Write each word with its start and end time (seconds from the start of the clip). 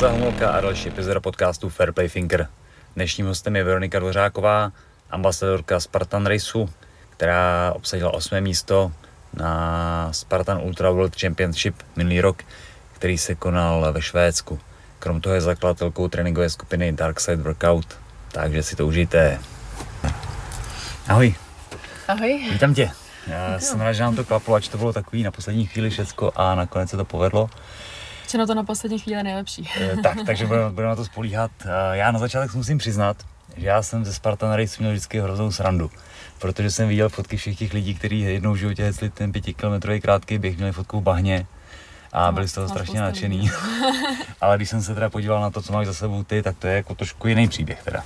Honza 0.00 0.18
Homolka 0.18 0.50
a 0.50 0.60
další 0.60 0.88
epizoda 0.88 1.20
podcastu 1.20 1.68
Fairplay 1.68 2.08
Thinker. 2.08 2.48
Dnešním 2.96 3.26
hostem 3.26 3.56
je 3.56 3.64
Veronika 3.64 3.98
Dvořáková, 3.98 4.72
ambasadorka 5.10 5.80
Spartan 5.80 6.26
Raceu, 6.26 6.68
která 7.10 7.72
obsadila 7.76 8.14
osmé 8.14 8.40
místo 8.40 8.92
na 9.34 10.08
Spartan 10.12 10.60
Ultra 10.62 10.90
World 10.90 11.20
Championship 11.20 11.74
minulý 11.96 12.20
rok, 12.20 12.42
který 12.92 13.18
se 13.18 13.34
konal 13.34 13.92
ve 13.92 14.02
Švédsku. 14.02 14.60
Krom 14.98 15.20
toho 15.20 15.34
je 15.34 15.40
zakladatelkou 15.40 16.08
tréninkové 16.08 16.50
skupiny 16.50 16.92
Darkside 16.92 17.42
Workout, 17.42 17.98
takže 18.32 18.62
si 18.62 18.76
to 18.76 18.86
užijte. 18.86 19.38
Ahoj, 21.08 21.34
Ahoj. 22.08 22.48
vítám 22.52 22.74
tě. 22.74 22.90
Já 23.26 23.58
jsem 23.58 23.80
rád, 23.80 23.92
že 23.92 24.02
nám 24.02 24.16
to 24.16 24.24
klaplo, 24.24 24.54
ač 24.54 24.68
to 24.68 24.78
bylo 24.78 24.92
takový 24.92 25.22
na 25.22 25.30
poslední 25.30 25.66
chvíli 25.66 25.90
všecko 25.90 26.32
a 26.36 26.54
nakonec 26.54 26.90
se 26.90 26.96
to 26.96 27.04
povedlo. 27.04 27.50
Čeno 28.30 28.46
to 28.46 28.54
na 28.54 28.64
poslední 28.64 28.98
chvíli 28.98 29.22
nejlepší. 29.22 29.68
Eh, 29.80 29.96
tak, 30.02 30.18
takže 30.26 30.46
budeme, 30.46 30.70
budeme 30.70 30.88
na 30.90 30.96
to 30.96 31.04
spolíhat. 31.04 31.50
Eh, 31.64 31.96
Já 31.96 32.10
na 32.10 32.18
začátek 32.18 32.54
musím 32.54 32.78
přiznat, 32.78 33.16
že 33.56 33.66
já 33.66 33.82
jsem 33.82 34.04
ze 34.04 34.14
Spartan 34.14 34.52
Race 34.52 34.76
měl 34.78 34.90
vždycky 34.92 35.20
hroznou 35.20 35.52
srandu, 35.52 35.90
protože 36.38 36.70
jsem 36.70 36.88
viděl 36.88 37.08
fotky 37.08 37.36
všech 37.36 37.58
těch 37.58 37.72
lidí, 37.72 37.94
kteří 37.94 38.20
jednou 38.20 38.52
v 38.52 38.56
životě 38.56 38.84
hecli 38.84 39.10
ten 39.10 39.32
pětikilometrový 39.32 40.00
krátký 40.00 40.38
běh, 40.38 40.56
měli 40.56 40.72
fotku 40.72 41.00
v 41.00 41.02
bahně 41.02 41.46
a 42.12 42.26
No, 42.26 42.32
byli 42.32 42.48
z 42.48 42.52
toho 42.52 42.68
strašně 42.68 43.00
nadšený. 43.00 43.50
Ale 44.40 44.56
když 44.56 44.68
jsem 44.70 44.82
se 44.82 44.94
teda 44.94 45.10
podíval 45.10 45.40
na 45.40 45.50
to, 45.50 45.62
co 45.62 45.72
máš 45.72 45.86
za 45.86 45.94
sebou 45.94 46.24
ty, 46.24 46.42
tak 46.42 46.56
to 46.58 46.66
je 46.66 46.74
jako 46.74 46.94
trošku 46.94 47.28
jiný 47.28 47.48
příběh 47.48 47.82
teda. 47.82 48.02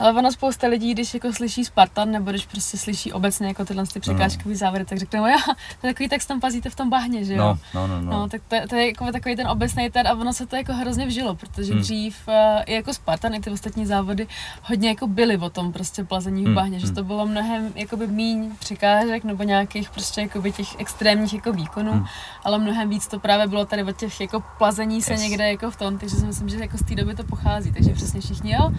Ale 0.00 0.12
ono 0.12 0.32
spousta 0.32 0.66
lidí, 0.66 0.94
když 0.94 1.14
jako 1.14 1.32
slyší 1.32 1.64
Spartan, 1.64 2.10
nebo 2.10 2.30
když 2.30 2.46
prostě 2.46 2.78
slyší 2.78 3.12
obecně 3.12 3.46
jako 3.48 3.64
tyhle 3.64 3.86
ty 3.86 4.00
překážkový 4.00 4.54
závěry, 4.56 4.84
tak 4.84 4.98
řekne, 4.98 5.20
no 5.20 5.26
já, 5.26 5.36
to 5.80 5.86
je 5.86 5.92
takový, 5.94 6.08
tak 6.08 6.22
se 6.22 6.28
tam 6.28 6.40
pazíte 6.40 6.70
v 6.70 6.74
tom 6.74 6.90
bahně, 6.90 7.24
že 7.24 7.34
jo? 7.34 7.38
No, 7.74 7.86
no, 7.86 7.86
no, 7.86 8.00
No, 8.00 8.10
no. 8.10 8.28
tak 8.28 8.40
to, 8.48 8.54
je- 8.54 8.68
to 8.68 8.76
je 8.76 8.86
jako 8.86 9.12
takový 9.12 9.36
ten 9.36 9.48
obecný 9.48 9.90
ten 9.90 10.06
a 10.08 10.12
ono 10.12 10.32
se 10.32 10.46
to 10.46 10.56
jako 10.56 10.72
hrozně 10.72 11.06
vžilo, 11.06 11.34
protože 11.34 11.72
Hmm. 11.72 11.82
dřív 11.82 12.16
uh, 12.28 12.34
i 12.66 12.74
jako 12.74 12.94
Spartan, 12.94 13.34
i 13.34 13.40
ty 13.40 13.50
ostatní 13.50 13.86
závody 13.86 14.26
hodně 14.62 14.88
jako 14.88 15.06
byly 15.06 15.38
o 15.38 15.50
tom 15.50 15.72
prostě 15.72 16.04
plazení 16.04 16.42
v 16.42 16.46
Hmm, 16.46 16.54
bahně, 16.54 16.80
že 16.80 16.86
hmm. 16.86 16.94
to 16.94 17.04
bylo 17.04 17.26
mnohem 17.26 17.72
jakoby 17.74 18.06
míň 18.06 18.50
překážek 18.58 19.24
nebo 19.24 19.42
nějakých 19.42 19.90
prostě 19.90 20.20
jakoby 20.20 20.52
těch 20.52 20.80
extrémních 20.80 21.34
jako 21.34 21.52
výkonů, 21.52 21.92
Hmm. 21.92 22.04
ale 22.44 22.58
mnohem 22.58 22.88
víc 22.88 23.06
to 23.06 23.18
právě 23.18 23.46
bylo 23.46 23.64
tady 23.64 23.84
od 23.84 23.96
těch 23.96 24.20
jako 24.20 24.42
plazení 24.58 25.02
se 25.02 25.12
Yes. 25.12 25.20
někde 25.22 25.48
jako 25.50 25.70
v 25.70 25.76
tom, 25.76 25.98
takže 25.98 26.16
si 26.16 26.26
myslím, 26.26 26.48
že 26.48 26.56
jako 26.58 26.78
z 26.78 26.82
té 26.84 26.94
doby 26.94 27.14
to 27.14 27.24
pochází, 27.24 27.72
takže 27.72 27.92
přesně 27.92 28.20
všichni, 28.20 28.52
jo, 28.52 28.70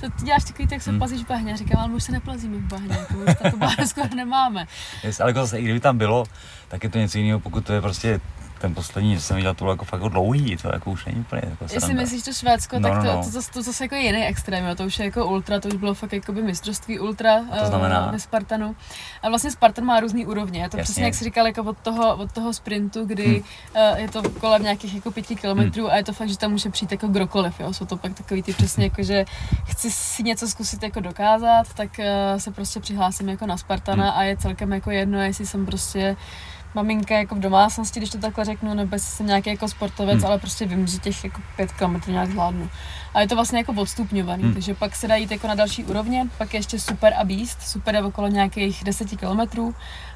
to 0.00 0.10
ty 0.10 0.24
děláš 0.24 0.44
takový, 0.60 0.76
tak 0.76 0.82
se 0.82 0.90
Hmm. 0.90 0.98
plazíš 0.98 1.22
v 1.24 1.28
bahně, 1.28 1.56
říkám, 1.56 1.80
ale 1.80 1.92
už 1.92 2.04
se 2.04 2.12
neplazíme 2.12 2.56
v 2.56 2.62
bahně, 2.62 2.96
jako 3.00 3.14
už 3.14 3.50
to 3.50 3.56
bahně 3.56 3.86
skoro 3.86 4.14
nemáme. 4.14 4.66
Yes, 5.04 5.20
ale 5.20 5.30
jako 5.30 5.40
zase, 5.40 5.58
i 5.58 5.64
kdyby 5.64 5.80
tam 5.80 5.98
bylo, 5.98 6.24
tak 6.68 6.84
je 6.84 6.90
to 6.90 6.98
něco 6.98 7.18
jiného, 7.18 7.40
pokud 7.40 7.66
to 7.66 7.72
je 7.72 7.80
prostě 7.80 8.20
ten 8.60 8.74
poslední, 8.74 9.14
že 9.14 9.20
jsem 9.20 9.36
viděl, 9.36 9.54
to 9.54 9.64
bylo 9.64 9.72
jako 9.72 9.84
fakt 9.84 10.00
jako 10.00 10.08
dlouhý, 10.08 10.56
to 10.56 10.68
jako 10.72 10.90
už 10.90 11.04
není 11.04 11.20
úplně 11.20 11.42
jako 11.50 11.64
Jestli 11.74 11.94
myslíš 11.94 12.22
to 12.22 12.32
Švédsko, 12.32 12.78
No, 12.78 12.88
tak 12.88 12.98
no, 12.98 13.10
to, 13.10 13.16
no. 13.16 13.24
to, 13.24 13.30
zase, 13.30 13.50
to 13.52 13.62
zase 13.62 13.84
jako 13.84 13.94
je 13.94 14.00
jiný 14.00 14.24
extrém, 14.26 14.64
jo. 14.64 14.74
to 14.74 14.84
už 14.84 14.98
je 14.98 15.04
jako 15.04 15.26
ultra, 15.26 15.60
to 15.60 15.68
už 15.68 15.74
bylo 15.74 15.94
fakt 15.94 16.12
jako 16.12 16.32
by 16.32 16.42
mistrovství 16.42 16.98
ultra 16.98 17.40
to 17.60 17.66
znamená? 17.66 18.06
eh, 18.08 18.12
ve 18.12 18.18
Spartanu. 18.20 18.76
A 19.22 19.28
vlastně 19.28 19.50
Spartan 19.50 19.84
má 19.84 20.00
různý 20.00 20.26
úrovně, 20.26 20.62
je 20.62 20.68
to 20.68 20.76
Jasně. 20.76 20.84
přesně 20.84 21.04
jak 21.04 21.14
jsi 21.14 21.24
říkal, 21.24 21.46
jako 21.46 21.62
od 21.62 21.78
toho, 21.78 22.16
od 22.16 22.32
toho 22.32 22.52
sprintu, 22.52 23.04
kdy 23.04 23.26
Hm. 23.40 23.42
eh, 23.74 24.00
je 24.00 24.08
to 24.08 24.22
kolem 24.30 24.62
nějakých 24.62 24.94
jako 24.94 25.10
pěti 25.10 25.36
kilometrů 25.36 25.90
a 25.92 25.96
je 25.96 26.04
to 26.04 26.12
fakt, 26.12 26.28
že 26.28 26.38
tam 26.38 26.50
může 26.50 26.70
přijít 26.70 26.92
jako 26.92 27.08
kdokoliv, 27.08 27.60
jo. 27.60 27.72
jsou 27.72 27.86
to 27.86 27.96
pak 27.96 28.14
takový 28.14 28.42
ty 28.42 28.52
přesně 28.52 28.84
jako, 28.84 29.02
že 29.02 29.24
chci 29.66 29.90
si 29.90 30.22
něco 30.22 30.48
zkusit 30.48 30.82
jako 30.82 31.00
dokázat, 31.00 31.66
tak 31.74 31.98
eh, 32.00 32.34
se 32.40 32.50
prostě 32.50 32.80
přihlásím 32.80 33.28
jako 33.28 33.46
na 33.46 33.56
Spartana 33.56 34.10
Hm. 34.10 34.12
a 34.18 34.22
je 34.22 34.36
celkem 34.36 34.72
jako 34.72 34.90
jedno, 34.90 35.20
jestli 35.22 35.46
jsem 35.46 35.66
prostě 35.66 36.16
maminka 36.74 37.14
jako 37.18 37.34
v 37.34 37.38
domácnosti, 37.38 38.00
když 38.00 38.10
to 38.10 38.18
takhle 38.18 38.44
řeknu, 38.44 38.74
nebo 38.74 38.94
jestli 38.94 39.08
jsem 39.16 39.26
nějaký 39.26 39.50
jako 39.50 39.68
sportovec, 39.68 40.16
Hmm. 40.16 40.26
ale 40.26 40.38
prostě 40.38 40.66
vím, 40.66 40.86
že 40.86 40.98
těch 40.98 41.24
jako 41.24 41.40
pět 41.56 41.72
kilometrů 41.72 42.12
nějak 42.12 42.30
zvládnu. 42.30 42.70
A 43.14 43.20
je 43.20 43.28
to 43.28 43.34
vlastně 43.34 43.58
jako 43.58 43.72
odstupňovaný, 43.72 44.42
Hmm. 44.42 44.52
takže 44.54 44.74
pak 44.74 44.96
se 44.96 45.08
dá 45.08 45.16
jít 45.16 45.30
jako 45.30 45.46
na 45.48 45.54
další 45.54 45.84
úrovně, 45.84 46.26
pak 46.38 46.54
je 46.54 46.58
ještě 46.58 46.80
super 46.80 47.14
a 47.18 47.24
beast, 47.24 47.62
super 47.62 47.94
je 47.94 48.02
okolo 48.02 48.28
nějakých 48.28 48.84
10 48.84 49.16
kilometrů, 49.16 49.74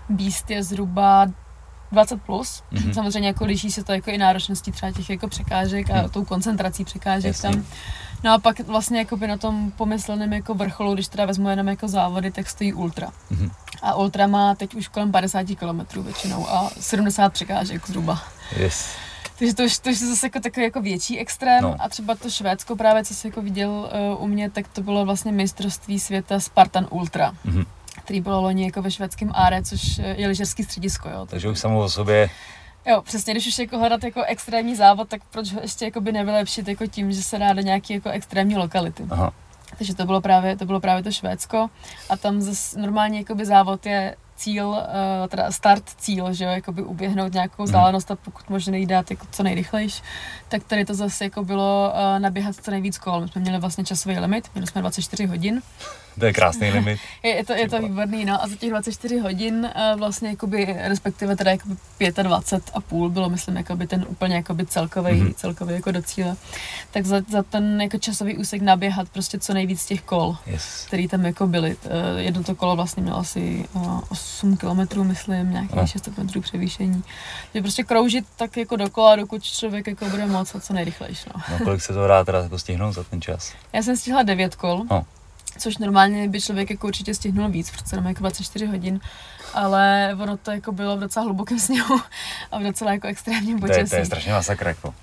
beast 0.08 0.50
je 0.50 0.62
zhruba 0.62 1.26
20 1.92 2.22
plus, 2.22 2.62
Mhm. 2.70 2.94
samozřejmě 2.94 3.28
jako 3.28 3.44
liší 3.44 3.70
se 3.70 3.84
to 3.84 3.92
jako 3.92 4.10
i 4.10 4.18
náročností 4.18 4.72
třeba 4.72 4.92
těch 4.92 5.10
jako 5.10 5.28
překážek 5.28 5.90
a 5.90 5.94
Hmm. 5.98 6.08
tou 6.10 6.24
koncentrací 6.24 6.84
překážek 6.84 7.28
Jasně. 7.28 7.50
tam. 7.50 7.64
No 8.24 8.32
a 8.32 8.38
pak 8.38 8.60
vlastně 8.60 8.98
jako 8.98 9.16
by 9.16 9.26
na 9.26 9.36
tom 9.36 9.70
pomysleném 9.70 10.32
jako 10.32 10.54
vrcholu, 10.54 10.94
když 10.94 11.08
teda 11.08 11.26
vezmu 11.26 11.48
jenom 11.48 11.68
jako 11.68 11.88
závody, 11.88 12.30
tak 12.30 12.48
stojí 12.50 12.72
ultra. 12.72 13.08
Mhm. 13.30 13.50
A 13.84 13.94
ultra 13.94 14.26
má 14.26 14.54
teď 14.54 14.74
už 14.74 14.88
kolem 14.88 15.12
50 15.12 15.46
km 15.58 16.02
většinou 16.02 16.48
a 16.50 16.70
70 16.80 17.32
překážek 17.32 17.86
zhruba. 17.86 18.22
Yes. 18.56 18.86
Takže 19.38 19.54
to 19.54 19.62
už, 19.62 19.78
to 19.78 19.90
už 19.90 20.00
je 20.00 20.06
zase 20.06 20.26
jako 20.26 20.40
takový 20.40 20.64
jako 20.64 20.80
větší 20.82 21.18
extrém 21.18 21.62
No. 21.62 21.76
a 21.78 21.88
třeba 21.88 22.14
to 22.14 22.30
Švédsko 22.30 22.76
právě, 22.76 23.04
co 23.04 23.14
jsi 23.14 23.26
jako 23.26 23.42
viděl 23.42 23.70
uh, 24.16 24.22
u 24.24 24.26
mě, 24.26 24.50
tak 24.50 24.68
to 24.68 24.82
bylo 24.82 25.04
vlastně 25.04 25.32
mistrovství 25.32 26.00
světa 26.00 26.40
Spartan 26.40 26.86
Ultra, 26.90 27.32
Mhm. 27.44 27.64
který 28.04 28.20
bylo 28.20 28.40
loni 28.40 28.64
jako 28.64 28.82
ve 28.82 28.90
švédském 28.90 29.30
Áre, 29.34 29.62
což 29.62 29.98
eh, 29.98 30.14
je 30.18 30.28
lyžařský 30.28 30.64
středisko, 30.64 31.08
jo. 31.08 31.26
Takže 31.26 31.48
už 31.48 31.58
samo 31.58 31.78
o 31.80 31.88
sobě, 31.88 32.30
Jo, 32.86 33.02
přesně, 33.02 33.34
když 33.34 33.46
už 33.46 33.58
jako 33.58 33.78
hledat 33.78 34.04
jako 34.04 34.22
extrémní 34.22 34.76
závod, 34.76 35.08
tak 35.08 35.20
proč 35.30 35.52
ho 35.52 35.60
ještě 35.62 35.84
jako 35.84 36.00
by 36.00 36.12
nevylepšit 36.12 36.68
jako 36.68 36.86
tím, 36.86 37.12
že 37.12 37.22
se 37.22 37.38
dá 37.38 37.52
do 37.52 37.60
nějaký 37.60 37.92
jako 37.94 38.08
extrémní 38.10 38.56
lokality. 38.56 39.02
aha, 39.10 39.32
Takže 39.78 39.94
to 39.94 40.06
bylo 40.06 40.20
právě 40.20 40.56
to, 40.56 40.64
bylo 40.66 40.80
právě 40.80 41.02
to 41.02 41.12
Švédsko 41.12 41.70
a 42.08 42.16
tam 42.16 42.40
zase 42.40 42.80
normálně 42.80 43.18
jakoby 43.18 43.46
závod 43.46 43.86
je 43.86 44.16
cíl, 44.36 44.78
eh, 45.24 45.28
teda 45.28 45.52
start 45.52 45.84
cíl, 45.98 46.32
že 46.32 46.44
jo, 46.44 46.50
jakoby 46.50 46.82
uběhnout 46.82 47.32
nějakou 47.32 47.54
Mhm. 47.62 47.64
vzdálenost 47.64 48.10
a 48.10 48.16
pokud 48.16 48.50
možno 48.50 48.70
nejít 48.70 48.88
dát 48.88 49.10
jako 49.10 49.26
co 49.30 49.42
nejrychlejš, 49.42 50.02
tak 50.48 50.64
tady 50.64 50.84
to 50.84 50.94
zase 50.94 51.24
jako 51.24 51.44
bylo 51.44 51.92
eh, 51.94 52.18
naběhat 52.20 52.56
co 52.56 52.70
nejvíc 52.70 52.98
kol. 52.98 53.20
My 53.20 53.28
jsme 53.28 53.40
měli 53.40 53.58
vlastně 53.58 53.84
časový 53.84 54.18
limit, 54.18 54.50
měli 54.54 54.66
jsme 54.66 54.80
24 54.80 55.26
hodin. 55.26 55.62
to 56.18 56.24
je 56.26 56.32
krásný 56.32 56.70
limit. 56.70 56.98
Je, 57.22 57.30
je 57.30 57.44
to, 57.44 57.52
je 57.52 57.68
to 57.68 57.78
výborný, 57.82 58.24
no 58.24 58.42
a 58.44 58.48
za 58.48 58.56
těch 58.56 58.70
24 58.70 59.18
hodin 59.18 59.70
eh, 59.74 59.94
vlastně 59.96 60.28
jakoby, 60.28 60.76
respektive 60.80 61.36
teda 61.36 61.50
jakoby 61.50 61.76
25 62.22 62.70
a 62.74 62.80
půl 62.80 63.10
bylo, 63.10 63.30
myslím, 63.30 63.56
jakoby 63.56 63.86
ten 63.86 64.04
úplně 64.08 64.36
jakoby 64.36 64.66
celkový, 64.66 65.12
Mhm. 65.12 65.26
mm-hmm. 65.28 65.34
celkový 65.34 65.74
jako 65.74 65.90
do 65.92 66.02
cíle. 66.02 66.36
Tak 66.90 67.06
za, 67.06 67.16
za 67.30 67.42
ten 67.42 67.80
jako 67.80 67.98
časový 67.98 68.36
úsek 68.38 68.62
naběhat 68.62 69.08
prostě 69.08 69.38
co 69.38 69.54
nejvíc 69.54 69.86
těch 69.86 70.02
kol 70.02 70.36
Yes. 70.46 70.84
který 70.86 71.08
tam 71.08 71.24
jako 71.24 71.46
byly. 71.46 71.76
Eh, 71.84 72.22
Jedno 72.22 72.42
to 72.44 72.54
kolo 72.54 72.76
vlastně 72.76 73.02
mělo 73.02 73.18
asi 73.18 73.64
eh, 73.76 73.80
8 74.08 74.56
kilometrů, 74.56 75.04
myslím, 75.04 75.50
nějakých 75.50 75.76
No. 75.76 75.86
6 75.86 76.08
metrů 76.18 76.40
převýšení. 76.40 77.04
Že 77.54 77.60
prostě 77.60 77.82
kroužit 77.82 78.24
tak 78.36 78.56
jako 78.56 78.76
dokola, 78.76 79.16
dokud 79.16 79.42
člověk 79.42 79.86
jako 79.86 80.04
bude 80.04 80.26
moc 80.26 80.54
a 80.54 80.60
co 80.60 80.72
nejrychlejší. 80.72 81.24
No. 81.34 81.42
No 81.50 81.64
kolik 81.64 81.80
se 81.82 81.92
to 81.92 82.06
dá 82.08 82.24
teda 82.24 82.42
jako 82.42 82.58
stihnout 82.58 82.92
za 82.94 83.04
ten 83.04 83.20
čas? 83.20 83.52
Já 83.72 83.82
jsem 83.82 83.96
stihla 83.96 84.22
9 84.22 84.54
kol, 84.56 84.84
No. 84.90 85.04
Což 85.58 85.78
normálně 85.78 86.28
by 86.28 86.40
člověk 86.40 86.70
jako 86.70 86.86
určitě 86.86 87.14
stihnul 87.14 87.48
víc, 87.48 87.70
protože 87.70 87.84
jenom 87.92 88.06
jako 88.06 88.20
24 88.20 88.66
hodin, 88.66 89.00
ale 89.54 90.10
ono 90.22 90.36
to 90.36 90.50
jako 90.50 90.72
bylo 90.72 90.96
v 90.96 91.00
docela 91.00 91.24
hlubokém 91.24 91.58
sněhu 91.66 92.00
a 92.52 92.58
v 92.58 92.62
docela 92.62 92.92
jako 92.92 93.06
extrémním 93.06 93.60
To 93.60 93.66
je, 93.66 93.72
to 93.72 93.78
je 93.78 93.84
počasí. 93.84 94.06
strašně 94.06 94.32
masakr 94.32 94.66
jako. 94.66 94.94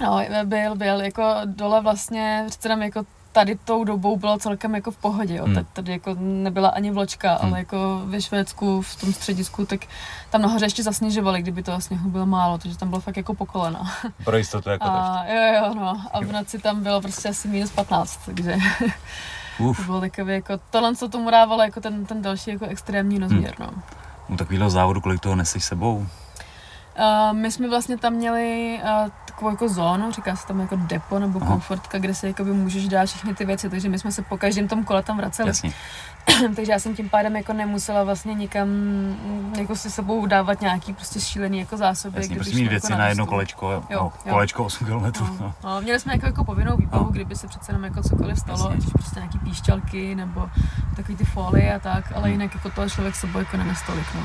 No, 0.00 0.20
byl, 0.44 0.76
byl, 0.76 1.00
jako 1.00 1.24
dole 1.44 1.80
vlastně, 1.80 2.44
přece 2.48 2.68
jenom 2.68 2.82
jako 2.82 3.04
tady 3.32 3.56
tou 3.64 3.84
dobou 3.84 4.16
bylo 4.16 4.38
celkem 4.38 4.74
jako 4.74 4.90
v 4.90 4.96
pohodě, 4.96 5.34
jo. 5.36 5.44
Hmm. 5.44 5.66
Tady 5.72 5.92
jako 5.92 6.16
nebyla 6.20 6.68
ani 6.68 6.90
vločka, 6.90 7.34
Hmm. 7.34 7.48
ale 7.52 7.58
jako 7.58 8.02
ve 8.04 8.20
Švédsku 8.22 8.82
v 8.82 8.96
tom 9.00 9.12
středisku, 9.12 9.66
tak 9.66 9.80
tam 10.30 10.42
nahoře 10.42 10.64
ještě 10.64 10.82
zasněžovali, 10.82 11.42
kdyby 11.42 11.62
toho 11.62 11.80
sněhu 11.80 12.10
bylo 12.10 12.26
málo, 12.26 12.58
takže 12.58 12.78
tam 12.78 12.88
bylo 12.88 13.00
fakt 13.00 13.16
jako 13.16 13.34
po 13.34 13.46
kolena. 13.46 13.92
Pro 14.24 14.36
jistotu 14.36 14.70
jako 14.70 14.84
to. 14.84 14.90
A 14.92 15.24
jo, 15.28 15.54
jo, 15.54 15.74
no. 15.74 16.02
A 16.12 16.20
v 16.20 16.32
noci 16.32 16.58
tam 16.58 16.82
bylo 16.82 17.00
prostě 17.00 17.28
asi 17.28 17.48
minus 17.48 17.70
15, 17.70 18.20
takže 18.26 18.56
to 19.58 19.64
Uf, 19.64 19.86
bylo 19.86 20.00
takové 20.00 20.32
jako, 20.32 20.60
tohle, 20.70 20.96
co 20.96 21.08
tomu 21.08 21.30
dávalo 21.30 21.62
jako 21.62 21.80
ten, 21.80 22.06
ten 22.06 22.22
další 22.22 22.50
jako 22.50 22.64
extrémní 22.66 23.18
rozměr, 23.18 23.54
no. 23.58 23.70
u 24.28 24.36
takového 24.36 24.70
závodu 24.70 25.00
kolik 25.00 25.20
toho 25.20 25.36
neseš 25.36 25.64
sebou? 25.64 26.06
Uh, 26.98 27.36
my 27.36 27.52
jsme 27.52 27.68
vlastně 27.68 27.98
tam 27.98 28.12
měli 28.12 28.80
uh, 28.82 29.10
takovou 29.24 29.50
jako 29.50 29.68
zónu, 29.68 30.12
říká 30.12 30.36
se 30.36 30.46
tam 30.46 30.60
jako 30.60 30.76
depo 30.76 31.18
nebo 31.18 31.38
Aha. 31.42 31.50
komfortka, 31.50 31.98
kde 31.98 32.14
si 32.14 32.26
jakoby 32.26 32.52
můžeš 32.52 32.88
dát 32.88 33.06
všechny 33.06 33.34
ty 33.34 33.44
věci, 33.44 33.70
takže 33.70 33.88
my 33.88 33.98
jsme 33.98 34.12
se 34.12 34.22
po 34.22 34.38
každém 34.38 34.68
tom 34.68 34.84
kole 34.84 35.02
tam 35.02 35.16
vraceli. 35.16 35.48
Jasně. 35.48 35.72
takže 36.56 36.72
já 36.72 36.78
jsem 36.78 36.94
tím 36.96 37.08
pádem 37.08 37.36
jako 37.36 37.52
nemusela 37.52 38.04
vlastně 38.04 38.34
nikam 38.34 38.68
jako 39.58 39.76
si 39.76 39.90
sebou 39.90 40.26
dávat 40.26 40.60
nějaký 40.60 40.92
prostě 40.92 41.20
šílený 41.20 41.58
jako 41.58 41.76
zásoby. 41.76 42.20
Jasně, 42.20 42.34
prostě 42.36 42.54
mít 42.54 42.60
jako 42.62 42.70
věci 42.70 42.92
na 42.92 43.06
jedno 43.06 43.24
výstup. 43.24 43.30
kolečko, 43.30 43.72
Jo, 43.72 43.82
no, 43.90 44.12
jo. 44.26 44.32
kolečko 44.32 44.64
8 44.64 44.86
km. 44.86 44.92
No, 45.20 45.36
No. 45.40 45.54
no, 45.64 45.80
měli 45.80 46.00
jsme 46.00 46.12
jako, 46.12 46.26
jako 46.26 46.44
povinnou 46.44 46.76
výbavu, 46.76 47.04
No. 47.04 47.10
kdyby 47.10 47.36
se 47.36 47.48
přece 47.48 47.70
jenom 47.72 47.84
jako 47.84 48.02
cokoliv 48.02 48.38
stalo, 48.38 48.58
Jasně. 48.58 48.76
ať 48.76 48.86
už 48.86 48.92
prostě 48.92 49.20
nějaký 49.20 49.38
píšťalky 49.38 50.14
nebo 50.14 50.50
takový 50.96 51.16
ty 51.16 51.24
folie 51.24 51.74
a 51.74 51.78
tak, 51.78 52.12
ale 52.14 52.22
Hmm. 52.22 52.32
jinak 52.32 52.54
jako 52.54 52.70
to 52.70 52.88
člověk 52.90 53.14
sebou 53.16 53.38
jako 53.38 53.56
nenese 53.56 53.84
tolik, 53.86 54.06
no. 54.14 54.20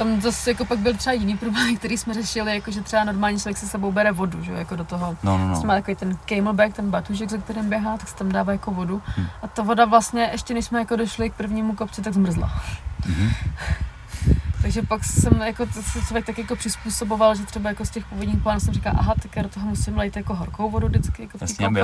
Tam 0.00 0.20
zase 0.20 0.50
jako 0.50 0.64
pak 0.64 0.78
byl 0.78 0.94
třeba 0.94 1.12
jiný 1.12 1.36
problém, 1.36 1.76
který 1.78 1.98
jsme 1.98 2.14
řešili, 2.14 2.54
jako 2.54 2.70
že 2.70 2.80
třeba 2.80 3.04
normálně 3.04 3.38
člověk 3.38 3.56
se 3.58 3.68
sebou 3.68 3.92
bere 3.92 4.12
vodu, 4.12 4.44
že 4.44 4.52
jako 4.52 4.76
do 4.76 4.84
toho. 4.84 5.16
No, 5.22 5.38
no, 5.38 5.48
no. 5.48 5.62
má 5.64 5.74
takový 5.74 5.96
ten 5.96 6.18
camelback, 6.28 6.76
ten 6.76 6.90
batužek, 6.90 7.30
za 7.30 7.38
kterým 7.38 7.68
běhá, 7.68 7.98
tak 7.98 8.08
se 8.08 8.16
tam 8.16 8.32
dává 8.32 8.52
jako 8.52 8.70
vodu. 8.70 9.02
Hm. 9.16 9.26
A 9.42 9.48
ta 9.48 9.62
voda 9.62 9.84
vlastně, 9.84 10.28
ještě 10.32 10.54
než 10.54 10.64
jsme 10.64 10.78
jako 10.78 10.96
došli 10.96 11.30
k 11.30 11.34
prvnímu 11.34 11.74
kopci, 11.74 12.02
tak 12.02 12.14
zmrzla. 12.14 12.62
Mhm. 13.06 13.30
Takže 14.62 14.82
pak 14.82 15.04
jsem 15.04 15.42
jako 15.42 15.66
to 15.66 15.82
se 15.82 16.00
člověk 16.00 16.26
tak 16.26 16.38
jako 16.38 16.56
přizpůsoboval, 16.56 17.34
že 17.34 17.46
třeba 17.46 17.70
jako 17.70 17.84
z 17.84 17.90
těch 17.90 18.06
původních 18.06 18.42
plánů 18.42 18.60
jsem 18.60 18.74
říkal, 18.74 18.92
aha, 18.96 19.14
tak 19.22 19.36
já 19.36 19.42
do 19.42 19.48
toho 19.48 19.66
musím 19.66 19.96
lejt 19.96 20.16
jako 20.16 20.34
horkou 20.34 20.70
vodu 20.70 20.88
vždycky, 20.88 21.22
jako 21.22 21.38
v 21.38 21.40
té 21.40 21.44
Jasně, 21.44 21.66
aby 21.66 21.80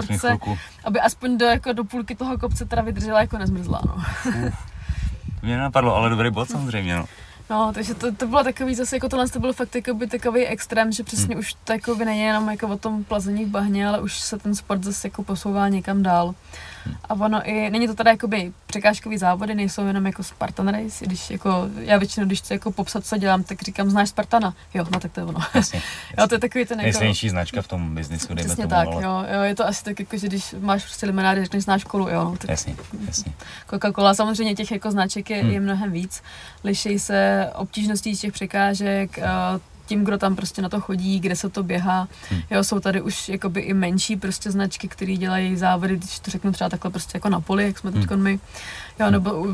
aby 0.84 1.00
aspoň 1.00 1.38
do, 1.38 1.46
jako 1.46 1.72
do 1.72 1.84
půlky 1.84 2.14
toho 2.14 2.38
kopce 2.38 2.64
teda 2.64 2.82
vydržela 2.82 3.20
jako 3.20 3.38
nezmrzlá, 3.38 3.80
no. 3.86 4.02
Mě 5.42 5.56
nenapadlo, 5.56 5.96
ale 5.96 6.10
dobrý 6.10 6.30
bod 6.30 6.50
samozřejmě, 6.50 6.96
no. 6.96 7.04
No, 7.50 7.72
takže 7.74 7.94
to, 7.94 8.12
to 8.12 8.26
bylo 8.26 8.44
takový 8.44 8.74
zase, 8.74 8.96
jako 8.96 9.08
tohle 9.08 9.28
to 9.28 9.40
byl 9.40 9.52
fakt 9.52 9.74
jakoby 9.74 10.06
takový 10.06 10.46
extrém, 10.46 10.92
že 10.92 11.02
přesně 11.02 11.34
Hmm. 11.34 11.38
už 11.38 11.54
to 11.64 11.72
jako 11.72 11.94
by 11.94 12.04
není 12.04 12.20
jenom 12.20 12.48
jako 12.50 12.68
o 12.68 12.76
tom 12.76 13.04
plazení 13.04 13.44
v 13.44 13.48
bahně, 13.48 13.88
ale 13.88 14.00
už 14.00 14.20
se 14.20 14.38
ten 14.38 14.54
sport 14.54 14.84
zase 14.84 15.06
jako 15.08 15.22
posouvá 15.22 15.68
někam 15.68 16.02
dál. 16.02 16.34
A 17.08 17.14
ono 17.14 17.48
i, 17.48 17.70
není 17.70 17.86
to 17.86 17.94
teda 17.94 18.10
jakoby 18.10 18.52
překážkový 18.66 19.18
závody, 19.18 19.54
nejsou 19.54 19.86
jenom 19.86 20.06
jako 20.06 20.22
Spartan 20.22 20.68
Race, 20.68 21.06
když 21.06 21.30
jako, 21.30 21.68
já 21.78 21.98
většinou, 21.98 22.26
když 22.26 22.38
chci 22.38 22.52
jako 22.52 22.72
popsat, 22.72 23.06
co 23.06 23.16
dělám, 23.16 23.42
tak 23.42 23.62
říkám, 23.62 23.90
znáš 23.90 24.08
Spartana? 24.08 24.54
Jo, 24.74 24.86
no 24.92 25.00
tak 25.00 25.12
to 25.12 25.20
je 25.20 25.26
ono. 25.26 25.40
Jasně. 25.54 25.82
jo, 26.18 26.26
to 26.26 26.34
je 26.34 26.38
takový 26.38 26.64
ten 26.64 26.78
jako... 26.78 26.86
Nejsilnější 26.86 27.28
značka 27.30 27.62
v 27.62 27.68
tom 27.68 27.94
biznisu, 27.94 28.34
dejme 28.34 28.48
Přesně 28.48 28.64
tomu, 28.64 28.70
tak, 28.70 28.88
ale... 28.88 29.02
jo, 29.02 29.24
jo, 29.34 29.42
je 29.42 29.54
to 29.54 29.66
asi 29.66 29.84
tak 29.84 30.00
jako, 30.00 30.16
že 30.16 30.26
když 30.26 30.54
máš 30.60 30.82
prostě 30.82 31.06
limonády, 31.06 31.42
řekneš 31.42 31.64
znáš 31.64 31.84
kolu, 31.84 32.08
jo, 32.08 32.24
no, 32.24 32.36
tak 32.36 32.50
Jasně, 32.50 32.76
jasně. 33.06 33.32
Coca-Cola, 33.70 34.14
samozřejmě 34.14 34.54
těch 34.54 34.70
jako 34.70 34.90
značek 34.90 35.30
je, 35.30 35.42
Hmm. 35.42 35.50
je 35.50 35.60
mnohem 35.60 35.92
víc. 35.92 36.22
Liší 36.64 36.98
se 36.98 37.50
obtížností 37.54 38.16
těch 38.16 38.32
překážek, 38.32 39.18
tím, 39.86 40.04
kdo 40.04 40.18
tam 40.18 40.36
prostě 40.36 40.62
na 40.62 40.68
to 40.68 40.80
chodí, 40.80 41.20
kde 41.20 41.36
se 41.36 41.48
to 41.48 41.62
běhá. 41.62 42.08
Hmm. 42.30 42.40
Jo, 42.50 42.64
jsou 42.64 42.80
tady 42.80 43.02
už 43.02 43.28
jakoby 43.28 43.60
i 43.60 43.74
menší 43.74 44.16
prostě 44.16 44.50
značky, 44.50 44.88
které 44.88 45.16
dělají 45.16 45.56
závody, 45.56 45.96
když 45.96 46.18
to 46.18 46.30
řeknu 46.30 46.52
třeba 46.52 46.70
takhle 46.70 46.90
prostě 46.90 47.16
jako 47.16 47.28
na 47.28 47.40
poli, 47.40 47.64
jak 47.64 47.78
jsme 47.78 47.90
Hmm. 47.90 48.00
teď 48.06 48.18
my. 48.18 48.38
Jo, 49.00 49.10
nebo 49.10 49.46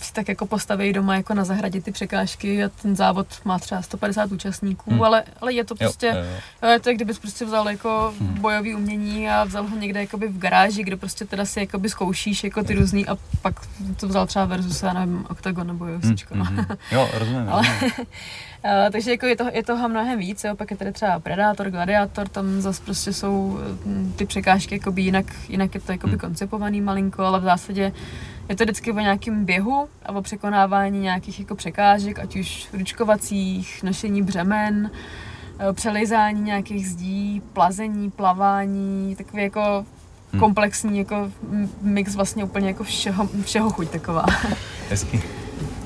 si 0.00 0.12
tak 0.12 0.28
jako 0.28 0.46
postaví 0.46 0.92
doma 0.92 1.16
jako 1.16 1.34
na 1.34 1.44
zahradě 1.44 1.80
ty 1.80 1.92
překážky 1.92 2.64
a 2.64 2.68
ten 2.82 2.96
závod 2.96 3.26
má 3.44 3.58
třeba 3.58 3.82
150 3.82 4.32
účastníků, 4.32 4.90
Hmm. 4.90 5.02
ale, 5.02 5.24
ale 5.40 5.52
je 5.52 5.64
to 5.64 5.74
prostě, 5.74 6.06
Jo, 6.06 6.12
jo, 6.14 6.20
jo. 6.22 6.36
Jo, 6.62 6.68
je 6.68 6.80
to, 6.80 6.88
jak 6.88 6.96
kdybys 6.96 7.18
prostě 7.18 7.44
vzal 7.44 7.68
jako 7.70 8.14
Hmm. 8.20 8.34
bojový 8.40 8.74
umění 8.74 9.30
a 9.30 9.44
vzal 9.44 9.66
ho 9.66 9.76
někde 9.76 10.00
jakoby 10.00 10.28
v 10.28 10.38
garáži, 10.38 10.84
kde 10.84 10.96
prostě 10.96 11.24
teda 11.24 11.44
si 11.44 11.60
jakoby 11.60 11.88
zkoušíš 11.88 12.44
jako 12.44 12.62
ty 12.64 12.74
různý 12.74 13.06
a 13.06 13.16
pak 13.42 13.54
to 13.96 14.08
vzal 14.08 14.26
třeba 14.26 14.44
versus, 14.44 14.82
já 14.82 14.92
nevím, 14.92 15.26
Octagon 15.30 15.66
nebo 15.66 15.84
UFCčko. 15.98 16.34
Mm, 16.34 16.56
no. 16.56 16.66
Jo, 16.92 17.08
rozumím. 17.14 17.48
Ale- 17.48 17.62
rozumím. 17.80 18.06
Uh, 18.64 18.70
takže 18.92 19.10
jako 19.10 19.26
je, 19.26 19.36
to, 19.36 19.44
je 19.52 19.62
toho 19.62 19.88
mnohem 19.88 20.18
víc, 20.18 20.44
jo. 20.44 20.56
pak 20.56 20.70
je 20.70 20.76
tady 20.76 20.92
třeba 20.92 21.18
Predator, 21.20 21.70
Gladiator, 21.70 22.28
tam 22.28 22.60
zase 22.60 22.82
prostě 22.84 23.12
jsou 23.12 23.58
mm, 23.84 24.12
ty 24.16 24.26
překážky 24.26 24.74
jakoby 24.74 25.02
jinak, 25.02 25.26
jinak 25.48 25.74
je 25.74 25.80
to 25.80 25.92
jakoby 25.92 26.10
Hmm. 26.10 26.18
koncipovaný 26.20 26.80
malinko, 26.80 27.22
ale 27.22 27.40
v 27.40 27.42
zásadě 27.44 27.92
je 28.48 28.56
to 28.56 28.64
vždycky 28.64 28.92
o 28.92 29.00
nějakém 29.00 29.44
běhu 29.44 29.88
a 30.06 30.12
o 30.12 30.22
překonávání 30.22 31.00
nějakých 31.00 31.40
jako 31.40 31.54
překážek, 31.54 32.18
ať 32.18 32.36
už 32.36 32.68
ručkovacích, 32.72 33.82
nošení 33.82 34.22
břemen, 34.22 34.90
eh, 35.58 35.72
přelizání 35.72 36.40
nějakých 36.42 36.88
zdí, 36.88 37.42
plazení, 37.52 38.10
plavání, 38.10 39.16
takový 39.16 39.42
jako 39.42 39.84
Hmm. 40.32 40.40
komplexní 40.40 40.98
jako 40.98 41.30
mix 41.82 42.14
vlastně 42.14 42.44
úplně 42.44 42.68
jako 42.68 42.84
všeho, 42.84 43.28
všeho 43.44 43.70
chuť 43.70 43.88
taková. 43.90 44.24
Hezky. 44.90 45.22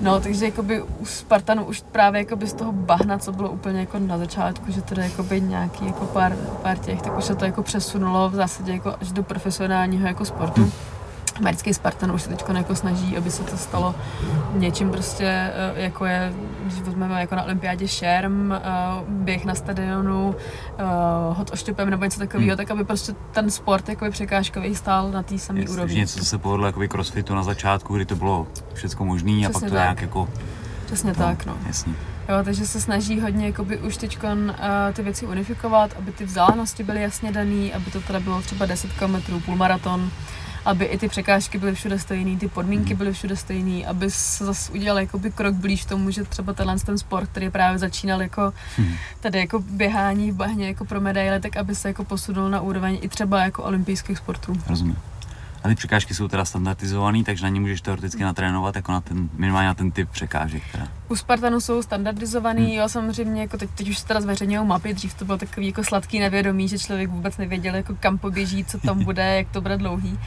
No, 0.01 0.21
takže 0.21 0.45
jakoby 0.45 0.83
u 0.83 1.07
Spartanu 1.07 1.65
už 1.65 1.83
právě 1.93 2.21
jakoby 2.21 2.47
z 2.47 2.55
toho 2.55 2.73
bahna, 2.73 3.19
co 3.19 3.33
bylo 3.33 3.51
úplně 3.51 3.81
jako 3.81 3.99
na 3.99 4.19
začátku, 4.19 4.73
že 4.73 4.83
je 4.97 5.03
jakoby 5.03 5.41
nějaký 5.41 5.87
jako 5.87 6.05
pár, 6.07 6.37
pár 6.63 6.79
těch, 6.79 7.03
tak 7.03 7.19
už 7.19 7.25
se 7.25 7.35
to 7.35 7.45
jako 7.45 7.63
přesunulo 7.63 8.31
v 8.31 8.35
zásadě 8.35 8.73
jako 8.73 8.95
až 9.01 9.13
do 9.13 9.23
profesionálního 9.23 10.07
jako 10.07 10.25
sportu. 10.25 10.73
Americký 11.39 11.75
Spartan 11.75 12.13
už 12.13 12.23
se 12.23 12.29
teď 12.29 12.45
jako 12.55 12.75
snaží, 12.75 13.17
aby 13.17 13.31
se 13.31 13.43
to 13.43 13.57
stalo 13.57 13.95
něčím 14.55 14.91
prostě, 14.91 15.25
eh, 15.25 15.73
jako 15.83 16.05
je, 16.05 16.33
když 16.65 16.81
vezmeme 16.81 17.21
jako 17.21 17.35
na 17.35 17.43
olympiádě 17.43 17.89
šerm, 17.89 18.53
eh, 18.53 18.61
běh 19.09 19.45
na 19.45 19.55
stadionu, 19.55 20.37
eh, 20.79 20.85
hod 21.33 21.51
oštěpem 21.53 21.91
nebo 21.91 22.05
něco 22.05 22.19
takového, 22.19 22.49
Hmm. 22.49 22.57
tak 22.57 22.71
aby 22.71 22.85
prostě 22.85 23.15
ten 23.33 23.51
sport 23.51 23.89
jakoby 23.89 24.11
překážkový 24.11 24.75
stál 24.75 25.11
na 25.11 25.23
té 25.23 25.39
samé 25.39 25.61
úrovni. 25.61 25.97
něco, 25.97 26.19
co 26.19 26.25
se 26.25 26.39
povedlo 26.39 26.67
jakoby 26.67 26.89
crossfitu 26.89 27.35
na 27.35 27.43
začátku, 27.43 27.95
kdy 27.95 28.07
to 28.07 28.17
bylo 28.17 28.47
všechno 28.75 29.07
možný 29.07 29.47
a 29.47 29.51
pak 29.51 29.63
to 29.63 29.69
tak. 29.69 29.73
nějak 29.73 30.03
jako... 30.03 30.29
Přesně 30.87 31.15
tak, 31.15 31.47
no. 31.47 31.57
Jasně. 31.67 31.95
Jo, 32.29 32.35
takže 32.45 32.67
se 32.67 32.81
snaží 32.81 33.21
hodně 33.21 33.47
jakoby 33.47 33.79
už 33.79 33.97
teď 33.97 34.19
uh, 34.25 34.51
ty 34.93 35.03
věci 35.03 35.27
unifikovat, 35.27 35.91
aby 35.99 36.13
ty 36.13 36.25
vzdálenosti 36.25 36.83
byly 36.83 37.03
jasně 37.03 37.33
dané, 37.33 37.73
aby 37.73 37.91
to 37.91 38.01
teda 38.01 38.21
bylo 38.21 38.43
třeba 38.43 38.67
10 38.67 38.91
km, 38.93 39.41
půlmaraton, 39.41 40.11
aby 40.65 40.85
i 40.85 40.99
ty 40.99 41.09
překážky 41.09 41.59
byly 41.59 41.75
všude 41.75 41.99
stejné, 41.99 42.37
ty 42.39 42.49
podmínky 42.49 42.95
Mhm. 42.95 42.99
byly 42.99 43.13
všude 43.13 43.37
stejné, 43.37 43.87
aby 43.87 44.11
se 44.11 44.45
zase 44.45 44.73
udělal 44.73 44.99
jakoby 44.99 45.31
krok 45.31 45.55
blíž 45.55 45.85
tomu, 45.85 46.11
že 46.11 46.25
třeba 46.25 46.53
tenhle 46.53 46.79
ten 46.79 46.99
sport, 46.99 47.29
který 47.31 47.51
právě 47.51 47.79
začínal 47.79 48.23
jako 48.23 48.53
Hm. 48.79 48.95
tady 49.21 49.39
jako 49.39 49.59
běhání 49.59 50.31
v 50.31 50.35
bahně 50.35 50.67
jako 50.67 50.85
pro 50.85 51.01
medaile, 51.01 51.41
tak 51.41 51.57
aby 51.57 51.75
se 51.75 51.89
jako 51.89 52.05
posunul 52.05 52.51
na 52.51 52.61
úroveň 52.61 52.99
i 53.03 53.09
třeba 53.09 53.43
jako 53.43 53.63
olympijských 53.63 54.19
sportů. 54.19 54.53
Rozumím. 54.67 54.97
A 55.65 55.69
ty 55.69 55.75
překážky 55.75 56.15
jsou 56.15 56.29
teda 56.29 56.45
standardizované, 56.45 57.25
takže 57.25 57.43
na 57.43 57.49
ně 57.49 57.61
můžeš 57.61 57.81
teoreticky 57.81 58.23
natrénovat 58.23 58.77
jako 58.77 58.93
na 58.93 59.01
ten, 59.01 59.29
minimálně 59.37 59.67
na 59.69 59.75
ten 59.75 59.91
typ 59.91 60.11
překážek. 60.11 60.63
Teda. 60.73 60.89
U 61.09 61.17
Spartanu 61.17 61.61
jsou 61.61 61.83
standardizovaný, 61.83 62.65
Hmm. 62.65 62.73
jo, 62.73 62.89
samozřejmě, 62.89 63.41
jako 63.43 63.57
teď, 63.57 63.71
teď 63.75 63.89
už 63.89 63.99
se 63.99 64.07
teda 64.07 64.21
zveřejňují 64.21 64.67
mapy, 64.67 64.95
dřív 64.95 65.15
to 65.15 65.25
bylo 65.25 65.39
takový 65.39 65.67
jako 65.67 65.85
sladký 65.85 66.21
nevědomí, 66.21 66.69
že 66.69 66.79
člověk 66.79 67.11
vůbec 67.11 67.37
nevěděl, 67.37 67.75
jako 67.75 67.95
kam 68.01 68.19
poběží, 68.19 68.65
co 68.65 68.79
tam 68.79 69.05
bude, 69.05 69.37
jak 69.37 69.49
to 69.51 69.61
bude 69.61 69.77
dlouhý. 69.77 70.19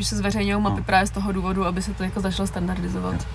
Už 0.00 0.06
se 0.06 0.16
zveřejňují 0.16 0.62
mapy 0.62 0.76
No. 0.80 0.84
právě 0.84 1.06
z 1.06 1.10
toho 1.10 1.32
důvodu, 1.32 1.66
aby 1.66 1.82
se 1.82 1.94
to 1.94 2.02
jako 2.04 2.20
začalo 2.20 2.46
standardizovat. 2.46 3.26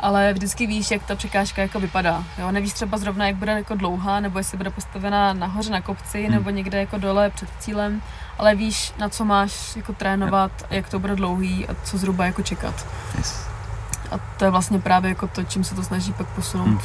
Ale 0.00 0.32
vždycky 0.32 0.66
víš, 0.66 0.90
jak 0.90 1.02
ta 1.02 1.14
překážka 1.16 1.62
jako 1.62 1.80
vypadá. 1.80 2.24
Jo? 2.38 2.50
Nevíš 2.50 2.72
třeba 2.72 2.98
zrovna, 2.98 3.26
jak 3.26 3.36
bude 3.36 3.52
jako 3.52 3.74
dlouhá, 3.74 4.20
nebo 4.20 4.38
jestli 4.38 4.56
bude 4.56 4.70
postavená 4.70 5.32
nahoře 5.32 5.70
na 5.70 5.80
kopci, 5.80 6.22
Hmm. 6.22 6.32
nebo 6.34 6.50
někde 6.50 6.78
jako 6.78 6.98
dole 6.98 7.30
před 7.30 7.48
cílem, 7.58 8.02
ale 8.38 8.54
víš, 8.54 8.92
na 8.98 9.08
co 9.08 9.24
máš 9.24 9.76
jako 9.76 9.92
trénovat, 9.92 10.50
jak 10.70 10.88
to 10.88 10.98
bude 10.98 11.16
dlouhý 11.16 11.68
a 11.68 11.74
co 11.84 11.98
zhruba 11.98 12.24
jako 12.26 12.42
čekat. 12.42 12.86
Yes. 13.18 13.46
A 14.10 14.18
to 14.38 14.44
je 14.44 14.50
vlastně 14.50 14.78
právě 14.78 15.08
jako 15.08 15.26
to, 15.26 15.42
čím 15.44 15.64
se 15.64 15.74
to 15.74 15.82
snaží 15.82 16.12
pak 16.12 16.26
posunout 16.26 16.66
Hmm. 16.66 16.78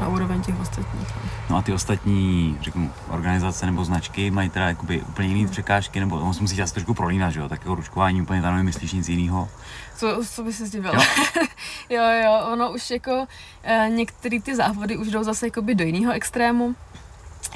Na 0.00 0.08
úroveň 0.08 0.42
těch 0.42 0.60
ostatních. 0.60 1.08
no. 1.14 1.30
No 1.50 1.56
a 1.56 1.62
ty 1.62 1.72
ostatní, 1.72 2.58
řeknu, 2.60 2.92
organizace 3.08 3.66
nebo 3.66 3.84
značky 3.84 4.30
mají 4.30 4.50
teda 4.50 4.68
jakoby 4.68 5.02
úplně 5.02 5.28
jiné 5.28 5.50
překážky, 5.50 6.00
nebo 6.00 6.20
on 6.20 6.34
se 6.34 6.42
musí 6.42 6.62
asi 6.62 6.74
trošku 6.74 6.94
prolínat, 6.94 7.32
že 7.32 7.40
jo, 7.40 7.48
tak 7.48 7.60
jako 7.60 7.74
ručkování 7.74 8.22
úplně 8.22 8.42
tam 8.42 8.56
nemyslíš 8.56 8.92
nic 8.92 9.08
jiného. 9.08 9.48
Co, 9.96 10.20
co 10.30 10.42
by 10.42 10.52
se 10.52 10.66
zdivil? 10.66 10.92
Jo. 10.94 11.00
Jo? 11.90 12.02
jo, 12.24 12.40
ono 12.52 12.72
už 12.72 12.90
jako 12.90 13.26
e, 13.62 13.88
některé 13.88 14.40
ty 14.40 14.56
závody 14.56 14.96
už 14.96 15.08
jdou 15.08 15.22
zase 15.22 15.46
jakoby 15.46 15.74
do 15.74 15.84
jiného 15.84 16.12
extrému. 16.12 16.74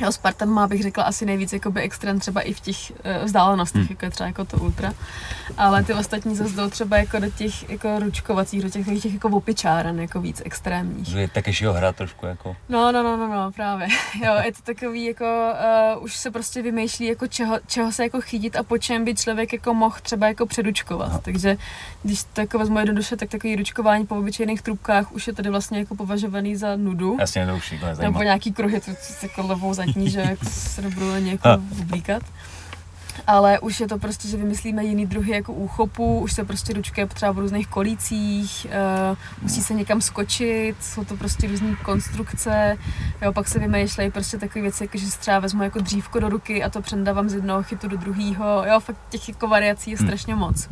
Jo, 0.01 0.13
Spartan 0.13 0.49
má, 0.49 0.67
bych 0.69 0.83
řekla, 0.83 1.05
asi 1.05 1.27
nejvíc 1.27 1.53
jakoby 1.53 1.81
extrém 1.81 2.21
třeba 2.21 2.41
i 2.41 2.53
v 2.53 2.61
těch 2.61 2.93
e, 3.05 3.25
vzdálenostech, 3.25 3.81
Hmm. 3.81 3.87
jako 3.91 4.05
je 4.05 4.11
třeba 4.11 4.27
jako 4.27 4.45
to 4.45 4.57
ultra. 4.57 4.93
Ale 5.57 5.83
ty 5.85 5.95
ostatní 5.95 6.37
zase 6.37 6.55
jdou 6.57 6.71
třeba 6.71 6.97
jako 6.97 7.19
do 7.19 7.31
těch 7.31 7.71
jako 7.71 7.99
ručkovacích, 7.99 8.63
do 8.63 8.71
těch, 8.71 8.83
takových 8.85 9.03
těch 9.03 9.15
jako 9.15 9.29
opičáren, 9.29 10.01
jako 10.01 10.21
víc 10.21 10.43
extrémních. 10.45 11.15
Je 11.15 11.29
Takeshiho 11.29 11.73
hra 11.73 11.93
trošku 11.93 12.27
jako... 12.27 12.57
No, 12.69 12.93
no, 12.93 13.03
no, 13.03 13.17
no, 13.17 13.29
no, 13.29 13.53
právě. 13.53 13.87
Jo, 14.25 14.35
je 14.45 14.53
to 14.53 14.59
takový 14.63 15.05
jako, 15.05 15.25
uh, 15.97 16.05
už 16.05 16.17
se 16.17 16.31
prostě 16.31 16.63
vymýšlí 16.63 17.07
jako 17.07 17.27
čeho, 17.27 17.59
čeho 17.67 17.93
se 17.93 18.03
jako 18.03 18.21
chytit 18.21 18.57
a 18.57 18.63
po 18.63 18.79
čem 18.79 19.05
by 19.05 19.15
člověk 19.15 19.53
jako 19.53 19.75
mohl 19.75 19.97
třeba 20.03 20.27
jako 20.29 20.47
předučkovat. 20.47 21.09
Aha. 21.09 21.21
Takže 21.25 21.57
když 22.03 22.23
to 22.25 22.41
jako 22.41 22.59
vezmu 22.59 22.79
jednoduše, 22.79 23.17
tak 23.17 23.29
takový 23.29 23.57
ručkování 23.57 24.07
po 24.07 24.17
obyčejných 24.17 24.63
trubkách 24.63 25.13
už 25.13 25.27
je 25.27 25.33
tady 25.33 25.51
vlastně 25.51 25.79
jako 25.79 25.95
považovaný 25.95 26.57
za 26.57 26.77
nudu. 26.77 27.17
Jasně, 27.21 27.47
to 27.47 27.57
už 27.57 27.73
jako 27.73 28.03
Nebo 28.03 28.23
nějaký 28.23 28.53
kruhy, 28.53 28.81
to, 28.81 28.91
to 28.95 29.27
jako 29.27 29.47
levou 29.47 29.75
zadní, 29.75 29.90
že 29.97 30.21
jak 30.21 30.45
se 30.45 30.83
nebudu 30.83 31.13
ani 31.13 31.31
jako 31.31 31.49
oblíkat. 31.81 32.23
Ale 33.27 33.59
už 33.59 33.81
je 33.81 33.89
to 33.89 33.99
prostě, 33.99 34.29
že 34.29 34.37
vymyslíme 34.37 34.85
jiný 34.85 35.07
druhy 35.07 35.33
jako 35.33 35.53
úchopu, 35.53 36.19
už 36.19 36.33
se 36.33 36.45
prostě 36.45 36.73
ručkuje 36.73 37.07
třeba 37.07 37.33
v 37.33 37.39
různých 37.39 37.67
kolících, 37.69 38.67
uh, 39.11 39.17
musí 39.43 39.63
se 39.63 39.75
někam 39.75 40.01
skočit, 40.01 40.77
jsou 40.81 41.05
to 41.05 41.17
prostě 41.17 41.49
různé 41.49 41.77
konstrukce, 41.77 42.79
jo, 43.23 43.33
pak 43.33 43.49
se 43.49 43.59
vymýšlejí 43.59 44.11
prostě 44.11 44.39
takové 44.39 44.63
věci, 44.63 44.85
jako 44.85 44.99
že 44.99 45.07
si 45.07 45.19
třeba 45.19 45.39
vezmu 45.39 45.63
jako 45.63 45.79
dřívko 45.79 46.21
do 46.21 46.29
ruky 46.29 46.65
a 46.65 46.71
to 46.71 46.83
přendávám 46.83 47.29
z 47.29 47.35
jednoho 47.35 47.63
chytu 47.63 47.89
do 47.89 47.97
druhého, 47.97 48.65
jo, 48.69 48.81
fakt 48.81 48.97
těch 49.09 49.29
jako 49.29 49.49
variací 49.49 49.91
je 49.91 49.97
Hmm. 49.97 50.07
strašně 50.07 50.35
moc. 50.35 50.69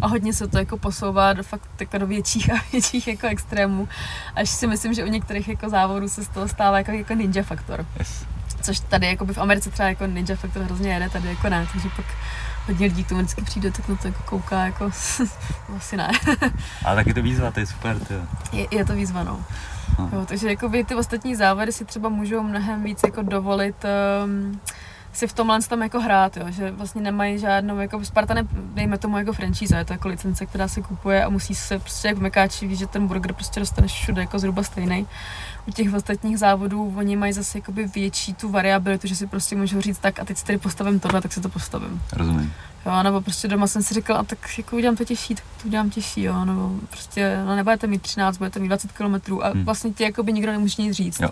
A 0.00 0.06
hodně 0.06 0.32
se 0.32 0.48
to 0.48 0.58
jako 0.58 0.76
posouvá 0.78 1.32
do 1.32 1.42
fakt 1.42 1.80
jako 1.80 1.98
do 1.98 2.06
větších 2.06 2.52
a 2.52 2.56
větších 2.72 3.08
jako 3.08 3.26
extrémů, 3.26 3.88
až 4.34 4.50
si 4.50 4.66
myslím, 4.66 4.94
že 4.94 5.04
u 5.04 5.08
některých 5.08 5.48
jako 5.48 5.68
závodů 5.68 6.08
se 6.08 6.24
z 6.24 6.28
toho 6.28 6.48
stává 6.48 6.78
jako, 6.78 6.90
jako 6.90 7.14
ninja 7.14 7.42
faktor. 7.42 7.86
Yes. 7.98 8.31
Což 8.62 8.80
tady 8.80 9.06
jako 9.06 9.24
by 9.24 9.34
v 9.34 9.38
Americe 9.38 9.70
třeba 9.70 9.88
jako 9.88 10.06
Ninja 10.06 10.36
Factor 10.36 10.62
hrozně 10.62 10.92
jede, 10.92 11.10
tady 11.10 11.28
jako 11.28 11.48
ne, 11.48 11.66
takže 11.72 11.88
pak 11.96 12.06
hodně 12.66 12.86
lidí 12.86 13.04
tomu 13.04 13.20
vždycky 13.20 13.42
přijde, 13.42 13.70
tak 13.70 13.88
na 13.88 13.96
to 13.96 14.06
jako 14.06 14.22
kouká, 14.22 14.64
jako 14.64 14.84
asi 15.76 15.96
ne. 15.96 16.10
Ale 16.84 16.96
tak 16.96 17.06
je 17.06 17.14
to 17.14 17.22
výzva, 17.22 17.50
to 17.50 17.60
je 17.60 17.66
super. 17.66 17.98
To. 17.98 18.14
Je, 18.56 18.66
je 18.70 18.84
to 18.84 18.92
výzva, 18.92 19.22
no. 19.24 19.44
No. 19.98 20.10
Jo, 20.12 20.26
takže 20.26 20.48
jakoby 20.48 20.84
ty 20.84 20.94
ostatní 20.94 21.36
závody 21.36 21.72
si 21.72 21.84
třeba 21.84 22.08
můžou 22.08 22.42
mnohem 22.42 22.82
víc 22.82 23.00
jako 23.04 23.22
dovolit 23.22 23.76
um, 24.24 24.60
si 25.12 25.26
v 25.26 25.32
tomhle 25.32 25.58
tam 25.68 25.82
jako 25.82 26.00
hrát, 26.00 26.36
jo, 26.36 26.44
že 26.48 26.70
vlastně 26.70 27.02
nemají 27.02 27.38
žádnou, 27.38 27.78
jako 27.78 28.04
Spartan 28.04 28.36
je, 28.36 28.44
dejme 28.74 28.98
tomu 28.98 29.18
jako 29.18 29.32
franchise, 29.32 29.76
je 29.76 29.84
to 29.84 29.92
jako 29.92 30.08
licence, 30.08 30.46
která 30.46 30.68
se 30.68 30.82
kupuje 30.82 31.24
a 31.24 31.28
musí 31.28 31.54
se 31.54 31.78
prostě 31.78 32.08
jako 32.08 32.20
mekáči 32.20 32.66
ví, 32.66 32.76
že 32.76 32.86
ten 32.86 33.06
burger 33.06 33.32
prostě 33.32 33.60
dostaneš 33.60 33.92
všude 33.92 34.20
jako 34.20 34.38
zhruba 34.38 34.62
stejný. 34.62 35.06
U 35.68 35.70
těch 35.70 35.94
ostatních 35.94 36.38
závodů 36.38 36.94
oni 36.96 37.16
mají 37.16 37.32
zase 37.32 37.58
jakoby 37.58 37.86
větší 37.86 38.34
tu 38.34 38.48
variabilitu, 38.50 39.06
že 39.06 39.16
si 39.16 39.26
prostě 39.26 39.56
můžou 39.56 39.80
říct 39.80 39.98
tak 39.98 40.18
a 40.20 40.24
teď 40.24 40.38
si 40.38 40.44
tady 40.44 40.58
postavím 40.58 41.00
tohle, 41.00 41.20
tak 41.20 41.32
si 41.32 41.40
to 41.40 41.48
postavím. 41.48 42.02
Rozumím. 42.12 42.52
Jo, 42.86 43.02
nebo 43.02 43.20
prostě 43.20 43.48
doma 43.48 43.66
jsem 43.66 43.82
si 43.82 43.94
říkala, 43.94 44.20
a 44.20 44.22
tak 44.22 44.38
jako 44.58 44.76
udělám 44.76 44.96
to 44.96 45.04
těžší, 45.04 45.34
tak 45.34 45.44
to 45.62 45.68
udělám 45.68 45.90
těžší, 45.90 46.22
jo, 46.22 46.44
nebo 46.44 46.70
prostě, 46.90 47.42
no 47.46 47.56
nebudete 47.56 47.86
mít 47.86 48.02
13, 48.02 48.38
budete 48.38 48.60
mít 48.60 48.68
20 48.68 48.92
km 48.92 49.14
a 49.42 49.48
Hmm. 49.48 49.64
vlastně 49.64 49.92
ti 49.92 50.04
jakoby 50.04 50.32
nikdo 50.32 50.52
nemůže 50.52 50.82
nic 50.82 50.96
říct. 50.96 51.20
Jo. 51.20 51.28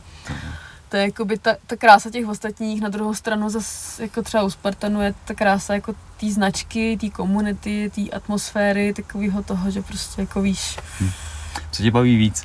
To 0.90 0.96
je 0.96 1.02
jakoby 1.04 1.38
ta, 1.38 1.50
ta 1.66 1.76
krása 1.76 2.10
těch 2.10 2.28
ostatních, 2.28 2.80
na 2.82 2.88
druhou 2.88 3.14
stranu 3.14 3.50
zase 3.50 4.02
jako 4.02 4.22
třeba 4.22 4.42
u 4.42 4.50
Spartanu 4.50 5.02
je 5.02 5.14
ta 5.24 5.34
krása 5.34 5.74
jako 5.74 5.92
té 6.20 6.30
značky, 6.30 6.96
té 7.00 7.10
komunity, 7.10 7.90
té 7.94 8.10
atmosféry, 8.16 8.92
takového 8.94 9.42
toho, 9.42 9.70
že 9.70 9.82
prostě 9.82 10.20
jako 10.20 10.42
víš, 10.42 10.78
Co 11.70 11.82
tě 11.82 11.90
baví 11.90 12.16
víc? 12.16 12.44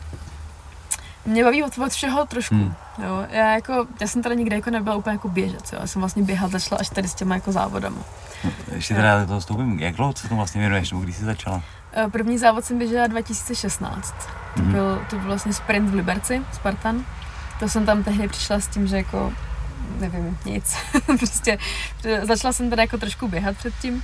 mě 1.26 1.44
baví 1.44 1.64
od, 1.64 1.78
od 1.78 1.92
všeho 1.92 2.26
trošku. 2.26 2.56
Hmm. 2.56 2.74
Jo, 3.04 3.26
já 3.30 3.52
jako, 3.56 3.86
já 4.02 4.08
jsem 4.08 4.24
tady 4.24 4.36
nikdy 4.36 4.56
jako 4.56 4.70
nebyla 4.70 4.96
úplně 4.96 5.14
jako 5.14 5.30
běžec, 5.30 5.72
jo. 5.74 5.80
Já 5.82 5.88
jsem 5.88 6.00
vlastně 6.02 6.24
běhat 6.24 6.52
začala 6.52 6.80
až 6.82 6.90
tady 6.90 7.08
s 7.08 7.14
těma 7.16 7.36
jako 7.36 7.52
závodama. 7.52 7.98
No, 8.44 8.52
ještě 8.76 8.96
teda 8.96 9.20
do 9.22 9.28
toho 9.28 9.40
vstoupím. 9.40 9.80
Jak 9.80 9.96
dlouho 9.96 10.14
se 10.16 10.28
tomu 10.28 10.40
vlastně 10.40 10.62
věnuješ, 10.62 10.92
nebo 10.92 11.04
když 11.04 11.16
jsi 11.18 11.26
začala? 11.26 11.62
Eh, 11.94 12.08
První 12.10 12.38
závod 12.38 12.66
jsem 12.66 12.78
běžela 12.78 13.08
2016. 13.08 14.16
To, 14.56 14.62
Mhm. 14.62 14.72
byl, 14.72 15.02
to 15.10 15.16
byl 15.16 15.26
vlastně 15.26 15.54
sprint 15.54 15.90
v 15.90 15.94
Liberci, 15.94 16.42
Spartan. 16.54 17.06
To 17.60 17.70
jsem 17.70 17.86
tam 17.86 18.04
tehdy 18.04 18.28
přišla 18.28 18.60
s 18.60 18.68
tím, 18.68 18.88
že 18.88 18.98
jako, 18.98 19.34
nevím, 20.00 20.38
nic. 20.46 20.76
prostě 21.18 21.58
začala 22.24 22.54
jsem 22.54 22.70
teda 22.70 22.84
jako 22.84 22.98
trošku 22.98 23.28
běhat 23.28 23.58
předtím, 23.58 24.04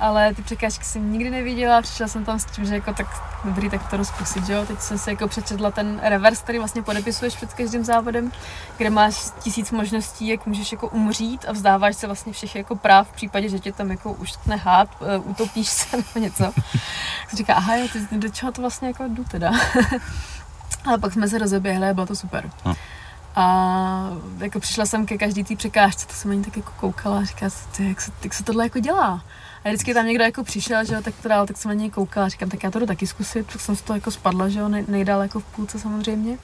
ale 0.00 0.34
ty 0.34 0.42
překážky 0.42 0.84
jsem 0.84 1.12
nikdy 1.12 1.30
neviděla, 1.30 1.82
přišla 1.82 2.08
jsem 2.08 2.24
tam 2.24 2.38
s 2.38 2.44
tím, 2.44 2.64
že 2.64 2.74
jako 2.74 2.92
tak 2.92 3.06
dobrý, 3.44 3.70
tak 3.70 3.90
to 3.90 3.96
rozpusit, 3.96 4.46
že 4.46 4.52
jo. 4.52 4.66
Teď 4.66 4.80
jsem 4.80 4.98
si 4.98 5.10
jako 5.10 5.28
přečetla 5.28 5.70
ten 5.70 6.00
reverse, 6.02 6.42
který 6.42 6.58
vlastně 6.58 6.82
podepisuješ 6.82 7.36
před 7.36 7.54
každým 7.54 7.84
závodem, 7.84 8.32
kde 8.76 8.90
máš 8.90 9.14
tisíc 9.42 9.70
možností, 9.70 10.28
jak 10.28 10.46
můžeš 10.46 10.72
jako 10.72 10.88
umřít 10.88 11.44
a 11.48 11.52
vzdáváš 11.52 11.96
se 11.96 12.06
vlastně 12.06 12.32
všech 12.32 12.54
jako 12.56 12.76
práv 12.76 13.08
v 13.08 13.12
případě, 13.12 13.48
že 13.48 13.58
tě 13.58 13.72
tam 13.72 13.90
jako 13.90 14.12
uštkne 14.12 14.56
hád, 14.56 14.88
eh, 15.00 15.18
utopíš 15.18 15.68
se 15.68 15.96
nebo 15.96 16.20
něco. 16.20 16.52
Říká, 17.34 17.54
aha 17.54 17.76
jo, 17.76 17.86
ty, 17.92 18.18
do 18.18 18.28
čeho 18.28 18.52
to 18.52 18.60
vlastně 18.60 18.88
jako 18.88 19.04
jdu 19.08 19.24
teda. 19.24 19.52
Ale 20.84 20.98
pak 20.98 21.12
jsme 21.12 21.28
se 21.28 21.38
rozeběhli 21.38 21.88
a 21.88 21.94
bylo 21.94 22.06
to 22.06 22.16
super. 22.16 22.50
Hm. 22.64 22.74
A 23.36 24.10
jako 24.38 24.60
přišla 24.60 24.86
jsem 24.86 25.06
ke 25.06 25.18
každý 25.18 25.44
té 25.44 25.56
překážce, 25.56 26.06
to 26.06 26.12
jsem 26.12 26.30
ani 26.30 26.44
tak 26.44 26.56
jako 26.56 26.72
koukala 26.76 27.18
a 27.18 27.24
říkala, 27.24 27.52
ty, 27.76 27.88
jak, 27.88 28.00
se, 28.00 28.12
jak 28.24 28.34
se 28.34 28.44
tohle 28.44 28.64
jako 28.64 28.78
dělá. 28.78 29.24
A 29.64 29.68
vždycky 29.68 29.94
tam 29.94 30.06
někdo 30.06 30.24
jako 30.24 30.44
přišel, 30.44 30.84
že 30.84 30.94
jo, 30.94 31.02
tak 31.02 31.14
to 31.22 31.28
dál, 31.28 31.46
tak 31.46 31.56
jsem 31.56 31.68
na 31.68 31.74
něj 31.74 31.90
koukala, 31.90 32.28
říkám, 32.28 32.48
tak 32.48 32.62
já 32.62 32.70
to 32.70 32.78
jdu 32.78 32.86
taky 32.86 33.06
zkusit, 33.06 33.46
tak 33.52 33.60
jsem 33.60 33.76
z 33.76 33.82
toho 33.82 33.96
jako 33.96 34.10
spadla, 34.10 34.48
že 34.48 34.58
jo, 34.58 34.68
nej, 34.68 34.84
nejdál 34.88 35.22
jako 35.22 35.40
v 35.40 35.44
půlce 35.44 35.78
samozřejmě. 35.78 36.38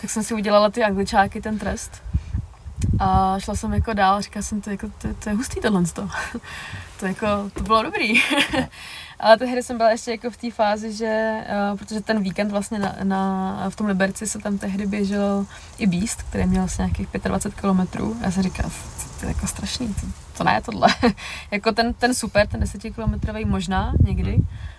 Tak 0.00 0.10
jsem 0.10 0.22
si 0.22 0.34
udělala 0.34 0.70
ty 0.70 0.84
angličáky, 0.84 1.40
ten 1.40 1.58
trest. 1.58 2.02
A 2.98 3.38
šla 3.38 3.54
jsem 3.54 3.72
jako 3.72 3.92
dál, 3.92 4.22
říkala 4.22 4.42
jsem, 4.42 4.60
to, 4.60 4.70
jako, 4.70 4.88
to, 4.98 5.14
to 5.14 5.28
je 5.28 5.34
hustý 5.34 5.60
tohle. 5.60 5.84
To. 5.84 6.08
to, 7.00 7.06
jako, 7.06 7.26
to 7.54 7.62
bylo 7.62 7.82
dobrý. 7.82 8.22
Ale 9.20 9.36
tehdy 9.36 9.62
jsem 9.62 9.76
byla 9.76 9.90
ještě 9.90 10.10
jako 10.10 10.30
v 10.30 10.36
té 10.36 10.50
fázi, 10.50 10.92
že, 10.92 11.40
uh, 11.72 11.78
protože 11.78 12.00
ten 12.00 12.22
víkend 12.22 12.50
vlastně 12.50 12.78
na, 12.78 12.96
na, 13.02 13.70
v 13.70 13.76
tom 13.76 13.86
Liberci 13.86 14.26
se 14.26 14.38
tam 14.38 14.58
tehdy 14.58 14.86
běžel 14.86 15.46
i 15.78 15.86
Beast, 15.86 16.22
který 16.22 16.46
měl 16.46 16.64
asi 16.64 16.82
nějakých 16.82 17.08
25 17.24 17.60
kilometrů. 17.60 18.16
Já 18.22 18.30
jsem 18.30 18.42
říkala, 18.42 18.68
to, 18.68 19.20
to 19.20 19.26
je 19.26 19.28
jako 19.28 19.46
strašný, 19.46 19.94
to, 19.94 20.06
to 20.38 20.44
ne 20.44 20.62
tohle. 20.62 20.88
jako 21.50 21.72
ten, 21.72 21.94
ten 21.94 22.14
super, 22.14 22.46
ten 22.46 22.60
10 22.60 22.82
kilometrový 22.82 23.44
možná 23.44 23.92
někdy, 24.04 24.38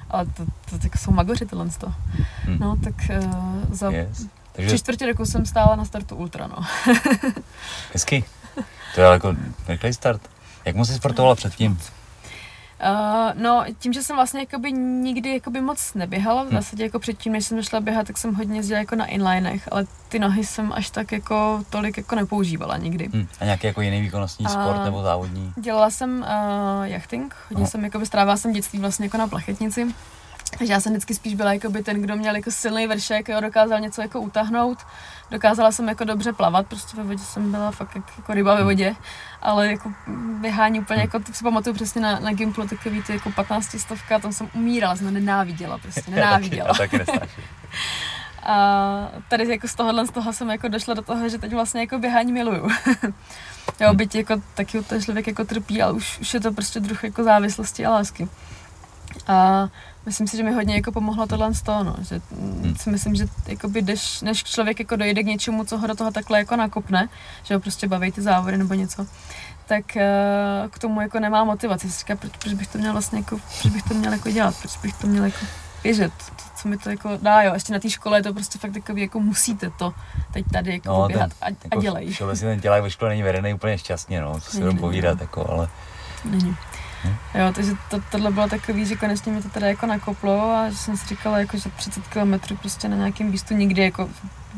ale 0.10 0.26
to, 0.26 0.46
to, 0.46 0.78
to 0.78 0.80
jako 0.84 0.98
jsou 0.98 1.12
magoři 1.12 1.46
tohle. 1.46 1.70
To. 1.70 1.94
Hm. 2.46 2.58
No, 2.60 2.76
tak 2.84 2.96
uh, 3.24 3.76
za 3.76 3.90
Yes. 3.92 4.18
tři 4.18 4.66
Takže 4.66 4.78
čtvrtě 4.78 5.06
roku 5.06 5.26
jsem 5.26 5.46
stála 5.46 5.76
na 5.76 5.86
startu 5.86 6.16
Ultra, 6.16 6.48
no. 6.48 6.58
hezky. 7.94 8.24
To 8.96 9.02
je 9.02 9.08
jako 9.08 9.36
rychlej 9.68 9.94
start. 9.94 10.22
Jak 10.66 10.76
moc 10.76 10.88
jsi 10.88 10.96
sportovala 10.96 11.36
předtím? 11.36 11.80
Uh, 12.84 13.42
no, 13.42 13.64
tím, 13.80 13.94
že 13.94 14.04
jsem 14.04 14.16
vlastně 14.16 14.40
jakoby 14.40 14.72
nikdy 14.72 15.34
jakoby 15.34 15.62
moc 15.62 15.94
neběhala, 15.94 16.44
v 16.44 16.48
Hm. 16.48 16.52
zásadě 16.56 16.84
jako 16.84 17.00
předtím, 17.00 17.34
než 17.34 17.46
jsem 17.46 17.64
šla 17.64 17.80
běhat, 17.80 18.08
tak 18.08 18.18
jsem 18.18 18.36
hodně 18.36 18.60
jezdila 18.60 18.80
jako 18.80 18.96
na 18.96 19.06
inlinech, 19.06 19.70
ale 19.72 19.86
ty 20.10 20.20
nohy 20.20 20.46
jsem 20.46 20.74
až 20.74 20.90
tak 20.90 21.12
jako 21.12 21.64
tolik 21.70 21.98
jako 21.98 22.16
nepoužívala 22.16 22.78
nikdy. 22.78 23.10
Hm. 23.14 23.28
A 23.40 23.46
nějaký 23.46 23.68
jako 23.68 23.82
jiný 23.82 24.02
výkonnostní 24.02 24.46
A- 24.46 24.50
sport 24.50 24.84
nebo 24.86 25.02
závodní? 25.02 25.54
Dělala 25.56 25.90
jsem 25.90 26.20
uh, 26.20 26.84
jachting, 26.86 27.36
hodně 27.50 27.62
Aha. 27.64 27.70
jsem 27.72 27.84
jakoby 27.84 28.06
strávila 28.06 28.38
jsem 28.38 28.52
dětství 28.54 28.80
vlastně 28.80 29.06
jako 29.06 29.18
na 29.18 29.28
plachetnici. 29.28 29.88
Takže 30.58 30.74
já 30.74 30.80
jsem 30.80 30.92
vždycky 30.92 31.14
spíš 31.14 31.36
byla 31.36 31.54
jakoby 31.54 31.84
ten, 31.84 32.02
kdo 32.02 32.16
měl 32.16 32.36
jako 32.36 32.52
silný 32.52 32.88
vršek, 32.88 33.30
jo, 33.30 33.42
dokázal 33.42 33.80
něco 33.80 34.02
jako 34.02 34.22
utáhnout. 34.22 34.78
Dokázala 35.32 35.72
jsem 35.72 35.88
jako 35.88 36.04
dobře 36.04 36.34
plavat, 36.34 36.68
prostě 36.68 36.98
ve 36.98 37.04
vodě 37.04 37.24
jsem 37.24 37.52
byla 37.52 37.72
fakt 37.72 37.96
jak, 37.96 38.04
jako 38.18 38.34
ryba 38.34 38.56
ve 38.56 38.64
vodě. 38.64 38.96
Ale 39.42 39.72
jako 39.72 39.94
běhání 40.42 40.80
úplně, 40.80 41.02
jako 41.02 41.20
to 41.20 41.34
si 41.34 41.44
pamatuju 41.44 41.76
přesně 41.76 42.02
na, 42.02 42.20
na 42.20 42.34
Gimplu, 42.34 42.68
takový 42.68 43.04
ty 43.04 43.14
jako 43.14 43.32
15 43.32 43.80
stovka, 43.80 44.20
tam 44.20 44.34
jsem 44.34 44.50
umírala, 44.54 44.96
jsem 44.96 45.14
nenáviděla, 45.14 45.78
prostě 45.78 46.04
nenáviděla. 46.12 46.68
Já 46.68 46.74
taky 46.74 46.98
nesnáším. 46.98 47.44
A 48.44 49.10
tady 49.30 49.50
jako 49.50 49.68
z 49.68 49.76
tohohle 49.76 50.08
z 50.08 50.12
toho 50.12 50.34
jsem 50.34 50.50
jako 50.50 50.68
došla 50.68 50.94
do 50.94 51.02
toho, 51.02 51.30
že 51.30 51.38
teď 51.38 51.54
vlastně 51.54 51.82
jako 51.82 52.00
běhání 52.00 52.32
miluju. 52.32 52.70
jo, 53.80 53.94
byť 53.94 54.16
jako 54.16 54.42
taky 54.54 54.82
ten 54.82 55.02
člověk 55.02 55.28
jako 55.28 55.46
trpí, 55.46 55.82
ale 55.82 55.94
už, 55.94 56.20
už 56.20 56.34
je 56.34 56.40
to 56.40 56.52
prostě 56.52 56.80
druh 56.80 57.04
jako 57.04 57.24
závislosti 57.24 57.86
a 57.86 57.92
lásky. 57.92 58.28
A 59.28 59.68
myslím 60.08 60.28
si, 60.28 60.38
že 60.38 60.44
mi 60.44 60.52
hodně 60.52 60.76
jako 60.76 60.92
pomohlo 60.92 61.28
tohle 61.28 61.54
z 61.54 61.62
toho, 61.62 61.84
no. 61.84 61.96
že 62.02 62.22
hmm. 62.32 62.76
si 62.76 62.90
myslím, 62.90 63.16
že 63.16 63.28
jakoby 63.48 63.82
jdeš, 63.82 64.22
než 64.22 64.44
člověk 64.44 64.80
jako 64.80 64.96
dojde 64.96 65.24
k 65.24 65.26
něčemu, 65.26 65.66
co 65.66 65.78
ho 65.78 65.88
do 65.88 65.96
toho 65.96 66.12
takhle 66.12 66.40
jako 66.40 66.56
nakopne, 66.56 67.10
že 67.44 67.54
ho 67.54 67.60
prostě 67.60 67.88
baví 67.88 68.12
ty 68.12 68.22
závody 68.22 68.58
nebo 68.58 68.74
něco, 68.74 69.08
tak 69.66 69.98
eh, 69.98 70.08
k 70.70 70.80
tomu 70.80 71.02
jako 71.02 71.20
nemá 71.20 71.44
motivaci. 71.44 71.92
Si 71.92 72.00
říká, 72.00 72.16
proč, 72.16 72.32
proč, 72.38 72.54
bych 72.54 72.68
to 72.68 72.78
měl 72.78 72.92
vlastně 72.92 73.20
jako, 73.20 73.38
proč 73.62 73.74
bych 73.74 73.84
to 73.84 73.94
měl 73.94 74.14
jako 74.14 74.32
dělat, 74.32 74.56
proč 74.60 74.78
bych 74.78 74.94
to 74.94 75.08
měl 75.08 75.26
jako 75.26 75.46
běžet, 75.84 76.14
to, 76.18 76.44
co 76.56 76.68
mi 76.68 76.78
to 76.78 76.90
jako 76.90 77.10
dá, 77.22 77.42
jo, 77.42 77.54
ještě 77.54 77.74
na 77.74 77.80
té 77.80 77.90
škole 77.90 78.18
je 78.18 78.24
to 78.24 78.34
prostě 78.34 78.60
fakt 78.60 78.74
takový, 78.74 79.02
jako 79.02 79.20
musíte 79.20 79.70
to 79.70 79.94
teď 80.34 80.46
tady 80.54 80.72
jako 80.72 80.90
no, 80.90 81.08
běhat 81.08 81.32
a, 81.42 81.46
a 81.46 81.50
jako 81.50 81.82
dělej. 81.82 82.12
Všeobecně 82.12 82.48
ten 82.48 82.60
tělák 82.60 82.84
ve 82.84 82.92
škole 82.92 83.10
není 83.10 83.24
vedený 83.24 83.54
úplně 83.54 83.78
šťastně, 83.78 84.22
no, 84.22 84.40
co 84.40 84.52
si 84.52 84.58
Není, 84.58 84.64
budeme 84.64 84.80
povídat, 84.80 85.18
no. 85.18 85.24
jako, 85.24 85.52
ale 85.52 85.70
Není. 86.26 86.56
Jo, 87.36 87.54
takže 87.56 87.72
to, 87.90 88.02
tohle 88.12 88.32
bylo 88.32 88.48
takový, 88.48 88.86
že 88.86 88.96
konečně 88.96 89.32
mi 89.32 89.42
to 89.42 89.50
teda 89.50 89.68
jako 89.68 89.86
nakoplo 89.86 90.52
a 90.52 90.70
že 90.70 90.78
jsem 90.78 90.98
si 90.98 91.08
říkala, 91.08 91.40
jako, 91.40 91.58
že 91.58 91.70
30 91.78 92.08
km 92.08 92.56
prostě 92.56 92.88
na 92.88 92.96
nějakém 92.96 93.32
výstu 93.32 93.54
nikdy 93.54 93.82
jako 93.82 94.10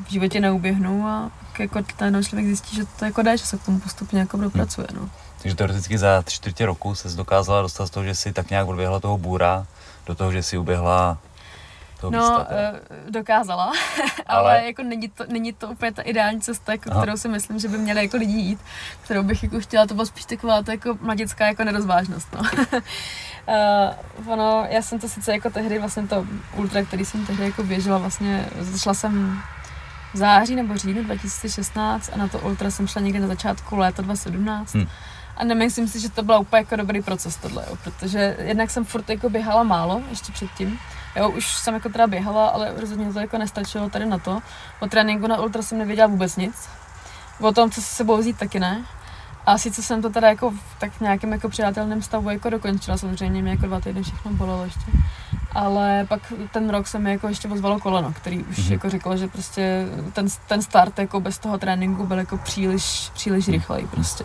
v 0.08 0.12
životě 0.12 0.40
neuběhnu 0.40 1.08
a 1.08 1.32
pak 1.48 1.60
jako 1.60 1.82
ten 1.98 2.24
člověk 2.24 2.48
zjistí, 2.48 2.76
že 2.76 2.86
to 2.86 3.06
jako 3.06 3.22
jde, 3.22 3.38
že 3.38 3.46
se 3.46 3.58
k 3.58 3.66
tomu 3.66 3.80
postupně 3.80 4.20
jako 4.20 4.38
dopracuje, 4.38 4.88
no. 4.94 5.10
takže 5.42 5.56
teoreticky 5.56 5.98
za 5.98 6.24
čtvrtě 6.28 6.66
roku 6.66 6.96
se 6.96 7.10
dokázala 7.10 7.62
dostat 7.62 7.86
z 7.86 7.90
toho, 7.90 8.04
že 8.04 8.16
si 8.16 8.34
tak 8.34 8.50
nějak 8.50 8.68
odběhla 8.68 9.00
toho 9.00 9.18
bůra, 9.18 9.66
do 10.06 10.16
toho, 10.16 10.32
že 10.32 10.44
si 10.44 10.58
uběhla 10.58 11.18
toho 12.02 12.12
No, 12.12 12.46
teda. 12.50 12.72
uh, 12.72 12.78
dokázala, 13.12 13.66
ale, 14.28 14.52
Ale- 14.52 14.66
jako 14.66 14.84
není 14.84 15.10
to, 15.10 15.24
není 15.28 15.54
to 15.54 15.68
úplně 15.68 15.92
ta 15.92 16.02
ideální 16.02 16.42
cesta, 16.42 16.72
jako, 16.72 16.92
Aha. 16.92 17.02
kterou 17.02 17.18
si 17.18 17.28
myslím, 17.28 17.60
že 17.60 17.68
by 17.68 17.78
měli 17.78 18.02
jako 18.04 18.18
lidi 18.18 18.34
jít, 18.34 18.60
kterou 19.02 19.24
bych 19.24 19.44
jako 19.44 19.60
chtěla, 19.60 19.86
to 19.88 19.94
byla 19.94 20.06
spíš 20.06 20.26
taková 20.26 20.64
to 20.64 20.72
jako 20.72 20.98
mladická 21.02 21.48
jako 21.48 21.64
nerozvážnost, 21.64 22.28
no. 22.36 22.42
uh, 24.28 24.28
ono, 24.34 24.66
já 24.70 24.82
jsem 24.82 25.00
to 25.00 25.10
sice 25.10 25.32
jako 25.32 25.50
tehdy, 25.50 25.80
vlastně 25.80 26.08
to 26.08 26.26
ultra, 26.56 26.84
který 26.84 27.06
jsem 27.06 27.26
tehdy 27.26 27.44
jako 27.44 27.64
běžela, 27.64 27.98
vlastně 27.98 28.46
začala 28.60 28.94
jsem 28.94 29.40
v 30.14 30.18
září 30.18 30.56
nebo 30.56 30.78
říjnu 30.78 31.04
2016 31.04 32.10
a 32.14 32.18
na 32.18 32.28
to 32.28 32.40
ultra 32.40 32.72
jsem 32.72 32.88
šla 32.88 33.02
někdy 33.02 33.20
na 33.20 33.28
začátku 33.28 33.76
léta 33.78 34.02
2017. 34.02 34.74
Hm. 34.76 34.88
A 35.38 35.44
nemyslím 35.44 35.88
si, 35.88 36.00
že 36.00 36.10
to 36.10 36.24
byl 36.24 36.36
úplně 36.40 36.60
jako 36.60 36.76
dobrý 36.76 37.02
proces 37.02 37.36
tohle, 37.36 37.64
jo, 37.70 37.76
protože 37.84 38.38
jednak 38.40 38.70
jsem 38.72 38.86
furt 38.86 39.10
jako 39.10 39.30
běhala 39.30 39.64
málo, 39.64 40.02
ještě 40.10 40.32
předtím. 40.32 40.80
Jo, 41.16 41.30
už 41.30 41.48
jsem 41.54 41.74
jako 41.74 41.90
teda 41.90 42.08
běhala, 42.08 42.48
ale 42.48 42.74
rozhodně 42.78 43.14
to 43.14 43.20
jako 43.20 43.38
nestačilo 43.38 43.90
tady 43.90 44.06
na 44.06 44.18
to. 44.18 44.42
O 44.80 44.88
tréninku 44.88 45.28
na 45.28 45.42
ultra 45.42 45.62
jsem 45.62 45.78
nevěděla 45.78 46.08
vůbec 46.08 46.36
nic. 46.36 46.70
O 47.40 47.52
tom, 47.52 47.72
co 47.72 47.82
si 47.82 47.88
sebou 47.88 48.18
vzít, 48.18 48.38
taky 48.38 48.60
ne. 48.60 48.84
A 49.46 49.58
sice 49.58 49.84
jsem 49.84 50.02
to 50.02 50.10
teda 50.10 50.28
jako 50.30 50.50
v, 50.52 50.60
tak 50.80 50.92
v 50.92 51.02
nějakém 51.02 51.32
jako 51.32 51.50
přijatelném 51.50 52.02
stavu 52.02 52.30
jako 52.30 52.50
dokončila, 52.50 52.98
samozřejmě 52.98 53.42
mě 53.42 53.52
jako 53.52 53.66
dva 53.66 53.80
týdny 53.80 54.04
všechno 54.04 54.32
bolelo 54.34 54.64
ještě. 54.64 54.86
Ale 55.52 56.06
pak 56.10 56.34
ten 56.52 56.70
rok 56.70 56.88
se 56.88 57.00
mi 57.00 57.12
jako 57.12 57.28
ještě 57.28 57.48
ozvalo 57.48 57.80
koleno, 57.80 58.14
který 58.14 58.44
už 58.44 58.58
Mhm. 58.58 58.72
jako 58.74 58.90
řekl, 58.90 59.18
že 59.18 59.28
prostě 59.28 59.86
ten, 60.14 60.28
ten 60.48 60.62
start 60.62 61.00
jako 61.00 61.20
bez 61.20 61.40
toho 61.40 61.58
tréninku 61.58 62.06
byl 62.06 62.18
jako 62.18 62.38
příliš, 62.38 63.10
příliš 63.14 63.46
Mhm. 63.48 63.54
rychlej 63.54 63.88
prostě. 63.92 64.24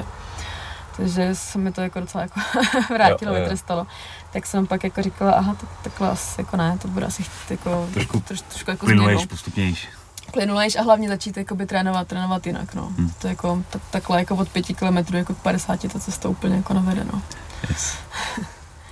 Takže 0.97 1.35
se 1.35 1.59
mi 1.59 1.73
to 1.73 1.81
jako 1.81 2.01
docela 2.01 2.23
jako 2.23 2.41
vrátilo, 2.95 3.33
Jo, 3.33 3.37
jo. 3.37 3.43
vytrestalo. 3.43 3.87
Tak 4.33 4.47
jsem 4.47 4.67
pak 4.67 4.85
jako 4.85 5.03
říkala, 5.03 5.33
aha, 5.33 5.55
tak, 5.55 5.69
takhle 5.83 6.09
asi 6.11 6.41
jako 6.41 6.57
ne, 6.57 6.79
to 6.83 6.89
bude 6.89 7.07
asi 7.07 7.23
chtít 7.23 7.51
jako 7.51 7.89
Trošku 7.95 8.21
troš, 8.21 8.41
trošku 8.41 8.71
jako 8.71 8.87
Plynulejš, 8.87 9.27
postupnějš. 9.27 9.89
plynulejš 10.33 10.77
a 10.77 10.83
hlavně 10.83 11.09
začít 11.09 11.37
jakoby 11.37 11.67
trénovat, 11.67 12.09
trénovat 12.09 12.47
jinak, 12.47 12.75
no. 12.75 12.83
Hmm. 12.87 13.11
To 13.19 13.29
jako, 13.29 13.63
tak, 13.71 13.83
takhle 13.91 14.19
jako 14.19 14.37
od 14.37 14.49
pěti 14.49 14.75
kilometrů 14.75 15.17
jako 15.17 15.35
k 15.35 15.39
50, 15.39 15.81
ta 15.93 15.99
cesta 15.99 16.29
úplně 16.29 16.57
jako 16.57 16.75
nevede, 16.75 17.05
no. 17.13 17.23
Yes. 17.71 17.95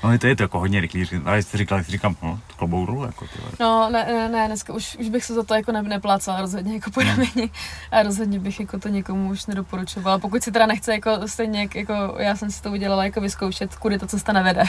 No 0.04 0.18
to 0.18 0.26
je 0.26 0.36
to 0.36 0.42
jako 0.42 0.58
hodně 0.58 0.80
rychlý, 0.80 1.06
ale 1.24 1.42
jste 1.42 1.58
říkal, 1.58 1.78
jak 1.78 1.86
si 1.86 1.92
říkám, 1.92 2.16
no, 2.22 2.40
to 2.46 2.54
klobou 2.56 2.86
dolů, 2.86 3.04
jako 3.04 3.24
ty. 3.24 3.38
No, 3.60 3.90
ne, 3.90 4.04
ne, 4.04 4.28
ne, 4.28 4.46
dneska 4.46 4.72
už, 4.72 4.96
už 4.96 5.08
bych 5.08 5.24
se 5.24 5.34
za 5.34 5.42
to 5.42 5.54
jako 5.54 5.72
ne, 5.72 5.82
neplácala 5.82 6.40
rozhodně 6.40 6.74
jako 6.74 6.90
po 6.90 7.00
rameni 7.00 7.50
a 7.90 8.02
rozhodně 8.02 8.38
bych 8.38 8.60
jako 8.60 8.78
to 8.78 8.88
někomu 8.88 9.30
už 9.30 9.46
nedoporučovala. 9.46 10.18
Pokud 10.18 10.42
si 10.42 10.52
teda 10.52 10.66
nechce 10.66 10.92
jako 10.92 11.28
stejně 11.28 11.60
jak, 11.60 11.74
jako 11.74 12.14
já 12.18 12.36
jsem 12.36 12.50
si 12.50 12.62
to 12.62 12.70
udělala 12.70 13.04
jako 13.04 13.20
vyzkoušet, 13.20 13.76
kudy 13.76 13.98
ta 13.98 14.06
cesta 14.06 14.32
nevede. 14.32 14.62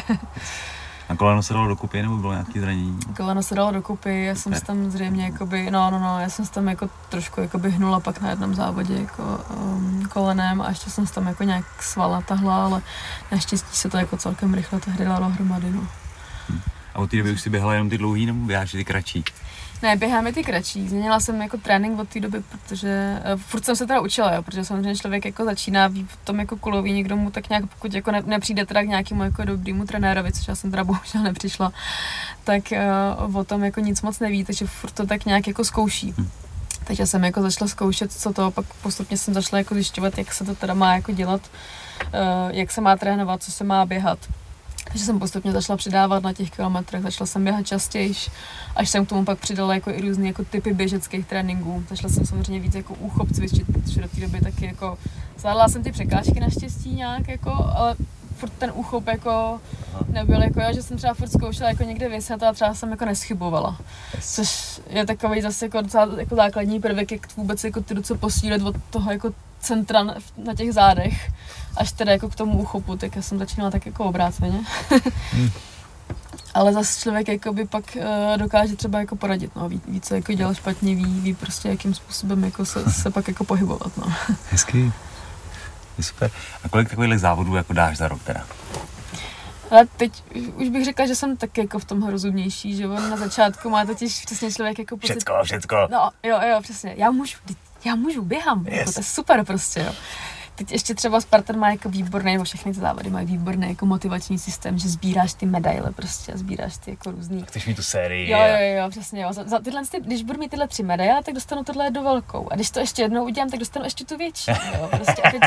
A 1.10 1.16
koleno 1.16 1.44
se 1.44 1.54
dalo 1.54 1.68
dokupy, 1.68 2.02
nebo 2.02 2.18
bylo 2.18 2.34
nějaké 2.34 2.62
zranění? 2.62 3.00
Koleno 3.18 3.44
se 3.44 3.56
dalo 3.56 3.72
dokupy, 3.72 4.24
já 4.24 4.36
jsem 4.36 4.54
si 4.54 4.66
tam 4.66 4.92
zřejmě 4.92 5.26
jakoby, 5.26 5.72
no, 5.72 5.92
no, 5.92 6.00
no, 6.00 6.20
já 6.20 6.30
jsem 6.30 6.46
se 6.46 6.52
tam 6.52 6.68
jako 6.68 6.90
trošku 7.10 7.42
jakoby 7.42 7.72
hnula 7.72 8.00
pak 8.00 8.22
na 8.22 8.30
jednom 8.30 8.56
závodě 8.56 8.94
jako 8.94 9.40
um, 9.58 10.06
kolenem 10.10 10.62
a 10.62 10.70
ještě 10.70 10.90
jsem 10.90 11.08
se 11.08 11.14
tam 11.14 11.28
jako 11.28 11.44
nějak 11.44 11.84
sval 11.84 12.12
natahla, 12.12 12.66
ale 12.66 12.82
naštěstí 13.32 13.78
se 13.78 13.90
to 13.90 13.98
jako 13.98 14.18
celkem 14.18 14.54
rychle 14.54 14.80
tehdy 14.80 15.06
dalo 15.06 15.30
hromady, 15.30 15.72
no. 15.72 15.88
A 16.94 17.00
od 17.00 17.10
té 17.10 17.18
doby 17.18 17.32
už 17.32 17.42
si 17.42 17.50
běhala 17.50 17.74
jenom 17.74 17.90
ty 17.90 17.98
dlouhý, 17.98 18.26
nebo 18.26 18.46
běháš 18.46 18.72
ty 18.72 18.86
kratší? 18.86 19.24
Ne, 19.84 19.96
běháme 19.96 20.34
ty 20.34 20.44
kratší. 20.44 20.90
Změnila 20.90 21.20
jsem 21.20 21.42
jako 21.42 21.58
trénink 21.58 22.00
od 22.00 22.10
té 22.10 22.20
doby, 22.20 22.44
protože 22.52 23.22
uh, 23.34 23.40
furt 23.40 23.66
jsem 23.66 23.76
se 23.76 23.88
teda 23.88 24.02
učila, 24.02 24.34
jo, 24.34 24.42
protože 24.42 24.66
samozřejmě 24.66 24.96
člověk 24.96 25.26
jako 25.26 25.46
začíná 25.46 25.88
ví 25.88 26.08
v 26.10 26.18
tom 26.26 26.40
jako 26.40 26.58
kuloví, 26.58 26.94
někdo 26.94 27.18
mu 27.18 27.32
tak 27.32 27.50
nějak, 27.50 27.66
pokud 27.66 27.94
jako 27.94 28.12
ne, 28.12 28.22
nepřijde 28.26 28.66
teda 28.66 28.84
k 28.84 28.88
nějakému 28.88 29.24
jako 29.24 29.46
dobrýmu 29.46 29.86
trenérovi, 29.86 30.32
což 30.32 30.48
já 30.48 30.56
jsem 30.56 30.72
teda 30.72 30.84
bohužel 30.84 31.24
nepřišla, 31.24 31.72
tak 32.44 32.64
uh, 33.28 33.36
o 33.36 33.44
tom 33.44 33.64
jako 33.64 33.80
nic 33.80 34.02
moc 34.02 34.20
neví, 34.20 34.46
takže 34.46 34.68
furt 34.68 34.92
to 34.92 35.06
tak 35.06 35.26
nějak 35.26 35.48
jako 35.48 35.64
zkouší. 35.64 36.14
Hm. 36.18 36.30
Takže 36.84 37.08
jsem 37.08 37.24
jako 37.24 37.42
začala 37.42 37.68
zkoušet, 37.68 38.12
co 38.12 38.34
to, 38.34 38.52
pak 38.52 38.66
postupně 38.82 39.18
jsem 39.18 39.34
začala 39.34 39.58
jako 39.58 39.74
zjišťovat, 39.74 40.18
jak 40.18 40.34
se 40.34 40.46
to 40.46 40.56
teda 40.56 40.74
má 40.74 40.96
jako 40.96 41.12
dělat, 41.12 41.42
uh, 42.06 42.10
jak 42.50 42.72
se 42.72 42.82
má 42.82 42.96
trénovat, 42.96 43.44
co 43.44 43.52
se 43.52 43.64
má 43.64 43.86
běhat. 43.86 44.20
Takže 44.88 45.06
jsem 45.06 45.20
postupně 45.20 45.52
začala 45.52 45.78
přidávat 45.78 46.24
na 46.24 46.34
těch 46.34 46.52
kilometrech, 46.52 47.04
začala 47.04 47.28
jsem 47.28 47.44
běhat 47.44 47.68
častěji, 47.68 48.14
až 48.76 48.90
jsem 48.90 49.06
k 49.06 49.10
tomu 49.10 49.26
pak 49.26 49.40
přidala 49.40 49.74
jako 49.74 49.90
i 49.90 50.02
různé 50.02 50.28
jako 50.28 50.44
typy 50.46 50.74
běžeckých 50.74 51.26
tréninků. 51.26 51.84
Začala 51.90 52.14
jsem 52.14 52.26
samozřejmě 52.26 52.60
víc 52.60 52.76
jako 52.76 52.94
úchop 52.94 53.32
cvičit, 53.32 53.68
protože 53.74 54.02
do 54.02 54.08
té 54.08 54.22
doby 54.22 54.42
taky 54.42 54.66
jako 54.66 54.98
zvládla 55.38 55.70
jsem 55.70 55.84
ty 55.84 55.92
překážky 55.92 56.40
naštěstí 56.40 56.96
nějak 56.96 57.28
jako, 57.28 57.52
ale 57.76 57.96
furt 58.38 58.54
ten 58.60 58.72
úchop 58.76 59.08
jako 59.08 59.62
nebyl 60.08 60.44
jako 60.44 60.60
já, 60.60 60.72
že 60.72 60.84
jsem 60.84 60.98
třeba 60.98 61.14
furt 61.14 61.32
zkoušela 61.32 61.70
jako 61.70 61.84
někde 61.84 62.10
vyset 62.10 62.44
a 62.44 62.54
třeba 62.54 62.74
jsem 62.74 62.92
jako 62.92 63.06
neschybovala. 63.06 63.78
Což 64.22 64.82
je 64.90 65.06
takový 65.06 65.42
zase 65.42 65.66
jako 65.66 65.82
docela 65.82 66.10
jako 66.18 66.36
základní 66.36 66.80
prvek, 66.80 67.12
jak 67.12 67.38
vůbec 67.38 67.64
jako 67.64 67.82
ty 67.82 67.94
ruce 67.94 68.18
posílit 68.18 68.62
od 68.62 68.76
toho 68.90 69.12
jako 69.12 69.34
centra 69.64 70.04
na- 70.04 70.54
těch 70.58 70.74
zádech, 70.74 71.32
až 71.78 71.92
teda 71.92 72.12
jako 72.12 72.30
k 72.30 72.36
tomu 72.36 72.62
uchopu, 72.62 72.98
tak 72.98 73.16
já 73.16 73.22
jsem 73.22 73.40
začínala 73.40 73.72
tak 73.72 73.86
jako 73.86 74.04
obráceně. 74.06 74.60
Ale 76.54 76.74
zase 76.74 77.02
člověk 77.02 77.28
jakoby 77.28 77.66
pak 77.66 77.84
uh, 77.96 78.38
dokáže 78.38 78.76
třeba 78.76 79.00
jako 79.00 79.16
poradit, 79.16 79.56
no, 79.56 79.70
ví, 79.70 79.82
ví, 79.88 80.02
co 80.02 80.16
jako 80.16 80.34
dělal 80.34 80.54
špatně, 80.56 80.96
ví, 80.96 81.06
ví 81.22 81.34
prostě 81.34 81.70
jakým 81.70 81.94
způsobem 81.94 82.44
jako 82.44 82.66
se, 82.66 82.92
se 82.92 83.12
pak 83.12 83.28
jako 83.28 83.44
pohybovat, 83.44 83.98
no. 83.98 84.14
Hezký. 84.52 84.94
Je 85.98 86.04
super. 86.04 86.32
A 86.64 86.70
kolik 86.70 86.90
takových 86.90 87.20
závodů 87.20 87.56
jako 87.56 87.74
dáš 87.74 87.98
za 87.98 88.08
rok 88.08 88.24
teda? 88.24 88.46
Ale 89.72 89.86
teď 89.98 90.24
už 90.56 90.70
bych 90.70 90.86
řekla, 90.86 91.06
že 91.08 91.16
jsem 91.16 91.38
taky 91.38 91.62
jako 91.62 91.80
v 91.80 91.86
tomhle 91.86 92.12
rozumnější, 92.12 92.76
že 92.76 92.88
on 92.88 93.10
na 93.10 93.18
začátku 93.18 93.70
má 93.70 93.86
totiž 93.86 94.26
přesně 94.26 94.52
člověk 94.52 94.80
jako 94.80 94.98
pocit, 94.98 95.14
Všecko, 95.14 95.34
všecko. 95.44 95.76
No, 95.92 96.10
jo, 96.24 96.40
jo, 96.50 96.60
přesně. 96.62 96.94
Já 96.98 97.12
můžu, 97.12 97.38
já 97.86 97.96
můžu, 97.96 98.22
běhám. 98.22 98.66
Yes. 98.68 98.78
Jako, 98.78 98.90
Yes. 98.90 98.94
to 98.94 99.00
je 99.00 99.04
super 99.04 99.46
prostě, 99.46 99.80
jo. 99.80 99.94
Teď 100.56 100.72
ještě 100.72 100.96
třeba 100.96 101.22
Spartan 101.22 101.58
má 101.60 101.70
jako 101.72 101.90
výborný, 101.90 102.32
nebo 102.32 102.44
všechny 102.44 102.74
ty 102.74 102.80
závody 102.80 103.10
mají 103.10 103.26
výborný 103.28 103.70
jako 103.70 103.86
motivační 103.86 104.40
systém, 104.40 104.78
že 104.78 104.90
sbíráš 104.90 105.34
ty 105.34 105.46
medaile 105.46 105.92
prostě 105.92 106.34
a 106.34 106.38
sbíráš 106.38 106.78
ty 106.78 106.92
jako 106.92 107.12
různý 107.12 107.44
Chceš 107.48 107.66
mít 107.66 107.76
tu 107.76 107.84
sérii? 107.84 108.32
Jo, 108.32 108.38
jo, 108.40 108.82
jo, 108.84 108.90
přesně, 108.90 109.22
jo. 109.24 109.34
Za, 109.34 109.44
za 109.44 109.60
tyhle, 109.60 109.82
ty, 109.92 110.00
když 110.00 110.24
budu 110.24 110.40
mít 110.40 110.50
tyhle 110.50 110.68
tři 110.68 110.84
medaile, 110.84 111.24
tak 111.24 111.34
dostanu 111.34 111.64
tohle 111.64 111.92
do 111.92 112.04
velkou. 112.04 112.48
A 112.52 112.56
když 112.56 112.72
to 112.72 112.80
ještě 112.80 113.02
jednou 113.02 113.24
udělám, 113.24 113.50
tak 113.50 113.60
dostanu 113.60 113.86
ještě 113.86 114.06
tu 114.06 114.18
větší. 114.18 114.52
Jo. 114.52 114.88
Prostě 114.92 115.22
a 115.22 115.32
teď 115.32 115.42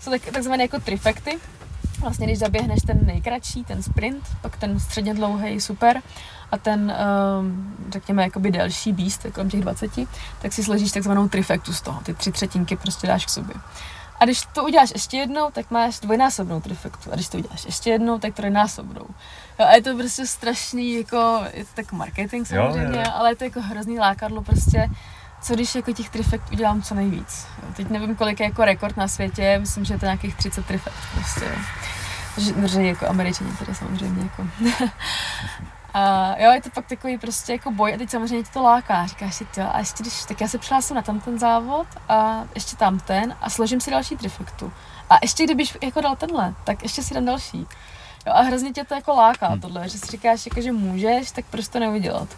jsou 0.00 0.10
tak, 0.10 0.20
takzvané 0.32 0.64
jako 0.64 0.80
trifekty. 0.80 1.38
Vlastně, 2.02 2.26
když 2.26 2.38
zaběhneš 2.38 2.82
ten 2.86 3.06
nejkratší, 3.06 3.64
ten 3.64 3.82
sprint, 3.82 4.28
pak 4.42 4.56
ten 4.56 4.80
středně 4.80 5.14
dlouhý, 5.14 5.60
super, 5.60 6.02
a 6.52 6.58
ten, 6.58 6.94
um, 7.40 7.74
řekněme, 7.92 8.22
jakoby 8.22 8.50
delší 8.50 8.92
beast, 8.92 9.26
kolem 9.32 9.50
těch 9.50 9.60
20, 9.60 9.90
tak 10.42 10.52
si 10.52 10.64
složíš 10.64 10.92
takzvanou 10.92 11.28
trifektu 11.28 11.72
z 11.72 11.80
toho. 11.80 12.00
Ty 12.00 12.14
tři 12.14 12.32
třetinky 12.32 12.76
prostě 12.76 13.06
dáš 13.06 13.26
k 13.26 13.30
sobě. 13.30 13.54
A 14.20 14.24
když 14.24 14.42
to 14.52 14.64
uděláš 14.64 14.90
ještě 14.90 15.16
jednou, 15.16 15.50
tak 15.50 15.70
máš 15.70 16.00
dvojnásobnou 16.00 16.60
trifektu. 16.60 17.12
A 17.12 17.14
když 17.14 17.28
to 17.28 17.38
uděláš 17.38 17.64
ještě 17.64 17.90
jednou, 17.90 18.18
tak 18.18 18.34
trojnásobnou. 18.34 19.06
Jo, 19.58 19.66
a 19.66 19.74
je 19.74 19.82
to 19.82 19.96
prostě 19.96 20.26
strašný, 20.26 20.94
jako, 20.94 21.40
je 21.52 21.64
to 21.64 21.70
tak 21.74 21.92
marketing 21.92 22.46
samozřejmě, 22.46 22.98
jo, 22.98 23.04
jo. 23.06 23.12
ale 23.14 23.30
je 23.30 23.36
to 23.36 23.44
jako 23.44 23.60
hrozný 23.60 23.98
lákadlo 23.98 24.42
prostě, 24.42 24.88
co 25.42 25.54
když 25.54 25.74
jako 25.74 25.92
těch 25.92 26.10
trifekt 26.10 26.52
udělám 26.52 26.82
co 26.82 26.94
nejvíc. 26.94 27.46
Teď 27.76 27.88
nevím, 27.90 28.16
kolik 28.16 28.40
je 28.40 28.46
jako 28.46 28.64
rekord 28.64 28.96
na 28.96 29.08
světě, 29.08 29.58
myslím, 29.58 29.84
že 29.84 29.94
je 29.94 29.98
to 29.98 30.06
nějakých 30.06 30.34
30 30.34 30.66
trifekt 30.66 30.96
prostě. 31.14 31.54
Že, 32.66 32.82
jako 32.82 33.08
američani 33.08 33.52
teda 33.58 33.74
samozřejmě 33.74 34.22
jako. 34.22 34.46
A 35.94 36.34
jo, 36.38 36.52
je 36.52 36.62
to 36.62 36.70
pak 36.70 36.86
takový 36.86 37.18
prostě 37.18 37.52
jako 37.52 37.70
boj 37.70 37.94
a 37.94 37.98
teď 37.98 38.10
samozřejmě 38.10 38.42
tě 38.42 38.50
to 38.52 38.62
láká. 38.62 39.06
Říkáš 39.06 39.34
si, 39.34 39.44
to, 39.44 39.74
a 39.74 39.78
ještě 39.78 40.02
když, 40.02 40.24
tak 40.24 40.40
já 40.40 40.48
se 40.48 40.58
přihlásím 40.58 40.96
na 40.96 41.02
tam 41.02 41.20
ten 41.20 41.38
závod 41.38 41.86
a 42.08 42.44
ještě 42.54 42.76
tam 42.76 42.98
ten 43.00 43.36
a 43.40 43.50
složím 43.50 43.80
si 43.80 43.90
další 43.90 44.16
trifektu. 44.16 44.72
A 45.10 45.18
ještě 45.22 45.44
kdybych 45.44 45.76
jako 45.82 46.00
dal 46.00 46.16
tenhle, 46.16 46.54
tak 46.64 46.82
ještě 46.82 47.02
si 47.02 47.14
dám 47.14 47.24
další. 47.24 47.66
Jo, 48.26 48.32
a 48.32 48.42
hrozně 48.42 48.72
tě 48.72 48.84
to 48.84 48.94
jako 48.94 49.12
láká 49.12 49.48
Hmm. 49.48 49.60
tohle, 49.60 49.88
že 49.88 49.98
si 49.98 50.06
říkáš, 50.06 50.46
jako, 50.46 50.60
že 50.60 50.72
můžeš, 50.72 51.30
tak 51.30 51.44
proč 51.50 51.68
to 51.68 51.80
neudělat. 51.80 52.28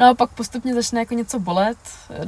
No 0.00 0.08
a 0.08 0.14
pak 0.14 0.30
postupně 0.30 0.74
začne 0.74 1.00
jako 1.00 1.14
něco 1.14 1.38
bolet. 1.38 1.78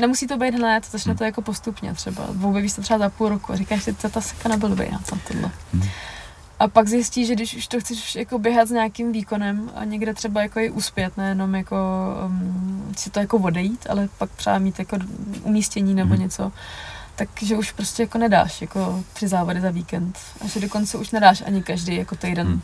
Nemusí 0.00 0.26
to 0.26 0.36
být 0.36 0.54
hned, 0.54 0.84
začne 0.90 1.10
Hmm. 1.10 1.18
to 1.18 1.24
jako 1.24 1.42
postupně 1.42 1.94
třeba. 1.94 2.28
Objevíš 2.42 2.72
to 2.72 2.82
třeba 2.82 2.98
za 2.98 3.08
půl 3.08 3.28
roku 3.28 3.52
a 3.52 3.56
říkáš 3.56 3.82
si, 3.82 3.92
to 3.92 4.08
ta 4.08 4.20
seka 4.20 4.48
nebyl 4.48 4.68
na 4.68 4.98
tom 4.98 5.18
tohle. 5.28 5.50
Hmm. 5.72 5.82
A 6.58 6.68
pak 6.68 6.88
zjistíš, 6.88 7.26
že 7.26 7.34
když 7.34 7.54
už 7.56 7.66
to 7.68 7.80
chceš 7.80 8.14
jako 8.16 8.38
běhat 8.38 8.68
s 8.68 8.70
nějakým 8.70 9.12
výkonem 9.12 9.70
a 9.74 9.84
někde 9.84 10.14
třeba 10.14 10.42
jako 10.42 10.60
i 10.60 10.70
uspět, 10.70 11.16
nejenom 11.16 11.54
jako 11.54 11.76
um, 12.26 12.92
si 12.96 13.10
to 13.10 13.20
jako 13.20 13.36
odejít, 13.38 13.86
ale 13.90 14.08
pak 14.18 14.30
třeba 14.30 14.58
mít 14.58 14.78
jako 14.78 14.96
umístění 15.42 15.94
nebo 15.94 16.10
Mhm. 16.14 16.20
něco, 16.22 16.52
takže 17.16 17.56
už 17.56 17.72
prostě 17.72 18.02
jako 18.02 18.18
nedáš 18.18 18.60
jako 18.60 19.04
tři 19.12 19.28
závody 19.28 19.60
za 19.60 19.70
víkend. 19.70 20.18
A 20.40 20.46
že 20.46 20.60
dokonce 20.60 20.98
už 20.98 21.10
nedáš 21.10 21.42
ani 21.46 21.62
každý 21.62 21.96
jako 21.96 22.16
týden 22.16 22.46
Mhm. 22.48 22.62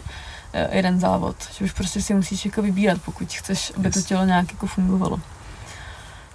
Eh, 0.53 0.77
jeden 0.77 1.01
závod. 1.01 1.37
Že 1.59 1.65
už 1.65 1.73
prostě 1.73 2.03
si 2.03 2.15
musíš 2.15 2.45
jako 2.45 2.63
vybírat, 2.63 3.03
pokud 3.05 3.33
chceš, 3.33 3.73
aby 3.77 3.91
to 3.91 4.03
tělo 4.03 4.25
nějak 4.25 4.53
jako 4.53 4.67
fungovalo. 4.67 5.21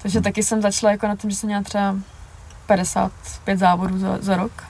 Takže 0.01 0.19
Mhm. 0.19 0.23
taky 0.23 0.43
jsem 0.43 0.61
začala 0.61 0.91
jako 0.91 1.07
na 1.07 1.15
tom, 1.15 1.29
že 1.29 1.35
jsem 1.35 1.47
měla 1.47 1.63
třeba 1.63 1.95
55 2.65 3.59
závodů 3.59 3.99
za, 3.99 4.17
za 4.21 4.37
rok. 4.37 4.63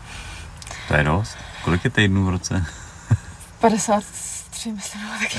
To 0.88 0.95
je 0.95 1.03
dost. 1.03 1.38
Kolik 1.63 1.84
je 1.84 1.89
týdnů 1.89 2.25
v 2.25 2.29
roce? 2.29 2.65
53, 3.60 4.71
myslím, 4.71 5.01
nebo 5.01 5.13
tak 5.19 5.34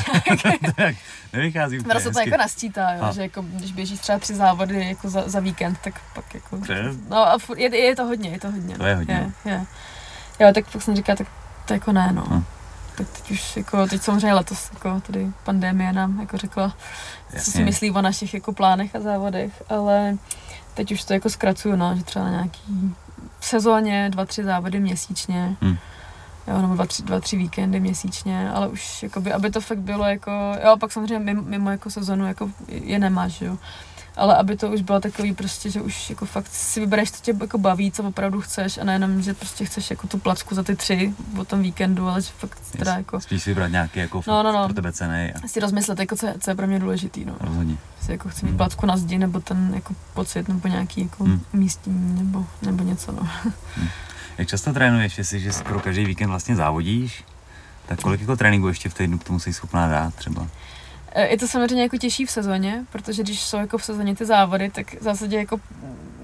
nějak. 0.44 0.60
tak, 0.76 0.94
nevychází 1.32 1.78
úplně 1.80 2.00
se 2.00 2.10
to 2.10 2.20
jako 2.20 2.36
nasčítá, 2.36 2.92
jo, 2.92 3.02
A. 3.04 3.12
že 3.12 3.22
jako, 3.22 3.42
když 3.42 3.72
běžíš 3.72 4.00
třeba 4.00 4.18
tři 4.18 4.34
závody 4.34 4.88
jako 4.88 5.08
za, 5.10 5.28
za 5.28 5.40
víkend, 5.40 5.78
tak 5.84 5.94
pak 6.14 6.34
jako... 6.34 6.56
Je- 6.72 6.90
No 7.08 7.16
a 7.26 7.38
furt, 7.38 7.58
je, 7.58 7.76
je, 7.76 7.96
to 7.96 8.04
hodně, 8.04 8.30
je 8.30 8.40
to 8.40 8.50
hodně. 8.50 8.78
To 8.78 8.86
je 8.86 8.94
hodně. 8.96 9.32
Je, 9.44 9.52
je. 9.52 9.64
Jo, 10.40 10.52
tak 10.54 10.70
pak 10.72 10.82
jsem 10.82 10.96
říkala, 10.96 11.16
tak 11.16 11.26
to 11.64 11.72
jako 11.74 11.92
ne, 11.92 12.12
no. 12.12 12.24
Hm. 12.30 12.44
Tak 12.96 13.06
teď 13.08 13.30
už 13.30 13.56
jako, 13.56 13.86
teď 13.86 14.02
samozřejmě 14.02 14.32
letos, 14.34 14.70
jako 14.74 15.00
tady 15.06 15.32
pandemie 15.44 15.92
nám 15.92 16.20
jako 16.20 16.36
řekla, 16.36 16.68
co 17.30 17.38
si 17.44 17.50
Jasně. 17.50 17.64
myslí 17.64 17.90
o 17.90 18.02
našich 18.02 18.34
jako 18.34 18.52
plánech 18.52 18.96
a 18.96 19.00
závodech, 19.00 19.62
ale 19.68 20.16
teď 20.74 20.92
už 20.92 21.04
to 21.04 21.12
jako 21.12 21.30
zkracuju, 21.30 21.76
no, 21.76 21.96
že 21.96 22.04
třeba 22.04 22.24
na 22.24 22.30
nějaký 22.30 22.60
v 23.40 23.46
sezóně 23.46 24.10
dva, 24.10 24.24
tři 24.26 24.44
závody 24.44 24.80
měsíčně, 24.80 25.56
Hm. 25.64 25.76
jo, 26.46 26.62
nebo 26.62 26.74
dva 26.74 26.86
tři, 26.86 27.02
dva, 27.02 27.20
tři 27.20 27.36
víkendy 27.36 27.80
měsíčně, 27.80 28.50
ale 28.50 28.68
už, 28.68 29.02
jakoby, 29.02 29.32
aby 29.32 29.50
to 29.50 29.60
fakt 29.60 29.78
bylo 29.78 30.04
jako, 30.04 30.30
jo, 30.64 30.76
pak 30.80 30.92
samozřejmě 30.92 31.18
mimo, 31.18 31.42
mimo 31.42 31.70
jako 31.70 31.90
sezonu 31.90 32.26
jako 32.26 32.50
je 32.68 32.98
nemáš, 32.98 33.40
jo, 33.40 33.58
ale 34.16 34.36
aby 34.36 34.56
to 34.56 34.68
už 34.70 34.80
bylo 34.82 35.00
takový 35.00 35.34
prostě, 35.34 35.70
že 35.70 35.80
už 35.80 36.10
jako 36.10 36.26
fakt 36.26 36.48
si 36.52 36.80
vybereš, 36.80 37.10
co 37.12 37.22
tě 37.22 37.34
jako 37.40 37.58
baví, 37.58 37.92
co 37.92 38.02
opravdu 38.02 38.40
chceš 38.40 38.78
a 38.78 38.84
nejenom, 38.84 39.22
že 39.22 39.34
prostě 39.34 39.64
chceš 39.64 39.90
jako 39.90 40.06
tu 40.06 40.18
placku 40.18 40.54
za 40.54 40.62
ty 40.62 40.76
tři 40.76 41.14
o 41.38 41.44
tom 41.44 41.62
víkendu, 41.62 42.08
ale 42.08 42.22
že 42.22 42.30
fakt 42.38 42.58
teda 42.78 42.96
jako 42.96 43.20
Spíš 43.20 43.42
si 43.42 43.50
vybrat 43.50 43.68
nějaký 43.68 43.98
jako 44.00 44.22
No, 44.26 44.42
no, 44.42 44.52
no. 44.52 44.64
pro 44.64 44.74
tebe 44.74 44.92
cený 44.92 45.32
a 45.44 45.48
si 45.48 45.60
rozmyslet, 45.60 45.98
jako 45.98 46.16
co, 46.16 46.26
je, 46.26 46.34
co 46.40 46.50
je 46.50 46.54
pro 46.54 46.66
mě 46.66 46.78
důležitý, 46.78 47.24
no. 47.24 47.34
rozhodně. 47.40 47.76
Jestli 47.98 48.12
jako 48.12 48.28
chci 48.28 48.46
mít 48.46 48.56
placku 48.56 48.86
na 48.86 48.96
zdi, 48.96 49.18
nebo 49.18 49.40
ten 49.40 49.70
jako 49.74 49.94
pocit, 50.14 50.48
nebo 50.48 50.68
nějaký 50.68 51.00
jako 51.02 51.24
Hmm. 51.24 51.40
umístění, 51.54 52.14
nebo, 52.18 52.46
nebo 52.62 52.84
něco, 52.84 53.12
no. 53.12 53.28
Jak 54.38 54.48
často 54.48 54.72
trénuješ, 54.72 55.18
jestli 55.18 55.40
že 55.40 55.52
skoro 55.52 55.80
každý 55.80 56.04
víkend 56.04 56.28
vlastně 56.30 56.56
závodíš, 56.56 57.24
tak 57.86 58.00
kolik 58.00 58.20
jako 58.20 58.36
tréninku 58.36 58.68
ještě 58.68 58.88
v 58.88 58.94
týdnu 58.94 59.18
k 59.18 59.24
tomu 59.24 59.40
jsi 59.40 59.52
schopná 59.52 59.88
dát 59.88 60.14
třeba? 60.14 60.46
Eh, 61.16 61.26
Je 61.28 61.38
to 61.38 61.48
samozřejmě 61.48 61.82
jako 61.82 61.96
těžší 61.96 62.26
v 62.26 62.30
sezóně, 62.30 62.84
protože 62.92 63.22
když 63.22 63.40
jsou 63.42 63.56
jako 63.56 63.78
v 63.78 63.84
sezóně 63.84 64.16
ty 64.16 64.24
závody, 64.24 64.70
tak 64.70 64.94
v 65.00 65.02
zásadě 65.02 65.36
jako 65.36 65.60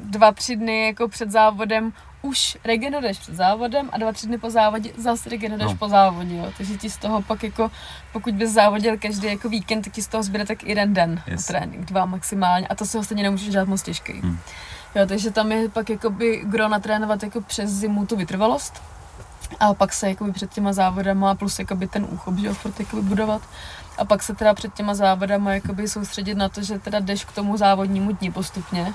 dva, 0.05 0.33
tři 0.33 0.57
dny 0.57 0.87
jako 0.87 1.09
před 1.09 1.31
závodem 1.31 1.93
už 2.23 2.59
regeneruješ 2.65 3.19
před 3.19 3.35
závodem 3.35 3.89
a 3.93 3.99
dva, 3.99 4.13
tři 4.13 4.27
dny 4.27 4.39
po 4.39 4.51
závodě 4.51 4.91
zase 4.97 5.31
regeneruješ 5.31 5.73
No. 5.73 5.79
po 5.79 5.89
závodě, 5.89 6.37
jo. 6.37 6.53
Takže 6.57 6.77
ti 6.77 6.91
z 6.91 6.97
toho 6.97 7.23
pak 7.23 7.43
jako, 7.43 7.71
pokud 8.13 8.35
bys 8.35 8.51
závodil 8.51 8.99
každý 8.99 9.27
jako 9.27 9.49
víkend, 9.49 9.83
tak 9.83 9.93
ti 9.93 10.03
z 10.03 10.07
toho 10.09 10.23
zbyde 10.23 10.47
tak 10.47 10.63
jeden 10.65 10.95
den 10.95 11.23
Yes. 11.27 11.47
trénink, 11.47 11.85
dva 11.85 12.05
maximálně 12.07 12.67
a 12.69 12.75
to 12.75 12.87
si 12.87 12.97
ho 12.97 13.05
stejně 13.05 13.23
nemůžeš 13.23 13.49
dát 13.55 13.69
moc 13.69 13.83
těžký. 13.83 14.13
Hmm. 14.13 14.39
Jo, 14.95 15.07
takže 15.07 15.31
tam 15.31 15.53
je 15.53 15.69
pak 15.69 15.91
jakoby 15.91 16.41
gro 16.45 16.69
natrénovat 16.69 17.23
jako 17.23 17.41
přes 17.41 17.71
zimu 17.71 18.07
tu 18.07 18.17
vytrvalost 18.17 18.83
a 19.61 19.75
pak 19.75 19.93
se 19.93 20.09
jakoby 20.09 20.33
před 20.33 20.53
těma 20.53 20.73
závodama 20.73 21.35
plus 21.35 21.59
jakoby 21.59 21.87
ten 21.89 22.07
úchop, 22.11 22.37
že 22.39 22.47
jo, 22.47 22.55
furt 22.55 22.81
jakoby 22.81 23.03
budovat. 23.03 23.43
A 23.99 24.05
pak 24.05 24.23
se 24.23 24.35
teda 24.35 24.55
před 24.55 24.75
těma 24.75 24.95
závodama 24.95 25.55
jakoby 25.55 25.89
soustředit 25.89 26.35
na 26.35 26.49
to, 26.49 26.63
že 26.63 26.79
teda 26.79 27.01
jdeš 27.01 27.25
k 27.25 27.33
tomu 27.33 27.57
závodnímu 27.57 28.13
dni 28.13 28.31
postupně. 28.31 28.95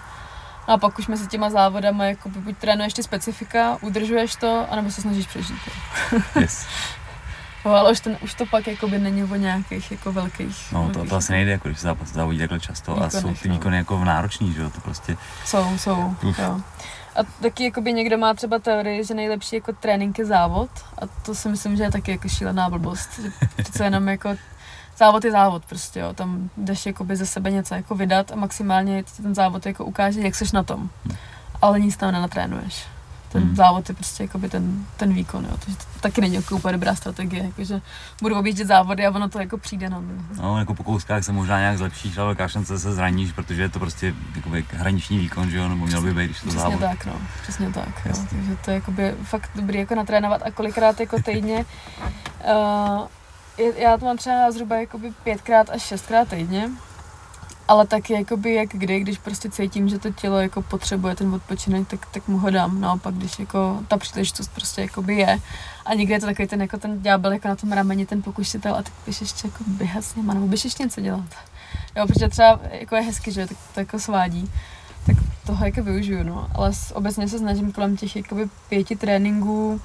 A 0.68 0.78
pak 0.78 1.00
už 1.00 1.08
mezi 1.08 1.28
těma 1.28 1.50
závodama 1.50 2.06
jakoby 2.06 2.40
buď 2.40 2.58
trénuješ 2.58 2.94
ty 2.94 3.04
specifika, 3.04 3.78
udržuješ 3.82 4.36
to, 4.36 4.68
anebo 4.70 4.92
se 4.92 5.02
snažíš 5.02 5.28
přežít. 5.28 5.58
Yes. 6.40 6.68
Jo, 7.66 7.72
ale 7.74 7.92
už, 7.92 8.00
ten, 8.00 8.18
už 8.22 8.34
to 8.34 8.46
pak 8.46 8.68
jakoby 8.68 9.00
není 9.00 9.24
o 9.24 9.36
nějakých 9.36 9.92
jako 9.92 10.12
velkých. 10.12 10.72
No 10.72 10.82
to, 10.82 10.94
velkých 10.94 11.10
to 11.10 11.16
asi 11.16 11.32
nejde, 11.32 11.52
jako 11.52 11.68
když 11.68 11.80
se 11.80 11.88
zápas 11.88 12.10
závodí 12.10 12.40
takhle 12.40 12.60
často 12.60 13.04
a 13.04 13.10
jsou 13.10 13.34
ty 13.34 13.48
no. 13.48 13.54
výkony 13.56 13.78
jako 13.78 14.06
náročný, 14.06 14.54
že 14.54 14.62
jo, 14.62 14.70
to 14.70 14.82
prostě, 14.82 15.18
Jsou, 15.46 15.78
jsou, 15.78 16.16
Uf. 16.24 16.40
jo. 16.40 16.62
A 17.16 17.24
taky 17.42 17.64
jakoby 17.64 17.94
někdo 17.94 18.18
má 18.18 18.34
třeba 18.34 18.60
teorii, 18.60 19.04
že 19.04 19.14
nejlepší 19.14 19.56
jako 19.56 19.74
trénink 19.74 20.20
je 20.20 20.26
závod 20.26 20.70
a 21.02 21.08
to 21.26 21.36
si 21.36 21.50
myslím, 21.50 21.78
že 21.78 21.84
je 21.84 21.92
taky 21.92 22.12
jako 22.12 22.28
šílená 22.28 22.70
blbost. 22.70 23.20
Že 23.20 23.32
přece 23.64 23.84
jenom 23.84 24.08
jako 24.08 24.30
závod 24.98 25.26
je 25.26 25.32
závod 25.32 25.66
prostě, 25.66 26.00
jo. 26.00 26.14
Tam 26.14 26.50
jdeš 26.58 26.86
jakoby 26.86 27.16
ze 27.16 27.26
sebe 27.26 27.52
něco 27.52 27.76
jako 27.76 27.96
vydat 27.96 28.32
a 28.32 28.36
maximálně 28.36 29.04
ti 29.04 29.22
ten 29.24 29.36
závod 29.36 29.66
jako 29.66 29.86
ukáže, 29.86 30.22
jak 30.22 30.36
seš 30.36 30.52
na 30.52 30.64
tom. 30.64 30.90
Ale 31.62 31.80
nic 31.80 31.98
tam 31.98 32.12
nenatrénuješ. 32.12 32.84
Ten 33.32 33.44
Hmm. 33.44 33.56
závod 33.56 33.90
je 33.90 33.96
prostě 33.96 34.24
jakoby 34.24 34.50
ten, 34.50 34.86
ten 34.98 35.14
výkon, 35.14 35.46
jo. 35.46 35.52
Takže 35.66 35.78
to 35.78 36.00
taky 36.00 36.22
není 36.22 36.36
jako 36.36 36.56
úplně 36.56 36.72
dobrá 36.72 36.96
strategie, 36.96 37.44
jakože 37.44 37.82
budu 38.22 38.40
objíždět 38.40 38.68
závody 38.68 39.06
a 39.06 39.12
ono 39.12 39.30
to 39.30 39.40
jako 39.40 39.58
přijde 39.58 39.90
na 39.90 40.00
mě. 40.00 40.14
no 40.42 40.60
jako 40.60 40.74
po 40.74 40.84
kouskách 40.84 41.24
se 41.24 41.32
možná 41.32 41.60
nějak 41.60 41.78
zlepšíš, 41.78 42.18
ale 42.18 42.26
velká 42.26 42.48
šance 42.48 42.80
se 42.80 42.94
zraníš, 42.94 43.32
protože 43.32 43.62
je 43.62 43.70
to 43.70 43.80
prostě 43.80 44.14
jakoby 44.36 44.66
hraniční 44.72 45.18
výkon, 45.18 45.50
že 45.50 45.58
jo, 45.58 45.68
nebo 45.70 45.86
měl 45.86 46.02
by 46.02 46.14
být, 46.14 46.26
když 46.26 46.38
to 46.42 46.48
Přesně 46.48 46.62
závod. 46.62 46.80
tak, 46.80 47.06
no. 47.06 47.14
Přesně 47.44 47.72
tak, 47.72 47.88
jo. 47.88 48.02
Jasně. 48.06 48.28
Takže 48.30 48.56
to 48.66 48.72
je 48.72 48.76
jakoby 48.76 49.16
fakt 49.24 49.50
dobrý 49.56 49.80
jako 49.80 49.96
natrénovat 49.96 50.42
a 50.46 50.52
kolikrát 50.52 51.00
jako 51.00 51.22
týdně. 51.22 51.66
Uh, 52.46 53.08
já 53.58 53.98
to 53.98 54.06
mám 54.06 54.18
třeba 54.18 54.52
zhruba 54.52 54.76
jakoby 54.76 55.14
pětkrát 55.24 55.70
až 55.70 55.82
šestkrát 55.82 56.28
týdně. 56.28 56.70
Ale 57.68 57.88
taky 57.88 58.14
jakoby 58.14 58.54
jak 58.54 58.70
kdy, 58.70 59.00
když 59.00 59.18
prostě 59.18 59.50
cítím, 59.50 59.90
že 59.90 60.00
to 60.00 60.12
tělo 60.12 60.42
jako 60.42 60.62
potřebuje 60.62 61.16
ten 61.16 61.34
odpočinek, 61.34 61.88
tak, 61.88 62.06
tak 62.06 62.28
mu 62.28 62.38
ho 62.38 62.50
dám. 62.50 62.82
Naopak, 62.82 63.14
když 63.14 63.40
jako 63.40 63.80
ta 63.88 63.98
příležitost 63.98 64.52
prostě 64.56 64.82
jakoby 64.82 65.16
je. 65.16 65.40
A 65.86 65.94
někdy 65.94 66.14
je 66.14 66.20
to 66.20 66.26
takový 66.26 66.48
ten, 66.48 66.62
jako 66.62 66.78
ten 66.78 67.02
ďábel 67.02 67.32
jako 67.32 67.48
na 67.48 67.56
tom 67.56 67.72
rameni, 67.72 68.06
ten 68.06 68.22
pokušitel 68.22 68.76
a 68.76 68.84
tak 68.84 68.94
běž 69.06 69.22
ještě 69.22 69.48
jako 69.48 69.64
běhat 69.68 70.06
s 70.06 70.16
nima, 70.16 70.34
nebo 70.34 70.48
běž 70.48 70.64
ještě 70.64 70.84
něco 70.84 71.02
dělat. 71.02 71.36
Jo, 71.96 72.08
protože 72.08 72.30
třeba 72.30 72.60
jako 72.72 72.96
je 72.96 73.02
hezky, 73.02 73.32
že 73.32 73.48
tak 73.48 73.58
to 73.74 73.80
jako 73.80 74.00
svádí 74.00 74.52
tak 75.08 75.16
toho 75.46 75.66
jako 75.66 75.84
využiju, 75.84 76.24
no. 76.24 76.48
Ale 76.56 76.72
obecně 76.94 77.28
se 77.28 77.40
snažím 77.40 77.72
kolem 77.72 77.98
těch 77.98 78.16
jakoby 78.16 78.50
pěti 78.70 78.96
tréninků 78.96 79.82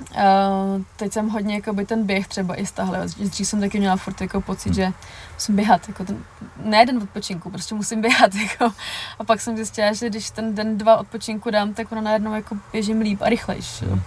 Uh, 0.00 0.82
teď 0.96 1.12
jsem 1.12 1.28
hodně 1.28 1.54
jakoby 1.54 1.86
ten 1.86 2.06
běh 2.06 2.28
třeba 2.28 2.60
i 2.60 2.66
stáhle, 2.66 3.06
dřív 3.06 3.48
jsem 3.48 3.60
taky 3.60 3.78
měla 3.78 3.96
furt 3.96 4.20
jako 4.20 4.40
pocit, 4.40 4.68
Hmm. 4.68 4.74
že 4.74 4.92
musím 5.34 5.56
běhat, 5.56 5.88
jako 5.88 6.04
ten, 6.04 6.24
ne 6.64 6.86
den 6.86 6.98
odpočinku, 7.02 7.50
prostě 7.50 7.74
musím 7.74 8.00
běhat, 8.00 8.34
jako. 8.42 8.74
A 9.18 9.24
pak 9.24 9.40
jsem 9.40 9.56
zjistila, 9.56 9.92
že 9.92 10.08
když 10.08 10.30
ten 10.30 10.54
den 10.54 10.78
dva 10.78 10.96
odpočinku 10.96 11.50
dám, 11.50 11.74
tak 11.74 11.92
ono 11.92 12.00
najednou 12.00 12.34
jako 12.34 12.56
běžím 12.72 13.00
líp 13.00 13.22
a 13.22 13.28
rychlejš. 13.28 13.82
Hmm. 13.82 14.02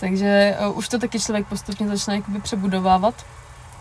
Takže 0.00 0.56
uh, 0.68 0.78
už 0.78 0.88
to 0.88 0.98
taky 0.98 1.20
člověk 1.20 1.46
postupně 1.46 1.88
začne 1.88 2.14
jakoby 2.14 2.40
přebudovávat. 2.40 3.26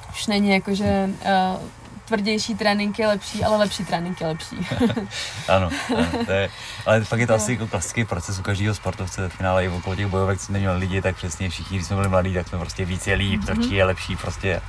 Už 0.10 0.28
není 0.28 0.50
jako, 0.50 0.76
že 0.76 1.10
uh, 1.56 1.62
tvrdější 2.08 2.56
trénink 2.56 3.00
je 3.00 3.08
lepší, 3.08 3.44
ale 3.44 3.58
lepší 3.58 3.86
trénink 3.86 4.22
je 4.22 4.28
lepší. 4.28 4.68
Ano, 5.48 5.70
ano 5.98 6.08
to 6.26 6.32
je, 6.32 6.50
ale 6.86 7.04
fakt 7.04 7.20
je 7.20 7.28
to 7.28 7.34
asi 7.34 7.52
jako 7.52 7.68
klasický 7.68 8.06
proces 8.06 8.40
u 8.40 8.42
každého 8.42 8.76
sportovce 8.76 9.22
ve 9.22 9.30
finále 9.30 9.66
i 9.66 9.70
okolo 9.70 9.96
těch 9.96 10.08
bojovek, 10.08 10.40
co 10.40 10.52
neměli 10.54 10.78
lidi, 10.78 11.02
tak 11.02 11.16
přesně 11.16 11.50
všichni, 11.50 11.78
když 11.78 11.88
jsme 11.88 11.96
byli 11.96 12.10
mladí, 12.10 12.34
tak 12.34 12.48
jsme 12.48 12.60
prostě 12.60 12.86
víc 12.86 13.08
je 13.08 13.16
líp, 13.16 13.42
Mhm. 13.42 13.46
tvrdší 13.46 13.74
je 13.76 13.86
lepší 13.86 14.16
prostě 14.16 14.62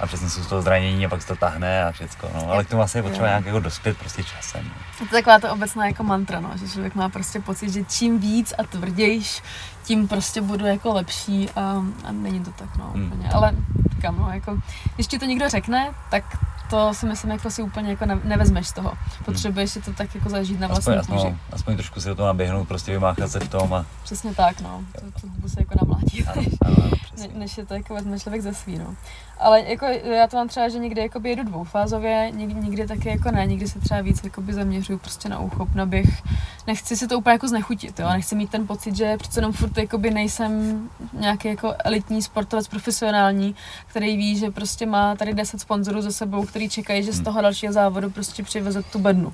a 0.00 0.06
přesně 0.06 0.30
jsou 0.30 0.42
z 0.42 0.46
toho 0.46 0.62
zranění 0.62 1.06
a 1.06 1.08
pak 1.08 1.22
se 1.22 1.28
to 1.28 1.36
tahne 1.36 1.84
a 1.84 1.92
všecko, 1.92 2.30
no, 2.34 2.50
ale 2.50 2.64
k 2.64 2.68
tomu 2.68 2.82
asi 2.82 2.98
je 2.98 3.02
potřeba 3.02 3.26
nějak 3.26 3.46
jako 3.46 3.60
dospět 3.60 3.98
prostě 3.98 4.24
časem. 4.24 4.70
Je 5.00 5.06
to 5.06 5.14
taková 5.14 5.38
ta 5.38 5.52
obecná 5.52 5.86
jako 5.86 6.02
mantra, 6.02 6.40
no, 6.40 6.50
že 6.54 6.68
člověk 6.68 6.94
má 6.94 7.08
prostě 7.08 7.40
pocit, 7.40 7.72
že 7.72 7.84
čím 7.84 8.18
víc 8.18 8.54
a 8.58 8.62
tvrdějš, 8.62 9.42
tím 9.84 10.08
prostě 10.08 10.40
budu 10.40 10.66
jako 10.66 10.92
lepší 10.92 11.50
a, 11.50 11.82
a 12.04 12.12
není 12.12 12.40
to 12.44 12.50
tak, 12.52 12.76
no, 12.76 12.90
Hmm. 12.94 13.06
úplně. 13.06 13.28
Ale 13.30 13.52
říkám, 13.94 14.16
no, 14.18 14.30
jako, 14.32 14.58
když 14.94 15.06
ti 15.06 15.18
to 15.18 15.24
někdo 15.24 15.48
řekne, 15.48 15.90
tak 16.10 16.24
to 16.70 16.94
si 16.94 17.06
myslím, 17.06 17.30
jako 17.30 17.50
si 17.50 17.62
úplně 17.62 17.90
jako 17.90 18.06
ne, 18.06 18.18
nevezmeš 18.24 18.68
z 18.68 18.72
toho. 18.72 18.92
Potřebuješ 19.24 19.70
si 19.70 19.80
to 19.82 19.92
tak 19.92 20.14
jako 20.14 20.28
zažít 20.28 20.60
na 20.60 20.68
Aspoň, 20.68 20.94
vlastní 20.94 21.14
kůži. 21.16 21.26
aspoň, 21.28 21.38
aspoň 21.52 21.74
trošku 21.76 22.00
si 22.00 22.08
do 22.08 22.14
toho 22.14 22.26
naběhnout, 22.26 22.68
prostě 22.68 22.92
vymáchat 22.92 23.30
se 23.30 23.40
v 23.40 23.48
tom 23.48 23.74
a 23.74 23.86
Přesně 24.04 24.34
tak, 24.34 24.60
no. 24.60 24.80
To, 24.94 25.20
to 25.20 25.26
dobu 25.26 25.48
se 25.48 25.60
jako 25.60 25.74
namlátí. 25.82 26.24
ano, 26.26 26.42
ano, 26.64 26.90
Ne, 27.18 27.28
než 27.34 27.58
je 27.58 27.66
to 27.66 27.74
jako 27.74 27.94
vezme 27.94 28.20
člověk 28.20 28.42
ze 28.42 28.54
svý, 28.54 28.78
no. 28.78 28.94
Ale 29.40 29.60
jako 29.62 29.86
já 29.86 30.26
to 30.26 30.36
mám 30.36 30.48
třeba, 30.48 30.68
že 30.68 30.78
někdy 30.78 31.00
jakoby 31.00 31.30
jedu 31.30 31.44
dvoufázově, 31.44 32.30
někdy, 32.34 32.60
někdy 32.60 32.86
taky 32.86 33.08
jako 33.08 33.30
ne, 33.30 33.46
někdy 33.46 33.68
se 33.68 33.80
třeba 33.80 34.00
víc 34.00 34.24
jakoby 34.24 34.54
zaměřuju 34.54 34.98
prostě 34.98 35.28
na 35.28 35.38
úchop, 35.38 35.74
na 35.74 35.86
běh. 35.86 36.22
Nechci 36.66 36.96
si 36.96 37.08
to 37.08 37.18
úplně 37.18 37.32
jako 37.32 37.48
znechutit, 37.48 38.00
jo, 38.00 38.08
nechci 38.08 38.34
mít 38.34 38.50
ten 38.50 38.66
pocit, 38.66 38.96
že 38.96 39.16
přece 39.16 39.38
jenom 39.40 39.52
furt 39.52 39.71
jakoby 39.78 40.10
nejsem 40.10 40.80
nějaký 41.12 41.48
jako 41.48 41.74
elitní 41.84 42.22
sportovec 42.22 42.68
profesionální, 42.68 43.54
který 43.86 44.16
ví, 44.16 44.36
že 44.38 44.50
prostě 44.50 44.86
má 44.86 45.14
tady 45.14 45.34
10 45.34 45.60
sponzorů 45.60 46.02
za 46.02 46.10
sebou, 46.10 46.46
který 46.46 46.68
čekají, 46.68 47.02
že 47.02 47.12
z 47.12 47.14
Hmm. 47.14 47.24
toho 47.24 47.42
dalšího 47.42 47.72
závodu 47.72 48.10
prostě 48.10 48.42
přiveze 48.42 48.82
tu 48.82 48.98
bednu. 48.98 49.32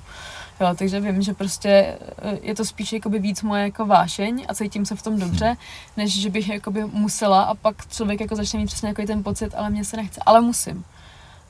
Jo, 0.61 0.67
takže 0.75 0.99
vím, 0.99 1.21
že 1.21 1.33
prostě 1.33 1.69
eh, 1.69 2.37
je 2.41 2.55
to 2.55 2.65
spíš 2.65 2.93
jakoby 2.93 3.19
víc 3.19 3.41
moje 3.41 3.63
jako 3.63 3.85
vášeň 3.85 4.45
a 4.49 4.53
cítím 4.53 4.85
se 4.85 4.95
v 4.95 5.01
tom 5.01 5.19
dobře, 5.19 5.57
než 5.97 6.19
že 6.21 6.29
bych 6.29 6.49
jakoby 6.49 6.85
musela 6.85 7.41
a 7.43 7.55
pak 7.55 7.87
člověk 7.87 8.21
jako 8.21 8.35
začne 8.35 8.59
mít 8.59 8.65
přesně 8.65 8.87
jako 8.87 9.05
ten 9.05 9.23
pocit, 9.23 9.53
ale 9.57 9.69
mě 9.69 9.85
se 9.85 9.97
nechce, 9.97 10.21
ale 10.25 10.41
musím. 10.41 10.83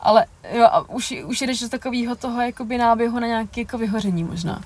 Ale 0.02 0.26
jo, 0.54 0.66
a 0.72 0.90
už, 0.90 1.14
už 1.26 1.42
jdeš 1.42 1.60
do 1.60 1.70
takového 1.70 2.16
toho 2.16 2.42
jakoby 2.42 2.78
náběhu 2.78 3.20
na 3.20 3.28
nějaké 3.28 3.62
jako 3.62 3.78
vyhoření 3.78 4.24
možná. 4.24 4.62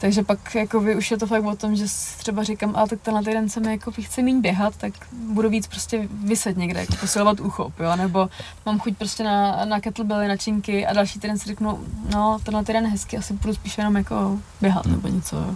Takže 0.00 0.22
pak 0.22 0.54
jakoby, 0.54 0.96
už 0.96 1.10
je 1.10 1.16
to 1.18 1.26
fakt 1.26 1.44
o 1.44 1.56
tom, 1.56 1.76
že 1.76 1.84
třeba 2.18 2.42
říkám, 2.42 2.76
a 2.76 2.86
tak 2.86 3.00
tenhle 3.00 3.22
týden 3.24 3.48
se 3.48 3.60
mi 3.60 3.70
jako 3.70 3.92
chce 4.00 4.22
méně 4.22 4.40
běhat, 4.40 4.76
tak 4.76 4.92
budu 5.12 5.48
víc 5.50 5.66
prostě 5.66 6.08
vyset 6.24 6.56
někde, 6.56 6.80
jako 6.80 6.94
posilovat 7.00 7.40
uchop, 7.40 7.72
jo, 7.80 7.96
nebo 7.96 8.28
mám 8.66 8.78
chuť 8.78 8.96
prostě 8.96 9.24
na, 9.24 9.64
na 9.64 9.80
kettlebelly, 9.80 10.28
na 10.28 10.36
činky 10.36 10.86
a 10.86 10.92
další 10.92 11.20
týden 11.20 11.38
si 11.38 11.46
řeknu, 11.48 11.84
no, 12.12 12.38
tenhle 12.42 12.64
týden 12.64 12.86
hezky, 12.86 13.18
asi 13.18 13.32
budu 13.34 13.54
spíš 13.54 13.78
jenom 13.78 13.96
jako 13.96 14.38
běhat 14.60 14.86
nebo 14.86 15.08
něco, 15.08 15.36
jo. 15.36 15.54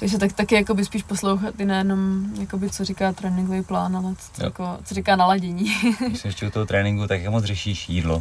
Takže 0.00 0.18
tak, 0.18 0.32
taky 0.32 0.54
jakoby 0.54 0.84
spíš 0.84 1.02
poslouchat 1.02 1.60
i 1.60 1.64
nejenom, 1.64 2.26
jakoby, 2.40 2.70
co 2.70 2.84
říká 2.84 3.12
tréninkový 3.12 3.62
plán, 3.62 3.96
ale 3.96 4.14
co, 4.14 4.42
Jo. 4.42 4.44
jako, 4.46 4.78
co 4.84 4.94
říká 4.94 5.16
naladění. 5.16 5.74
Když 6.06 6.20
jsem 6.20 6.28
ještě 6.28 6.46
u 6.46 6.50
toho 6.50 6.66
tréninku, 6.66 7.06
tak 7.06 7.20
jak 7.22 7.32
moc 7.32 7.44
řešíš 7.44 7.88
jídlo? 7.88 8.20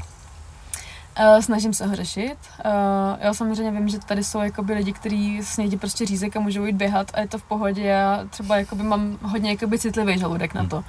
Uh, 1.19 1.41
snažím 1.41 1.73
se 1.73 1.88
ho 1.88 1.95
řešit. 1.95 2.36
Uh, 2.65 2.71
já 3.19 3.34
samozřejmě 3.34 3.71
vím, 3.71 3.89
že 3.89 3.99
tady 3.99 4.23
jsou 4.23 4.41
jakoby 4.41 4.73
lidi, 4.73 4.93
kteří 4.93 5.39
snědí 5.43 5.77
prostě 5.77 6.06
řízek 6.06 6.38
a 6.38 6.39
můžou 6.39 6.65
jít 6.65 6.75
běhat 6.75 7.12
a 7.13 7.19
je 7.19 7.27
to 7.27 7.38
v 7.38 7.43
pohodě. 7.43 7.82
Já 7.84 8.25
třeba 8.30 8.58
jakoby 8.58 8.84
mám 8.84 9.17
hodně 9.21 9.49
jakoby 9.51 9.80
citlivý 9.80 10.19
žaludek 10.19 10.53
na 10.53 10.65
to. 10.65 10.84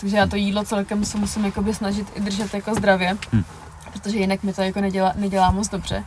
Takže 0.00 0.16
já 0.16 0.26
to 0.26 0.36
jídlo 0.36 0.64
celkem 0.64 1.04
se 1.04 1.18
musím 1.18 1.44
jakoby 1.44 1.74
snažit 1.74 2.06
i 2.14 2.20
držet 2.20 2.54
jako 2.54 2.74
zdravě, 2.74 3.16
Hm. 3.32 3.42
protože 3.92 4.18
jinak 4.18 4.42
mi 4.42 4.52
to 4.52 4.62
jako 4.62 4.80
nedělá, 4.80 5.12
nedělá 5.16 5.50
moc 5.50 5.68
dobře. 5.68 6.04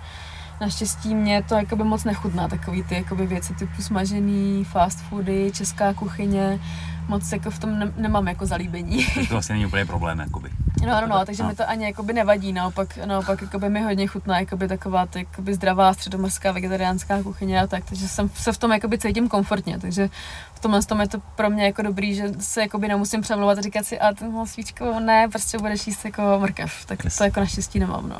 Naštěstí 0.61 1.15
mě 1.15 1.43
to 1.43 1.55
jakoby 1.55 1.83
moc 1.83 2.03
nechutná, 2.03 2.47
takový 2.47 2.83
ty 2.83 2.95
jakoby 2.95 3.25
věci 3.25 3.53
typu 3.55 3.81
smažený, 3.81 4.63
fast 4.63 4.99
foody, 4.99 5.51
česká 5.53 5.93
kuchyně, 5.93 6.59
moc 7.07 7.31
jako 7.31 7.51
v 7.51 7.59
tom 7.59 7.79
ne- 7.79 7.93
nemám 7.97 8.27
jako 8.27 8.45
zalíbení. 8.45 9.05
Takže 9.13 9.29
to 9.29 9.35
vlastně 9.35 9.53
není 9.55 9.65
úplně 9.65 9.85
problém, 9.85 10.19
jakoby. 10.19 10.49
No, 10.87 11.01
no, 11.01 11.07
no, 11.07 11.25
takže 11.25 11.43
No. 11.43 11.49
mi 11.49 11.55
to 11.55 11.69
ani 11.69 11.85
jakoby 11.85 12.13
nevadí, 12.13 12.53
naopak, 12.53 12.97
naopak 13.05 13.41
jakoby 13.41 13.69
mi 13.69 13.81
hodně 13.81 14.07
chutná 14.07 14.39
jakoby 14.39 14.67
taková 14.67 15.05
ta 15.05 15.19
jakoby 15.19 15.53
zdravá 15.53 15.93
středomořská 15.93 16.51
vegetariánská 16.51 17.23
kuchyně 17.23 17.61
a 17.61 17.67
tak, 17.67 17.83
takže 17.85 18.07
jsem 18.07 18.29
se 18.29 18.51
v 18.53 18.57
tom 18.57 18.71
jakoby 18.71 18.97
cítím 18.97 19.27
komfortně, 19.27 19.79
takže 19.79 20.09
v 20.53 20.59
tomhle 20.59 20.81
tom 20.83 21.01
je 21.01 21.07
to 21.07 21.19
pro 21.35 21.49
mě 21.49 21.65
jako 21.65 21.81
dobrý, 21.81 22.15
že 22.15 22.31
se 22.39 22.61
jakoby 22.61 22.87
nemusím 22.87 23.21
přemlouvat 23.21 23.57
a 23.57 23.61
říkat 23.61 23.85
si, 23.85 23.99
a 23.99 24.13
tenhle 24.13 24.47
svíčko, 24.47 24.99
ne, 24.99 25.27
prostě 25.27 25.57
budeš 25.57 25.87
jíst 25.87 26.05
jako 26.05 26.21
mrkev, 26.41 26.85
tak 26.85 27.03
Yes. 27.03 27.17
to 27.17 27.23
jako 27.23 27.39
naštěstí 27.39 27.79
nemám, 27.79 28.09
no. 28.09 28.17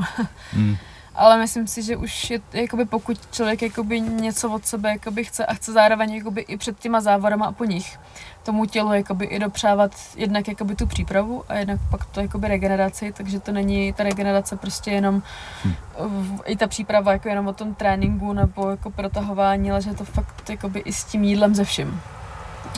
Hmm. 0.53 0.77
Ale 1.17 1.37
myslím 1.37 1.67
si, 1.67 1.83
že 1.83 1.97
už 1.97 2.29
je, 2.29 2.39
jakoby 2.53 2.85
pokud 2.85 3.17
člověk 3.31 3.61
jakoby 3.61 4.01
něco 4.01 4.51
od 4.51 4.65
sebe 4.65 4.89
jakoby 4.89 5.23
chce 5.23 5.45
a 5.45 5.53
chce 5.53 5.71
zároveň 5.71 6.13
jakoby 6.13 6.41
i 6.41 6.57
před 6.57 6.79
těma 6.79 7.01
závodama 7.01 7.45
a 7.45 7.51
po 7.51 7.65
nich 7.65 7.99
tomu 8.43 8.65
tělu 8.65 8.93
jakoby 8.93 9.25
i 9.25 9.39
dopřávat 9.39 9.91
jednak 10.15 10.47
jakoby 10.47 10.75
tu 10.75 10.87
přípravu 10.87 11.43
a 11.49 11.53
jednak 11.53 11.79
pak 11.89 12.05
to 12.05 12.21
jakoby 12.21 12.47
regeneraci, 12.47 13.13
takže 13.17 13.39
to 13.39 13.51
není 13.51 13.93
ta 13.93 14.03
regenerace 14.03 14.57
prostě 14.57 14.91
jenom 14.91 15.23
hm. 15.65 15.73
i 16.45 16.55
ta 16.55 16.67
příprava 16.67 17.11
jako 17.11 17.29
jenom 17.29 17.47
o 17.47 17.53
tom 17.53 17.75
tréninku 17.75 18.33
nebo 18.33 18.69
jako 18.69 18.91
protahování, 18.91 19.71
ale 19.71 19.81
že 19.81 19.93
to 19.93 20.05
fakt 20.05 20.49
jakoby 20.49 20.79
i 20.79 20.93
s 20.93 21.03
tím 21.03 21.23
jídlem 21.23 21.55
ze 21.55 21.63
vším 21.63 22.01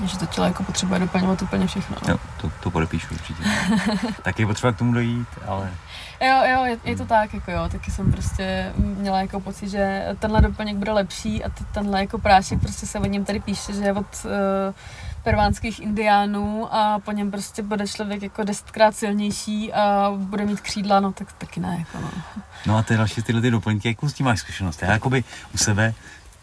že 0.06 0.18
to 0.18 0.26
tělo 0.26 0.48
jako 0.48 0.64
potřebuje 0.64 1.00
doplňovat 1.00 1.42
úplně 1.42 1.68
všechno. 1.68 1.96
No. 2.08 2.14
Jo, 2.14 2.20
to, 2.42 2.52
to 2.64 2.72
podepíšu 2.72 3.14
určitě. 3.14 3.44
taky 4.22 4.42
je 4.42 4.48
potřeba 4.48 4.74
k 4.74 4.78
tomu 4.78 4.94
dojít, 4.94 5.28
ale... 5.48 5.72
Jo, 6.22 6.42
jo, 6.52 6.66
je, 6.66 6.78
je 6.84 6.98
to 6.98 7.06
tak, 7.06 7.34
jako 7.34 7.52
jo, 7.52 7.70
taky 7.72 7.92
jsem 7.92 8.12
prostě 8.12 8.74
měla 8.76 9.22
jako 9.22 9.40
pocit, 9.40 9.70
že 9.70 10.06
tenhle 10.20 10.42
doplněk 10.42 10.78
bude 10.78 10.92
lepší 10.92 11.44
a 11.44 11.50
tenhle 11.74 12.00
jako 12.00 12.18
prášek, 12.18 12.60
prostě 12.60 12.86
se 12.86 13.00
o 13.00 13.06
něm 13.06 13.26
tady 13.26 13.40
píše, 13.40 13.74
že 13.74 13.84
je 13.84 13.94
od 13.94 14.26
uh, 14.26 14.32
pervánských 15.24 15.80
indiánů 15.80 16.76
a 16.76 17.00
po 17.00 17.12
něm 17.12 17.32
prostě 17.32 17.64
bude 17.64 17.88
člověk 17.88 18.22
jako 18.22 18.44
desetkrát 18.44 18.96
silnější 18.96 19.74
a 19.74 20.14
bude 20.18 20.46
mít 20.46 20.62
křídla, 20.62 21.00
no 21.00 21.12
tak 21.12 21.34
taky 21.34 21.60
ne, 21.60 21.76
jako 21.80 21.98
no. 22.02 22.12
No 22.66 22.78
a 22.78 22.84
ty 22.84 22.98
další 22.98 23.22
tyhle 23.22 23.42
ty 23.42 23.52
doplňky, 23.52 23.88
jakou 23.88 24.10
s 24.10 24.14
tím 24.14 24.26
máš 24.26 24.40
zkušenost? 24.40 24.82
Já 24.82 24.92
jakoby 24.92 25.24
u 25.54 25.58
sebe 25.58 25.94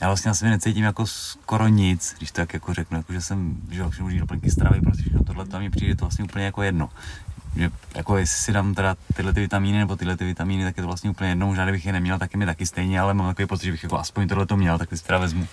já 0.01 0.07
vlastně 0.07 0.35
sebe 0.35 0.51
necítím 0.51 0.85
jako 0.85 1.07
skoro 1.07 1.69
nic, 1.69 2.15
když 2.19 2.31
to 2.31 2.37
tak 2.37 2.55
jako 2.55 2.75
řeknu, 2.75 2.97
jako 2.97 3.13
že 3.13 3.21
jsem, 3.21 3.57
že 3.71 3.85
všechno 3.91 4.21
doplňky 4.21 4.51
stravy, 4.51 4.81
prostě 4.81 5.03
všechno 5.03 5.25
tohle, 5.25 5.47
tam 5.47 5.63
mi 5.63 5.71
přijde 5.71 5.95
to 5.95 6.05
vlastně 6.05 6.25
úplně 6.25 6.45
jako 6.45 6.63
jedno. 6.63 6.89
Že 7.57 7.71
jako 7.95 8.17
jestli 8.17 8.37
si 8.43 8.53
dám 8.53 8.75
teda 8.75 8.97
tyhle 9.17 9.33
ty 9.33 9.41
vitamíny 9.41 9.79
nebo 9.79 9.97
tyhle 9.97 10.17
ty 10.17 10.25
vitamíny, 10.25 10.65
tak 10.65 10.77
je 10.77 10.83
to 10.83 10.87
vlastně 10.87 11.11
úplně 11.11 11.31
jedno, 11.31 11.47
možná 11.47 11.67
bych 11.67 11.87
je 11.87 11.93
neměl, 11.93 12.19
tak 12.19 12.33
je 12.33 12.39
mi 12.39 12.47
taky 12.47 12.67
stejně, 12.67 13.01
ale 13.01 13.15
mám 13.15 13.27
takový 13.27 13.47
pocit, 13.47 13.65
že 13.65 13.73
bych 13.73 13.83
jako 13.83 13.99
aspoň 13.99 14.29
tohle 14.29 14.47
to 14.47 14.57
měl, 14.57 14.79
tak 14.79 14.89
si 14.95 15.05
teda 15.05 15.19
vezmu. 15.19 15.47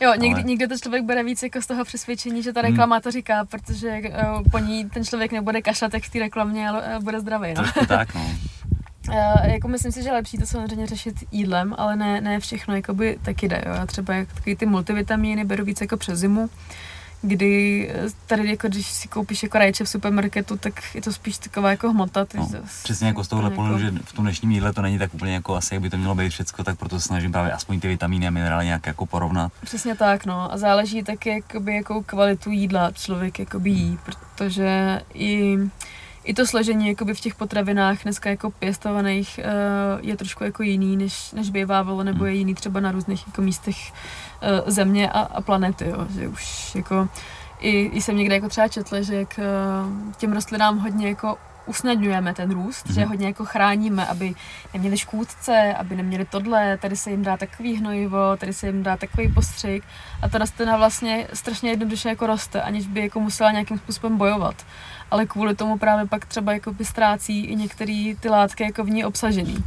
Jo, 0.00 0.14
někdy, 0.14 0.34
ale... 0.34 0.42
někdy 0.42 0.68
to 0.68 0.78
člověk 0.78 1.04
bude 1.04 1.24
víc 1.24 1.42
jako 1.42 1.62
z 1.62 1.66
toho 1.66 1.84
přesvědčení, 1.84 2.42
že 2.42 2.52
ta 2.52 2.62
reklama 2.62 3.00
to 3.00 3.10
říká, 3.10 3.44
protože 3.44 4.00
uh, 4.00 4.42
po 4.50 4.58
ní 4.58 4.90
ten 4.90 5.04
člověk 5.04 5.32
nebude 5.32 5.62
kašlat 5.62 5.94
jak 5.94 6.02
v 6.02 6.10
té 6.10 6.18
reklamě, 6.18 6.68
ale 6.68 6.96
uh, 6.96 7.04
bude 7.04 7.20
zdravý. 7.20 7.54
No. 7.54 7.86
tak, 7.86 8.14
no. 8.14 8.30
Uh, 9.08 9.14
jako 9.44 9.68
myslím 9.68 9.92
si, 9.92 10.02
že 10.02 10.12
lepší 10.12 10.38
to 10.38 10.46
samozřejmě 10.46 10.86
řešit 10.86 11.14
jídlem, 11.32 11.74
ale 11.78 11.96
ne, 11.96 12.20
ne 12.20 12.40
všechno 12.40 12.76
jakoby 12.76 13.18
taky 13.22 13.48
jde. 13.48 13.62
Jo. 13.66 13.72
Já 13.74 13.86
třeba 13.86 14.14
jak, 14.14 14.32
takový 14.32 14.56
ty 14.56 14.66
multivitamíny 14.66 15.44
beru 15.44 15.64
víc 15.64 15.80
jako 15.80 15.96
přes 15.96 16.18
zimu, 16.18 16.50
kdy 17.22 17.88
eh, 17.94 18.06
tady 18.26 18.50
jako 18.50 18.68
když 18.68 18.86
si 18.86 19.08
koupíš 19.08 19.42
jako 19.42 19.58
rajče 19.58 19.84
v 19.84 19.88
supermarketu, 19.88 20.56
tak 20.56 20.94
je 20.94 21.02
to 21.02 21.12
spíš 21.12 21.38
taková 21.38 21.70
jako 21.70 21.90
hmota. 21.90 22.26
No, 22.34 22.48
přesně 22.82 23.06
jako 23.06 23.24
z 23.24 23.28
tohohle 23.28 23.50
jako... 23.50 23.56
pohledu, 23.56 23.78
že 23.78 23.92
v 24.04 24.12
tom 24.12 24.24
dnešním 24.24 24.50
jídle 24.50 24.72
to 24.72 24.82
není 24.82 24.98
tak 24.98 25.14
úplně 25.14 25.34
jako 25.34 25.56
asi, 25.56 25.74
jak 25.74 25.82
by 25.82 25.90
to 25.90 25.96
mělo 25.96 26.14
být 26.14 26.30
všecko, 26.30 26.64
tak 26.64 26.78
proto 26.78 27.00
se 27.00 27.06
snažím 27.06 27.32
právě 27.32 27.52
aspoň 27.52 27.80
ty 27.80 27.88
vitamíny 27.88 28.26
a 28.26 28.30
minerály 28.30 28.64
nějak 28.64 28.86
jako 28.86 29.06
porovnat. 29.06 29.52
Přesně 29.64 29.94
tak, 29.94 30.26
no. 30.26 30.52
A 30.52 30.58
záleží 30.58 31.02
taky, 31.02 31.28
jakoby, 31.28 31.74
jakou 31.74 32.02
kvalitu 32.02 32.50
jídla 32.50 32.90
člověk 32.90 33.38
jakoby 33.38 33.70
jí, 33.70 33.98
protože 34.04 35.00
i 35.14 35.58
i 36.24 36.34
to 36.34 36.46
složení 36.46 36.88
jakoby 36.88 37.14
v 37.14 37.20
těch 37.20 37.34
potravinách 37.34 38.02
dneska 38.02 38.30
jako 38.30 38.50
pěstovaných 38.50 39.40
uh, 39.44 40.06
je 40.06 40.16
trošku 40.16 40.44
jako 40.44 40.62
jiný, 40.62 40.96
než, 40.96 41.32
než 41.32 41.50
bývávalo, 41.50 42.02
nebo 42.02 42.24
je 42.24 42.34
jiný 42.34 42.54
třeba 42.54 42.80
na 42.80 42.92
různých 42.92 43.26
jako 43.26 43.42
místech 43.42 43.76
uh, 43.92 44.70
země 44.70 45.10
a, 45.10 45.20
a 45.20 45.40
planety, 45.40 45.88
jo, 45.88 46.06
že 46.10 46.28
už 46.28 46.74
jako 46.74 47.08
i, 47.60 47.84
i 47.84 48.02
jsem 48.02 48.16
někde 48.16 48.34
jako 48.34 48.48
třeba 48.48 48.68
četla, 48.68 49.00
že 49.00 49.14
jak 49.14 49.38
uh, 49.38 50.12
těm 50.16 50.32
rostlinám 50.32 50.78
hodně 50.78 51.08
jako 51.08 51.36
usnadňujeme 51.66 52.34
ten 52.34 52.50
růst, 52.50 52.86
mm-hmm. 52.86 52.94
že 52.94 53.00
mhm. 53.00 53.08
hodně 53.08 53.26
jako 53.26 53.44
chráníme, 53.44 54.06
aby 54.06 54.34
neměli 54.74 54.98
škůdce, 54.98 55.74
aby 55.78 55.96
neměli 55.96 56.24
tohle, 56.24 56.78
tady 56.78 56.96
se 56.96 57.10
jim 57.10 57.22
dá 57.22 57.36
takový 57.36 57.76
hnojivo, 57.76 58.36
tady 58.36 58.52
se 58.52 58.66
jim 58.66 58.82
dá 58.82 58.96
takový 58.96 59.32
postřik 59.32 59.84
a 60.22 60.28
ta 60.28 60.38
rostlina 60.38 60.76
vlastně 60.76 61.28
strašně 61.32 61.70
jednoduše 61.70 62.08
jako 62.08 62.26
roste, 62.26 62.62
aniž 62.62 62.86
by 62.86 63.00
jako 63.00 63.20
musela 63.20 63.50
nějakým 63.50 63.78
způsobem 63.78 64.16
bojovat. 64.16 64.54
Ale 65.10 65.26
kvůli 65.26 65.56
tomu 65.56 65.78
právě 65.78 66.06
pak 66.06 66.26
třeba 66.26 66.52
jako 66.52 66.72
by 66.72 66.84
ztrácí 66.84 67.44
i 67.44 67.56
některé 67.56 68.14
ty 68.20 68.28
látky 68.28 68.64
jako 68.64 68.84
v 68.84 68.90
ní 68.90 69.04
obsažený. 69.04 69.64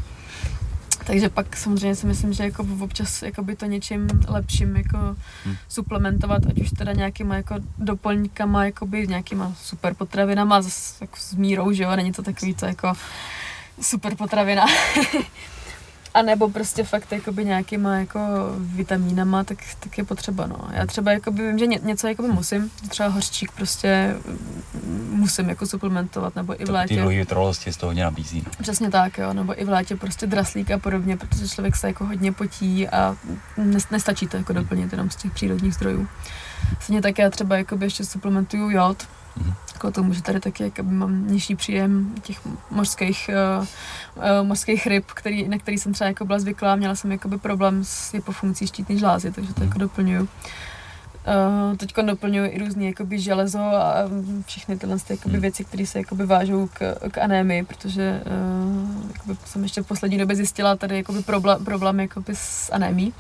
Takže 1.06 1.30
pak 1.30 1.58
samozřejmě 1.58 1.96
si 1.96 2.08
myslím, 2.08 2.34
že 2.34 2.44
jako 2.44 2.68
občas 2.80 3.22
jako 3.22 3.44
by 3.44 3.56
to 3.56 3.66
něčím 3.66 4.08
lepším 4.28 4.76
jako 4.76 4.98
hmm. 5.46 5.56
suplementovat, 5.68 6.46
ať 6.50 6.62
už 6.62 6.70
teda 6.72 6.94
nějakýma 6.94 7.36
jako 7.36 7.56
doplňkama, 7.78 8.66
by 8.86 9.08
nějakýma 9.08 9.54
super 9.62 9.94
potravinama, 9.94 10.62
s, 10.62 11.02
jako 11.02 11.18
s 11.18 11.34
mírou, 11.34 11.72
že 11.72 11.84
jo, 11.84 11.96
není 11.96 12.12
to 12.12 12.22
takový 12.22 12.54
to 12.54 12.66
jako 12.66 12.94
super 13.82 14.16
potravina. 14.16 14.66
A 16.16 16.22
nebo 16.22 16.50
prostě 16.50 16.84
fakt 16.84 17.12
jakoby 17.12 17.46
nějakýma 17.46 17.96
jako 17.96 18.20
vitamínama, 18.58 19.44
tak, 19.44 19.58
tak 19.80 19.98
je 19.98 20.04
potřeba, 20.04 20.48
no. 20.48 20.58
Já 20.72 20.86
třeba 20.86 21.12
jakoby 21.12 21.48
vím, 21.48 21.60
že 21.60 21.68
ně, 21.68 21.80
něco 21.84 22.08
jakoby 22.08 22.28
musím, 22.28 22.72
třeba 22.90 23.10
hořčík 23.10 23.52
prostě 23.52 24.16
musím 25.10 25.50
jako 25.50 25.66
suplementovat, 25.66 26.36
nebo 26.36 26.62
i 26.62 26.66
v 26.66 26.70
létě. 26.70 26.96
Ty 26.96 27.02
dlouhé 27.02 27.16
vytrvalosti 27.16 27.74
z 27.74 27.78
toho 27.78 27.90
hodně 27.90 28.04
nabízí. 28.04 28.44
No. 28.46 28.52
Přesně 28.62 28.92
tak, 28.92 29.18
jo, 29.18 29.34
nebo 29.34 29.62
i 29.62 29.66
v 29.66 29.70
létě 29.70 29.96
prostě 29.96 30.28
draslík 30.28 30.72
a 30.72 30.78
podobně, 30.78 31.18
protože 31.18 31.50
člověk 31.50 31.76
se 31.76 31.88
jako 31.88 32.06
hodně 32.06 32.32
potí 32.32 32.88
a 32.88 33.18
nestačí 33.92 34.28
to 34.28 34.38
jako 34.38 34.54
hmm. 34.54 34.62
doplnit 34.62 34.92
jenom 34.92 35.10
z 35.10 35.16
těch 35.16 35.32
přírodních 35.32 35.76
zdrojů. 35.76 36.08
Stejně 36.80 37.02
tak 37.02 37.20
já 37.20 37.30
třeba 37.30 37.58
jakoby 37.58 37.86
ještě 37.86 38.06
suplementuju 38.06 38.70
jod. 38.70 39.08
Jako 39.74 39.92
tomu, 39.92 40.14
že 40.14 40.22
tady 40.22 40.40
taky 40.40 40.64
jakoby, 40.64 40.92
mám 40.92 41.28
nižší 41.28 41.56
příjem 41.56 42.16
těch 42.22 42.40
mořských, 42.72 43.30
uh, 43.60 43.66
uh, 44.16 44.48
mořských 44.48 44.88
ryb, 44.88 45.06
který, 45.06 45.48
na 45.50 45.58
který 45.58 45.78
jsem 45.78 45.94
třeba 45.94 46.08
jako 46.08 46.26
byla 46.26 46.40
zvyklá. 46.40 46.76
Měla 46.76 46.96
jsem 46.96 47.12
jakoby 47.12 47.38
problém 47.38 47.84
s 47.84 48.14
hypofunkcí 48.14 48.68
štítné 48.68 48.98
žlázy, 48.98 49.32
takže 49.32 49.54
to 49.54 49.64
jako 49.64 49.80
doplňuju. 49.80 50.22
Uh, 50.22 51.78
teď 51.78 51.96
doplňuji 51.96 52.50
i 52.50 52.60
různé 52.60 52.86
jakoby 52.86 53.20
železo 53.20 53.60
a 53.60 53.96
všechny 54.46 54.78
tyhle 54.78 54.98
jakoby, 55.10 55.34
hmm. 55.34 55.42
věci, 55.42 55.64
které 55.64 55.86
se 55.86 56.00
jakoby, 56.00 56.26
vážou 56.26 56.70
k, 56.74 56.96
k 57.12 57.18
anémii, 57.18 57.64
protože 57.64 58.22
uh, 58.26 59.08
jakoby, 59.14 59.38
jsem 59.46 59.64
ještě 59.64 59.82
v 59.82 59.88
poslední 59.88 60.18
době 60.18 60.36
zjistila 60.36 60.76
tady 60.76 60.98
jakoby, 60.98 61.24
problém, 61.24 61.66
problém 61.66 62.00
jakoby, 62.00 62.36
s 62.36 62.74
anémií. 62.74 63.14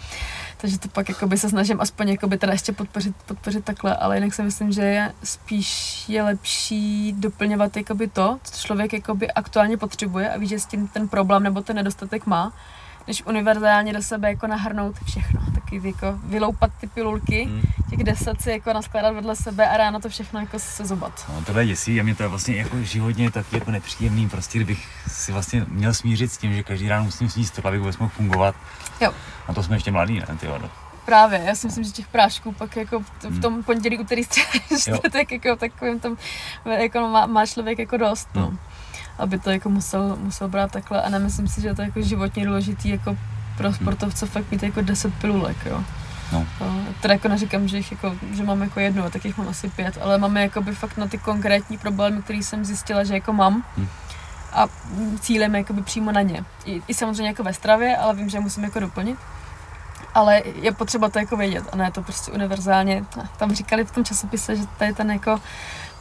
Takže 0.66 0.80
to 0.80 0.88
pak 0.88 1.10
jakoby, 1.10 1.38
se 1.38 1.50
snažím 1.50 1.82
aspoň 1.82 2.10
jakoby, 2.10 2.38
teda 2.38 2.54
ještě 2.54 2.72
podpořit, 2.72 3.16
podpořit 3.26 3.66
takhle, 3.66 3.96
ale 3.96 4.18
jinak 4.18 4.34
si 4.34 4.44
myslím, 4.44 4.72
že 4.72 4.82
je 4.82 5.14
spíš 5.24 6.04
je 6.10 6.24
lepší 6.24 7.14
doplňovat 7.14 7.78
jakoby, 7.78 8.08
to, 8.08 8.40
co 8.44 8.68
člověk 8.68 8.94
jakoby, 8.94 9.32
aktuálně 9.32 9.78
potřebuje 9.78 10.30
a 10.30 10.38
ví, 10.38 10.48
že 10.48 10.60
s 10.60 10.66
tím 10.66 10.88
ten 10.88 11.08
problém 11.08 11.44
nebo 11.44 11.62
ten 11.62 11.76
nedostatek 11.76 12.26
má, 12.26 12.54
než 13.08 13.24
univerzálně 13.26 13.94
do 13.94 14.02
sebe 14.02 14.30
jako 14.30 14.48
nahrnout 14.48 14.96
všechno. 15.06 15.42
Taky 15.54 15.82
jako 15.84 16.20
vyloupat 16.24 16.72
ty 16.82 16.88
pilulky, 16.88 17.46
hmm. 17.46 17.62
těch 17.90 18.04
deset 18.04 18.42
si 18.42 18.52
jako 18.52 18.74
naskládat 18.74 19.12
vedle 19.12 19.36
sebe 19.36 19.70
a 19.70 19.78
ráno 19.78 20.00
to 20.00 20.10
všechno 20.10 20.40
jako 20.40 20.60
se 20.60 20.86
zobat. 20.86 21.26
No 21.34 21.44
tohle 21.46 21.62
je 21.62 21.68
děsí 21.68 22.00
a 22.00 22.04
mě 22.04 22.16
to 22.16 22.24
je 22.24 22.30
vlastně 22.30 22.56
jako 22.56 22.82
životně 22.82 23.32
tak 23.32 23.54
jako 23.54 23.72
nepříjemný, 23.72 24.30
prostě 24.30 24.58
kdybych 24.58 24.88
si 25.08 25.32
vlastně 25.32 25.66
měl 25.70 25.94
smířit 25.94 26.32
s 26.32 26.38
tím, 26.38 26.54
že 26.54 26.64
každý 26.64 26.90
ráno 26.90 27.06
musím 27.06 27.30
sníst 27.30 27.56
to, 27.56 27.68
abych 27.68 27.80
vůbec 27.80 27.98
mohl 27.98 28.12
fungovat. 28.16 28.56
Jo. 29.02 29.14
A 29.48 29.54
to 29.54 29.64
jsme 29.64 29.76
ještě 29.76 29.92
mladí, 29.92 30.20
ne, 30.20 30.38
ty 30.40 30.48
vado. 30.48 30.70
Právě, 31.06 31.42
já 31.46 31.56
si 31.56 31.68
myslím, 31.68 31.84
že 31.84 31.92
těch 31.92 32.08
prášků 32.08 32.52
pak 32.52 32.76
jako 32.76 33.00
v 33.00 33.24
hmm. 33.24 33.42
tom 33.42 33.64
pondělí, 33.64 33.98
úterý, 33.98 34.24
tak 35.12 35.32
jako 35.32 35.56
takovým 35.56 36.00
tom 36.00 36.18
jako 36.80 37.00
má, 37.00 37.26
má 37.26 37.46
člověk 37.46 37.80
jako 37.80 37.98
dost, 37.98 38.30
no. 38.36 38.42
no 38.42 38.58
aby 39.20 39.40
to 39.40 39.50
jako 39.52 39.70
musel, 39.70 40.18
musel 40.20 40.48
brát 40.48 40.72
takhle 40.72 41.02
a 41.02 41.10
nemyslím 41.10 41.48
si, 41.48 41.62
že 41.62 41.68
je 41.68 41.76
to 41.76 41.82
jako 41.82 42.02
životně 42.02 42.46
důležitý 42.46 42.90
jako 42.90 43.18
pro 43.58 43.68
hmm. 43.68 43.76
sportovce 43.76 44.26
fakt 44.26 44.52
mít 44.52 44.64
jako 44.64 44.82
10 44.82 45.14
pilulek, 45.14 45.58
jo. 45.66 45.84
No. 46.32 46.46
Teda 47.02 47.14
jako 47.14 47.28
neříkám, 47.28 47.68
že, 47.68 47.78
jich 47.78 47.92
jako, 47.92 48.16
že 48.34 48.44
mám 48.44 48.62
jako 48.62 48.80
jednu, 48.80 49.10
tak 49.10 49.26
jich 49.26 49.38
mám 49.38 49.48
asi 49.48 49.70
pět, 49.70 49.98
ale 50.02 50.18
máme 50.18 50.42
jako 50.42 50.62
by 50.62 50.76
fakt 50.76 50.98
na 50.98 51.08
ty 51.08 51.18
konkrétní 51.18 51.78
problémy, 51.78 52.22
které 52.22 52.40
jsem 52.40 52.66
zjistila, 52.66 53.04
že 53.04 53.14
jako 53.14 53.34
mám. 53.34 53.64
Hmm. 53.78 53.88
A 54.54 54.68
cílem 55.20 55.56
je 55.56 55.60
jako 55.60 55.74
by 55.74 55.82
přímo 55.82 56.12
na 56.12 56.22
ně. 56.22 56.46
I, 56.66 56.82
I 56.88 56.94
samozřejmě 56.94 57.28
jako 57.28 57.44
ve 57.44 57.54
stravě, 57.54 57.98
ale 57.98 58.16
vím, 58.16 58.30
že 58.30 58.40
musím 58.40 58.64
jako 58.64 58.80
doplnit. 58.80 59.18
Ale 60.14 60.42
je 60.62 60.72
potřeba 60.72 61.10
to 61.10 61.20
jako 61.20 61.38
vědět 61.38 61.64
a 61.72 61.76
ne 61.76 61.92
to 61.92 62.02
prostě 62.02 62.32
univerzálně. 62.32 63.06
Tam 63.38 63.56
říkali 63.56 63.86
v 63.86 63.92
tom 63.92 64.04
časopise, 64.06 64.56
že 64.56 64.64
tady 64.78 64.94
ten 64.94 65.12
jako 65.12 65.40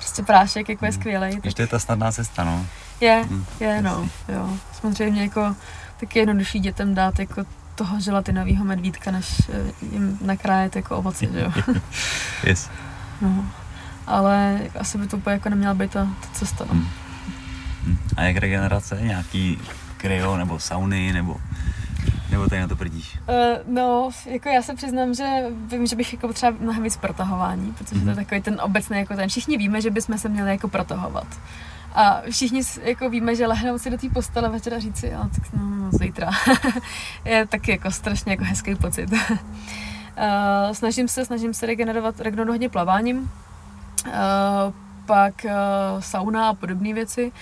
prostě 0.04 0.22
prášek 0.22 0.68
jako 0.68 0.84
je 0.84 0.90
hmm. 0.90 1.00
skvělý. 1.00 1.40
Ještě 1.44 1.62
je 1.62 1.66
ta 1.66 1.78
snadná 1.78 2.12
cesta, 2.12 2.44
no. 2.44 2.66
Je, 3.00 3.24
hmm, 3.28 3.44
je, 3.60 3.82
no, 3.82 4.08
jo. 4.28 4.58
Samozřejmě 4.80 5.22
jako 5.22 5.56
taky 6.00 6.18
jednodušší 6.18 6.60
dětem 6.60 6.94
dát 6.94 7.18
jako 7.18 7.44
toho 7.74 8.00
želatinového 8.00 8.64
medvídka, 8.64 9.10
než 9.10 9.42
eh, 9.52 9.72
jim 9.92 10.18
nakrájet 10.20 10.76
jako 10.76 10.96
ovoce, 10.96 11.26
že 11.26 11.40
jo. 11.40 11.52
yes. 12.44 12.70
No. 13.20 13.50
Ale 14.06 14.60
asi 14.80 14.98
by 14.98 15.06
to 15.06 15.16
úplně 15.16 15.34
jako 15.34 15.48
neměla 15.48 15.74
být 15.74 15.90
ta, 15.90 16.04
ta 16.04 16.28
cesta, 16.32 16.64
no. 16.64 16.72
Hmm. 16.72 16.88
A 18.16 18.22
jak 18.22 18.36
regenerace? 18.36 18.98
Nějaký 19.00 19.58
kryo 19.96 20.36
nebo 20.36 20.58
sauny 20.58 21.12
nebo 21.12 21.36
nebo 22.34 22.48
tady 22.48 22.60
na 22.60 22.68
to 22.68 22.76
prdíš? 22.76 23.18
Uh, 23.28 23.74
no, 23.74 24.10
jako 24.26 24.48
já 24.48 24.62
se 24.62 24.74
přiznám, 24.74 25.14
že 25.14 25.24
vím, 25.66 25.86
že 25.86 25.96
bych 25.96 26.12
jako 26.12 26.32
třeba 26.32 26.56
mnohem 26.60 26.82
víc 26.82 26.96
protahování, 26.96 27.72
protože 27.72 27.94
mm-hmm. 27.94 28.04
to 28.04 28.08
je 28.08 28.14
mhm. 28.14 28.24
takový 28.24 28.42
ten 28.42 28.60
obecný, 28.62 28.98
jako 28.98 29.16
ten, 29.16 29.28
všichni 29.28 29.58
víme, 29.58 29.80
že 29.80 29.90
bychom 29.90 30.18
se 30.18 30.28
měli 30.28 30.50
jako 30.50 30.68
protahovat 30.68 31.26
A 31.94 32.22
všichni 32.30 32.62
jako 32.82 33.10
víme, 33.10 33.34
že 33.34 33.46
lehnout 33.46 33.80
si 33.80 33.90
do 33.90 33.98
té 33.98 34.08
postele 34.08 34.48
večera 34.48 34.76
a 34.76 34.80
říct 34.80 34.96
si, 34.96 35.06
jo, 35.06 35.18
tak 35.34 35.52
no, 35.52 35.62
no 35.76 35.90
zítra. 35.92 36.30
je 37.24 37.46
taky 37.46 37.70
jako 37.70 37.90
strašně 37.90 38.32
jako 38.32 38.44
hezký 38.44 38.74
pocit. 38.74 39.12
uh, 39.12 39.18
snažím 40.72 41.08
se, 41.08 41.24
snažím 41.24 41.54
se 41.54 41.66
regenerovat, 41.66 42.20
regenerovat 42.20 42.54
hodně 42.54 42.68
plaváním. 42.68 43.18
Uh, 43.18 44.12
pak 45.06 45.34
uh, 45.44 45.50
sauna 46.00 46.48
a 46.48 46.54
podobné 46.54 46.94
věci. 46.94 47.32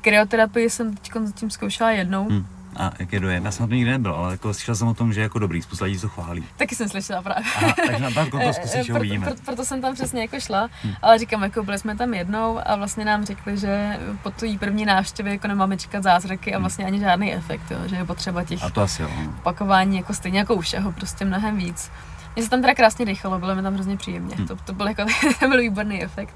Kryoterapii 0.00 0.70
jsem 0.70 0.96
teď 0.96 1.12
zatím 1.24 1.50
zkoušela 1.50 1.90
jednou. 1.90 2.28
Hmm 2.28 2.46
a 2.78 2.92
jak 2.98 3.12
je 3.12 3.20
dojem? 3.20 3.44
Já 3.44 3.50
jsem 3.50 3.62
na 3.62 3.66
to 3.68 3.74
nikdy 3.74 3.90
nebyl, 3.90 4.14
ale 4.14 4.32
jako 4.32 4.54
slyšel 4.54 4.74
jsem 4.74 4.88
o 4.88 4.94
tom, 4.94 5.12
že 5.12 5.20
je 5.20 5.22
jako 5.22 5.38
dobrý, 5.38 5.62
spousta 5.62 5.84
lidí 5.84 5.98
to 5.98 6.08
chválí. 6.08 6.44
Taky 6.56 6.74
jsem 6.74 6.88
slyšela 6.88 7.22
právě. 7.22 7.44
Aha, 7.56 7.74
takže 7.86 8.02
na 8.02 8.10
pár 8.10 8.30
to 8.30 8.38
zkusíš, 8.52 8.86
proto, 8.86 8.98
uvidíme. 8.98 9.26
Proto, 9.26 9.42
proto, 9.44 9.64
jsem 9.64 9.80
tam 9.80 9.94
přesně 9.94 10.20
jako 10.20 10.40
šla, 10.40 10.68
hmm. 10.82 10.94
ale 11.02 11.18
říkám, 11.18 11.42
jako 11.42 11.62
byli 11.62 11.78
jsme 11.78 11.96
tam 11.96 12.14
jednou 12.14 12.60
a 12.64 12.76
vlastně 12.76 13.04
nám 13.04 13.24
řekli, 13.24 13.58
že 13.58 13.98
po 14.22 14.30
té 14.30 14.46
první 14.58 14.84
návštěvě 14.84 15.32
jako 15.32 15.48
nemáme 15.48 15.76
čekat 15.76 16.02
zázraky 16.02 16.54
a 16.54 16.58
hm. 16.58 16.60
vlastně 16.60 16.86
ani 16.86 17.00
žádný 17.00 17.34
efekt, 17.34 17.70
jo, 17.70 17.78
že 17.86 17.96
je 17.96 18.04
potřeba 18.04 18.44
těch 18.44 18.64
a 18.64 18.70
to 18.70 18.80
asi, 18.80 19.02
jo. 19.02 19.10
opakování 19.38 19.96
jako 19.96 20.14
stejně 20.14 20.38
jako 20.38 20.54
u 20.54 20.60
všeho, 20.60 20.92
prostě 20.92 21.24
mnohem 21.24 21.56
víc. 21.56 21.90
Mně 22.36 22.44
se 22.44 22.50
tam 22.50 22.60
teda 22.60 22.74
krásně 22.74 23.06
dýchalo, 23.06 23.38
bylo 23.38 23.54
mi 23.54 23.62
tam 23.62 23.74
hrozně 23.74 23.96
příjemně, 23.96 24.36
hmm. 24.36 24.46
to, 24.46 24.56
to 24.56 24.72
byl 24.72 24.88
jako 24.88 25.04
to 25.40 25.48
byl 25.48 25.60
výborný 25.60 26.02
efekt. 26.02 26.34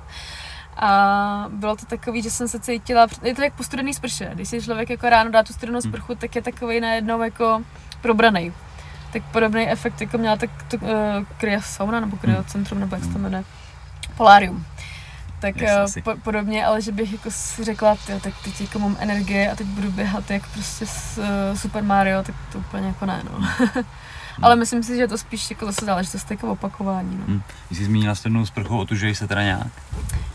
A 0.80 1.46
bylo 1.48 1.76
to 1.76 1.86
takový, 1.86 2.22
že 2.22 2.30
jsem 2.30 2.48
se 2.48 2.60
cítila, 2.60 3.06
je 3.22 3.34
to 3.34 3.42
jak 3.42 3.54
po 3.54 3.62
studený 3.62 3.94
sprše. 3.94 4.30
Když 4.34 4.48
si 4.48 4.62
člověk 4.62 4.90
jako 4.90 5.08
ráno 5.08 5.30
dá 5.30 5.42
tu 5.42 5.52
studenou 5.52 5.80
hmm. 5.80 5.92
sprchu, 5.92 6.14
tak 6.14 6.36
je 6.36 6.42
takový 6.42 6.80
najednou 6.80 7.22
jako 7.22 7.62
probraný. 8.00 8.52
Tak 9.12 9.22
podobný 9.32 9.68
efekt 9.68 10.00
jako 10.00 10.18
měla 10.18 10.36
tak 10.36 10.50
to, 10.68 10.76
uh, 10.76 10.90
kryo 11.38 11.60
sauna 11.62 12.00
nebo 12.00 12.16
kryo 12.16 12.44
centrum, 12.44 12.80
nebo 12.80 12.96
jak 12.96 13.04
se 13.04 13.10
to 13.10 13.18
jmenuje, 13.18 13.44
Polarium. 14.16 14.66
Tak 15.40 15.54
uh, 15.56 16.02
po, 16.02 16.16
podobně, 16.22 16.66
ale 16.66 16.82
že 16.82 16.92
bych 16.92 17.12
jako 17.12 17.30
si 17.30 17.64
řekla, 17.64 17.96
tyjo, 18.06 18.20
tak 18.20 18.34
teď 18.44 18.60
jako 18.60 18.78
mám 18.78 18.96
energie 19.00 19.50
a 19.50 19.56
teď 19.56 19.66
budu 19.66 19.90
běhat 19.90 20.30
jak 20.30 20.48
prostě 20.48 20.86
s 20.86 21.18
uh, 21.18 21.58
Super 21.58 21.82
Mario, 21.82 22.22
tak 22.22 22.34
to 22.52 22.58
úplně 22.58 22.86
jako 22.86 23.06
ne, 23.06 23.22
no. 23.24 23.48
Hmm. 24.36 24.44
ale 24.44 24.56
myslím 24.56 24.82
si, 24.82 24.96
že 24.96 25.08
to 25.08 25.18
spíš 25.18 25.50
jako 25.50 25.66
zase 25.66 25.84
záležitost 25.84 26.30
jako 26.30 26.52
opakování. 26.52 27.16
No. 27.18 27.24
Hmm. 27.26 27.42
Jsi 27.72 27.84
zmínila 27.84 28.14
studenou 28.14 28.46
sprchu, 28.46 28.78
otužuješ 28.78 29.18
se 29.18 29.28
teda 29.28 29.42
nějak? 29.42 29.72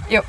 Jo, 0.10 0.22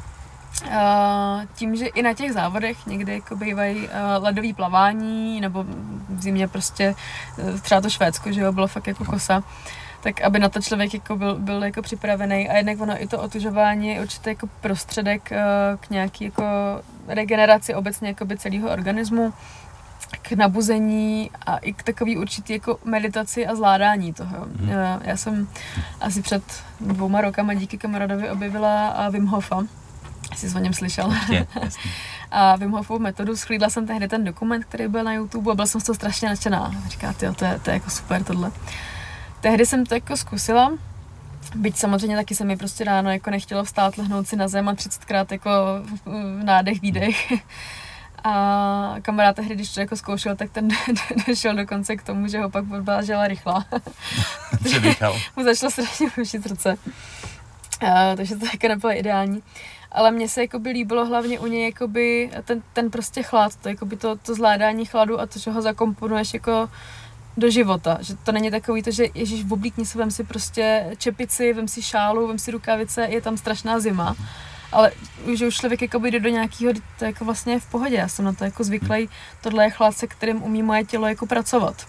Uh, 0.66 1.44
tím, 1.54 1.76
že 1.76 1.86
i 1.86 2.02
na 2.02 2.14
těch 2.14 2.32
závodech 2.32 2.86
někdy 2.86 3.12
jako 3.12 3.36
bývají 3.36 3.76
uh, 3.76 3.90
ledový 4.18 4.52
plavání, 4.52 5.40
nebo 5.40 5.64
v 6.08 6.20
zimě 6.22 6.48
prostě 6.48 6.94
uh, 7.38 7.60
třeba 7.60 7.80
to 7.80 7.90
Švédsko, 7.90 8.32
že 8.32 8.40
jo, 8.40 8.52
bylo 8.52 8.66
fakt 8.66 8.86
jako 8.86 9.04
kosa, 9.04 9.42
tak 10.02 10.20
aby 10.20 10.38
na 10.38 10.48
to 10.48 10.60
člověk 10.60 10.94
jako 10.94 11.16
byl, 11.16 11.34
byl 11.34 11.64
jako 11.64 11.82
připravený. 11.82 12.48
A 12.48 12.56
jednak 12.56 12.80
ono 12.80 13.02
i 13.02 13.06
to 13.06 13.20
otužování 13.20 13.88
je 13.88 14.00
určitě 14.00 14.30
jako 14.30 14.46
prostředek 14.60 15.32
uh, 15.32 15.36
k 15.80 15.90
nějaký 15.90 16.24
jako 16.24 16.44
regeneraci 17.08 17.74
obecně 17.74 18.14
celého 18.38 18.70
organismu, 18.70 19.32
k 20.22 20.32
nabuzení 20.32 21.30
a 21.46 21.56
i 21.56 21.72
k 21.72 21.82
takový 21.82 22.16
určitý 22.16 22.52
jako 22.52 22.78
meditaci 22.84 23.46
a 23.46 23.54
zvládání 23.54 24.12
toho. 24.12 24.36
Hmm. 24.60 24.70
Já 25.04 25.16
jsem 25.16 25.48
asi 26.00 26.22
před 26.22 26.42
dvouma 26.80 27.20
rokama 27.20 27.54
díky 27.54 27.78
kamarádovi 27.78 28.30
objevila 28.30 29.08
Wim 29.10 29.26
Hofa, 29.26 29.62
Jsi 30.36 30.54
o 30.54 30.58
něm 30.58 30.72
slyšel. 30.72 31.14
Je, 31.30 31.46
a 32.30 32.56
Wim 32.56 32.70
Hofovu 32.70 32.98
metodu, 32.98 33.36
schlídla 33.36 33.70
jsem 33.70 33.86
tehdy 33.86 34.08
ten 34.08 34.24
dokument, 34.24 34.64
který 34.64 34.88
byl 34.88 35.04
na 35.04 35.12
YouTube 35.12 35.52
a 35.52 35.54
byl 35.54 35.66
jsem 35.66 35.80
z 35.80 35.84
toho 35.84 35.94
strašně 35.94 36.28
nadšená. 36.28 36.72
Říká, 36.88 37.12
to 37.12 37.24
je, 37.24 37.32
to 37.32 37.44
je 37.44 37.74
jako 37.74 37.90
super 37.90 38.24
tohle. 38.24 38.52
Tehdy 39.40 39.66
jsem 39.66 39.86
to 39.86 39.94
jako 39.94 40.16
zkusila, 40.16 40.72
Byť 41.54 41.76
samozřejmě 41.76 42.16
taky 42.16 42.34
se 42.34 42.44
mi 42.44 42.56
prostě 42.56 42.84
ráno 42.84 43.10
jako 43.10 43.30
nechtělo 43.30 43.64
vstát, 43.64 43.98
lehnout 43.98 44.28
si 44.28 44.36
na 44.36 44.48
zem 44.48 44.68
a 44.68 44.74
30krát 44.74 45.26
jako 45.30 45.50
nádech, 46.42 46.80
výdech. 46.80 47.32
A 48.28 48.96
kamarád 49.02 49.36
tehdy, 49.36 49.54
když 49.54 49.74
to 49.74 49.80
jako 49.80 49.96
zkoušel, 49.96 50.36
tak 50.36 50.50
ten 50.50 50.68
došel 51.28 51.54
dokonce 51.54 51.96
k 51.96 52.02
tomu, 52.02 52.28
že 52.28 52.38
ho 52.38 52.50
pak 52.50 52.70
odblážela 52.70 53.28
rychlá. 53.28 53.64
mu 55.36 55.44
začalo 55.44 55.70
strašně 55.70 56.08
rušit 56.16 56.42
srdce. 56.42 56.76
Uh, 57.82 58.16
takže 58.16 58.36
to 58.36 58.46
jako 58.46 58.68
nebylo 58.68 58.92
ideální 58.92 59.42
ale 59.92 60.10
mně 60.10 60.28
se 60.28 60.40
jako 60.40 60.58
by 60.58 60.70
líbilo 60.70 61.06
hlavně 61.06 61.40
u 61.40 61.46
něj 61.46 61.64
jakoby 61.64 62.30
ten, 62.44 62.62
ten 62.72 62.90
prostě 62.90 63.22
chlad, 63.22 63.56
to, 63.56 63.68
jakoby 63.68 63.96
to, 63.96 64.16
to 64.16 64.34
zvládání 64.34 64.84
chladu 64.84 65.20
a 65.20 65.26
to, 65.26 65.38
že 65.38 65.50
ho 65.50 65.62
zakomponuješ 65.62 66.34
jako 66.34 66.68
do 67.36 67.50
života. 67.50 67.98
Že 68.00 68.14
to 68.16 68.32
není 68.32 68.50
takový 68.50 68.82
to, 68.82 68.90
že 68.90 69.04
ježíš 69.14 69.44
v 69.44 69.52
oblíkni 69.52 69.86
se, 69.86 69.98
vem 69.98 70.10
si 70.10 70.24
prostě 70.24 70.94
čepici, 70.98 71.52
vem 71.52 71.68
si 71.68 71.82
šálu, 71.82 72.26
vem 72.26 72.38
si 72.38 72.50
rukavice, 72.50 73.06
je 73.10 73.20
tam 73.20 73.36
strašná 73.36 73.80
zima. 73.80 74.16
Ale 74.72 74.92
že 75.34 75.46
už 75.46 75.56
člověk 75.56 75.82
jako 75.82 75.98
jde 75.98 76.20
do 76.20 76.28
nějakého, 76.28 76.72
to 76.98 77.04
jako 77.04 77.24
vlastně 77.24 77.52
je 77.52 77.60
v 77.60 77.66
pohodě, 77.66 77.96
já 77.96 78.08
jsem 78.08 78.24
na 78.24 78.32
to 78.32 78.44
jako 78.44 78.64
zvyklý, 78.64 79.08
tohle 79.42 79.64
je 79.64 79.70
chlad, 79.70 79.96
se 79.96 80.06
kterým 80.06 80.42
umí 80.42 80.62
moje 80.62 80.84
tělo 80.84 81.06
jako 81.06 81.26
pracovat. 81.26 81.86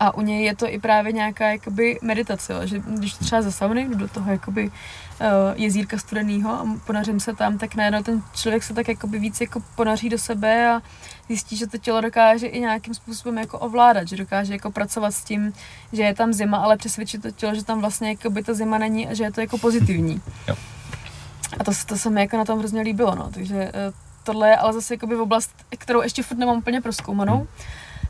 A 0.00 0.14
u 0.14 0.20
něj 0.20 0.44
je 0.44 0.56
to 0.56 0.68
i 0.68 0.78
právě 0.78 1.12
nějaká 1.12 1.48
jakoby 1.48 1.98
meditace, 2.02 2.54
že 2.64 2.78
když 2.78 3.14
třeba 3.14 3.42
ze 3.42 3.52
sauny 3.52 3.84
jdu 3.84 3.94
do 3.94 4.08
toho 4.08 4.32
jakoby 4.32 4.66
uh, 4.66 5.26
jezírka 5.54 5.98
studeného 5.98 6.50
a 6.50 6.66
ponařím 6.86 7.20
se 7.20 7.34
tam, 7.34 7.58
tak 7.58 7.74
najednou 7.74 8.02
ten 8.02 8.22
člověk 8.34 8.62
se 8.62 8.74
tak 8.74 8.88
jakoby 8.88 9.18
víc 9.18 9.40
jako 9.40 9.62
ponaří 9.74 10.08
do 10.08 10.18
sebe 10.18 10.68
a 10.68 10.82
zjistí, 11.26 11.56
že 11.56 11.66
to 11.66 11.78
tělo 11.78 12.00
dokáže 12.00 12.46
i 12.46 12.60
nějakým 12.60 12.94
způsobem 12.94 13.38
jako 13.38 13.58
ovládat, 13.58 14.08
že 14.08 14.16
dokáže 14.16 14.52
jako 14.52 14.70
pracovat 14.70 15.10
s 15.10 15.24
tím, 15.24 15.52
že 15.92 16.02
je 16.02 16.14
tam 16.14 16.32
zima, 16.32 16.58
ale 16.58 16.76
přesvědčit 16.76 17.22
to 17.22 17.30
tělo, 17.30 17.54
že 17.54 17.64
tam 17.64 17.80
vlastně 17.80 18.08
jakoby 18.08 18.42
ta 18.42 18.54
zima 18.54 18.78
není 18.78 19.08
a 19.08 19.14
že 19.14 19.24
je 19.24 19.32
to 19.32 19.40
jako 19.40 19.58
pozitivní. 19.58 20.22
Jo. 20.48 20.56
A 21.58 21.64
to, 21.64 21.72
to 21.86 21.96
se 21.96 22.10
mi 22.10 22.20
jako 22.20 22.36
na 22.36 22.44
tom 22.44 22.58
hrozně 22.58 22.80
líbilo, 22.80 23.14
no. 23.14 23.30
takže 23.34 23.54
uh, 23.54 23.94
tohle 24.24 24.48
je 24.48 24.56
ale 24.56 24.72
zase 24.72 24.94
jakoby 24.94 25.16
v 25.16 25.20
oblast, 25.20 25.50
kterou 25.78 26.02
ještě 26.02 26.22
furt 26.22 26.38
nemám 26.38 26.58
úplně 26.58 26.80
proskoumanou. 26.80 27.36
Hmm 27.36 27.46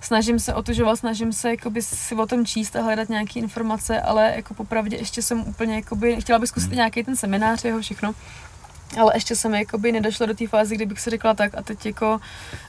snažím 0.05 0.38
se 0.38 0.55
otužovat, 0.55 0.97
snažím 0.97 1.33
se 1.33 1.51
jakoby 1.51 1.83
si 1.83 2.14
o 2.14 2.27
tom 2.27 2.47
číst 2.47 2.77
a 2.77 2.83
hledat 2.83 3.09
nějaké 3.09 3.40
informace, 3.40 4.01
ale 4.01 4.33
jako 4.37 4.55
popravdě 4.55 4.97
ještě 4.97 5.23
jsem 5.23 5.40
úplně 5.40 5.75
jakoby, 5.75 6.20
chtěla 6.20 6.38
bych 6.38 6.49
zkusit 6.49 6.66
hmm. 6.66 6.77
nějaký 6.77 7.05
ten 7.05 7.16
seminář, 7.16 7.64
jeho 7.64 7.81
všechno, 7.81 8.14
ale 9.01 9.12
ještě 9.16 9.37
jsem 9.37 9.55
jakoby 9.55 9.92
nedošla 9.92 10.27
do 10.27 10.35
té 10.35 10.47
fáze, 10.47 10.75
kdy 10.75 10.87
bych 10.87 11.01
si 11.01 11.11
řekla 11.11 11.35
tak 11.35 11.55
a 11.55 11.62
teď 11.62 11.87
jako 11.87 12.20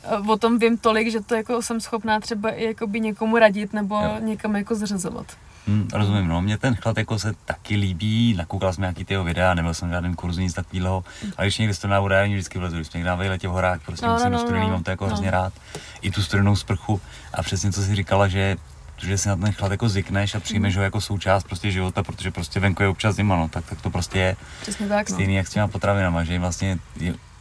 eh, 0.04 0.32
o 0.32 0.38
tom 0.38 0.60
vím 0.60 0.78
tolik, 0.78 1.12
že 1.12 1.22
to 1.22 1.36
jako 1.36 1.62
jsem 1.62 1.82
schopná 1.82 2.20
třeba 2.20 2.50
i 2.50 2.64
jakoby 2.64 3.00
někomu 3.00 3.38
radit 3.38 3.74
nebo 3.74 3.96
jo. 3.96 4.16
někam 4.20 4.56
jako 4.56 4.76
zřazovat. 4.76 5.26
Hmm, 5.68 5.88
rozumím, 5.94 6.28
no, 6.28 6.42
mě 6.42 6.58
ten 6.58 6.76
chlad 6.76 6.98
jako 6.98 7.20
se 7.20 7.34
taky 7.46 7.76
líbí, 7.76 8.34
nakoukal 8.34 8.74
jsem 8.74 8.82
nějaký 8.82 9.06
tyho 9.06 9.24
videa, 9.24 9.54
nebyl 9.54 9.74
jsem 9.74 9.90
v 9.90 9.92
žádném 9.92 10.16
kurzu, 10.16 10.42
nic 10.42 10.54
takového, 10.54 11.04
ale 11.38 11.48
když 11.48 11.58
někdy 11.58 11.76
to 11.76 11.88
na 11.88 12.00
vodární 12.00 12.34
vždycky 12.34 12.60
vlezu, 12.60 12.76
když 12.76 12.88
jsme 12.88 12.98
někde 12.98 13.10
na 13.10 13.16
vejletě 13.16 13.48
v 13.48 13.52
horách, 13.52 13.80
prostě 13.86 14.06
no, 14.06 14.14
musím 14.14 14.32
no, 14.32 14.38
no, 14.38 14.40
studený, 14.40 14.66
no, 14.66 14.72
mám 14.72 14.84
to 14.84 14.92
jako 14.92 15.04
no. 15.04 15.08
hrozně 15.08 15.32
rád, 15.32 15.54
i 16.02 16.12
tu 16.12 16.22
studenou 16.22 16.56
sprchu 16.56 17.02
a 17.34 17.44
přesně 17.44 17.72
co 17.72 17.82
si 17.84 17.96
říkala, 17.96 18.28
že 18.28 18.58
že 18.98 19.18
si 19.18 19.30
na 19.30 19.36
ten 19.36 19.52
chlad 19.52 19.72
jako 19.72 19.90
zvykneš 19.90 20.36
a 20.36 20.40
přijmeš 20.40 20.74
mm. 20.74 20.78
ho 20.78 20.84
jako 20.84 21.02
součást 21.02 21.44
prostě 21.44 21.72
života, 21.72 22.04
protože 22.04 22.32
prostě 22.32 22.60
venku 22.60 22.84
je 22.84 22.90
občas 22.90 23.16
zima, 23.16 23.36
no, 23.36 23.50
tak, 23.50 23.66
tak 23.66 23.82
to 23.82 23.90
prostě 23.90 24.20
je 24.20 24.36
Přesně 24.62 24.88
tak, 24.88 25.10
stejný 25.10 25.34
no. 25.34 25.38
jak 25.38 25.48
s 25.48 25.50
těma 25.50 25.68
potravinama, 25.68 26.24
že 26.24 26.34
jim 26.34 26.42
vlastně 26.42 26.80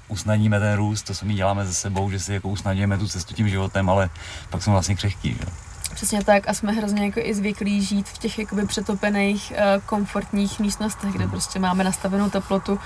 usnadníme 0.08 0.60
ten 0.60 0.76
růst, 0.76 1.02
to, 1.02 1.14
co 1.14 1.26
my 1.26 1.34
děláme 1.34 1.66
ze 1.66 1.74
sebou, 1.74 2.10
že 2.10 2.20
si 2.20 2.32
jako 2.32 2.48
usnadňujeme 2.48 2.98
tu 2.98 3.08
cestu 3.08 3.34
tím 3.34 3.48
životem, 3.48 3.90
ale 3.90 4.10
pak 4.50 4.62
jsme 4.62 4.72
vlastně 4.72 4.94
křehký, 4.94 5.30
že? 5.40 5.46
Přesně 5.94 6.24
tak 6.24 6.48
a 6.48 6.54
jsme 6.54 6.72
hrozně 6.72 7.04
jako 7.04 7.20
i 7.22 7.35
zvyklí 7.35 7.83
žít 7.83 8.09
v 8.09 8.18
těch 8.18 8.38
jakoby 8.38 8.66
přetopených 8.66 9.52
uh, 9.52 9.83
komfortních 9.87 10.61
místnostech, 10.61 11.12
kde 11.12 11.24
hmm. 11.24 11.30
prostě 11.30 11.59
máme 11.59 11.85
nastavenou 11.85 12.30
teplotu 12.30 12.80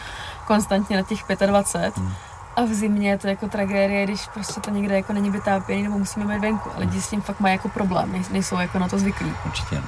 konstantně 0.47 0.97
na 0.97 1.03
těch 1.03 1.25
25. 1.47 1.97
Hmm. 1.97 2.12
A 2.57 2.64
v 2.64 2.75
zimě 2.75 3.11
je 3.11 3.18
to 3.18 3.29
jako 3.29 3.49
tragédie, 3.49 4.05
když 4.05 4.27
prostě 4.35 4.61
to 4.61 4.71
někde 4.71 4.94
jako 4.94 5.12
není 5.12 5.31
vytápěný 5.31 5.83
nebo 5.83 5.99
musíme 5.99 6.25
mít 6.25 6.40
venku. 6.40 6.71
A 6.75 6.79
lidi 6.79 7.01
s 7.01 7.09
tím 7.09 7.21
fakt 7.21 7.40
mají 7.40 7.53
jako 7.53 7.68
problém, 7.68 8.25
nejsou 8.31 8.57
jako 8.57 8.79
na 8.79 8.88
to 8.88 8.99
zvyklí. 8.99 9.33
Určitě. 9.47 9.83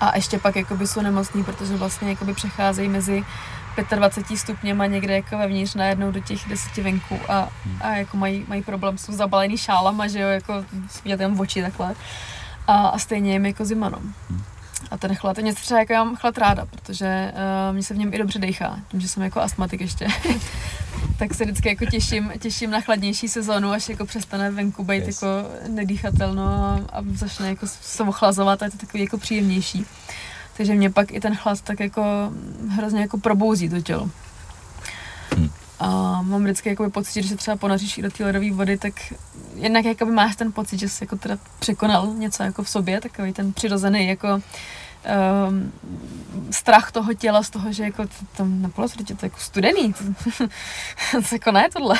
A 0.00 0.16
ještě 0.16 0.38
pak 0.38 0.56
jakoby 0.56 0.86
jsou 0.86 1.00
nemocní, 1.00 1.44
protože 1.44 1.76
vlastně 1.76 2.10
jakoby 2.10 2.34
přecházejí 2.34 2.88
mezi 2.88 3.24
25 3.82 4.38
stupněma 4.38 4.86
někde 4.86 5.14
jako 5.14 5.38
vevnitř 5.38 5.74
najednou 5.74 6.10
do 6.10 6.20
těch 6.20 6.48
deseti 6.48 6.82
venku 6.82 7.18
a, 7.28 7.48
hmm. 7.64 7.78
a 7.80 7.96
jako 7.96 8.16
mají, 8.16 8.44
mají 8.48 8.62
problém, 8.62 8.98
jsou 8.98 9.12
zabalený 9.12 9.58
šálama, 9.58 10.08
že 10.08 10.20
jo, 10.20 10.28
jako 10.28 10.64
vidět 11.04 11.16
tam 11.16 11.34
v 11.34 11.40
oči 11.40 11.62
takhle. 11.62 11.94
A, 12.66 12.86
a 12.86 12.98
stejně 12.98 13.32
jim 13.32 13.46
jako 13.46 13.64
zima, 13.64 13.88
no. 13.88 13.98
Hmm. 13.98 14.42
A 14.90 14.98
ten 14.98 15.14
chlad, 15.14 15.36
něco 15.36 15.60
třeba 15.60 15.80
jako 15.80 15.92
já 15.92 16.04
mám 16.04 16.16
chlad 16.16 16.38
ráda, 16.38 16.66
protože 16.66 17.32
uh, 17.68 17.74
mě 17.74 17.82
se 17.82 17.94
v 17.94 17.98
něm 17.98 18.14
i 18.14 18.18
dobře 18.18 18.38
dechá, 18.38 18.80
tím, 18.88 19.00
že 19.00 19.08
jsem 19.08 19.22
jako 19.22 19.40
astmatik 19.40 19.80
ještě. 19.80 20.06
tak 21.18 21.34
se 21.34 21.44
vždycky 21.44 21.68
jako 21.68 21.86
těším, 21.86 22.32
těším 22.38 22.70
na 22.70 22.80
chladnější 22.80 23.28
sezónu, 23.28 23.70
až 23.70 23.88
jako 23.88 24.06
přestane 24.06 24.50
venku 24.50 24.84
být 24.84 25.06
yes. 25.06 25.22
jako 25.22 25.26
nedýchatelno 25.68 26.42
a, 26.42 26.80
a 26.92 27.02
začne 27.14 27.48
jako 27.48 27.66
se 27.66 28.02
ochlazovat 28.02 28.62
a 28.62 28.64
je 28.64 28.70
to 28.70 28.78
takový 28.78 29.02
jako 29.02 29.18
příjemnější. 29.18 29.86
Takže 30.56 30.74
mě 30.74 30.90
pak 30.90 31.12
i 31.12 31.20
ten 31.20 31.36
chlad 31.36 31.60
tak 31.60 31.80
jako 31.80 32.32
hrozně 32.68 33.00
jako 33.00 33.18
probouzí 33.18 33.68
to 33.68 33.80
tělo. 33.80 34.10
A 35.78 36.22
mám 36.22 36.42
vždycky 36.44 36.68
jakoby 36.68 36.90
pocit, 36.90 37.22
že 37.22 37.28
se 37.28 37.36
třeba 37.36 37.56
ponoříš 37.56 38.00
do 38.02 38.10
té 38.10 38.24
ledové 38.24 38.50
vody, 38.52 38.78
tak 38.78 38.92
jednak 39.54 39.84
jakoby 39.84 40.12
máš 40.12 40.36
ten 40.36 40.52
pocit, 40.52 40.80
že 40.80 40.88
jsi 40.88 41.04
jako 41.04 41.16
teda 41.16 41.38
překonal 41.58 42.06
něco 42.06 42.42
jako 42.42 42.62
v 42.62 42.68
sobě, 42.68 43.00
takový 43.00 43.32
ten 43.32 43.52
přirozený 43.52 44.06
jako 44.08 44.28
um, 44.34 45.72
strach 46.50 46.92
toho 46.92 47.14
těla 47.14 47.42
z 47.42 47.50
toho, 47.50 47.72
že 47.72 47.84
jako 47.84 48.04
tam 48.36 48.62
na 48.62 48.68
polosvětě 48.68 49.14
to 49.14 49.26
je 49.26 49.30
jako 49.30 49.40
studený, 49.40 49.92
to, 49.92 50.04
to 51.28 51.34
jako 51.34 51.52
ne 51.52 51.68
tohle. 51.72 51.96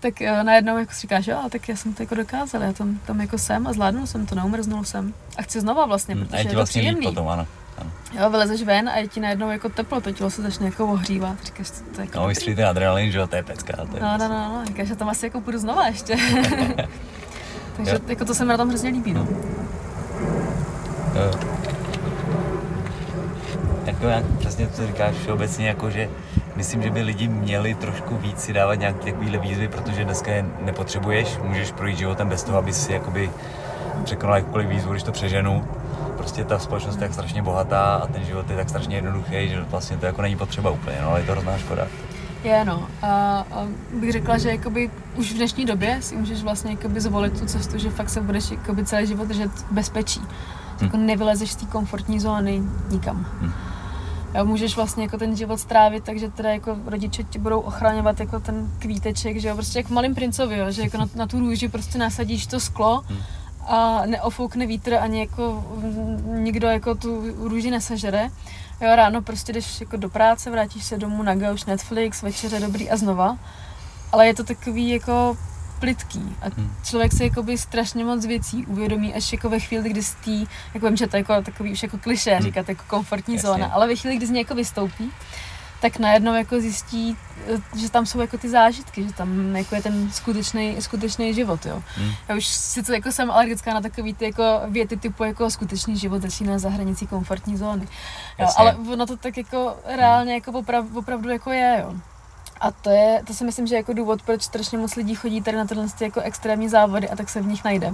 tak 0.00 0.14
uh, 0.20 0.42
najednou 0.42 0.78
jako 0.78 0.92
si 0.92 1.00
říkáš, 1.00 1.26
jo, 1.26 1.38
tak 1.50 1.68
já 1.68 1.76
jsem 1.76 1.94
to 1.94 2.02
jako 2.02 2.14
dokázal, 2.14 2.62
já 2.62 2.72
tam, 2.72 3.00
tam 3.06 3.20
jako 3.20 3.38
jsem 3.38 3.66
a 3.66 3.72
zvládnul 3.72 4.06
jsem 4.06 4.26
to, 4.26 4.34
neumrznul 4.34 4.84
jsem. 4.84 5.14
A 5.36 5.42
chci 5.42 5.60
znova 5.60 5.86
vlastně, 5.86 6.14
Hmm, 6.14 6.24
protože 6.24 6.36
a 6.36 6.38
je 6.38 6.44
je 6.44 6.50
to 6.50 6.56
vlastně 6.56 6.80
příjemný. 6.80 7.06
potom, 7.06 7.28
ano. 7.28 7.46
Ano. 7.78 7.90
Jo, 8.20 8.30
vylezeš 8.30 8.62
ven 8.62 8.88
a 8.88 8.96
je 8.96 9.08
ti 9.08 9.20
najednou 9.20 9.50
jako 9.50 9.68
teplo, 9.68 10.00
to 10.00 10.12
tělo 10.12 10.30
se 10.30 10.42
začne 10.42 10.66
jako 10.66 10.86
ohřívat. 10.86 11.36
Říkáš, 11.44 11.70
to, 11.70 11.76
to 11.94 12.00
je 12.00 12.06
jako 12.06 12.18
No, 12.20 12.26
vystřelí 12.26 12.56
ten 12.56 12.66
adrenalin, 12.66 13.12
že 13.12 13.18
jo, 13.18 13.26
to 13.26 13.36
je 13.36 13.42
pecka. 13.42 13.76
To 13.76 13.96
je 13.96 14.02
No, 14.02 14.08
no, 14.12 14.18
prostě- 14.18 14.28
no, 14.34 14.48
no, 14.58 14.64
říkáš, 14.66 14.88
že 14.88 14.96
tam 14.96 15.08
asi 15.08 15.26
jako 15.26 15.40
půjdu 15.40 15.58
znova 15.58 15.86
ještě. 15.86 16.16
Takže 17.76 17.92
Jo. 17.92 17.98
jako 18.06 18.24
to 18.24 18.34
se 18.34 18.44
mi 18.44 18.48
na 18.48 18.56
tom 18.56 18.68
hrozně 18.68 18.90
líbí, 18.90 19.12
no. 19.14 19.26
Jo. 21.14 21.30
Jako 23.86 24.06
jak 24.06 24.24
přesně 24.38 24.68
co 24.68 24.86
říkáš 24.86 25.14
všeobecně, 25.14 25.68
jako 25.68 25.90
že 25.90 26.08
myslím, 26.56 26.82
že 26.82 26.90
by 26.90 27.02
lidi 27.02 27.28
měli 27.28 27.74
trošku 27.74 28.16
víc 28.16 28.40
si 28.40 28.52
dávat 28.52 28.74
nějaké 28.74 28.98
takovéhle 29.12 29.38
výzvy, 29.38 29.68
protože 29.68 30.04
dneska 30.04 30.30
je 30.30 30.44
nepotřebuješ, 30.60 31.38
můžeš 31.42 31.72
projít 31.72 31.98
životem 31.98 32.28
bez 32.28 32.42
toho, 32.42 32.58
aby 32.58 32.72
si 32.72 32.92
jakoby 32.92 33.30
překonal 34.04 34.36
jakkoliv 34.36 34.68
výzvu, 34.68 34.90
když 34.92 35.02
to 35.02 35.12
přeženu. 35.12 35.64
Prostě 36.24 36.44
ta 36.44 36.58
společnost 36.58 36.94
je 36.94 37.00
tak 37.00 37.12
strašně 37.12 37.42
bohatá 37.42 37.94
a 37.94 38.06
ten 38.06 38.24
život 38.24 38.50
je 38.50 38.56
tak 38.56 38.68
strašně 38.68 38.96
jednoduchý, 38.96 39.48
že 39.48 39.60
vlastně 39.60 39.96
to 39.96 40.06
jako 40.06 40.22
není 40.22 40.36
potřeba 40.36 40.70
úplně, 40.70 40.96
no 41.02 41.10
ale 41.10 41.20
je 41.20 41.26
to 41.26 41.32
hrozná 41.32 41.58
škoda. 41.58 41.86
Je, 42.44 42.64
no. 42.64 42.88
A, 43.02 43.44
a 43.52 43.66
bych 44.00 44.12
řekla, 44.12 44.38
že 44.38 44.50
jakoby 44.50 44.90
už 45.16 45.32
v 45.32 45.36
dnešní 45.36 45.64
době 45.64 45.98
si 46.00 46.16
můžeš 46.16 46.42
vlastně 46.42 46.70
jakoby 46.70 47.00
zvolit 47.00 47.40
tu 47.40 47.46
cestu, 47.46 47.78
že 47.78 47.90
fakt 47.90 48.10
se 48.10 48.20
budeš 48.20 48.50
jakoby 48.50 48.84
celý 48.84 49.06
život 49.06 49.28
držet 49.28 49.50
v 49.50 49.72
bezpečí. 49.72 50.20
Že 50.78 50.84
Jako 50.86 50.96
nevylezeš 50.96 51.52
z 51.52 51.56
té 51.56 51.66
komfortní 51.66 52.20
zóny 52.20 52.62
nikam. 52.90 53.26
Hm. 53.40 53.52
Jo, 54.34 54.44
můžeš 54.44 54.76
vlastně 54.76 55.04
jako 55.04 55.18
ten 55.18 55.36
život 55.36 55.60
strávit, 55.60 56.04
takže 56.04 56.28
teda 56.28 56.50
jako 56.52 56.76
rodiče 56.86 57.22
ti 57.22 57.38
budou 57.38 57.60
ochraňovat 57.60 58.20
jako 58.20 58.40
ten 58.40 58.70
kvíteček, 58.78 59.40
že 59.40 59.48
jo, 59.48 59.54
prostě 59.54 59.78
jak 59.78 59.86
v 59.86 59.90
malým 59.90 60.14
princovi, 60.14 60.58
jo, 60.58 60.70
že 60.70 60.82
jako 60.82 60.98
na, 60.98 61.06
na 61.14 61.26
tu 61.26 61.38
růži 61.38 61.68
prostě 61.68 61.98
nasadíš 61.98 62.46
to 62.46 62.60
sklo 62.60 63.04
Hm. 63.10 63.16
A 63.68 64.02
neofoukne 64.06 64.66
vítr 64.66 64.94
ani 64.94 65.20
jako 65.20 65.64
nikdo 66.24 66.68
jako 66.68 66.94
tu 66.94 67.22
růži 67.48 67.70
nesežere. 67.70 68.28
Jo, 68.80 68.96
ráno 68.96 69.22
prostě 69.22 69.52
jdeš 69.52 69.80
jako 69.80 69.96
do 69.96 70.08
práce, 70.08 70.50
vrátíš 70.50 70.84
se 70.84 70.98
domů 70.98 71.22
na 71.22 71.34
gauč, 71.34 71.64
Netflix, 71.64 72.22
večeře 72.22 72.60
dobrý 72.60 72.90
a 72.90 72.96
znova. 72.96 73.38
Ale 74.12 74.26
je 74.26 74.34
to 74.34 74.44
takový 74.44 74.88
jako 74.90 75.36
plitký 75.80 76.36
a 76.42 76.46
Hm. 76.56 76.70
člověk 76.84 77.12
si 77.12 77.24
jakoby 77.24 77.58
strašně 77.58 78.04
moc 78.04 78.26
věcí 78.26 78.66
uvědomí 78.66 79.14
až 79.14 79.32
jako 79.32 79.48
ve 79.48 79.60
chvíli, 79.60 79.90
kdy 79.90 80.02
z 80.02 80.14
tý, 80.14 80.46
jako 80.74 80.86
vím, 80.86 80.96
že 80.96 81.06
to 81.06 81.16
je 81.16 81.20
jako 81.20 81.42
takový 81.42 81.72
už 81.72 81.82
jako 81.82 81.98
kliše 81.98 82.36
Hm. 82.38 82.42
říkat 82.42 82.68
jako 82.68 82.82
komfortní 82.86 83.34
Jasně. 83.34 83.48
zóna, 83.48 83.66
ale 83.66 83.86
ve 83.88 83.96
chvíli, 83.96 84.16
kdy 84.16 84.26
z 84.26 84.30
ní 84.30 84.38
jako 84.38 84.54
vystoupí, 84.54 85.10
tak 85.84 85.98
najednou 85.98 86.34
jako 86.34 86.60
zjistí, 86.60 87.16
eh, 87.54 87.78
že 87.78 87.90
tam 87.90 88.06
jsou 88.06 88.20
jako 88.20 88.38
ty 88.38 88.48
zážitky, 88.48 89.04
že 89.04 89.12
tam 89.12 89.56
jako 89.56 89.74
je 89.74 89.82
ten 89.82 90.10
skutečný, 90.10 90.76
skutečný 90.80 91.34
život, 91.34 91.66
jo. 91.66 91.82
Hm. 91.96 92.10
Já 92.28 92.36
už 92.36 92.46
sice 92.46 92.94
jako 92.94 93.12
jsem 93.12 93.30
alergická 93.30 93.74
na 93.74 93.80
takový 93.80 94.14
ty 94.14 94.24
jako 94.24 94.60
věty 94.68 94.96
typu 94.96 95.24
jako 95.24 95.50
skutečný 95.50 95.96
život 95.96 96.22
začíná 96.22 96.58
za 96.58 96.68
hranicí 96.68 97.06
komfortní 97.06 97.56
zóny. 97.56 97.82
Jo, 97.82 97.88
Jasně. 98.38 98.54
ale 98.56 98.76
ono 98.92 99.06
to 99.06 99.16
tak 99.16 99.36
jako 99.36 99.76
reálně 99.84 100.34
jako 100.34 100.52
oprav, 100.52 100.84
opravdu 100.94 101.30
jako 101.30 101.50
je, 101.50 101.78
jo. 101.82 101.94
A 102.60 102.70
to 102.70 102.90
je, 102.90 103.22
to 103.26 103.34
si 103.34 103.44
myslím, 103.44 103.66
že 103.66 103.74
je 103.74 103.78
jako 103.78 103.92
důvod, 103.92 104.22
proč 104.22 104.42
strašně 104.42 104.78
moc 104.78 104.96
lidí 104.96 105.14
chodí 105.14 105.42
tady 105.42 105.56
na 105.56 105.64
tyhle 105.64 105.86
ty 105.98 106.04
jako 106.04 106.20
extrémní 106.20 106.68
závody 106.68 107.08
a 107.08 107.16
tak 107.16 107.28
se 107.28 107.40
v 107.40 107.46
nich 107.46 107.64
najde. 107.64 107.92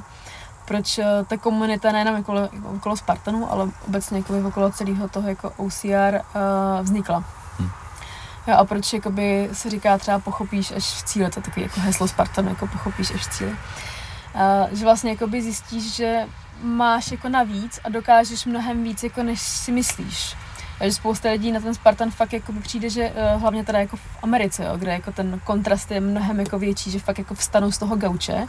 Proč 0.65 0.99
eh, 0.99 1.05
ta 1.29 1.37
komunita 1.37 1.93
nejenom 1.93 2.21
okolo, 2.21 2.49
okolo 2.77 2.97
Spartanů, 2.97 3.53
ale 3.53 3.71
obecně 3.89 4.19
jako 4.19 4.49
okolo 4.49 4.71
celého 4.71 5.09
toho 5.09 5.29
jako 5.29 5.53
OCR 5.57 6.21
uh, 6.35 6.83
vznikla. 6.83 7.25
Jo, 8.47 8.55
a 8.57 8.65
proč 8.65 8.93
jakoby 8.93 9.49
se 9.53 9.71
říká 9.71 9.99
třeba 9.99 10.19
pochopíš 10.19 10.73
až 10.77 10.85
v 10.85 11.03
cíle, 11.03 11.31
to 11.31 11.39
je 11.39 11.43
takový 11.43 11.63
jako 11.63 11.81
heslo 11.81 12.09
Spartanu, 12.09 12.49
jako 12.49 12.67
pochopíš 12.67 13.11
až 13.15 13.27
v 13.27 13.31
cíle. 13.31 13.51
Uh, 13.51 14.77
že 14.79 14.85
vlastně 14.85 15.11
jakoby 15.11 15.43
zjistíš, 15.43 15.95
že 15.95 16.27
máš 16.63 17.11
jako 17.11 17.29
navíc 17.29 17.81
a 17.85 17.89
dokážeš 17.89 18.47
mnohem 18.47 18.85
víc, 18.85 19.03
jako 19.03 19.23
než 19.23 19.41
si 19.41 19.73
myslíš. 19.73 20.37
Takže 20.79 20.95
spousta 20.95 21.31
lidí 21.31 21.53
na 21.53 21.61
ten 21.61 21.75
Spartan 21.75 22.11
fakt 22.11 22.33
jako 22.33 22.53
přijde, 22.63 22.91
že 22.91 23.11
uh, 23.11 23.41
hlavně 23.41 23.65
teda 23.65 23.79
jako 23.79 23.97
v 23.97 24.03
Americe, 24.23 24.65
jo, 24.65 24.77
kde 24.77 24.93
jako 24.93 25.13
ten 25.13 25.41
kontrast 25.45 25.91
je 25.91 26.01
mnohem 26.01 26.41
jako 26.41 26.59
větší, 26.59 26.91
že 26.91 26.99
fakt 26.99 27.19
jako 27.19 27.35
vstanou 27.35 27.73
z 27.73 27.79
toho 27.79 27.97
gauče, 27.97 28.49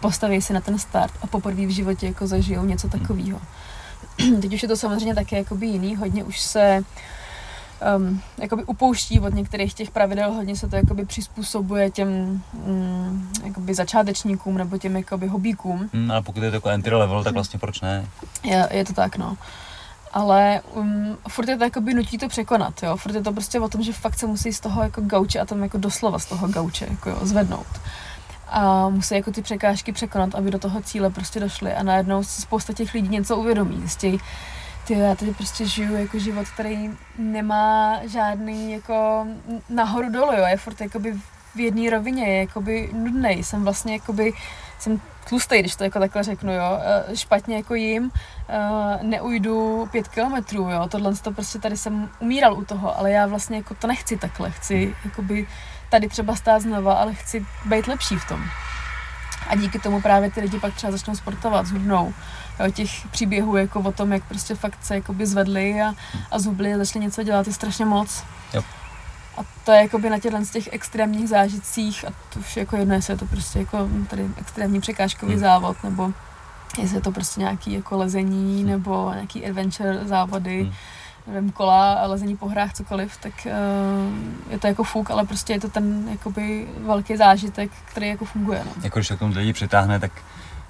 postaví 0.00 0.42
si 0.42 0.52
na 0.52 0.60
ten 0.60 0.78
start 0.78 1.14
a 1.22 1.26
poprvé 1.26 1.66
v 1.66 1.74
životě 1.74 2.06
jako 2.06 2.26
zažijou 2.26 2.64
něco 2.64 2.88
takového. 2.88 3.40
Teď 4.42 4.54
už 4.54 4.62
je 4.62 4.68
to 4.68 4.76
samozřejmě 4.76 5.14
taky 5.14 5.36
jakoby 5.36 5.66
jiný, 5.66 5.96
hodně 5.96 6.24
už 6.24 6.40
se 6.40 6.84
um, 7.96 8.22
jakoby 8.38 8.64
upouští 8.64 9.20
od 9.20 9.34
některých 9.34 9.74
těch 9.74 9.90
pravidel, 9.90 10.32
hodně 10.32 10.56
se 10.56 10.68
to 10.68 10.76
jakoby 10.76 11.04
přizpůsobuje 11.04 11.90
těm 11.90 12.42
um, 12.66 13.32
jakoby 13.44 13.74
začátečníkům 13.74 14.58
nebo 14.58 14.78
těm 14.78 14.96
jakoby 14.96 15.26
hobíkům. 15.26 15.90
Hm, 15.92 16.10
ale 16.10 16.22
pokud 16.22 16.42
je 16.42 16.50
to 16.50 16.56
jako 16.56 16.68
entry 16.68 16.94
level, 16.94 17.24
tak 17.24 17.34
vlastně 17.34 17.58
proč 17.58 17.80
ne? 17.80 18.06
Je, 18.44 18.68
je 18.70 18.84
to 18.84 18.92
tak, 18.92 19.16
no. 19.16 19.36
Ale 20.12 20.60
um, 20.74 21.18
furt 21.28 21.48
je 21.48 21.56
to 21.56 21.64
jakoby 21.64 21.94
nutí 21.94 22.18
to 22.18 22.28
překonat, 22.28 22.82
jo. 22.82 22.96
Furt 22.96 23.14
je 23.14 23.22
to 23.22 23.32
prostě 23.32 23.60
o 23.60 23.68
tom, 23.68 23.82
že 23.82 23.92
fakt 23.92 24.18
se 24.18 24.26
musí 24.26 24.52
z 24.52 24.60
toho 24.60 24.82
jako 24.82 25.00
gauče 25.00 25.40
a 25.40 25.44
tam 25.44 25.62
jako 25.62 25.78
doslova 25.78 26.18
z 26.18 26.26
toho 26.26 26.48
gauče 26.48 26.86
jako 26.90 27.10
jo, 27.10 27.18
zvednout. 27.22 27.66
A 28.48 28.88
musí 28.88 29.14
jako 29.14 29.30
ty 29.30 29.42
překážky 29.42 29.92
překonat, 29.92 30.34
aby 30.34 30.50
do 30.50 30.58
toho 30.58 30.82
cíle 30.82 31.10
prostě 31.10 31.40
došli. 31.40 31.74
A 31.74 31.82
najednou 31.82 32.24
si 32.24 32.42
spousta 32.42 32.72
těch 32.72 32.94
lidí 32.94 33.08
něco 33.08 33.36
uvědomí. 33.36 33.76
Zjistí, 33.78 34.20
ty 34.88 34.98
já 34.98 35.14
tady 35.14 35.34
prostě 35.34 35.66
žiju 35.66 35.96
jako 35.96 36.18
život, 36.18 36.48
který 36.48 36.90
nemá 37.18 38.00
žádný 38.06 38.72
jako 38.72 39.26
nahoru 39.68 40.10
dolu, 40.12 40.32
jo. 40.32 40.46
Je 40.46 40.56
furt 40.56 40.80
jakoby 40.80 41.12
v 41.54 41.60
jedné 41.60 41.90
rovině, 41.90 42.26
je 42.28 42.40
jakoby 42.40 42.90
nudnej. 42.92 43.44
Jsem 43.44 43.64
vlastně 43.64 43.92
jakoby, 43.92 44.32
jsem 44.78 45.00
tlustej, 45.28 45.60
když 45.60 45.76
to 45.76 45.84
jako 45.84 45.98
takhle 45.98 46.22
řeknu, 46.22 46.52
jo. 46.52 46.78
Eh, 47.10 47.16
Špatně 47.16 47.56
jako 47.56 47.74
jim, 47.74 48.10
eh, 48.48 48.98
neujdu 49.02 49.88
pět 49.92 50.08
kilometrů, 50.08 50.70
jo. 50.70 50.88
Tohle 50.88 51.14
to 51.14 51.32
prostě 51.32 51.58
tady 51.58 51.76
jsem 51.76 52.10
umíral 52.20 52.54
u 52.54 52.64
toho, 52.64 52.98
ale 52.98 53.10
já 53.10 53.26
vlastně 53.26 53.56
jako 53.56 53.74
to 53.74 53.86
nechci 53.86 54.16
takhle. 54.16 54.50
Chci 54.50 54.94
jakoby 55.04 55.46
tady 55.90 56.08
třeba 56.08 56.36
stát 56.36 56.62
znova, 56.62 56.94
ale 56.94 57.14
chci 57.14 57.46
být 57.64 57.86
lepší 57.86 58.16
v 58.16 58.28
tom. 58.28 58.44
A 59.48 59.56
díky 59.56 59.78
tomu 59.78 60.00
právě 60.00 60.30
ty 60.30 60.40
lidi 60.40 60.58
pak 60.58 60.74
třeba 60.74 60.90
začnou 60.90 61.16
sportovat, 61.16 61.66
zhubnou. 61.66 62.14
Jo, 62.60 62.70
těch 62.70 62.90
příběhů 63.10 63.56
jako 63.56 63.80
o 63.80 63.92
tom, 63.92 64.12
jak 64.12 64.24
prostě 64.24 64.54
fakt 64.54 64.78
se 64.84 64.94
jakoby 64.94 65.26
zvedli 65.26 65.82
a, 65.82 65.94
a 66.30 66.38
zhubli 66.38 66.74
a 66.74 66.78
začali 66.78 67.04
něco 67.04 67.22
dělat, 67.22 67.46
je 67.46 67.52
strašně 67.52 67.84
moc. 67.84 68.24
Jo. 68.54 68.62
A 69.36 69.40
to 69.64 69.72
je 69.72 69.82
jakoby 69.82 70.10
na 70.10 70.18
těchto 70.18 70.44
z 70.44 70.50
těch 70.50 70.68
extrémních 70.72 71.28
zážitcích 71.28 72.04
a 72.08 72.10
to 72.32 72.40
už 72.40 72.56
jako 72.56 72.76
jedno, 72.76 72.94
jestli 72.94 73.12
je 73.12 73.16
to 73.18 73.26
prostě 73.26 73.58
jako 73.58 73.88
tady 74.10 74.26
extrémní 74.36 74.80
překážkový 74.80 75.32
Hmm. 75.32 75.40
závod, 75.40 75.84
nebo 75.84 76.12
jestli 76.78 76.96
je 76.96 77.00
to 77.00 77.12
prostě 77.12 77.40
nějaký 77.40 77.72
jako 77.72 77.96
lezení, 77.96 78.64
nebo 78.64 79.10
nějaký 79.14 79.46
adventure 79.46 79.98
závody, 80.04 80.62
Hmm. 80.62 80.72
nevím, 81.34 81.50
kola, 81.52 82.06
lezení 82.06 82.36
po 82.36 82.48
hrách, 82.48 82.72
cokoliv, 82.72 83.16
tak 83.16 83.32
uh, 83.46 84.52
je 84.52 84.58
to 84.58 84.66
jako 84.66 84.84
fuk, 84.84 85.10
ale 85.10 85.24
prostě 85.24 85.52
je 85.52 85.60
to 85.60 85.68
ten 85.68 86.08
jakoby 86.10 86.68
velký 86.78 87.16
zážitek, 87.16 87.70
který 87.84 88.08
jako 88.08 88.24
funguje. 88.24 88.62
No. 88.64 88.82
Jako 88.82 88.98
když 88.98 89.08
to 89.08 89.16
k 89.16 89.18
tomu 89.18 89.34
lidi 89.36 89.52
přitáhne, 89.52 90.00
tak 90.00 90.12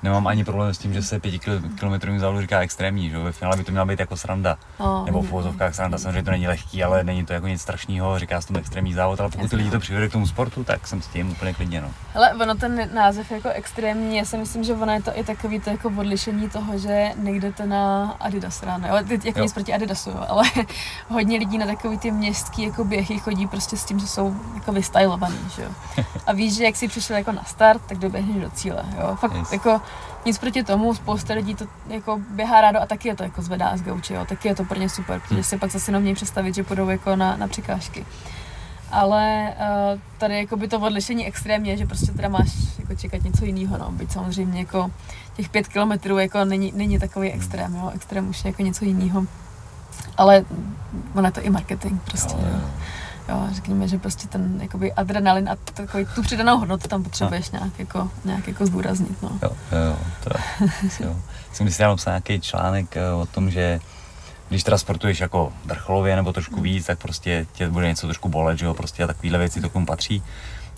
nemám 0.03 0.27
ani 0.27 0.45
problém 0.45 0.75
s 0.75 0.79
tím, 0.79 0.95
že 0.95 1.03
se 1.03 1.21
pětikilometrovým 1.21 2.21
závodu 2.21 2.41
říká 2.41 2.61
extrémní, 2.61 3.11
že 3.11 3.17
jo? 3.17 3.23
Ve 3.25 3.33
finále 3.33 3.57
by 3.57 3.65
to 3.65 3.71
měla 3.71 3.87
být 3.87 4.01
jako 4.01 4.17
sranda. 4.17 4.59
No, 4.81 5.03
Nebo 5.07 5.23
v 5.23 5.33
uvozovkách 5.33 5.75
sranda, 5.75 5.99
samozřejmě 5.99 6.23
to 6.23 6.31
není 6.31 6.49
lehký, 6.49 6.85
ale 6.85 7.05
není 7.05 7.27
to 7.27 7.33
jako 7.33 7.47
nic 7.47 7.63
strašného, 7.63 8.19
říká 8.19 8.41
se 8.41 8.47
tomu 8.47 8.59
extrémní 8.59 8.95
závod, 8.95 9.21
ale 9.21 9.29
pokud 9.31 9.51
ty 9.51 9.57
lidi 9.57 9.71
to 9.71 9.79
přivede 9.81 10.09
k 10.09 10.13
tomu 10.13 10.27
sportu, 10.27 10.65
tak 10.65 10.87
jsem 10.87 11.03
s 11.03 11.07
tím 11.07 11.31
úplně 11.31 11.55
klidně, 11.55 11.81
no. 11.81 11.89
Hele, 12.15 12.35
ono 12.35 12.55
ten 12.55 12.89
název 12.95 13.31
jako 13.31 13.49
extrémní, 13.49 14.17
já 14.17 14.25
si 14.25 14.39
myslím, 14.39 14.65
že 14.65 14.75
ono 14.75 14.93
je 14.93 15.03
to 15.03 15.11
i 15.19 15.25
takový 15.25 15.61
to 15.61 15.71
jako 15.71 15.89
odlišení 15.99 16.49
toho, 16.51 16.79
že 16.79 17.11
nejdete 17.17 17.67
na 17.67 18.15
Adidas 18.21 18.63
ráno, 18.63 18.89
jo, 18.89 18.97
teď 19.09 19.25
jako 19.25 19.39
Jo. 19.39 19.43
nic 19.43 19.53
proti 19.53 19.75
Adidasu, 19.75 20.11
jo, 20.11 20.25
ale 20.29 20.43
hodně 21.09 21.39
lidí 21.39 21.59
na 21.59 21.67
takový 21.67 21.99
ty 21.99 22.11
městský 22.11 22.63
jako 22.63 22.85
běhy 22.85 23.19
chodí 23.19 23.47
prostě 23.47 23.77
s 23.77 23.85
tím, 23.85 23.99
že 23.99 24.07
jsou 24.07 24.37
jako 24.55 24.73
vystylovaný, 24.73 25.39
že 25.57 25.63
jo. 25.63 25.71
A 26.27 26.33
víš, 26.33 26.55
že 26.57 26.65
jak 26.65 26.77
jsi 26.77 26.89
přišel 26.89 27.17
jako 27.17 27.33
na 27.33 27.45
start, 27.45 27.83
tak 27.87 27.99
doběhneš 27.99 28.37
do 28.43 28.51
cíle, 28.51 28.85
jo. 29.01 29.17
Fakt 29.21 29.35
Yes. 29.35 29.53
jako 29.53 29.81
nic 30.29 30.39
proti 30.39 30.65
tomu, 30.65 30.95
spousta 30.95 31.35
lidí 31.35 31.55
to 31.55 31.65
jako 31.89 32.21
běhá 32.31 32.61
rádo 32.61 32.81
a 32.83 32.87
taky 32.87 33.09
je 33.09 33.17
to 33.17 33.23
jako 33.23 33.43
zvedá 33.43 33.77
z 33.77 33.83
gauče, 33.83 34.15
jo, 34.15 34.25
taky 34.25 34.49
je 34.49 34.55
to 34.55 34.65
pro 34.65 34.79
ně 34.79 34.89
super, 34.89 35.21
protože 35.21 35.43
si 35.43 35.59
pak 35.59 35.71
zase 35.71 35.93
neumějí 35.93 36.15
představit, 36.15 36.55
že 36.55 36.63
půjdou 36.63 36.89
jako 36.89 37.17
na, 37.17 37.37
na 37.37 37.49
překážky. 37.49 38.07
Ale 38.91 39.55
uh, 39.59 40.01
tady 40.19 40.39
jako 40.39 40.57
by 40.57 40.69
to 40.69 40.81
odlišení 40.81 41.27
extrémně, 41.27 41.77
že 41.77 41.87
prostě 41.87 42.13
teda 42.13 42.29
máš 42.29 42.49
jako 42.79 42.95
čekat 42.95 43.25
něco 43.25 43.45
jiného, 43.45 43.79
no. 43.79 43.91
Byť 43.93 44.13
samozřejmě 44.13 44.59
jako 44.59 44.91
těch 45.37 45.49
pět 45.49 45.69
kilometrů 45.69 46.19
jako 46.19 46.45
není, 46.45 46.73
není 46.77 46.99
takový 46.99 47.33
extrém, 47.33 47.75
jo. 47.75 47.91
Extrém 47.95 48.29
už 48.29 48.45
je 48.45 48.49
jako 48.49 48.63
něco 48.63 48.85
jiného. 48.85 49.27
Ale 50.17 50.45
ono 51.15 51.29
je 51.29 51.33
to 51.33 51.41
i 51.41 51.51
marketing 51.51 52.01
prostě, 52.05 52.37
Jo, 52.37 52.61
jo. 53.29 53.49
řekněme, 53.53 53.89
že 53.89 53.99
prostě 53.99 54.29
ten 54.29 54.59
jakoby 54.63 54.93
adrenalin 54.93 55.49
a 55.49 55.57
takový 55.57 56.07
tu 56.15 56.23
přidanou 56.23 56.59
hodnotu 56.59 56.89
tam 56.89 57.03
potřebuješ 57.03 57.51
nějak 57.51 57.79
jako, 57.79 58.11
nějak 58.25 58.49
jako 58.49 58.67
zdůraznit, 58.67 59.23
no. 59.23 59.31
Jo, 59.43 59.51
jo, 59.73 59.99
to 60.25 60.31
jo. 61.05 61.17
Jsem 61.53 61.67
když 61.67 61.79
dával 61.79 61.97
psal 61.97 62.13
nějaký 62.13 62.41
článek 62.41 62.97
eh, 62.97 63.13
o 63.13 63.27
tom, 63.27 63.51
že 63.51 63.81
když 64.49 64.65
teda 64.65 64.79
sportuješ 64.79 65.21
jako 65.21 65.53
vrcholově 65.65 66.17
nebo 66.17 66.33
trošku 66.33 66.61
víc, 66.61 66.87
tak 66.87 66.99
prostě 66.99 67.47
tě 67.53 67.69
bude 67.69 67.87
něco 67.87 68.07
trošku 68.07 68.29
bolet, 68.29 68.59
že 68.59 68.67
jo, 68.67 68.75
prostě 68.75 69.05
a 69.05 69.07
takovýhle 69.07 69.39
věci 69.39 69.61
to 69.61 69.69
k 69.71 69.73
tomu 69.73 69.87
patří. 69.87 70.23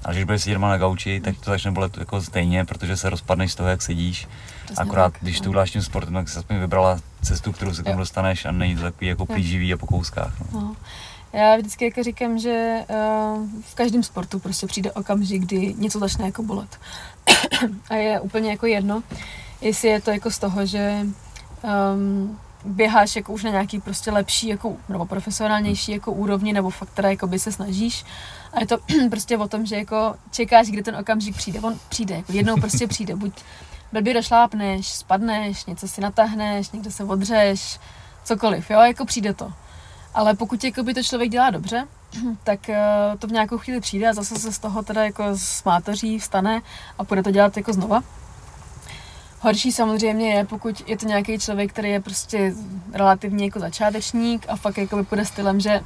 A 0.04 0.12
když 0.12 0.24
budeš 0.24 0.42
sedět 0.42 0.58
na 0.58 0.78
gauči, 0.78 1.20
tak 1.20 1.38
to 1.38 1.50
začne 1.50 1.70
bolet 1.70 1.96
jako 1.96 2.22
stejně, 2.22 2.64
protože 2.64 2.96
se 2.96 3.10
rozpadneš 3.10 3.52
z 3.52 3.54
toho, 3.54 3.68
jak 3.68 3.82
sedíš. 3.82 4.28
Přesně 4.64 4.82
Akorát, 4.82 5.12
tak, 5.12 5.22
když 5.22 5.40
no. 5.40 5.44
to 5.44 5.50
uděláš 5.50 5.70
tím 5.70 5.82
sportem, 5.82 6.14
tak 6.14 6.28
jsi 6.28 6.38
aspoň 6.38 6.58
vybrala 6.58 6.98
cestu, 7.22 7.52
kterou 7.52 7.74
se 7.74 7.82
k 7.82 7.84
tomu 7.84 7.98
dostaneš 7.98 8.44
a 8.44 8.50
není 8.50 8.76
to 8.76 8.82
takový 8.82 9.06
jako 9.06 9.26
plíživý 9.26 9.72
a 9.72 9.76
po 9.76 9.86
kouskách. 9.86 10.32
No. 10.40 10.60
No. 10.60 10.76
Já 11.32 11.56
vždycky 11.56 11.84
jako 11.84 12.02
říkám, 12.02 12.38
že 12.38 12.84
uh, 12.88 13.46
v 13.62 13.74
každém 13.74 14.02
sportu 14.02 14.38
prostě 14.38 14.66
přijde 14.66 14.92
okamžik, 14.92 15.42
kdy 15.42 15.74
něco 15.78 15.98
začne 15.98 16.24
jako 16.24 16.42
bolet. 16.42 16.78
a 17.90 17.94
je 17.94 18.20
úplně 18.20 18.50
jako 18.50 18.66
jedno, 18.66 19.02
jestli 19.60 19.88
je 19.88 20.00
to 20.00 20.10
jako 20.10 20.30
z 20.30 20.38
toho, 20.38 20.66
že 20.66 21.06
um, 21.94 22.38
běháš 22.64 23.16
jako 23.16 23.32
už 23.32 23.44
na 23.44 23.50
nějaký 23.50 23.80
prostě 23.80 24.10
lepší 24.10 24.48
jako, 24.48 24.76
nebo 24.88 25.06
profesionálnější 25.06 25.92
jako 25.92 26.12
úrovni, 26.12 26.52
nebo 26.52 26.70
fakt 26.70 26.90
teda 26.90 27.10
jako 27.10 27.26
by 27.26 27.38
se 27.38 27.52
snažíš. 27.52 28.04
A 28.52 28.60
je 28.60 28.66
to 28.66 28.78
prostě 29.10 29.38
o 29.38 29.48
tom, 29.48 29.66
že 29.66 29.76
jako 29.76 30.14
čekáš, 30.30 30.66
kdy 30.66 30.82
ten 30.82 30.96
okamžik 30.96 31.36
přijde. 31.36 31.60
On 31.60 31.78
přijde, 31.88 32.14
jako 32.14 32.32
jednou 32.32 32.56
prostě 32.56 32.86
přijde. 32.86 33.16
Buď 33.16 33.32
blbě 33.92 34.14
došlápneš, 34.14 34.88
spadneš, 34.88 35.64
něco 35.64 35.88
si 35.88 36.00
natáhneš, 36.00 36.70
někde 36.70 36.90
se 36.90 37.04
odřeš, 37.04 37.78
cokoliv, 38.24 38.70
jo, 38.70 38.80
jako 38.80 39.04
přijde 39.04 39.34
to. 39.34 39.52
Ale 40.14 40.34
pokud 40.34 40.64
jakoby 40.64 40.94
to 40.94 41.02
člověk 41.02 41.30
dělá 41.30 41.50
dobře, 41.50 41.86
tak 42.44 42.68
eh, 42.68 42.82
to 43.18 43.26
v 43.26 43.32
nějakou 43.32 43.58
chvíli 43.58 43.80
přijde 43.80 44.08
a 44.08 44.12
zase 44.12 44.36
se 44.36 44.52
z 44.52 44.58
toho 44.58 44.82
teda 44.82 45.04
jako 45.04 45.24
smátoří, 45.34 46.18
vstane 46.18 46.62
a 46.98 47.04
bude 47.04 47.22
to 47.22 47.30
dělat 47.30 47.56
jako 47.56 47.72
znova. 47.72 48.02
Horší 49.40 49.72
samozřejmě 49.72 50.34
je, 50.34 50.44
pokud 50.44 50.88
je 50.88 50.96
to 50.96 51.06
nějaký 51.06 51.38
člověk, 51.38 51.72
který 51.72 51.90
je 51.90 52.00
prostě 52.00 52.54
relativně 52.92 53.44
jako 53.44 53.60
začátečník 53.60 54.46
a 54.48 54.56
fakt 54.56 54.78
jako 54.78 55.04
půjde 55.04 55.24
stylem, 55.24 55.60
že 55.60 55.80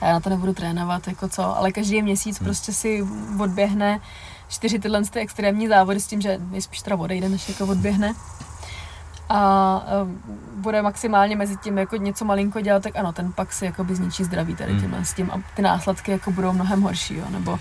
já 0.00 0.12
na 0.12 0.20
to 0.20 0.30
nebudu 0.30 0.52
trénovat, 0.52 1.08
jako 1.08 1.28
co, 1.28 1.56
ale 1.56 1.72
každý 1.72 2.02
měsíc 2.02 2.38
prostě 2.38 2.72
si 2.72 3.06
odběhne 3.40 4.00
čtyři 4.48 4.78
tyhle 4.78 5.02
ty 5.02 5.20
extrémní 5.20 5.68
závody 5.68 6.00
s 6.00 6.06
tím, 6.06 6.20
že 6.20 6.38
nejspíš 6.50 6.82
teda 6.82 6.96
odejde, 6.96 7.28
než 7.28 7.48
jako 7.48 7.66
odběhne 7.66 8.14
a 9.28 9.82
eh, 9.86 9.90
bude 10.56 10.82
maximálně 10.82 11.36
mezi 11.36 11.56
tím 11.56 11.78
jako 11.78 11.96
něco 11.96 12.24
malinko 12.24 12.60
dělat, 12.60 12.82
tak 12.82 12.96
ano, 12.96 13.12
ten 13.12 13.32
pak 13.32 13.52
si 13.52 13.64
jakoby 13.64 13.94
zničí 13.94 14.24
zdraví 14.24 14.54
tady 14.56 14.72
Hmm. 14.72 14.80
tímhle 14.80 15.04
s 15.04 15.14
tím 15.14 15.30
a 15.30 15.40
ty 15.54 15.62
následky 15.62 16.10
jako 16.10 16.30
budou 16.30 16.52
mnohem 16.52 16.82
horší, 16.82 17.16
jo, 17.16 17.24
nebo 17.30 17.58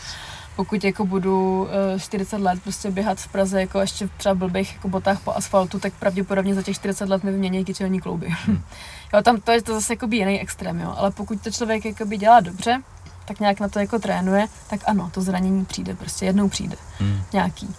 pokud 0.56 0.84
jako 0.84 1.06
budu 1.06 1.68
eh, 1.96 2.00
40 2.00 2.38
let 2.38 2.64
prostě 2.64 2.92
běhat 2.92 3.20
v 3.20 3.28
Praze 3.28 3.62
jako 3.62 3.80
ještě 3.80 4.08
v 4.08 4.12
třeba 4.18 4.36
blbých 4.36 4.74
jako 4.74 4.90
botách 4.90 5.20
po 5.22 5.32
asfaltu, 5.36 5.80
tak 5.80 5.94
pravděpodobně 5.94 6.56
za 6.56 6.62
těch 6.62 6.76
40 6.76 7.10
let 7.10 7.24
mi 7.24 7.32
vymění 7.32 7.66
kyčelní 7.66 8.00
klouby. 8.02 8.28
jo, 9.14 9.22
tam 9.24 9.42
to 9.42 9.52
je 9.52 9.62
to 9.62 9.74
zase 9.74 9.94
jako 9.94 10.08
jiný 10.12 10.40
extrém, 10.42 10.80
jo, 10.80 10.94
ale 10.98 11.12
pokud 11.12 11.42
to 11.42 11.52
člověk 11.52 11.86
jakoby 11.86 12.18
dělá 12.18 12.40
dobře, 12.40 12.82
tak 13.26 13.40
nějak 13.40 13.60
na 13.60 13.68
to 13.68 13.80
jako 13.80 14.00
trénuje, 14.00 14.48
tak 14.70 14.80
ano, 14.86 15.10
to 15.14 15.22
zranění 15.22 15.66
přijde, 15.66 15.96
prostě 15.96 16.26
jednou 16.26 16.50
přijde, 16.50 16.76
Hmm. 17.00 17.22
nějaký. 17.34 17.76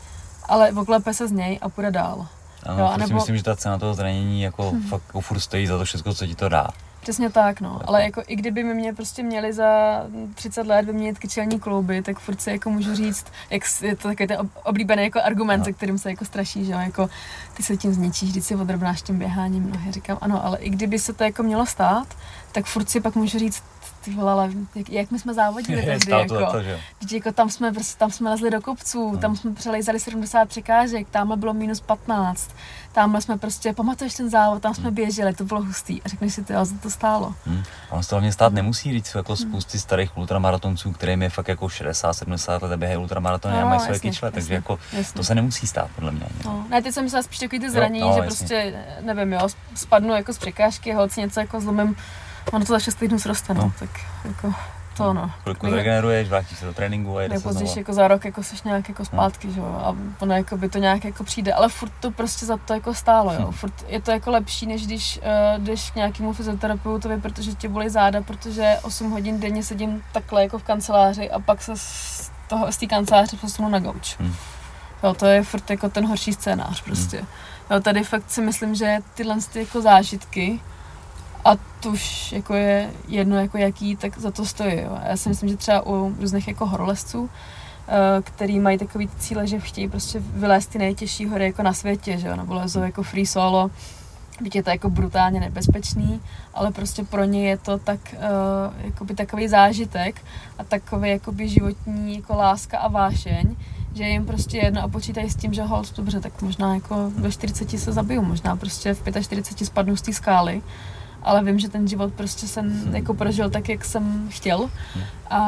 Ale 0.49 0.73
oklepe 0.73 1.15
se 1.15 1.29
z 1.29 1.33
něj 1.33 1.59
a 1.63 1.69
půjde 1.69 1.91
dál. 1.91 2.27
Ano, 2.69 2.79
Jo, 2.81 2.87
anebo- 2.87 3.15
myslím, 3.15 3.37
že 3.37 3.43
ta 3.43 3.57
cena 3.57 3.79
toho 3.79 3.95
zranění 3.95 4.43
jako 4.43 4.71
Hmm. 4.71 4.83
fakt 4.83 5.03
jako 5.07 5.21
furt 5.21 5.41
stojí 5.41 5.67
za 5.67 5.79
to 5.79 5.85
všechno, 5.85 6.15
co 6.15 6.27
ti 6.27 6.35
to 6.35 6.49
dá. 6.49 6.69
Přesně 7.01 7.31
tak, 7.31 7.61
no. 7.61 7.81
Ale 7.87 8.03
jako 8.05 8.23
i 8.27 8.37
kdyby 8.37 8.65
mi 8.65 8.75
mě 8.75 8.95
prostě 8.95 9.23
měli 9.23 9.53
za 9.53 10.03
30 10.35 10.67
let 10.67 10.87
vyměnit 10.87 11.19
kyčelní 11.19 11.61
klouby, 11.61 12.03
tak 12.03 12.19
furt 12.19 12.41
si 12.43 12.51
jako 12.51 12.71
můžu 12.71 12.95
říct, 12.95 13.27
jak 13.51 13.63
je 13.83 13.97
to 13.97 14.09
takový 14.09 14.27
ten 14.27 14.41
ob- 14.41 14.51
oblíbený 14.65 15.03
jako 15.03 15.21
argument, 15.23 15.59
No. 15.59 15.65
se 15.65 15.73
kterým 15.73 15.99
se 15.99 16.11
jako 16.11 16.25
straší, 16.25 16.65
že 16.65 16.73
jo, 16.73 16.79
jako 16.79 17.09
ty 17.55 17.63
se 17.63 17.77
tím 17.77 17.95
zničíš, 17.95 18.33
když 18.33 18.45
si 18.45 18.55
odrobnáš 18.55 19.03
tím 19.03 19.19
běháním 19.19 19.71
nohy. 19.71 19.93
Říkám, 19.93 20.19
ano, 20.21 20.45
ale 20.45 20.59
i 20.59 20.71
kdyby 20.71 20.99
se 20.99 21.13
to 21.13 21.25
jako 21.25 21.43
mělo 21.43 21.67
stát, 21.67 22.07
tak 22.53 22.65
furt 22.67 22.91
si 22.91 23.01
pak 23.01 23.15
můžu 23.15 23.39
říct, 23.39 23.63
ty 24.09 24.15
vole, 24.15 24.33
ale 24.33 24.51
jak, 24.75 24.91
jak 24.91 25.11
my 25.11 25.19
jsme 25.19 25.35
závodili 25.35 25.83
tehdy, 25.87 26.13
jako, 26.13 26.53
to, 26.53 26.63
že 26.63 26.71
jo. 26.71 26.79
Jako 27.13 27.33
tam 27.33 27.51
jsme, 27.51 27.73
prostě, 27.73 27.99
tam 27.99 28.11
jsme 28.11 28.31
lezli 28.31 28.51
do 28.51 28.61
kopců, 28.61 29.13
No. 29.13 29.19
tam 29.19 29.37
jsme 29.37 29.55
přelejzali 29.55 30.01
70 30.01 30.49
překážek, 30.49 31.09
tamhle 31.11 31.37
bylo 31.37 31.55
minus 31.55 31.81
15, 31.81 32.51
tamhle 32.93 33.21
jsme 33.21 33.39
prostě, 33.39 33.73
pamatuješ 33.73 34.15
ten 34.15 34.31
závod, 34.31 34.63
tam 34.63 34.73
Hmm. 34.73 34.83
jsme 34.83 34.91
běželi, 34.91 35.35
to 35.35 35.45
bylo 35.45 35.63
hustý 35.65 36.03
a 36.03 36.09
řekneš 36.09 36.35
si, 36.35 36.45
ty, 36.45 36.53
za 36.63 36.75
to 36.83 36.91
stálo. 36.91 37.35
Hmm. 37.47 37.63
A 37.91 37.93
on 37.95 38.03
se 38.03 38.15
hlavně 38.15 38.33
stát 38.33 38.53
nemusí 38.53 38.93
říct 38.93 39.15
jako 39.15 39.37
spousty 39.37 39.79
starých 39.79 40.17
ultramaratonců, 40.19 40.93
kterým 40.93 41.23
je 41.23 41.31
fakt 41.31 41.49
jako 41.49 41.67
60-70 41.67 42.63
let 42.63 42.73
a 42.73 42.77
běhají 42.77 42.99
ultramaratony 42.99 43.57
a 43.57 43.61
No, 43.61 43.69
mají 43.69 43.81
své 43.81 43.99
kyčle, 43.99 44.31
takže 44.31 44.55
jako 44.55 44.79
Jasně. 44.93 45.17
to 45.17 45.25
se 45.25 45.35
nemusí 45.35 45.67
stát 45.67 45.91
podle 45.95 46.13
mě. 46.13 46.21
ani. 46.25 46.35
No, 46.45 46.65
ne, 46.71 46.83
teď 46.83 46.95
jsem 46.95 47.05
myslela 47.05 47.23
spíš 47.23 47.39
takový 47.39 47.61
ty 47.61 47.71
zranění, 47.71 48.01
no, 48.01 48.13
že 48.13 48.19
jasně. 48.19 48.27
prostě, 48.27 48.85
nevím, 49.01 49.33
jo, 49.33 49.49
spadnu 49.75 50.15
jako 50.15 50.33
z 50.33 50.39
překážky, 50.39 50.93
holci 50.93 51.21
něco 51.21 51.41
jako 51.41 51.61
zlomím, 51.61 51.97
ono 52.53 52.65
to 52.65 52.73
za 52.73 52.79
6 52.81 52.95
týdnů 52.95 53.19
sroste, 53.19 53.55
no, 53.55 53.63
No. 53.63 53.73
tak 53.79 53.91
jako 54.25 54.55
to 54.97 55.13
no. 55.13 55.31
Chvilku 55.43 55.67
Nej- 55.67 55.73
zregeneruješ, 55.73 56.29
vrátíš 56.29 56.59
se 56.59 56.67
do 56.67 56.75
tréninku 56.75 57.17
a 57.17 57.23
jede 57.23 57.35
se 57.35 57.39
Nejpozději 57.39 57.79
jako 57.79 57.93
za 57.93 58.09
rok 58.09 58.25
jako 58.25 58.43
seš 58.43 58.63
nějak 58.63 58.89
jako 58.89 59.05
zpátky, 59.05 59.53
že 59.53 59.61
jo, 59.61 59.81
a 59.85 59.95
ono 60.23 60.35
jako 60.35 60.57
by 60.57 60.69
to 60.69 60.79
nějak 60.79 61.05
jako 61.05 61.25
přijde, 61.25 61.53
ale 61.53 61.69
furt 61.69 61.93
to 62.01 62.11
prostě 62.11 62.47
za 62.47 62.57
to 62.57 62.75
jako 62.75 62.95
stálo, 62.95 63.33
jo, 63.33 63.47
Hm. 63.49 63.53
furt 63.53 63.73
je 63.89 64.01
to 64.01 64.11
jako 64.11 64.31
lepší, 64.31 64.67
než 64.67 64.87
když 64.87 65.19
uh, 65.57 65.65
jdeš 65.65 65.91
k 65.91 65.95
nějakému 65.95 66.33
fyzioterapeutovi, 66.33 67.21
protože 67.21 67.55
tě 67.55 67.69
bolí 67.69 67.89
záda, 67.89 68.23
protože 68.23 68.75
8 68.83 69.11
hodin 69.11 69.41
denně 69.41 69.63
sedím 69.63 70.03
takhle 70.13 70.43
jako 70.43 70.59
v 70.59 70.63
kanceláři 70.63 71.31
a 71.31 71.39
pak 71.41 71.63
se 71.63 71.73
z 71.77 72.31
toho, 72.49 72.73
z 72.73 72.77
té 72.77 72.87
kanceláře 72.87 73.37
posunu 73.37 73.69
na 73.69 73.79
gauč. 73.79 74.17
Hm. 74.21 74.35
Jo, 75.03 75.15
to 75.15 75.27
je 75.27 75.43
furt 75.43 75.71
jako 75.71 75.89
ten 75.89 76.07
horší 76.07 76.33
scénář 76.33 76.83
prostě. 76.83 77.25
Jo, 77.71 77.81
tady 77.81 78.05
fakt 78.05 78.31
si 78.31 78.41
myslím, 78.43 78.75
že 78.75 78.99
tyhle 79.15 79.37
ty 79.53 79.59
jako 79.59 79.81
zážitky 79.83 80.61
a 81.45 81.57
to 81.81 81.91
už 81.91 82.33
jako 82.33 82.55
je 82.55 82.91
jedno 83.09 83.41
jako 83.41 83.59
jaký, 83.59 83.97
tak 83.97 84.19
za 84.19 84.31
to 84.31 84.47
stojí. 84.47 84.77
Jo. 84.77 84.99
Já 85.09 85.17
si 85.17 85.29
myslím, 85.29 85.49
že 85.49 85.57
třeba 85.57 85.87
u 85.87 86.15
různých 86.21 86.49
jako 86.49 86.67
horolezců, 86.67 87.31
eh, 87.89 88.23
který 88.23 88.61
mají 88.61 88.79
takový 88.79 89.09
cíle, 89.19 89.47
že 89.47 89.61
chtějí 89.61 89.89
prostě 89.89 90.21
vylézt 90.21 90.71
ty 90.71 90.79
nejtěžší 90.79 91.27
hory 91.27 91.45
jako 91.45 91.63
na 91.63 91.73
světě, 91.73 92.19
že 92.19 92.37
nebo 92.37 92.55
lezou 92.55 92.83
jako 92.83 93.03
free 93.03 93.27
solo, 93.27 93.71
Byť 94.41 94.55
je 94.55 94.63
to 94.63 94.71
jako 94.71 94.91
brutálně 94.91 95.41
nebezpečný, 95.41 96.21
ale 96.55 96.71
prostě 96.71 97.05
pro 97.05 97.25
ně 97.25 97.49
je 97.49 97.57
to 97.57 97.79
tak, 97.79 98.01
uh, 98.15 98.85
jakoby 98.85 99.15
takový 99.15 99.49
zážitek 99.49 100.23
a 100.59 100.65
takový 100.65 101.11
jakoby 101.11 101.49
životní 101.49 102.17
jako 102.17 102.35
láska 102.35 102.79
a 102.79 102.89
vášeň, 102.89 103.57
že 103.95 104.05
jim 104.05 104.27
prostě 104.27 104.59
jedno 104.59 104.83
a 104.83 104.89
počítají 104.89 105.31
s 105.31 105.37
tím, 105.37 105.53
že 105.53 105.63
hold, 105.63 105.97
dobře, 105.97 106.21
tak 106.21 106.43
možná 106.43 106.75
jako 106.75 107.11
ve 107.15 107.33
40 107.33 107.79
se 107.79 107.93
zabiju, 107.93 108.23
možná 108.23 108.57
prostě 108.57 108.95
v 108.95 109.23
45 109.23 109.67
spadnu 109.67 109.97
z 109.97 110.03
té 110.03 110.13
skály, 110.13 110.63
ale 111.23 111.45
vím, 111.45 111.59
že 111.59 111.69
ten 111.69 111.89
život 111.89 112.13
prostě 112.15 112.47
jsem 112.47 112.95
jako 112.95 113.15
prožil 113.15 113.51
tak, 113.51 113.69
jak 113.69 113.85
jsem 113.85 114.29
chtěl 114.31 114.71
a, 115.31 115.39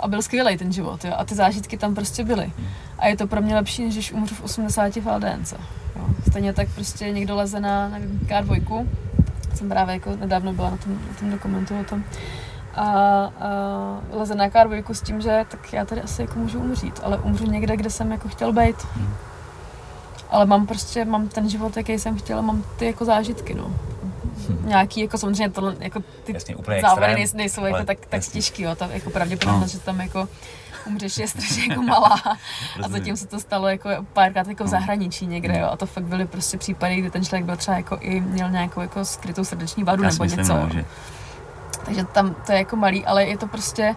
a 0.00 0.08
byl 0.08 0.22
skvělý 0.22 0.56
ten 0.56 0.72
život, 0.72 1.04
jo, 1.04 1.12
a 1.16 1.24
ty 1.24 1.34
zážitky 1.34 1.78
tam 1.78 1.94
prostě 1.94 2.24
byly. 2.24 2.52
A 2.98 3.06
je 3.06 3.16
to 3.16 3.26
pro 3.26 3.42
mě 3.42 3.54
lepší, 3.54 3.84
než 3.84 3.94
když 3.94 4.12
umřu 4.12 4.34
v 4.34 4.42
80 4.42 4.96
v 4.96 5.06
LDNce. 5.16 5.56
Jo. 5.96 6.04
Stejně 6.30 6.52
tak 6.52 6.68
prostě 6.74 7.10
někdo 7.10 7.36
leze 7.36 7.60
na, 7.60 7.88
nevím, 7.88 8.20
K2, 8.26 8.86
jsem 9.54 9.68
právě 9.68 9.94
jako 9.94 10.16
nedávno 10.16 10.52
byla 10.52 10.70
na 10.70 10.76
tom, 10.76 10.92
na 10.92 11.14
tom 11.18 11.30
dokumentu 11.30 11.80
o 11.80 11.84
tom, 11.84 12.04
a, 12.74 12.82
a 12.82 13.30
leze 14.10 14.34
na 14.34 14.48
K2 14.48 14.92
s 14.92 15.02
tím, 15.02 15.20
že 15.20 15.44
tak 15.50 15.72
já 15.72 15.84
tady 15.84 16.02
asi 16.02 16.22
jako 16.22 16.38
můžu 16.38 16.58
umřít, 16.58 17.00
ale 17.02 17.18
umřu 17.18 17.46
někde, 17.46 17.76
kde 17.76 17.90
jsem 17.90 18.12
jako 18.12 18.28
chtěl 18.28 18.52
být. 18.52 18.76
Hmm. 18.94 19.14
Ale 20.30 20.46
mám 20.46 20.66
prostě, 20.66 21.04
mám 21.04 21.28
ten 21.28 21.48
život, 21.48 21.76
jaký 21.76 21.98
jsem 21.98 22.16
chtěla, 22.16 22.42
mám 22.42 22.64
ty 22.76 22.86
jako 22.86 23.04
zážitky, 23.04 23.54
no. 23.54 23.74
Nějaký, 24.64 25.00
jako 25.00 25.18
samozřejmě 25.18 25.50
tohle, 25.50 25.76
jako 25.80 26.00
ty 26.24 26.32
Jasně, 26.34 26.56
úplně 26.56 26.80
závody 26.80 27.00
extrém, 27.06 27.16
nejsou, 27.16 27.36
nejsou 27.36 27.64
jako 27.64 27.76
ale 27.76 27.84
tak, 27.84 27.98
tak 27.98 28.12
jasně. 28.12 28.32
těžký, 28.32 28.62
jo, 28.62 28.74
ta 28.74 28.88
jako 28.92 29.10
pravděpodobnost, 29.10 29.72
No. 29.72 29.78
že 29.78 29.84
tam 29.84 30.00
jako 30.00 30.28
umřeš 30.86 31.18
je 31.18 31.28
strašně 31.28 31.62
jako 31.68 31.82
malá. 31.82 32.22
A 32.84 32.88
zatím 32.88 33.16
se 33.16 33.26
to 33.26 33.40
stalo 33.40 33.68
jako 33.68 33.88
párkrát 34.12 34.46
jako 34.48 34.64
v 34.64 34.66
No. 34.66 34.70
zahraničí 34.70 35.26
někde, 35.26 35.58
jo. 35.58 35.68
A 35.72 35.76
to 35.76 35.86
fakt 35.86 36.04
byly 36.04 36.26
prostě 36.26 36.58
případy, 36.58 36.96
kdy 36.96 37.10
ten 37.10 37.24
člověk 37.24 37.44
byl 37.44 37.56
třeba 37.56 37.76
jako 37.76 37.98
i 38.00 38.20
měl 38.20 38.50
nějakou 38.50 38.80
jako 38.80 39.04
skrytou 39.04 39.44
srdeční 39.44 39.84
vadu 39.84 40.02
Já 40.02 40.10
nebo 40.10 40.24
myslím, 40.24 40.40
něco. 40.40 40.54
no, 40.54 40.60
jo. 40.60 40.68
že 40.72 40.84
Takže 41.84 42.04
tam 42.04 42.34
to 42.46 42.52
je 42.52 42.58
jako 42.58 42.76
malý, 42.76 43.06
ale 43.06 43.24
je 43.24 43.38
to 43.38 43.46
prostě 43.46 43.94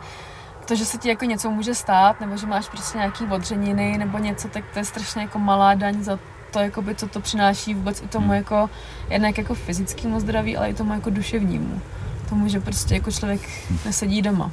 to, 0.68 0.76
že 0.76 0.86
se 0.86 0.98
ti 0.98 1.10
jako 1.10 1.26
něco 1.26 1.50
může 1.52 1.76
stát, 1.76 2.22
nebo 2.22 2.38
že 2.38 2.48
máš 2.48 2.68
prostě 2.70 2.98
nějaký 2.98 3.26
odřeniny 3.26 3.98
nebo 3.98 4.18
něco, 4.18 4.48
tak 4.48 4.64
to 4.74 4.80
je 4.80 4.86
strašně 4.86 5.22
jako 5.22 5.39
malá 5.39 5.74
daň 5.74 6.04
za 6.04 6.20
to, 6.54 6.60
jakoby, 6.60 6.95
co 6.95 7.08
to 7.08 7.20
přináší 7.20 7.74
vůbec 7.74 8.01
i 8.01 8.08
tomu 8.08 8.26
Hmm. 8.26 8.36
jako, 8.36 8.70
jednak 9.10 9.38
jako 9.38 9.56
fyzickému 9.56 10.20
zdraví, 10.20 10.58
ale 10.58 10.70
i 10.70 10.74
tomu 10.74 10.93
jako 10.93 11.10
duševnímu. 11.10 11.82
Tomu, 12.30 12.47
že 12.47 12.60
prostě 12.60 12.93
jako 12.93 13.12
člověk 13.12 13.41
nesedí 13.86 14.22
doma. 14.22 14.51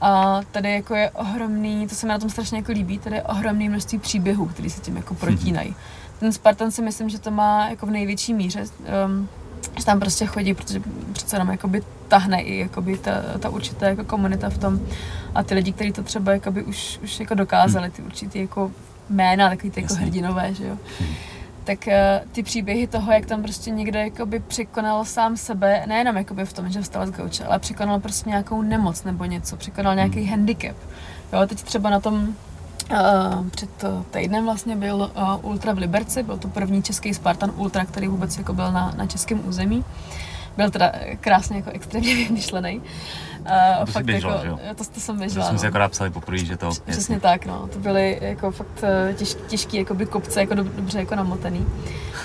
A 0.00 0.40
tady 0.50 0.72
jako 0.72 0.94
je 0.94 1.10
ohromný, 1.10 1.88
to 1.88 1.94
se 1.94 2.06
mi 2.06 2.10
na 2.10 2.18
tom 2.18 2.30
strašně 2.30 2.58
jako 2.58 2.72
líbí, 2.72 2.98
tady 2.98 3.16
je 3.16 3.22
ohromný 3.22 3.68
množství 3.68 3.98
příběhů, 3.98 4.46
které 4.46 4.70
se 4.70 4.80
tím 4.80 4.96
jako 4.96 5.14
protínají. 5.14 5.74
Ten 6.20 6.32
Spartan 6.32 6.70
si 6.70 6.82
myslím, 6.82 7.08
že 7.08 7.18
to 7.18 7.30
má 7.30 7.68
jako 7.68 7.86
v 7.86 7.90
největší 7.90 8.34
míře, 8.34 8.64
um, 9.06 9.28
že 9.78 9.84
tam 9.84 10.00
prostě 10.00 10.26
chodí, 10.26 10.54
protože 10.54 10.82
přece 11.12 11.36
jenom 11.36 11.48
jakoby 11.48 11.82
tahne 12.08 12.42
i 12.42 12.58
jakoby 12.58 12.98
ta, 12.98 13.10
ta 13.38 13.48
určitá 13.48 13.88
jako 13.88 14.04
komunita 14.04 14.50
v 14.50 14.58
tom 14.58 14.80
a 15.34 15.42
ty 15.42 15.54
lidi, 15.54 15.72
kteří 15.72 15.92
to 15.92 16.02
třeba 16.02 16.32
jakoby 16.32 16.62
už, 16.62 16.98
už 17.02 17.20
jako 17.20 17.34
dokázali, 17.34 17.90
ty 17.90 18.02
určitý 18.02 18.38
jako 18.38 18.70
jména, 19.10 19.48
takový 19.48 19.70
ty 19.70 19.80
jako 19.80 19.92
Jasně. 19.92 20.06
hrdinové, 20.06 20.54
že 20.54 20.66
jo. 20.66 20.76
Hmm. 21.00 21.14
Tak 21.64 21.88
eh, 21.88 22.22
ty 22.32 22.42
příběhy 22.42 22.86
toho, 22.86 23.12
jak 23.12 23.26
tam 23.26 23.42
prostě 23.42 23.70
někdo 23.70 23.98
jakoby 23.98 24.40
překonal 24.40 25.04
sám 25.04 25.36
sebe, 25.36 25.84
nejenom 25.86 26.16
jakoby 26.16 26.44
v 26.44 26.52
tom, 26.52 26.70
že 26.70 26.80
vstal 26.82 27.06
z 27.06 27.10
gauče, 27.10 27.44
ale 27.44 27.58
překonal 27.58 28.00
prostě 28.00 28.30
nějakou 28.30 28.62
nemoc 28.62 29.04
nebo 29.04 29.24
něco, 29.24 29.56
překonal 29.56 29.94
nějaký 29.94 30.20
Hmm. 30.20 30.30
handicap. 30.30 30.76
Jo, 31.32 31.46
teď 31.46 31.62
třeba 31.62 31.90
na 31.90 32.00
tom 32.00 32.28
Uh, 32.90 33.48
před 33.48 33.84
týdnem 34.10 34.44
vlastně 34.44 34.76
byl 34.76 35.10
uh, 35.16 35.50
Ultra 35.50 35.72
v 35.72 35.78
Liberci, 35.78 36.22
byl 36.22 36.38
to 36.38 36.48
první 36.48 36.82
český 36.82 37.14
Spartan 37.14 37.52
Ultra, 37.56 37.84
který 37.84 38.08
vůbec 38.08 38.38
jako 38.38 38.52
byl 38.52 38.72
na, 38.72 38.94
na 38.96 39.06
českém 39.06 39.48
území. 39.48 39.84
Byl 40.56 40.70
teda 40.70 40.92
krásně 41.20 41.56
jako 41.56 41.70
extrémně 41.70 42.14
vymyšlený. 42.28 42.78
Uh, 42.78 42.84
to 43.86 43.92
fakt 43.92 44.04
běžel, 44.04 44.30
jako, 44.30 44.46
jo? 44.46 44.58
To, 44.76 44.84
to 44.84 45.00
jsem 45.00 45.18
běžela. 45.18 45.44
To 45.44 45.48
jsme 45.48 45.54
no. 45.54 45.60
si 45.60 45.66
akorát 45.66 45.90
psali 45.90 46.10
poprvé, 46.10 46.38
že 46.38 46.56
to... 46.56 46.70
Přesně 46.70 47.14
jasný. 47.14 47.20
tak, 47.20 47.46
no. 47.46 47.68
To 47.72 47.78
byly 47.78 48.18
jako 48.20 48.50
fakt 48.50 48.84
těž, 49.14 49.36
těžký 49.46 49.76
jakoby 49.76 50.06
kopce, 50.06 50.40
jako 50.40 50.54
dobře 50.54 50.98
jako 50.98 51.14
namotený. 51.14 51.66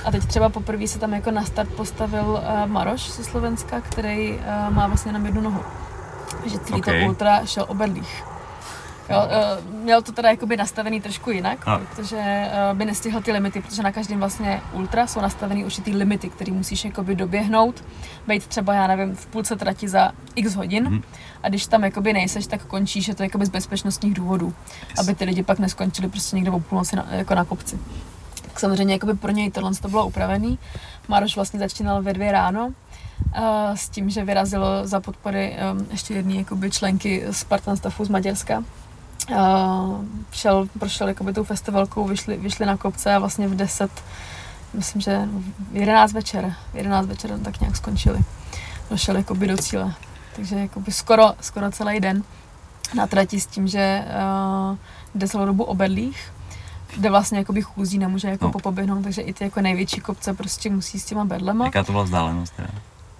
A 0.05 0.11
teď 0.11 0.25
třeba 0.25 0.49
poprvé 0.49 0.87
se 0.87 0.99
tam 0.99 1.13
jako 1.13 1.31
na 1.31 1.43
start 1.43 1.69
postavil 1.69 2.25
uh, 2.25 2.69
Maroš 2.71 3.11
ze 3.11 3.23
Slovenska, 3.23 3.81
který 3.81 4.31
uh, 4.33 4.75
má 4.75 4.87
vlastně 4.87 5.09
jenom 5.09 5.25
jednu 5.25 5.41
nohu. 5.41 5.61
Že 6.45 6.59
celý 6.59 6.81
okay. 6.81 7.01
to 7.01 7.07
ultra 7.07 7.45
šel 7.45 7.65
o 7.67 7.73
bedlích. 7.73 8.23
Jo, 9.09 9.17
uh, 9.25 9.73
měl 9.83 10.01
to 10.01 10.11
teda 10.11 10.29
jakoby 10.29 10.57
nastavený 10.57 11.01
trošku 11.01 11.31
jinak, 11.31 11.67
a. 11.67 11.77
protože 11.77 12.47
uh, 12.71 12.77
by 12.77 12.85
nestihl 12.85 13.21
ty 13.21 13.31
limity, 13.31 13.61
protože 13.61 13.83
na 13.83 13.91
každém 13.91 14.19
vlastně 14.19 14.61
ultra 14.73 15.07
jsou 15.07 15.21
nastavený 15.21 15.65
určitý 15.65 15.95
limity, 15.95 16.29
který 16.29 16.51
musíš 16.51 16.85
jakoby 16.85 17.15
doběhnout, 17.15 17.83
být 18.27 18.47
třeba, 18.47 18.73
já 18.73 18.87
nevím, 18.87 19.15
v 19.15 19.25
půlce 19.25 19.55
trati 19.55 19.87
za 19.89 20.11
x 20.35 20.55
hodin 20.55 20.87
hmm. 20.87 21.01
a 21.43 21.49
když 21.49 21.67
tam 21.67 21.83
jakoby 21.83 22.13
nejseš, 22.13 22.47
tak 22.47 22.65
končíš, 22.65 23.07
je 23.07 23.15
to 23.15 23.23
jakoby 23.23 23.45
z 23.45 23.49
bezpečnostních 23.49 24.13
důvodů, 24.13 24.53
yes. 24.89 24.99
aby 24.99 25.15
ty 25.15 25.25
lidi 25.25 25.43
pak 25.43 25.59
neskončili 25.59 26.09
prostě 26.09 26.35
někde 26.35 26.51
o 26.51 26.59
půlnoci 26.59 26.95
na, 26.95 27.05
jako 27.11 27.35
na 27.35 27.45
kopci. 27.45 27.79
Tak 28.41 28.59
samozřejmě 28.59 28.93
jakoby 28.93 29.13
pro 29.13 29.31
něj 29.31 29.51
tohle 29.51 29.71
to 29.75 29.87
bylo 29.87 30.05
upravený. 30.05 30.59
Maroš 31.07 31.35
vlastně 31.35 31.59
začínal 31.59 32.03
ve 32.03 32.13
dvě 32.13 32.31
ráno, 32.31 32.73
Uh, 33.37 33.75
s 33.75 33.89
tím, 33.89 34.09
že 34.09 34.25
vyrazilo 34.25 34.67
za 34.83 34.99
podpory 34.99 35.57
ještě 35.91 36.13
jedné 36.13 36.33
jakoby 36.33 36.71
členky 36.71 37.23
Spartan 37.31 37.77
Staffu 37.77 38.05
z 38.05 38.09
Maďarska, 38.09 38.63
Uh, 39.29 40.05
šel, 40.31 40.67
prošel 40.79 41.07
jakoby 41.07 41.33
tou 41.33 41.43
festivalkou, 41.43 42.07
vyšli, 42.07 42.37
vyšli 42.37 42.65
na 42.65 42.77
kopce 42.77 43.15
a 43.15 43.19
vlastně 43.19 43.47
v 43.47 43.55
10, 43.55 43.91
myslím, 44.73 45.01
že 45.01 45.27
v 45.71 45.75
11 45.75 46.13
večer, 46.13 46.55
v 46.73 46.75
11 46.75 47.07
večer 47.07 47.39
tak 47.39 47.59
nějak 47.59 47.77
skončili. 47.77 48.19
Došel 48.89 49.17
jakoby 49.17 49.47
do 49.47 49.57
cíle. 49.57 49.93
Takže 50.35 50.55
jakoby 50.55 50.91
skoro, 50.91 51.33
skoro 51.41 51.71
celý 51.71 51.99
den 51.99 52.23
na 52.95 53.07
trati 53.07 53.39
s 53.39 53.45
tím, 53.45 53.67
že 53.67 54.05
uh, 54.05 54.77
jde 55.15 55.27
celou 55.27 55.45
dobu 55.45 55.63
obedlých, 55.63 56.31
kde 56.95 57.09
vlastně 57.09 57.37
jakoby 57.37 57.61
chůzí, 57.61 57.97
nemůže 57.97 58.27
jako 58.27 58.45
no. 58.45 58.51
popoběhnout, 58.51 59.03
takže 59.03 59.21
i 59.21 59.33
ty 59.33 59.43
jako 59.43 59.61
největší 59.61 60.01
kopce 60.01 60.33
prostě 60.33 60.69
musí 60.69 60.99
s 60.99 61.05
těma 61.05 61.25
bedlema. 61.25 61.65
Jaká 61.65 61.83
to 61.83 61.91
byla 61.91 62.03
vzdálenost? 62.03 62.53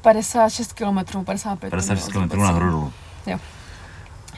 56 0.02 0.74
km, 0.74 1.24
55 1.24 1.70
56 1.70 2.08
km 2.08 2.40
na 2.40 2.52
hrodu. 2.52 2.94
Jo. 3.26 3.40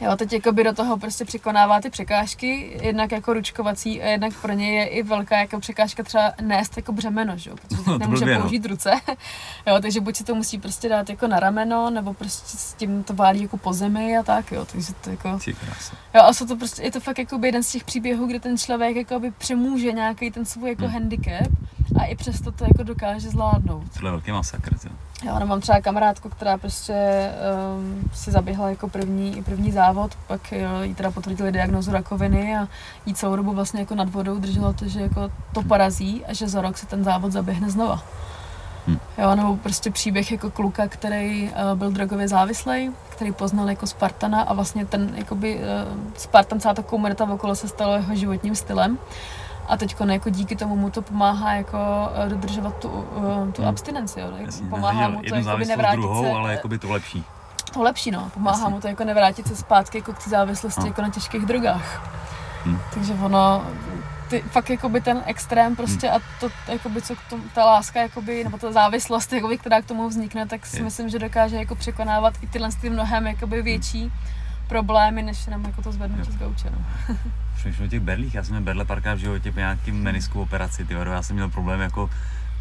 Jo, 0.01 0.15
teď 0.15 0.33
jakoby 0.33 0.63
do 0.63 0.73
toho 0.73 0.97
prostě 0.97 1.25
překonává 1.25 1.81
ty 1.81 1.89
překážky, 1.89 2.79
jednak 2.81 3.11
jako 3.11 3.33
ručkovací 3.33 4.01
a 4.01 4.05
jednak 4.05 4.33
pro 4.41 4.53
ně 4.53 4.79
je 4.79 4.87
i 4.87 5.03
velká 5.03 5.37
jako 5.37 5.59
překážka 5.59 6.03
třeba 6.03 6.33
nést 6.41 6.77
jako 6.77 6.91
břemeno, 6.91 7.37
že 7.37 7.49
jo, 7.49 7.55
protože 7.67 7.81
no, 7.87 7.97
nemůže 7.97 8.25
blbě, 8.25 8.35
no. 8.35 8.41
použít 8.41 8.63
no. 8.63 8.69
ruce, 8.69 8.91
jo, 9.67 9.77
takže 9.81 10.01
buď 10.01 10.15
si 10.15 10.23
to 10.23 10.35
musí 10.35 10.59
prostě 10.59 10.89
dát 10.89 11.09
jako 11.09 11.27
na 11.27 11.39
rameno, 11.39 11.89
nebo 11.89 12.13
prostě 12.13 12.57
s 12.57 12.73
tím 12.73 13.03
to 13.03 13.13
válí 13.13 13.41
jako 13.41 13.57
po 13.57 13.73
zemi 13.73 14.17
a 14.17 14.23
tak, 14.23 14.51
jo, 14.51 14.65
takže 14.71 14.93
to 14.93 15.09
jako... 15.09 15.39
Jo, 16.15 16.21
a 16.21 16.33
jsou 16.33 16.45
to 16.45 16.55
prostě, 16.55 16.83
je 16.83 16.91
to 16.91 16.99
fakt 16.99 17.19
jako 17.19 17.39
jeden 17.43 17.63
z 17.63 17.71
těch 17.71 17.83
příběhů, 17.83 18.27
kde 18.27 18.39
ten 18.39 18.57
člověk 18.57 18.95
jako 18.95 19.19
by 19.19 19.31
přemůže 19.31 19.91
nějaký 19.91 20.31
ten 20.31 20.45
svůj 20.45 20.69
jako 20.69 20.83
hmm. 20.83 20.93
handicap 20.93 21.47
a 21.99 22.05
i 22.05 22.15
přesto 22.15 22.51
to 22.51 22.63
jako 22.63 22.83
dokáže 22.83 23.29
zvládnout. 23.29 23.83
Tohle 23.93 24.07
je 24.07 24.11
velký 24.11 24.31
masakr, 24.31 24.75
jo. 24.83 24.91
Já 25.23 25.45
mám 25.45 25.61
třeba 25.61 25.81
kamarádku, 25.81 26.29
která 26.29 26.57
prostě 26.57 27.29
um, 27.77 28.09
si 28.13 28.31
zaběhla 28.31 28.69
jako 28.69 28.89
první, 28.89 29.43
první 29.43 29.71
závod, 29.71 30.15
pak 30.27 30.51
jo, 30.51 30.81
jí 30.81 30.95
teda 30.95 31.11
potvrdili 31.11 31.51
diagnozu 31.51 31.91
rakoviny 31.91 32.57
a 32.57 32.67
jí 33.05 33.13
celou 33.13 33.35
dobu 33.35 33.53
vlastně 33.53 33.79
jako 33.79 33.95
nad 33.95 34.09
vodou 34.09 34.39
drželo 34.39 34.73
to, 34.73 34.87
že 34.87 35.01
jako 35.01 35.31
to 35.53 35.61
parazí 35.61 36.25
a 36.25 36.33
že 36.33 36.47
za 36.47 36.61
rok 36.61 36.77
se 36.77 36.85
ten 36.85 37.03
závod 37.03 37.31
zaběhne 37.31 37.69
znova. 37.69 38.03
Hmm. 38.87 38.99
Jo, 39.17 39.35
nebo 39.35 39.57
prostě 39.57 39.91
příběh 39.91 40.31
jako 40.31 40.51
kluka, 40.51 40.87
který 40.87 41.49
uh, 41.49 41.79
byl 41.79 41.91
drogově 41.91 42.27
závislý, 42.27 42.91
který 43.09 43.31
poznal 43.31 43.69
jako 43.69 43.87
Spartana 43.87 44.41
a 44.41 44.53
vlastně 44.53 44.85
ten 44.85 45.13
jakoby, 45.15 45.55
uh, 45.55 45.61
Spartan, 46.17 46.59
celá 46.59 46.73
ta 46.73 46.83
komunita 46.83 47.23
okolo 47.23 47.55
se 47.55 47.67
stalo 47.67 47.93
jeho 47.93 48.15
životním 48.15 48.55
stylem. 48.55 48.97
A 49.67 49.77
teď 49.77 49.95
jako 50.09 50.29
díky 50.29 50.55
tomu 50.55 50.75
mu 50.75 50.89
to 50.89 51.01
pomáhá 51.01 51.53
jako 51.53 51.77
eh, 52.25 52.29
dodržovat 52.29 52.77
tu, 52.77 52.89
uh, 52.89 53.51
tu 53.51 53.61
hmm. 53.61 53.69
abstinenci. 53.69 54.19
Jo. 54.19 54.27
Jasně, 54.37 54.67
pomáhá 54.67 55.09
mu 55.09 55.21
to 55.21 55.35
jako 55.35 55.57
nevrátit 55.57 55.99
druhou, 55.99 56.23
se, 56.23 56.31
ale 56.31 56.51
jako 56.51 56.67
by 56.67 56.79
to 56.79 56.91
lepší. 56.91 57.25
To 57.73 57.81
lepší, 57.81 58.11
no. 58.11 58.29
Pomáhá 58.33 58.57
Jasně. 58.57 58.73
mu 58.73 58.81
to 58.81 58.87
jako 58.87 59.03
nevrátit 59.03 59.47
se 59.47 59.55
zpátky 59.55 59.97
jako 59.97 60.13
k 60.13 60.23
té 60.23 60.29
závislosti 60.29 60.81
no. 60.81 60.87
jako 60.87 61.01
na 61.01 61.09
těžkých 61.09 61.45
drogách. 61.45 62.11
Hmm. 62.65 62.79
Takže 62.93 63.13
ono, 63.13 63.65
ty, 64.29 64.41
fakt 64.41 64.69
jakoby 64.69 65.01
ten 65.01 65.23
extrém 65.25 65.75
prostě 65.75 66.07
hmm. 66.07 66.15
a 66.17 66.39
to, 66.39 66.49
jakoby, 66.71 67.01
co 67.01 67.15
k 67.15 67.19
tomu, 67.29 67.43
ta 67.55 67.65
láska, 67.65 68.01
jakoby, 68.01 68.43
nebo 68.43 68.57
ta 68.57 68.71
závislost, 68.71 69.33
jakoby, 69.33 69.57
která 69.57 69.81
k 69.81 69.85
tomu 69.85 70.09
vznikne, 70.09 70.47
tak 70.47 70.65
si 70.65 70.77
je. 70.77 70.83
myslím, 70.83 71.09
že 71.09 71.19
dokáže 71.19 71.55
jako 71.55 71.75
překonávat 71.75 72.33
i 72.41 72.47
tyhle 72.47 72.69
ty 72.81 72.89
mnohem 72.89 73.27
jakoby 73.27 73.61
větší 73.61 74.11
problémy, 74.67 75.21
než 75.21 75.47
jenom 75.47 75.65
jako 75.65 75.81
to 75.81 75.91
zvednutí 75.91 76.31
z 76.31 76.37
gauče. 76.37 76.69
No. 76.69 76.77
přemýšlím 77.55 77.87
o 77.87 77.89
těch 77.89 77.99
berlích. 77.99 78.35
Já 78.35 78.43
jsem 78.43 78.51
měl 78.51 78.63
berle 78.63 78.85
párkrát 78.85 79.13
v 79.13 79.17
životě 79.17 79.51
po 79.51 79.59
nějakým 79.59 80.03
menisku 80.03 80.41
operaci. 80.41 80.85
Ty 80.85 80.93
já 80.93 81.23
jsem 81.23 81.35
měl 81.35 81.49
problém 81.49 81.81
jako 81.81 82.09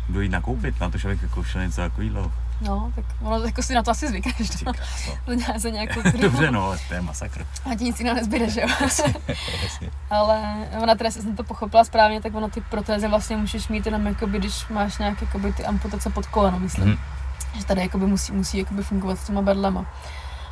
dojít 0.09 0.33
nakoupit, 0.33 0.81
na 0.81 0.91
to 0.91 0.99
člověk 0.99 1.23
jako 1.23 1.45
šel 1.45 1.63
něco 1.63 1.81
takového. 1.81 2.33
No, 2.61 2.93
tak 2.95 3.05
ono 3.21 3.47
jako 3.47 3.63
si 3.63 3.75
na 3.75 3.83
to 3.83 3.91
asi 3.91 4.09
zvykáš, 4.09 4.63
no. 4.67 4.73
no. 5.27 5.37
za 5.59 5.69
nějakou 5.69 6.01
Dobře, 6.21 6.51
no, 6.51 6.65
ale 6.65 6.79
to 6.89 6.95
je 6.95 7.01
masakr. 7.01 7.47
A 7.73 7.75
ti 7.75 7.85
nic 7.85 7.99
jiného 7.99 8.17
nezbyde, 8.17 8.51
že 8.51 8.61
jo? 8.61 8.69
ale 10.11 10.57
ona 10.83 10.95
teda, 10.95 11.11
jsem 11.11 11.37
to 11.37 11.45
pochopila 11.45 11.85
správně, 11.85 12.21
tak 12.21 12.35
ono 12.35 12.49
ty 12.49 12.61
protézy 12.61 13.09
vlastně 13.09 13.37
můžeš 13.37 13.69
mít 13.69 13.87
jenom 13.87 14.07
jakoby, 14.07 14.39
když 14.39 14.69
máš 14.69 14.99
nějaké 14.99 15.25
jakoby, 15.25 15.53
ty 15.53 15.65
amputace 15.65 16.11
pod 16.11 16.27
koleno, 16.27 16.59
myslím. 16.59 16.85
Hmm. 16.85 16.99
Že 17.59 17.65
tady 17.65 17.81
jakoby 17.81 18.07
musí, 18.07 18.33
musí 18.33 18.59
jakoby 18.59 18.83
fungovat 18.83 19.19
s 19.19 19.27
těma 19.27 19.43
berlema. 19.43 19.87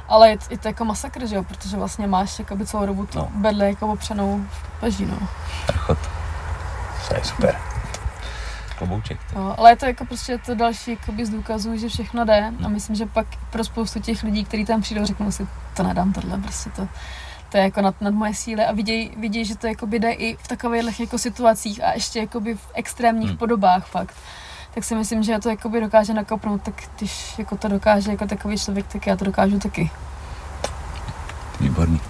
Ale 0.08 0.30
je, 0.30 0.38
je 0.50 0.58
to 0.58 0.68
jako 0.68 0.84
masakr, 0.84 1.26
že 1.26 1.36
jo, 1.36 1.44
protože 1.44 1.76
vlastně 1.76 2.06
máš 2.06 2.38
jakoby 2.38 2.66
celou 2.66 2.86
dobu 2.86 3.06
tu 3.06 3.18
no. 3.18 3.28
bedle 3.34 3.66
jako 3.66 3.86
opřenou 3.86 4.44
v 4.50 4.80
paží, 4.80 5.06
no. 5.06 5.28
Prchot. 5.66 5.98
To 7.08 7.14
je 7.14 7.24
super. 7.24 7.56
Klobouček. 8.78 9.18
No, 9.36 9.60
ale 9.60 9.70
je 9.70 9.76
to 9.76 9.86
jako 9.86 10.04
prostě 10.04 10.38
to 10.38 10.54
další 10.54 10.90
jakoby 10.90 11.26
z 11.26 11.30
důkazů, 11.30 11.76
že 11.76 11.88
všechno 11.88 12.24
jde 12.24 12.52
a 12.64 12.68
myslím, 12.68 12.96
že 12.96 13.06
pak 13.06 13.26
pro 13.50 13.64
spoustu 13.64 14.00
těch 14.00 14.22
lidí, 14.22 14.44
kteří 14.44 14.64
tam 14.64 14.80
přijdou, 14.80 15.04
řeknou 15.04 15.30
si, 15.30 15.46
to 15.76 15.82
nedám 15.82 16.12
tohle, 16.12 16.38
prostě 16.38 16.70
to, 16.70 16.88
to 17.48 17.56
je 17.56 17.62
jako 17.62 17.80
nad, 17.80 18.00
nad 18.00 18.14
moje 18.14 18.34
síly 18.34 18.64
a 18.64 18.72
vidějí, 18.72 19.10
viděj, 19.16 19.44
že 19.44 19.56
to 19.56 19.66
jakoby 19.66 19.98
jde 19.98 20.12
i 20.12 20.36
v 20.36 20.48
takových 20.48 21.00
jako 21.00 21.18
situacích 21.18 21.84
a 21.84 21.92
ještě 21.92 22.18
jakoby 22.18 22.54
v 22.54 22.70
extrémních 22.74 23.28
hmm. 23.28 23.38
podobách 23.38 23.86
fakt 23.86 24.14
tak 24.74 24.84
si 24.84 24.94
myslím, 24.94 25.22
že 25.22 25.38
to 25.38 25.48
jakoby 25.48 25.80
dokáže 25.80 26.14
nakopnout, 26.14 26.62
tak 26.62 26.74
když 26.96 27.38
jako 27.38 27.56
to 27.56 27.68
dokáže 27.68 28.10
jako 28.10 28.26
takový 28.26 28.58
člověk, 28.58 28.86
tak 28.86 29.06
já 29.06 29.16
to 29.16 29.24
dokážu 29.24 29.58
taky. 29.58 29.90
Výborný. 31.60 32.00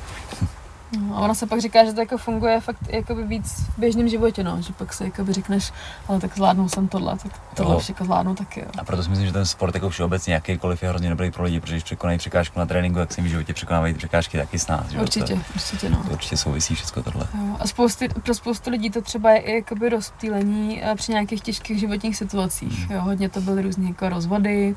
No, 0.98 1.16
a 1.16 1.20
ona 1.20 1.34
se 1.34 1.46
pak 1.46 1.60
říká, 1.60 1.84
že 1.84 1.92
to 1.92 2.00
jako 2.00 2.18
funguje 2.18 2.60
fakt 2.60 2.78
jakoby 2.88 3.22
víc 3.22 3.52
v 3.52 3.78
běžném 3.78 4.08
životě, 4.08 4.44
no. 4.44 4.62
že 4.62 4.72
pak 4.72 4.92
se 4.92 5.04
jakoby 5.04 5.32
řekneš, 5.32 5.72
ale 6.08 6.20
tak 6.20 6.36
zvládnu 6.36 6.68
jsem 6.68 6.88
tohle, 6.88 7.16
tak 7.18 7.32
tohle 7.54 7.74
no. 7.74 7.80
všechno 7.80 8.06
zvládnu 8.06 8.34
taky. 8.34 8.60
Jo. 8.60 8.66
A 8.78 8.84
proto 8.84 9.02
si 9.02 9.10
myslím, 9.10 9.26
že 9.26 9.32
ten 9.32 9.46
sport 9.46 9.74
jako 9.74 9.90
všeobecně 9.90 10.34
jakýkoliv 10.34 10.82
je 10.82 10.88
hrozně 10.88 11.10
dobrý 11.10 11.30
pro 11.30 11.44
lidi, 11.44 11.60
protože 11.60 11.74
když 11.74 11.84
překonají 11.84 12.18
překážku 12.18 12.58
na 12.58 12.66
tréninku, 12.66 12.98
tak 12.98 13.12
si 13.12 13.22
v 13.22 13.26
životě 13.26 13.54
překonávají 13.54 13.94
překážky 13.94 14.38
taky 14.38 14.58
s 14.58 14.66
nás. 14.66 14.86
Určitě, 15.00 15.34
to, 15.34 15.40
určitě, 15.54 15.90
no. 15.90 16.02
To 16.04 16.10
určitě 16.10 16.36
souvisí 16.36 16.74
všechno 16.74 17.02
tohle. 17.02 17.26
Jo. 17.34 17.56
A 17.60 17.66
spousty, 17.66 18.08
pro 18.08 18.34
spoustu 18.34 18.70
lidí 18.70 18.90
to 18.90 19.02
třeba 19.02 19.30
je 19.30 19.38
i 19.38 19.54
jakoby 19.54 19.88
rozptýlení 19.88 20.84
eh, 20.84 20.94
při 20.94 21.12
nějakých 21.12 21.40
těžkých 21.40 21.80
životních 21.80 22.16
situacích. 22.16 22.78
Hmm. 22.78 22.96
Jo. 22.96 23.02
Hodně 23.02 23.28
to 23.28 23.40
byly 23.40 23.62
různé 23.62 23.88
jako 23.88 24.08
rozvody, 24.08 24.76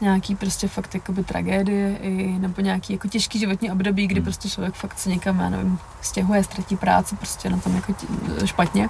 nějaký 0.00 0.34
prostě 0.34 0.68
fakt 0.68 0.94
jakoby 0.94 1.24
tragédie 1.24 1.96
i, 1.96 2.38
nebo 2.38 2.60
nějaký 2.60 2.92
jako 2.92 3.08
těžký 3.08 3.38
životní 3.38 3.70
období, 3.70 4.06
kdy 4.06 4.20
hmm. 4.20 4.24
prostě 4.24 4.48
člověk 4.48 4.74
fakt 4.74 4.98
se 4.98 5.08
někam, 5.08 5.40
já 5.40 5.48
nevím, 5.48 5.78
stěhuje, 6.00 6.44
ztratí 6.44 6.76
práci, 6.76 7.16
prostě 7.16 7.50
na 7.50 7.58
tom 7.58 7.74
jako 7.76 7.92
tí, 7.92 8.06
špatně 8.46 8.88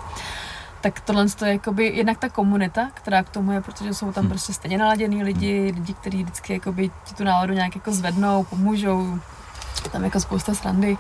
tak 0.84 1.00
tohle 1.00 1.26
je 1.44 1.52
jakoby 1.52 1.86
jednak 1.86 2.18
ta 2.18 2.28
komunita, 2.28 2.90
která 2.94 3.22
k 3.22 3.28
tomu 3.28 3.52
je, 3.52 3.60
protože 3.60 3.94
jsou 3.94 4.12
tam 4.12 4.22
hmm. 4.24 4.30
prostě 4.30 4.52
stejně 4.52 4.78
naladěný 4.78 5.22
lidi, 5.22 5.72
lidi, 5.74 5.94
kteří 5.94 6.22
vždycky 6.22 6.52
jakoby 6.52 6.90
ti 7.04 7.14
tu 7.14 7.24
náladu 7.24 7.54
nějak 7.54 7.74
jako 7.74 7.92
zvednou, 7.92 8.44
pomůžou, 8.44 9.18
tam 9.92 10.04
jako 10.04 10.20
spousta 10.20 10.54
srandy. 10.54 10.96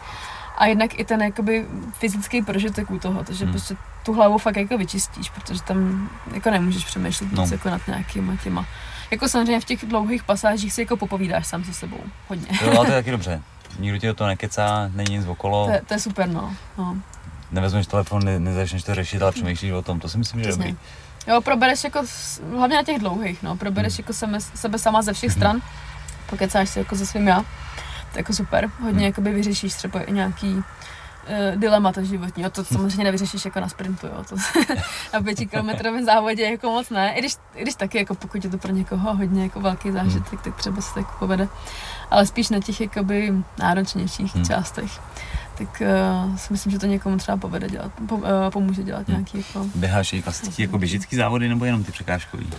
A 0.58 0.66
jednak 0.66 0.98
i 0.98 1.04
ten 1.04 1.22
jakoby 1.22 1.66
fyzický 1.92 2.42
prožitek 2.42 2.90
u 2.90 2.98
toho, 2.98 3.24
takže 3.24 3.44
hmm. 3.44 3.52
prostě 3.52 3.76
tu 4.04 4.12
hlavu 4.12 4.38
fakt 4.38 4.56
jako 4.56 4.78
vyčistíš, 4.78 5.30
protože 5.30 5.62
tam 5.62 6.10
jako 6.34 6.50
nemůžeš 6.50 6.84
přemýšlet 6.84 7.32
no. 7.32 7.46
jako 7.52 7.70
nad 7.70 7.86
nějakýma 7.86 8.36
těma 8.36 8.66
jako 9.10 9.28
samozřejmě 9.28 9.60
v 9.60 9.64
těch 9.64 9.84
dlouhých 9.84 10.24
pasážích 10.24 10.72
si 10.72 10.80
jako 10.80 10.96
popovídáš 10.96 11.46
sám 11.46 11.64
se 11.64 11.74
sebou 11.74 12.00
hodně. 12.28 12.48
Jo, 12.62 12.72
ale 12.76 12.86
to 12.86 12.92
je 12.92 12.98
taky 12.98 13.10
dobře. 13.18 13.42
Nikdo 13.78 13.98
ti 13.98 14.06
do 14.06 14.14
toho 14.14 14.28
nekecá, 14.28 14.90
není 14.94 15.18
nic 15.18 15.26
okolo. 15.26 15.66
To, 15.66 15.72
je, 15.72 15.82
to 15.88 15.94
je 15.94 16.00
super, 16.00 16.28
no. 16.28 16.56
no. 16.78 16.96
Nevezmeš 17.54 17.86
telefon, 17.86 18.24
ne, 18.24 18.40
nezačneš 18.40 18.82
to 18.82 18.94
řešit, 18.94 19.22
ale 19.22 19.32
přemýšlíš 19.32 19.72
o 19.72 19.82
tom, 19.82 20.00
to 20.00 20.08
si 20.08 20.18
myslím, 20.18 20.42
že 20.42 20.48
je 20.48 20.52
dobrý. 20.52 20.76
Jo, 21.26 21.40
probereš 21.40 21.84
jako, 21.84 22.02
hlavně 22.56 22.76
na 22.76 22.82
těch 22.82 22.98
dlouhých, 22.98 23.42
no, 23.42 23.56
probereš 23.56 23.92
hmm. 23.92 24.02
jako 24.02 24.12
sebe, 24.12 24.40
sebe 24.40 24.78
sama 24.78 25.02
ze 25.02 25.12
všech 25.12 25.30
hmm. 25.30 25.36
stran, 25.36 25.62
pokecáš 26.30 26.68
si 26.68 26.78
jako 26.78 26.96
se 26.96 27.06
svým 27.06 27.28
já, 27.28 27.36
to 28.12 28.18
je 28.18 28.20
jako 28.20 28.32
super, 28.32 28.70
hodně 28.80 28.98
hmm. 28.98 29.06
jakoby 29.06 29.32
vyřešíš 29.32 29.74
třeba 29.74 30.00
i 30.00 30.12
nějaký 30.12 30.54
uh, 30.54 30.62
dilemata 31.56 32.02
životního. 32.02 32.50
To 32.50 32.64
samozřejmě 32.64 33.04
nevyřešíš 33.04 33.44
jako 33.44 33.60
na 33.60 33.68
sprintu, 33.68 34.06
jo. 34.06 34.24
To 34.28 34.36
na 35.14 35.22
pětikilometrovém 35.22 36.04
závodě 36.04 36.42
jako 36.42 36.70
moc 36.70 36.90
ne. 36.90 37.14
I 37.16 37.18
když, 37.18 37.36
I 37.54 37.62
když 37.62 37.74
taky, 37.74 37.98
jako 37.98 38.14
pokud 38.14 38.44
je 38.44 38.50
to 38.50 38.58
pro 38.58 38.72
někoho 38.72 39.14
hodně 39.14 39.42
jako 39.42 39.60
velký 39.60 39.90
zážitek, 39.90 40.40
tak 40.42 40.56
třeba 40.56 40.80
se 40.80 40.94
to 40.94 41.00
jako 41.00 41.12
povede. 41.18 41.48
Ale 42.10 42.26
spíš 42.26 42.48
na 42.48 42.60
těch 42.60 42.80
jakoby 42.80 43.32
náročnějších 43.58 44.34
hmm. 44.34 44.44
částech 44.44 45.00
tak 45.58 45.82
uh, 46.26 46.36
si 46.36 46.52
myslím, 46.52 46.72
že 46.72 46.78
to 46.78 46.86
někomu 46.86 47.16
třeba 47.16 47.36
povede 47.36 47.68
dělat, 47.68 47.92
po, 48.08 48.16
uh, 48.16 48.22
pomůže 48.50 48.82
dělat 48.82 49.08
hmm. 49.08 49.16
nějaký 49.16 49.38
jako... 49.38 49.66
Běháš 49.74 50.12
i 50.12 50.22
klasický 50.22 50.62
jako 50.62 50.78
běžický 50.78 51.16
závody 51.16 51.48
nebo 51.48 51.64
jenom 51.64 51.84
ty 51.84 51.92
překážkový? 51.92 52.50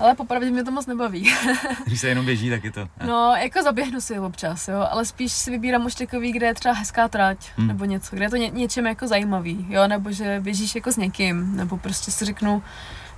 Ale 0.00 0.14
popravdě 0.14 0.50
mě 0.50 0.64
to 0.64 0.70
moc 0.70 0.86
nebaví. 0.86 1.34
Když 1.86 2.00
se 2.00 2.08
jenom 2.08 2.24
běží, 2.24 2.50
tak 2.50 2.64
je 2.64 2.72
to. 2.72 2.80
Ne? 2.80 3.06
No, 3.06 3.34
jako 3.42 3.62
zaběhnu 3.62 4.00
si 4.00 4.18
občas, 4.18 4.68
jo, 4.68 4.86
ale 4.90 5.04
spíš 5.04 5.32
si 5.32 5.50
vybírám 5.50 5.86
už 5.86 5.94
takový, 5.94 6.32
kde 6.32 6.46
je 6.46 6.54
třeba 6.54 6.74
hezká 6.74 7.08
trať, 7.08 7.38
hmm. 7.56 7.68
nebo 7.68 7.84
něco, 7.84 8.16
kde 8.16 8.24
je 8.24 8.30
to 8.30 8.36
ně, 8.36 8.50
něčem 8.50 8.86
jako 8.86 9.08
zajímavý, 9.08 9.66
jo, 9.68 9.88
nebo 9.88 10.12
že 10.12 10.40
běžíš 10.40 10.74
jako 10.74 10.92
s 10.92 10.96
někým, 10.96 11.56
nebo 11.56 11.76
prostě 11.76 12.10
si 12.10 12.24
řeknu, 12.24 12.62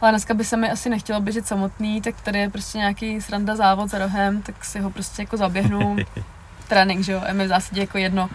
ale 0.00 0.12
dneska 0.12 0.34
by 0.34 0.44
se 0.44 0.56
mi 0.56 0.70
asi 0.70 0.90
nechtělo 0.90 1.20
běžet 1.20 1.46
samotný, 1.46 2.00
tak 2.02 2.20
tady 2.20 2.38
je 2.38 2.50
prostě 2.50 2.78
nějaký 2.78 3.20
sranda 3.20 3.56
závod 3.56 3.90
za 3.90 3.98
rohem, 3.98 4.42
tak 4.42 4.64
si 4.64 4.80
ho 4.80 4.90
prostě 4.90 5.22
jako 5.22 5.36
zaběhnu. 5.36 5.96
Trénink, 6.68 7.04
že 7.04 7.12
jo, 7.12 7.22
a 7.28 7.32
mi 7.32 7.44
v 7.44 7.48
zásadě 7.48 7.80
jako 7.80 7.98
jedno, 7.98 8.30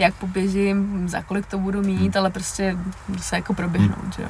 jak 0.00 0.14
poběžím, 0.14 1.08
za 1.08 1.22
kolik 1.22 1.46
to 1.46 1.58
budu 1.58 1.82
mít, 1.82 1.98
hmm. 1.98 2.12
ale 2.16 2.30
prostě 2.30 2.76
se 3.20 3.36
jako 3.36 3.54
proběhnout, 3.54 4.02
hmm. 4.02 4.12
že 4.12 4.22
jo. 4.22 4.28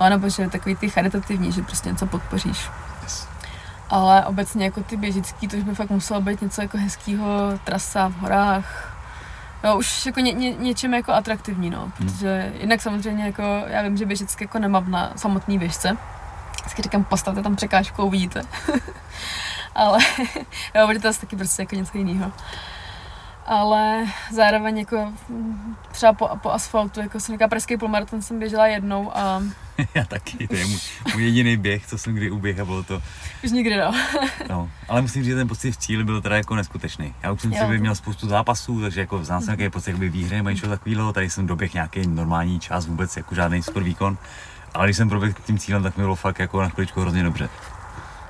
A 0.00 0.08
nebo 0.08 0.28
že 0.28 0.48
takový 0.48 0.76
ty 0.76 0.90
charitativní, 0.90 1.52
že 1.52 1.62
prostě 1.62 1.88
něco 1.88 2.06
podpoříš. 2.06 2.70
Yes. 3.02 3.28
Ale 3.90 4.26
obecně 4.26 4.64
jako 4.64 4.82
ty 4.82 4.96
běžický, 4.96 5.48
to 5.48 5.56
už 5.56 5.62
by 5.62 5.74
fakt 5.74 5.90
muselo 5.90 6.20
být 6.20 6.42
něco 6.42 6.62
jako 6.62 6.78
hezkého, 6.78 7.58
trasa 7.64 8.08
v 8.08 8.14
horách, 8.14 8.88
No, 9.64 9.78
už 9.78 10.06
jako 10.06 10.20
ně, 10.20 10.32
ně, 10.32 10.50
něčem 10.50 10.94
jako 10.94 11.12
atraktivní, 11.12 11.70
no, 11.70 11.78
hmm. 11.80 11.92
protože 11.92 12.42
hmm. 12.42 12.60
jinak 12.60 12.82
samozřejmě 12.82 13.24
jako, 13.24 13.42
já 13.66 13.82
vím, 13.82 13.96
že 13.96 14.06
běžicky 14.06 14.44
jako 14.44 14.58
nemám 14.58 14.90
na 14.90 15.12
samotný 15.16 15.58
běžce, 15.58 15.96
vždycky 16.60 16.82
říkám, 16.82 17.04
postavte 17.04 17.42
tam 17.42 17.56
překážku, 17.56 18.04
uvidíte. 18.04 18.42
Ale 19.74 19.98
jo, 20.74 20.86
bude 20.86 20.98
to 20.98 21.08
asi 21.08 21.20
taky 21.20 21.36
prostě 21.36 21.62
jako 21.62 21.74
něco 21.74 21.98
jiného 21.98 22.32
ale 23.46 24.04
zároveň 24.32 24.78
jako 24.78 25.12
třeba 25.92 26.12
po, 26.12 26.28
po 26.42 26.50
asfaltu, 26.50 27.00
jako 27.00 27.20
jsem 27.20 27.34
říká, 27.34 27.48
pražský 27.48 27.76
půlmaraton 27.76 28.22
jsem 28.22 28.38
běžela 28.38 28.66
jednou 28.66 29.16
a... 29.16 29.42
Já 29.94 30.04
taky, 30.04 30.48
to 30.48 30.54
je 30.54 30.66
můj, 30.66 30.78
můj 31.12 31.24
jediný 31.24 31.56
běh, 31.56 31.86
co 31.86 31.98
jsem 31.98 32.14
kdy 32.14 32.30
uběh 32.30 32.58
a 32.58 32.64
bylo 32.64 32.82
to... 32.82 33.02
Už 33.44 33.50
nikdy 33.50 33.76
no. 33.76 33.94
no. 34.48 34.70
Ale 34.88 35.02
musím 35.02 35.22
říct, 35.22 35.30
že 35.30 35.36
ten 35.36 35.48
pocit 35.48 35.72
v 35.72 35.76
cíli 35.76 36.04
byl 36.04 36.20
teda 36.20 36.36
jako 36.36 36.54
neskutečný. 36.54 37.14
Já 37.22 37.32
už 37.32 37.40
jsem 37.40 37.52
si 37.52 37.78
měl 37.78 37.94
spoustu 37.94 38.28
zápasů, 38.28 38.80
takže 38.80 39.00
jako 39.00 39.24
znám 39.24 39.40
jsem 39.40 39.56
nějaký 39.56 39.72
pocit 39.72 39.90
jakoby 39.90 40.08
výhry 40.08 40.36
nebo 40.36 40.48
něco 40.48 40.68
takového, 40.68 41.12
tady 41.12 41.30
jsem 41.30 41.46
doběh 41.46 41.74
nějaký 41.74 42.06
normální 42.06 42.60
čas, 42.60 42.86
vůbec 42.86 43.16
jako 43.16 43.34
žádný 43.34 43.62
super 43.62 43.82
výkon. 43.82 44.18
Ale 44.74 44.86
když 44.86 44.96
jsem 44.96 45.08
proběhl 45.08 45.34
tím 45.44 45.58
cílem, 45.58 45.82
tak 45.82 45.96
mi 45.96 46.02
bylo 46.02 46.14
fakt 46.14 46.38
jako 46.38 46.62
na 46.62 46.68
chviličku 46.68 47.00
hrozně 47.00 47.22
dobře. 47.22 47.48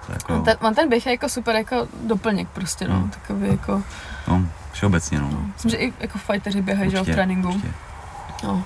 Jako... 0.08 0.34
On, 0.34 0.44
ten, 0.44 0.56
on 0.60 0.74
ten 0.74 0.88
běh 0.88 1.06
je 1.06 1.12
jako 1.12 1.28
super 1.28 1.54
jako 1.54 1.88
doplněk 2.06 2.48
prostě, 2.48 2.88
no, 2.88 2.94
hmm. 2.94 3.10
takový 3.10 3.48
jako... 3.48 3.82
No, 4.28 4.48
všeobecně, 4.72 5.18
no. 5.18 5.28
no. 5.30 5.46
Myslím, 5.54 5.70
že 5.70 5.76
i 5.76 5.92
jako 6.00 6.18
fighteři 6.18 6.62
běhají, 6.62 6.90
že 6.90 7.02
v 7.02 7.04
tréninku. 7.04 7.48
Určitě. 7.48 7.72
No. 8.44 8.64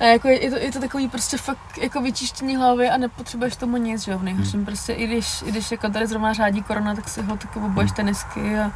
A 0.00 0.04
jako 0.04 0.28
je, 0.28 0.44
je, 0.44 0.50
to, 0.50 0.56
je 0.56 0.72
to 0.72 0.80
takový 0.80 1.08
prostě 1.08 1.36
fakt 1.38 1.78
jako 1.82 2.00
vyčištění 2.00 2.56
hlavy 2.56 2.90
a 2.90 2.96
nepotřebuješ 2.96 3.56
tomu 3.56 3.76
nic, 3.76 4.04
že 4.04 4.12
jo, 4.12 4.18
v 4.18 4.22
nejhorším 4.22 4.60
hmm. 4.60 4.66
prostě, 4.66 4.92
i 4.92 5.06
když, 5.06 5.42
i 5.46 5.50
když 5.50 5.70
jako 5.70 5.88
tady 5.88 6.06
zrovna 6.06 6.32
řádí 6.32 6.62
korona, 6.62 6.94
tak 6.94 7.08
si 7.08 7.22
ho 7.22 7.36
taky 7.36 7.58
oboješ 7.58 7.90
hmm. 7.90 7.96
tenisky 7.96 8.58
a, 8.58 8.72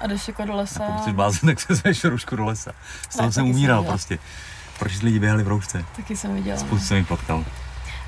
a 0.00 0.06
jdeš 0.06 0.28
jako 0.28 0.44
do 0.44 0.56
lesa. 0.56 0.84
A 0.84 0.86
pokud 0.86 1.04
jsi 1.04 1.12
blázen, 1.12 1.48
tak 1.48 1.60
se 1.60 1.74
zveš 1.74 2.04
rušku 2.04 2.36
do 2.36 2.44
lesa. 2.44 2.72
Z 3.10 3.16
toho 3.16 3.32
jsem 3.32 3.50
umíral 3.50 3.82
jsem 3.82 3.88
prostě. 3.88 4.18
Proč 4.78 5.02
lidi 5.02 5.18
běhali 5.18 5.42
v 5.42 5.48
roušce? 5.48 5.84
Taky 5.96 6.16
jsem 6.16 6.34
viděla. 6.34 6.58
Spoustu 6.58 6.86
jsem 6.86 6.96
jich 6.96 7.06
potkal. 7.06 7.44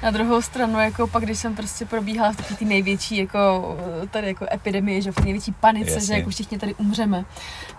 Na 0.03 0.11
druhou 0.11 0.43
stranu, 0.43 0.81
jako 0.81 1.07
pak, 1.07 1.23
když 1.23 1.39
jsem 1.39 1.57
prostě 1.57 1.85
probíhala 1.85 2.33
v 2.33 2.57
ty 2.59 2.65
největší 2.65 3.17
jako, 3.17 3.77
tady 4.11 4.27
jako 4.27 4.47
epidemie, 4.53 5.03
že 5.03 5.13
v 5.13 5.19
největší 5.19 5.53
panice, 5.53 5.91
Jasně. 5.91 6.07
že 6.07 6.15
jako 6.15 6.31
všichni 6.31 6.59
tady 6.59 6.75
umřeme, 6.75 7.25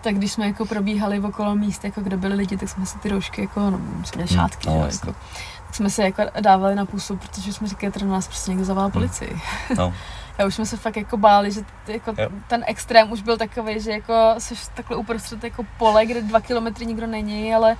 tak 0.00 0.14
když 0.14 0.32
jsme 0.32 0.46
jako 0.46 0.66
probíhali 0.66 1.20
okolo 1.20 1.54
míst, 1.54 1.84
jako 1.84 2.00
kde 2.00 2.16
byli 2.16 2.34
lidi, 2.34 2.56
tak 2.56 2.68
jsme 2.68 2.86
si 2.86 2.98
ty 2.98 3.08
roušky 3.08 3.40
jako, 3.40 3.70
no, 3.70 3.80
jsme 4.04 4.22
hmm, 4.22 4.28
šátky, 4.28 4.68
no, 4.68 4.86
že, 4.90 4.96
jako, 4.96 5.18
tak 5.66 5.74
jsme 5.74 5.90
se 5.90 6.02
jako 6.02 6.22
dávali 6.40 6.74
na 6.74 6.86
pusu, 6.86 7.16
protože 7.16 7.52
jsme 7.52 7.68
říkali, 7.68 7.92
že 7.98 8.06
nás 8.06 8.26
prostě 8.26 8.50
někdo 8.50 8.64
zavolal 8.64 8.86
hmm. 8.86 8.92
policii. 8.92 9.40
No. 9.76 9.94
Já 10.38 10.46
už 10.46 10.54
jsme 10.54 10.66
se 10.66 10.76
fakt 10.76 10.96
jako 10.96 11.16
báli, 11.16 11.52
že 11.52 11.60
jako 11.86 12.14
ten 12.48 12.64
extrém 12.66 13.12
už 13.12 13.22
byl 13.22 13.36
takový, 13.36 13.80
že 13.80 13.90
jako 13.90 14.34
jsi 14.38 14.54
takhle 14.74 14.96
uprostřed 14.96 15.44
jako 15.44 15.66
pole, 15.78 16.06
kde 16.06 16.22
dva 16.22 16.40
kilometry 16.40 16.86
nikdo 16.86 17.06
není, 17.06 17.54
ale 17.54 17.76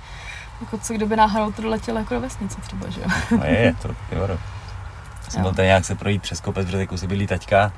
jako 0.61 0.77
co 0.77 0.93
kdyby 0.93 1.15
náhodou 1.15 1.51
to 1.51 1.61
doletělo 1.61 1.99
jako 1.99 2.13
do 2.13 2.21
vesnice 2.21 2.61
třeba, 2.61 2.89
že 2.89 3.01
jo? 3.01 3.07
No 3.37 3.45
je, 3.45 3.59
je 3.59 3.73
to 3.73 3.95
pivoru. 4.09 4.39
Jsem 5.29 5.41
byl 5.41 5.53
tady 5.53 5.67
nějak 5.67 5.85
se 5.85 5.95
projít 5.95 6.21
přes 6.21 6.41
kopec, 6.41 6.65
protože 6.65 6.77
jako 6.77 6.97
si 6.97 7.07
byli 7.07 7.27
taťka 7.27 7.71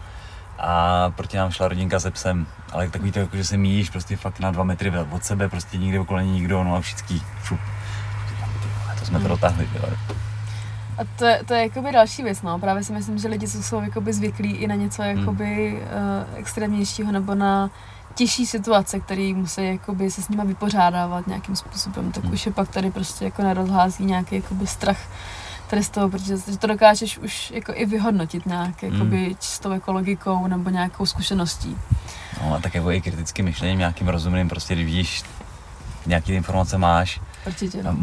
a 0.60 1.10
proti 1.16 1.38
nám 1.38 1.52
šla 1.52 1.68
rodinka 1.68 2.00
se 2.00 2.12
psem, 2.12 2.48
ale 2.72 2.90
takový 2.90 3.12
to, 3.12 3.20
jako, 3.20 3.38
že 3.38 3.44
se 3.44 3.58
míjíš 3.58 3.90
prostě 3.90 4.18
fakt 4.18 4.40
na 4.40 4.52
dva 4.52 4.64
metry 4.64 4.92
od 5.12 5.24
sebe, 5.24 5.50
prostě 5.50 5.78
nikdy 5.78 6.00
okolo 6.00 6.20
není 6.20 6.32
nikdo, 6.32 6.64
no 6.64 6.76
a 6.76 6.82
všichni, 6.82 7.22
šup. 7.44 7.60
To 9.00 9.06
jsme 9.06 9.20
to 9.20 9.26
hmm. 9.26 9.30
dotáhli, 9.30 9.66
pivoru. 9.66 9.96
A 10.98 11.04
to, 11.16 11.26
to 11.46 11.54
je 11.54 11.62
jakoby 11.62 11.92
další 11.92 12.24
věc, 12.24 12.42
no. 12.42 12.60
Právě 12.60 12.84
si 12.84 12.94
myslím, 12.94 13.18
že 13.18 13.28
lidi 13.28 13.48
jsou 13.48 13.82
jakoby 13.82 14.14
zvyklí 14.14 14.52
i 14.52 14.68
na 14.68 14.76
něco 14.76 15.02
hmm. 15.02 15.20
jakoby 15.20 15.70
hmm. 15.70 15.80
uh, 15.80 16.40
extrémnějšího 16.40 17.12
nebo 17.12 17.36
na 17.36 17.70
těžší 18.16 18.46
situace, 18.46 19.00
které 19.00 19.34
musí 19.36 19.66
jakoby 19.66 20.12
se 20.12 20.22
s 20.22 20.30
nimi 20.30 20.44
vypořádávat 20.46 21.28
nějakým 21.28 21.56
způsobem, 21.56 22.12
tak 22.12 22.24
hmm. 22.24 22.34
už 22.34 22.46
je 22.46 22.52
pak 22.52 22.70
tady 22.70 22.92
prostě 22.92 23.26
jako 23.26 23.42
nerozhází 23.42 24.06
nějaký 24.06 24.36
jakoby 24.36 24.68
strach 24.68 24.98
tady 25.70 25.84
z 25.84 25.90
toho, 25.90 26.10
protože 26.10 26.38
to 26.60 26.68
dokážeš 26.68 27.18
už 27.18 27.52
jako 27.52 27.72
i 27.76 27.86
vyhodnotit 27.86 28.46
nějak 28.46 28.84
jakoby 28.84 29.26
hmm. 29.26 29.36
čistou 29.40 29.72
jako 29.72 29.92
logikou 29.94 30.48
nebo 30.48 30.70
nějakou 30.70 31.06
zkušeností. 31.06 31.78
No 32.42 32.54
a 32.54 32.60
tak 32.60 32.76
jako 32.76 32.92
i 32.92 33.02
kritickým 33.02 33.46
myšlením, 33.46 33.80
nějakým 33.80 34.08
rozumným, 34.08 34.50
prostě 34.50 34.76
když 34.76 34.86
vidíš, 34.86 35.24
nějaký 36.06 36.34
informace 36.34 36.78
máš. 36.78 37.22
Určitě. 37.48 37.84
No. 37.84 37.96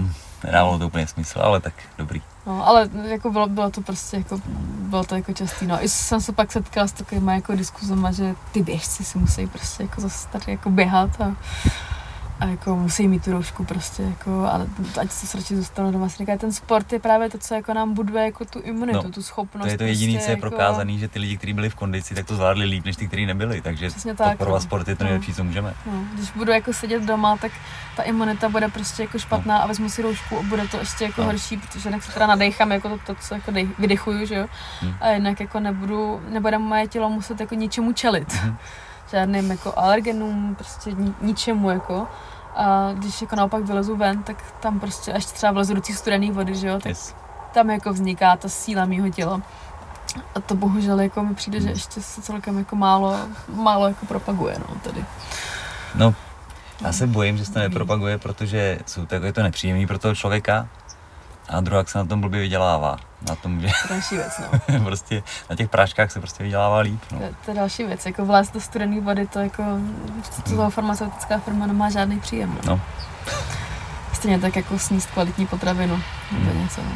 Nedávalo 0.44 0.78
to 0.78 0.86
úplně 0.86 1.06
smysl, 1.06 1.40
ale 1.42 1.60
tak 1.60 1.74
dobrý. 1.98 2.22
No, 2.50 2.68
ale 2.68 2.88
jako 3.02 3.30
bylo, 3.30 3.48
bylo 3.48 3.70
to 3.70 3.80
prostě 3.80 4.16
jako, 4.16 4.40
bylo 4.78 5.04
to 5.04 5.14
jako 5.14 5.32
častý, 5.32 5.66
no. 5.66 5.84
I 5.84 5.88
jsem 5.88 6.20
se 6.20 6.32
pak 6.32 6.52
setkala 6.52 6.86
s 6.86 6.92
takovými 6.92 7.32
jako 7.32 7.54
diskuzema, 7.54 8.12
že 8.12 8.34
ty 8.52 8.62
běžci 8.62 9.04
si 9.04 9.18
musí 9.18 9.46
prostě 9.46 9.82
jako 9.82 10.00
zase 10.00 10.28
tady 10.28 10.52
jako 10.52 10.70
běhat 10.70 11.20
a 11.20 11.36
a 12.40 12.46
jako 12.46 12.76
musí 12.76 13.08
mít 13.08 13.24
tu 13.24 13.32
roušku 13.32 13.64
prostě, 13.64 14.02
jako, 14.02 14.48
ale 14.52 14.66
ať 15.00 15.10
se 15.10 15.38
radši 15.38 15.56
zůstanu 15.56 15.92
doma. 15.92 16.08
Říká, 16.08 16.36
ten 16.36 16.52
sport 16.52 16.92
je 16.92 16.98
právě 16.98 17.30
to, 17.30 17.38
co 17.38 17.54
jako 17.54 17.74
nám 17.74 17.94
buduje 17.94 18.24
jako 18.24 18.44
tu 18.44 18.60
imunitu, 18.60 19.02
no, 19.04 19.10
tu 19.10 19.22
schopnost. 19.22 19.64
To 19.64 19.70
je 19.70 19.78
to 19.78 19.84
jediné, 19.84 20.12
prostě, 20.12 20.24
co 20.24 20.30
je 20.30 20.36
jako... 20.36 20.48
prokázané, 20.48 20.98
že 20.98 21.08
ty 21.08 21.18
lidi, 21.18 21.36
kteří 21.36 21.52
byli 21.52 21.70
v 21.70 21.74
kondici, 21.74 22.14
tak 22.14 22.26
to 22.26 22.36
zvládli 22.36 22.64
líp, 22.64 22.84
než 22.84 22.96
ty, 22.96 23.06
kteří 23.06 23.26
nebyli. 23.26 23.60
Takže 23.60 23.88
Přesně 23.88 24.14
tak, 24.14 24.38
pro 24.38 24.50
no. 24.50 24.60
sport 24.60 24.88
je 24.88 24.96
to 24.96 25.04
nejlepší, 25.04 25.30
no. 25.30 25.36
co 25.36 25.44
můžeme. 25.44 25.74
No. 25.86 26.04
Když 26.14 26.30
budu 26.30 26.52
jako 26.52 26.72
sedět 26.72 27.02
doma, 27.02 27.36
tak 27.36 27.52
ta 27.96 28.02
imunita 28.02 28.48
bude 28.48 28.68
prostě 28.68 29.02
jako 29.02 29.18
špatná 29.18 29.58
no. 29.58 29.64
a 29.64 29.66
vezmu 29.66 29.88
si 29.88 30.02
roušku 30.02 30.38
a 30.38 30.42
bude 30.42 30.68
to 30.68 30.76
ještě 30.76 31.04
jako 31.04 31.20
no. 31.20 31.26
horší, 31.26 31.56
protože 31.56 31.88
jinak 31.88 32.02
se 32.02 32.12
teda 32.12 32.26
nadechám 32.26 32.72
jako 32.72 32.88
to, 32.88 32.98
to 32.98 33.14
co 33.14 33.34
jako 33.34 33.50
dej, 33.50 33.68
vydechuju, 33.78 34.26
že 34.26 34.34
jo. 34.34 34.46
Hmm. 34.80 34.94
A 35.00 35.10
jinak 35.10 35.40
jako 35.40 35.60
nebudu, 35.60 36.20
nebude 36.28 36.58
moje 36.58 36.88
tělo 36.88 37.10
muset 37.10 37.40
jako 37.40 37.54
ničemu 37.54 37.92
čelit. 37.92 38.32
Hmm. 38.32 38.56
Žádným 39.10 39.50
jako 39.50 39.72
alergenům, 39.76 40.54
prostě 40.54 40.90
ničemu 41.20 41.70
jako. 41.70 42.06
A 42.56 42.92
když 42.92 43.22
jako 43.22 43.36
naopak 43.36 43.62
vylezu 43.62 43.96
ven, 43.96 44.22
tak 44.22 44.36
tam 44.60 44.80
prostě 44.80 45.12
až 45.12 45.26
třeba 45.26 45.52
vlezu 45.52 45.74
do 45.74 45.80
těch 45.80 45.96
studených 45.96 46.32
vody, 46.32 46.54
že 46.54 46.68
jo, 46.68 46.74
tak 46.74 46.86
yes. 46.86 47.14
tam 47.54 47.70
jako 47.70 47.92
vzniká 47.92 48.36
ta 48.36 48.48
síla 48.48 48.84
mýho 48.84 49.10
těla. 49.10 49.42
A 50.34 50.40
to 50.40 50.54
bohužel 50.54 51.00
jako 51.00 51.24
mi 51.24 51.34
přijde, 51.34 51.60
že 51.60 51.66
hmm. 51.66 51.74
ještě 51.74 52.02
se 52.02 52.22
celkem 52.22 52.58
jako 52.58 52.76
málo, 52.76 53.18
málo 53.48 53.88
jako 53.88 54.06
propaguje, 54.06 54.56
no, 54.58 54.74
tady. 54.74 55.04
No, 55.94 56.14
já 56.84 56.92
se 56.92 57.06
bojím, 57.06 57.36
že 57.36 57.44
se 57.44 57.52
to 57.52 57.58
nepropaguje, 57.58 58.18
protože 58.18 58.78
jsou 58.86 59.06
tak, 59.06 59.22
je 59.22 59.32
to 59.32 59.42
nepříjemný 59.42 59.86
pro 59.86 59.98
toho 59.98 60.14
člověka, 60.14 60.68
a 61.50 61.60
druhá 61.60 61.84
se 61.84 61.98
na 61.98 62.04
tom 62.04 62.20
blbě 62.20 62.40
vydělává. 62.40 62.96
Na 63.28 63.34
tom, 63.34 63.60
že... 63.60 63.68
Další 63.88 64.16
věc, 64.16 64.40
no. 64.68 64.80
prostě 64.84 65.22
na 65.50 65.56
těch 65.56 65.68
práškách 65.68 66.10
se 66.10 66.20
prostě 66.20 66.44
vydělává 66.44 66.78
líp, 66.78 67.00
no. 67.12 67.18
To, 67.18 67.24
to 67.44 67.50
je 67.50 67.54
další 67.54 67.84
věc, 67.84 68.06
jako 68.06 68.24
vlézt 68.24 68.54
do 68.54 68.60
studené 68.60 69.00
vody, 69.00 69.26
to 69.26 69.38
jako, 69.38 69.62
to 70.44 70.50
hmm. 70.50 70.70
farmaceutická 70.70 71.38
firma 71.38 71.66
nemá 71.66 71.90
žádný 71.90 72.20
příjem, 72.20 72.54
no. 72.54 72.60
no. 72.66 72.80
Stejně 74.12 74.38
tak 74.38 74.56
jako 74.56 74.78
sníst 74.78 75.10
kvalitní 75.10 75.46
potravinu, 75.46 76.02
nebo 76.32 76.50
hmm. 76.50 76.62
něco, 76.62 76.80
no. 76.82 76.90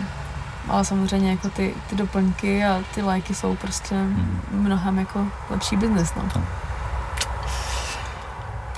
Ale 0.68 0.84
samozřejmě 0.84 1.30
jako 1.30 1.48
ty, 1.48 1.74
ty 1.90 1.96
doplňky 1.96 2.64
a 2.64 2.82
ty 2.94 3.02
léky 3.02 3.34
jsou 3.34 3.56
prostě 3.56 3.94
hmm. 3.94 4.40
mnohem 4.50 4.98
jako 4.98 5.26
lepší 5.50 5.76
biznes, 5.76 6.14
no. 6.14 6.22
no. 6.36 6.44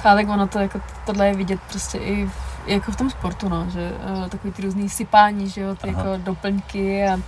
A 0.05 0.15
tak 0.15 0.29
ono 0.29 0.47
to 0.47 0.59
jako, 0.59 0.81
tohle 1.05 1.29
je 1.29 1.35
vidět 1.35 1.61
prostě 1.69 1.99
i 1.99 2.27
v 2.27 2.46
jako 2.67 2.93
v 2.93 2.97
tom 2.97 3.11
sportu, 3.11 3.49
no, 3.49 3.67
že 3.71 3.93
uh, 4.23 4.29
takový 4.29 4.53
ty 4.53 4.63
různý 4.63 4.89
sypání, 4.89 5.49
že 5.51 5.61
jo, 5.61 5.75
ty 5.75 5.89
Aha. 5.91 5.99
jako 5.99 6.23
doplňky 6.25 7.05
a 7.09 7.19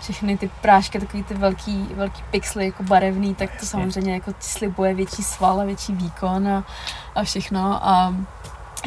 všechny 0.00 0.36
ty 0.38 0.50
prášky, 0.60 1.00
takový 1.00 1.22
ty 1.22 1.34
velký, 1.34 1.88
velký 1.94 2.22
pixely 2.30 2.64
jako 2.66 2.82
barevný, 2.82 3.34
tak 3.34 3.60
to 3.60 3.66
samozřejmě 3.66 4.14
jako 4.14 4.34
slibuje 4.40 4.94
větší 4.94 5.22
sval 5.22 5.60
a 5.60 5.64
větší 5.64 5.92
výkon 5.94 6.48
a, 6.48 6.64
a 7.14 7.22
všechno 7.24 7.86
a 7.88 8.14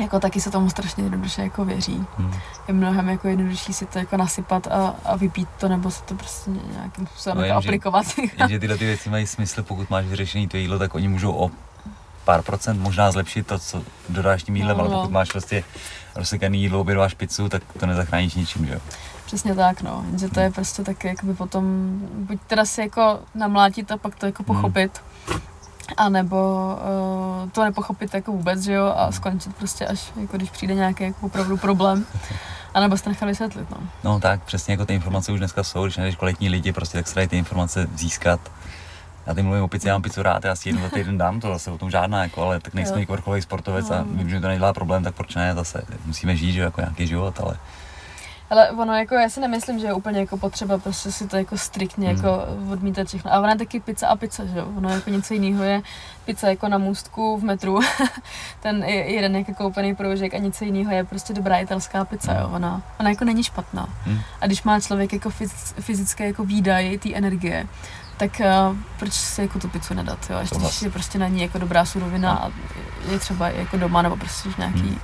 jako 0.02 0.20
taky 0.20 0.42
se 0.42 0.52
tomu 0.52 0.70
strašně 0.70 1.04
jednoduše 1.04 1.42
jako 1.42 1.66
věří. 1.66 2.06
Hmm. 2.18 2.34
Je 2.68 2.74
mnohem 2.74 3.10
jako 3.10 3.28
jednodušší 3.28 3.74
si 3.74 3.86
to 3.86 4.00
jako 4.00 4.18
nasypat 4.18 4.68
a, 4.68 4.96
a 5.06 5.16
vypít 5.16 5.50
to, 5.60 5.68
nebo 5.70 5.92
se 5.92 6.04
to 6.04 6.16
prostě 6.16 6.52
nějakým 6.74 7.08
způsobem 7.08 7.38
No, 7.38 7.44
jako 7.44 7.54
jenže- 7.56 7.70
aplikovat. 7.70 8.06
Jenže 8.38 8.60
tyhle 8.60 8.78
ty 8.78 8.86
věci 8.86 9.10
mají 9.10 9.28
smysl, 9.28 9.64
pokud 9.64 9.90
máš 9.90 10.06
vyřešený 10.06 10.48
to 10.48 10.58
jídlo, 10.58 10.80
tak 10.80 10.96
oni 10.96 11.08
můžou 11.08 11.34
o 11.36 11.52
pár 12.26 12.42
procent 12.42 12.80
možná 12.80 13.12
zlepšit 13.12 13.48
to, 13.48 13.60
co 13.60 13.84
dodáš 14.10 14.44
tím 14.44 14.56
jídlem, 14.56 14.78
No, 14.78 14.84
ale 14.84 14.94
no. 14.94 15.00
pokud 15.02 15.12
máš 15.12 15.32
prostě 15.32 15.64
rozsekaný 16.16 16.62
jídlo, 16.62 16.80
obědváš 16.80 17.14
pizzu, 17.14 17.50
tak 17.50 17.64
to 17.80 17.86
nezachráníš 17.86 18.36
ničím, 18.36 18.66
že 18.66 18.74
jo? 18.74 18.80
Přesně 19.26 19.56
tak, 19.56 19.82
no. 19.82 20.04
Jenže 20.08 20.30
to 20.30 20.40
je 20.40 20.52
prostě 20.52 20.84
taky 20.84 21.08
jakoby 21.08 21.34
potom, 21.34 21.64
buď 22.14 22.40
teda 22.48 22.66
si 22.66 22.82
jako 22.82 23.20
namlátit 23.36 23.92
a 23.92 23.98
pak 23.98 24.16
to 24.16 24.26
jako 24.26 24.44
pochopit, 24.44 25.02
a 25.98 26.10
nebo 26.10 26.70
uh, 27.44 27.50
to 27.50 27.64
nepochopit 27.64 28.14
jako 28.14 28.32
vůbec, 28.32 28.62
že 28.62 28.74
jo, 28.74 28.94
a 28.98 29.12
skončit 29.12 29.56
prostě 29.56 29.86
až, 29.88 30.12
jako 30.22 30.38
když 30.38 30.50
přijde 30.50 30.74
nějaký 30.76 31.04
jako 31.04 31.26
opravdu 31.26 31.58
problém. 31.58 32.06
A 32.74 32.80
nebo 32.80 32.98
se 32.98 33.10
nechat 33.10 33.26
vysvětlit, 33.26 33.70
no. 33.70 33.78
No 34.04 34.20
tak, 34.20 34.44
přesně 34.44 34.74
jako 34.74 34.86
ty 34.86 34.94
informace 34.94 35.32
už 35.32 35.40
dneska 35.40 35.64
jsou, 35.64 35.84
když 35.84 35.98
najdeš 35.98 36.16
kvalitní 36.16 36.50
lidi, 36.50 36.74
prostě 36.74 36.98
tak 36.98 37.08
se 37.08 37.16
dají 37.16 37.28
ty 37.28 37.38
informace 37.38 37.88
získat. 37.96 38.40
Já 39.30 39.36
teď 39.36 39.44
mluvím 39.46 39.64
o 39.64 39.68
pizzi, 39.68 39.88
já 39.88 39.94
mám 39.94 40.02
pizzu 40.02 40.24
rád, 40.24 40.46
já 40.46 40.56
si 40.56 40.70
jednou 40.70 40.82
za 40.82 40.90
týden 40.90 41.18
dám, 41.18 41.40
to 41.40 41.48
zase 41.48 41.72
o 41.72 41.78
tom 41.78 41.92
žádná, 41.92 42.24
jako, 42.24 42.42
ale 42.44 42.60
tak 42.60 42.74
nejsme 42.74 43.00
jako 43.00 43.14
vrcholový 43.14 43.42
sportovec 43.42 43.92
a 43.92 43.98
No. 43.98 44.06
vím, 44.10 44.30
že 44.30 44.40
to 44.40 44.48
nedělá 44.48 44.74
problém, 44.74 45.04
tak 45.04 45.16
proč 45.16 45.36
ne, 45.36 45.54
zase 45.56 45.82
musíme 46.06 46.36
žít, 46.36 46.52
že 46.54 46.62
jako 46.62 46.82
nějaký 46.82 47.08
život, 47.08 47.40
ale 47.44 47.58
Ale 48.50 48.72
ono 48.72 48.94
jako, 48.96 49.16
já 49.16 49.30
si 49.30 49.40
nemyslím, 49.40 49.80
že 49.80 49.86
je 49.88 49.94
úplně 49.94 50.20
jako 50.20 50.38
potřeba 50.38 50.78
prostě 50.78 51.12
si 51.12 51.28
to 51.28 51.38
jako 51.38 51.58
striktně 51.58 52.08
Hmm. 52.08 52.18
jako 52.18 52.46
odmítat 52.72 53.08
všechno. 53.08 53.34
A 53.34 53.40
ona 53.40 53.50
je 53.50 53.58
taky 53.58 53.80
pizza 53.80 54.08
a 54.08 54.16
pizza, 54.16 54.46
že? 54.46 54.64
Ono 54.64 54.90
jako 54.90 55.10
něco 55.10 55.34
jiného 55.34 55.64
je 55.64 55.82
pizza 56.26 56.48
jako 56.50 56.68
na 56.68 56.78
můstku 56.78 57.38
v 57.38 57.44
metru. 57.44 57.80
Ten 58.60 58.84
je 58.84 58.96
jeden 59.14 59.36
jako 59.36 59.54
koupený 59.54 59.96
proužek 59.96 60.34
a 60.34 60.38
něco 60.38 60.66
jiného 60.66 60.92
je 60.92 61.04
prostě 61.04 61.34
dobrá 61.34 61.58
italská 61.58 62.06
pizza, 62.06 62.34
jo? 62.34 62.50
Ona, 62.54 62.82
ona 63.00 63.10
jako 63.10 63.26
není 63.26 63.44
špatná. 63.44 63.90
hm, 64.06 64.20
A 64.42 64.48
když 64.48 64.64
má 64.64 64.80
člověk 64.80 65.14
jako 65.14 65.30
fyz, 65.30 65.74
fyzické 65.80 66.28
jako 66.28 66.46
výdaj 66.46 66.98
té 66.98 67.14
energie, 67.14 67.68
tak 68.20 68.42
uh, 68.72 68.78
proč 69.00 69.14
si 69.14 69.42
jako 69.42 69.60
tu 69.60 69.70
pizzu 69.70 69.94
nedat, 69.94 70.30
jo? 70.30 70.38
Ještě 70.40 70.58
když 70.60 70.82
je 70.82 70.90
prostě 70.90 71.20
na 71.20 71.28
ní 71.28 71.42
jako 71.42 71.58
dobrá 71.58 71.86
surovina 71.86 72.32
a 72.34 72.50
je 73.12 73.20
třeba 73.20 73.50
jako 73.50 73.78
doma 73.78 74.02
nebo 74.02 74.16
prostě 74.18 74.50
v 74.50 74.58
nějaký 74.58 74.80
Hmm. 74.80 75.00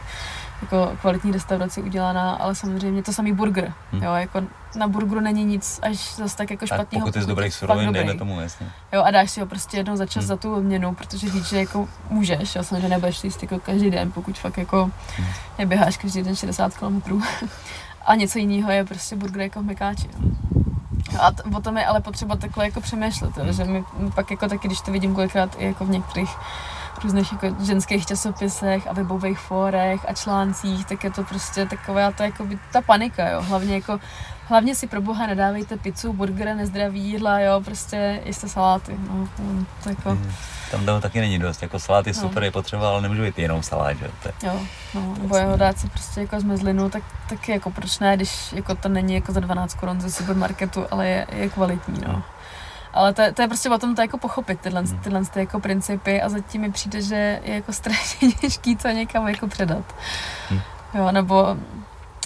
jako 0.62 0.92
kvalitní 1.02 1.32
restauraci 1.32 1.82
udělaná, 1.82 2.32
ale 2.34 2.56
samozřejmě 2.56 3.04
to 3.04 3.14
samý 3.14 3.34
burger, 3.34 3.74
Hmm. 3.92 4.04
jo, 4.04 4.14
jako 4.14 4.42
na 4.78 4.88
burgeru 4.88 5.20
není 5.22 5.46
nic 5.46 5.80
až 5.84 6.16
zase 6.16 6.38
tak 6.38 6.52
jako 6.52 6.66
špatného. 6.68 7.06
pokud 7.06 7.16
je 7.16 7.22
z 7.22 7.26
dobrých 7.26 7.54
surovin, 7.54 7.94
dejme 7.94 8.14
tomu, 8.14 8.42
jasně. 8.42 8.68
Jo, 8.94 9.04
a 9.04 9.12
dáš 9.12 9.32
si 9.32 9.40
ho 9.40 9.46
prostě 9.46 9.78
jednou 9.78 9.96
za 9.96 10.06
čas 10.06 10.22
Hmm. 10.24 10.28
za 10.28 10.36
tu 10.38 10.56
odměnu, 10.56 10.96
protože 10.96 11.30
víš, 11.30 11.46
že 11.48 11.60
jako 11.60 11.88
můžeš, 12.10 12.56
jo, 12.56 12.64
samozřejmě 12.64 12.90
nebudeš 12.90 13.24
jíst 13.24 13.42
jako 13.42 13.60
každý 13.60 13.92
den, 13.92 14.12
pokud 14.12 14.38
fakt 14.40 14.58
jako 14.58 14.92
Hmm. 15.18 15.28
neběháš 15.60 15.98
každý 15.98 16.24
den 16.24 16.36
60 16.36 16.78
km. 16.78 17.02
a 18.06 18.16
něco 18.16 18.40
jiného 18.40 18.72
je 18.72 18.86
prostě 18.86 19.16
burger 19.16 19.42
jako 19.42 19.62
v 19.62 19.66
Mekáči. 19.66 20.08
Jo. 20.14 20.30
A 21.20 21.32
t- 21.32 21.44
o 21.58 21.62
tom 21.62 21.78
je 21.78 21.86
ale 21.86 22.02
potřeba 22.02 22.36
takhle 22.36 22.66
jako 22.66 22.82
přemýšlet, 22.82 23.38
Hmm. 23.38 23.52
že 23.54 23.64
mi 23.64 23.84
pak 24.16 24.32
jako 24.32 24.48
taky, 24.48 24.68
když 24.68 24.82
to 24.82 24.92
vidím 24.92 25.16
kolikrát 25.16 25.50
i 25.58 25.66
jako 25.66 25.86
v 25.86 25.90
některých 25.90 26.30
různých 27.04 27.32
jako 27.32 27.64
ženských 27.64 28.06
časopisech 28.06 28.88
a 28.88 28.94
webových 28.94 29.40
fórech 29.40 30.06
a 30.10 30.14
článcích, 30.14 30.86
tak 30.86 31.04
je 31.04 31.12
to 31.12 31.24
prostě 31.24 31.66
taková 31.66 32.12
ta, 32.12 32.26
jako 32.26 32.46
by, 32.46 32.60
ta 32.72 32.82
panika, 32.82 33.30
jo. 33.30 33.42
Hlavně 33.42 33.76
jako 33.76 34.00
Hlavně 34.48 34.76
si 34.76 34.88
pro 34.88 35.02
boha 35.02 35.28
nedávejte 35.28 35.78
pizzu, 35.78 36.14
burgery, 36.14 36.56
nezdraví 36.56 37.00
jídla, 37.02 37.40
jo, 37.40 37.62
prostě 37.66 38.22
jste 38.26 38.50
saláty, 38.50 38.96
no, 39.10 39.14
mm, 39.40 39.66
to 39.84 39.90
jako, 39.90 40.10
Hm, 40.12 40.32
Tam 40.72 40.86
toho 40.86 41.02
taky 41.02 41.20
není 41.20 41.40
dost, 41.40 41.62
jako 41.62 41.80
salát 41.80 42.08
je 42.08 42.14
No. 42.16 42.20
super, 42.22 42.44
je 42.44 42.52
potřeba, 42.52 42.90
ale 42.90 43.02
nemůže 43.02 43.22
být 43.22 43.40
jenom 43.40 43.64
salát, 43.64 43.98
že 43.98 44.06
jo, 44.06 44.12
to 44.24 44.28
je, 44.30 44.34
jo, 44.52 44.60
no, 44.94 45.16
nebo 45.22 45.36
jeho 45.38 45.58
dát 45.58 45.80
si 45.80 45.90
prostě 45.90 46.22
jako 46.22 46.40
zmezlinu, 46.40 46.90
tak 46.90 47.04
taky 47.30 47.52
jako 47.52 47.72
proč 47.72 48.00
ne, 48.00 48.16
když 48.16 48.54
jako 48.54 48.76
to 48.76 48.90
není 48.90 49.14
jako 49.14 49.32
za 49.32 49.40
12 49.40 49.74
korun 49.74 50.02
ze 50.02 50.12
supermarketu, 50.12 50.86
ale 50.92 51.08
je, 51.08 51.28
je 51.32 51.50
kvalitní, 51.50 52.02
no. 52.08 52.14
No. 52.14 52.24
Ale 52.94 53.14
to, 53.14 53.22
je- 53.22 53.32
to 53.34 53.42
je 53.42 53.48
prostě 53.48 53.70
o 53.70 53.78
tom 53.78 53.96
to 53.96 54.02
jako 54.02 54.18
pochopit, 54.18 54.60
tyhle, 54.62 54.82
Hmm. 54.82 55.00
tyhle 55.00 55.26
ty 55.26 55.40
jako 55.40 55.60
principy 55.60 56.22
a 56.22 56.30
zatím 56.30 56.62
mi 56.62 56.72
přijde, 56.72 57.02
že 57.02 57.40
je 57.44 57.56
jako 57.56 57.74
strašně 57.74 58.32
těžký 58.42 58.76
to 58.76 58.88
někam 58.88 59.28
jako 59.28 59.48
předat. 59.48 59.96
Hmm. 60.50 60.60
Jo, 60.94 61.12
nebo 61.12 61.58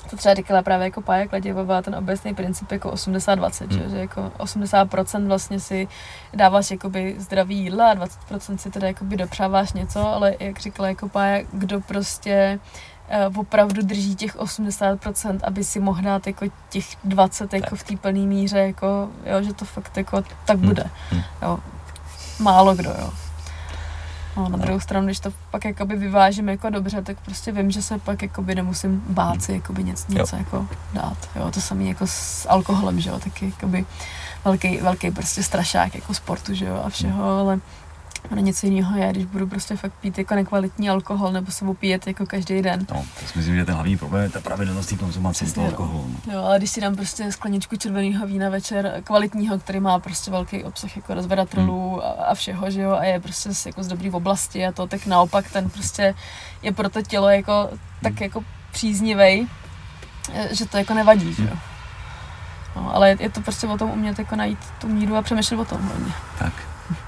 to 0.09 0.17
třeba 0.17 0.35
říkala 0.35 0.61
právě 0.61 0.85
jako 0.85 1.01
Pája 1.01 1.27
Kladěvová, 1.27 1.81
ten 1.81 1.95
obecný 1.95 2.35
princip 2.35 2.71
jako 2.71 2.91
80-20, 2.91 3.71
že, 3.71 3.79
Hmm. 3.79 3.89
že 3.89 3.97
jako 3.97 4.31
80% 4.37 5.27
vlastně 5.27 5.59
si 5.59 5.87
dáváš 6.33 6.71
jakoby 6.71 7.15
zdravý 7.17 7.57
jídla 7.57 7.91
a 7.91 7.95
20% 7.95 8.57
si 8.57 8.71
teda 8.71 8.87
jakoby 8.87 9.17
dopřáváš 9.17 9.73
něco, 9.73 10.07
ale 10.07 10.35
jak 10.39 10.59
říkala 10.59 10.89
jako 10.89 11.09
Pája, 11.09 11.43
kdo 11.53 11.81
prostě 11.81 12.59
eh, 13.09 13.25
opravdu 13.37 13.81
drží 13.81 14.15
těch 14.15 14.35
80%, 14.35 15.39
aby 15.43 15.63
si 15.63 15.79
mohl 15.79 16.01
dát 16.01 16.27
jako 16.27 16.45
těch 16.69 16.85
20 17.03 17.53
jako 17.53 17.75
v 17.75 17.83
té 17.83 17.97
plné 17.97 18.19
míře, 18.19 18.59
jako, 18.59 19.09
jo, 19.25 19.41
že 19.43 19.53
to 19.53 19.65
fakt 19.65 19.97
jako 19.97 20.21
tak 20.45 20.57
Hmm. 20.57 20.67
bude. 20.67 20.83
Hmm. 21.11 21.21
Jo. 21.41 21.59
Málo 22.39 22.75
kdo, 22.75 22.89
jo. 22.89 23.09
No, 24.39 24.49
na 24.49 24.57
druhou 24.57 24.79
stranu, 24.79 25.05
když 25.05 25.19
to 25.19 25.31
pak 25.51 25.65
jakoby 25.65 25.95
vyvážím 25.95 26.49
jako 26.49 26.69
dobře, 26.69 27.01
tak 27.01 27.17
prostě 27.25 27.51
vím, 27.51 27.71
že 27.71 27.81
se 27.81 27.99
pak 27.99 28.21
jakoby 28.21 28.55
nemusím 28.55 29.03
bát 29.09 29.43
si 29.43 29.53
jakoby 29.53 29.83
něco, 29.83 30.13
něco 30.13 30.35
jako 30.35 30.67
dát. 30.93 31.17
Jo, 31.35 31.51
to 31.51 31.61
samé 31.61 31.83
jako 31.83 32.07
s 32.07 32.47
alkoholem, 32.49 32.99
že 32.99 33.09
jo, 33.09 33.19
taky 33.19 33.45
jakoby 33.45 33.85
velký, 34.45 34.77
velký 34.77 35.11
prostě 35.11 35.43
strašák 35.43 35.95
jako 35.95 36.13
sportu, 36.13 36.53
že 36.53 36.65
jo, 36.65 36.81
a 36.85 36.89
všeho, 36.89 37.39
ale 37.39 37.59
ono 38.31 38.41
něco 38.41 38.65
jiného 38.65 38.97
je, 38.97 39.11
když 39.11 39.25
budu 39.25 39.47
prostě 39.47 39.75
fakt 39.75 39.93
pít 39.93 40.17
jako 40.17 40.35
nekvalitní 40.35 40.89
alkohol 40.89 41.31
nebo 41.31 41.51
se 41.51 41.65
opíjet 41.65 42.07
jako 42.07 42.25
každý 42.25 42.61
den. 42.61 42.85
no, 42.91 43.05
to 43.19 43.27
si 43.27 43.37
myslím, 43.37 43.55
že 43.55 43.65
ten 43.65 43.75
hlavní 43.75 43.97
problém 43.97 44.23
je 44.23 44.29
ta 44.29 44.39
pravidelnost 44.39 44.89
té 44.89 44.95
konzumace 44.95 45.45
toho 45.45 45.67
no. 45.67 45.71
alkoholu. 45.71 46.15
no. 46.27 46.33
Jo, 46.33 46.43
ale 46.43 46.57
když 46.57 46.69
si 46.69 46.81
dám 46.81 46.95
prostě 46.95 47.31
skleničku 47.31 47.75
červeného 47.75 48.27
vína 48.27 48.49
večer, 48.49 49.01
kvalitního, 49.03 49.59
který 49.59 49.79
má 49.79 49.99
prostě 49.99 50.31
velký 50.31 50.63
obsah 50.63 50.95
jako 50.95 51.13
resveratrolů 51.13 52.05
a, 52.05 52.09
a 52.09 52.33
všeho, 52.33 52.71
že 52.71 52.81
jo, 52.81 52.91
a 52.91 53.03
je 53.03 53.19
prostě 53.19 53.53
z, 53.53 53.65
jako 53.65 53.83
z 53.83 53.87
dobrý 53.87 54.11
oblasti 54.11 54.65
a 54.65 54.71
to, 54.71 54.87
tak 54.87 55.05
naopak 55.05 55.51
ten 55.51 55.69
prostě 55.69 56.15
je 56.61 56.71
pro 56.71 56.89
to 56.89 57.01
tělo 57.01 57.29
jako 57.29 57.69
tak 58.03 58.21
jako 58.21 58.43
příznivej, 58.71 59.47
eh, 60.33 60.55
že 60.55 60.65
to 60.65 60.77
jako 60.77 60.93
nevadí, 60.93 61.33
že 61.33 61.43
jo. 61.43 61.57
No, 62.75 62.95
ale 62.95 63.09
je, 63.09 63.17
je 63.19 63.29
to 63.29 63.41
prostě 63.41 63.67
o 63.67 63.77
tom 63.77 63.91
umět 63.91 64.19
jako 64.19 64.35
najít 64.35 64.59
tu 64.81 64.87
míru 64.87 65.15
a 65.15 65.21
přemýšlet 65.21 65.59
o 65.59 65.65
tom 65.65 65.81
hlavně. 65.81 66.13
Tak, 66.39 66.53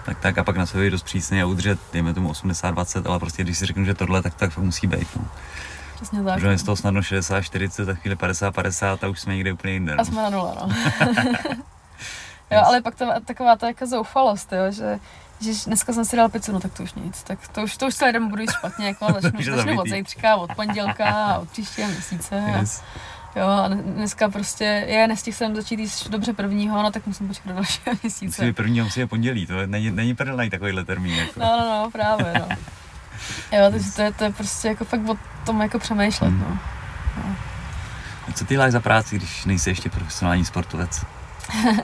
tak, 0.06 0.20
tak 0.20 0.38
a 0.38 0.44
pak 0.44 0.58
na 0.58 0.66
sebe 0.66 0.90
dost 0.90 1.04
přísný 1.04 1.42
a 1.42 1.46
udržet, 1.46 1.80
dejme 1.94 2.14
tomu 2.14 2.32
80-20, 2.32 3.10
ale 3.10 3.20
prostě 3.20 3.44
když 3.44 3.58
si 3.58 3.66
řeknu, 3.66 3.86
že 3.86 3.94
tohle, 3.94 4.22
tak 4.22 4.34
tak 4.36 4.58
musí 4.58 4.88
být. 4.88 5.08
No. 5.16 5.26
Přesně 5.96 6.24
tak. 6.24 6.34
Můžeme 6.36 6.58
z 6.58 6.64
toho 6.64 6.76
snadno 6.76 7.02
60-40, 7.02 7.84
za 7.86 7.94
chvíli 7.94 8.16
50-50 8.16 8.98
a 9.02 9.08
už 9.08 9.20
jsme 9.20 9.34
někde 9.36 9.54
úplně 9.54 9.74
jinde. 9.74 9.94
A 9.94 9.96
No. 9.96 10.06
jsme 10.06 10.22
na 10.24 10.30
nule, 10.30 10.56
no. 10.62 10.70
jo, 12.52 12.62
ale 12.66 12.82
pak 12.82 12.96
to, 12.96 13.06
taková 13.26 13.56
ta 13.56 13.68
jako 13.68 13.86
zoufalost, 13.88 14.52
jo, 14.54 14.72
že 14.72 15.00
že 15.44 15.52
dneska 15.68 15.94
jsem 15.94 16.06
si 16.06 16.16
dal 16.16 16.30
pizzu, 16.30 16.52
no 16.52 16.60
tak 16.60 16.74
to 16.74 16.84
už 16.84 16.94
nic. 16.94 17.24
Tak 17.24 17.48
to 17.48 17.62
už, 17.62 17.78
to 17.78 17.88
už 17.88 17.96
celý 17.96 18.14
den 18.14 18.30
budu 18.30 18.42
jíst 18.42 18.52
špatně, 18.58 18.88
jako 18.88 19.08
začnu, 19.20 19.56
začnu 19.56 19.80
od 19.80 19.88
zítřka, 19.88 20.36
od 20.36 20.56
pondělka 20.56 21.06
a 21.06 21.38
od 21.38 21.50
příštího 21.50 21.88
měsíce. 21.90 22.44
A, 22.56 22.58
Yes. 22.60 22.82
Jo, 23.36 23.48
a 23.48 23.68
dneska 23.68 24.30
prostě, 24.30 24.64
je, 24.88 25.08
nestihl 25.08 25.38
jsem 25.38 25.56
začít 25.56 25.80
jíst 25.80 26.10
dobře 26.10 26.34
prvního, 26.34 26.84
no 26.84 26.92
tak 26.92 27.08
musím 27.08 27.28
počkat 27.28 27.50
do 27.50 27.56
dalšího 27.56 27.96
měsíce. 28.04 28.26
Musí 28.26 28.46
být 28.46 28.56
první, 28.56 28.82
musí 28.82 29.00
je 29.00 29.08
pondělí, 29.08 29.46
to 29.48 29.68
není, 29.68 29.92
není 29.92 30.16
prdel 30.16 30.38
najít 30.38 30.50
takovýhle 30.50 30.86
termín. 30.86 31.16
Jako. 31.16 31.40
No, 31.40 31.46
no, 31.60 31.70
no, 31.84 31.92
právě, 31.92 32.34
no. 32.40 32.48
Jo, 33.52 33.72
takže 33.72 33.92
to 33.92 34.02
je, 34.02 34.12
to 34.14 34.24
je 34.24 34.32
prostě 34.32 34.68
jako 34.68 34.86
fakt 34.86 35.10
o 35.10 35.18
tom 35.46 35.62
jako 35.62 35.80
přemýšlet, 35.80 36.28
Hmm. 36.30 36.40
no. 36.40 37.36
A 38.30 38.32
co 38.34 38.46
ty 38.46 38.54
děláš 38.54 38.72
za 38.72 38.80
práci, 38.80 39.16
když 39.16 39.46
nejsi 39.46 39.70
ještě 39.70 39.90
profesionální 39.90 40.46
sportovec? 40.46 41.06
Uh, 41.66 41.78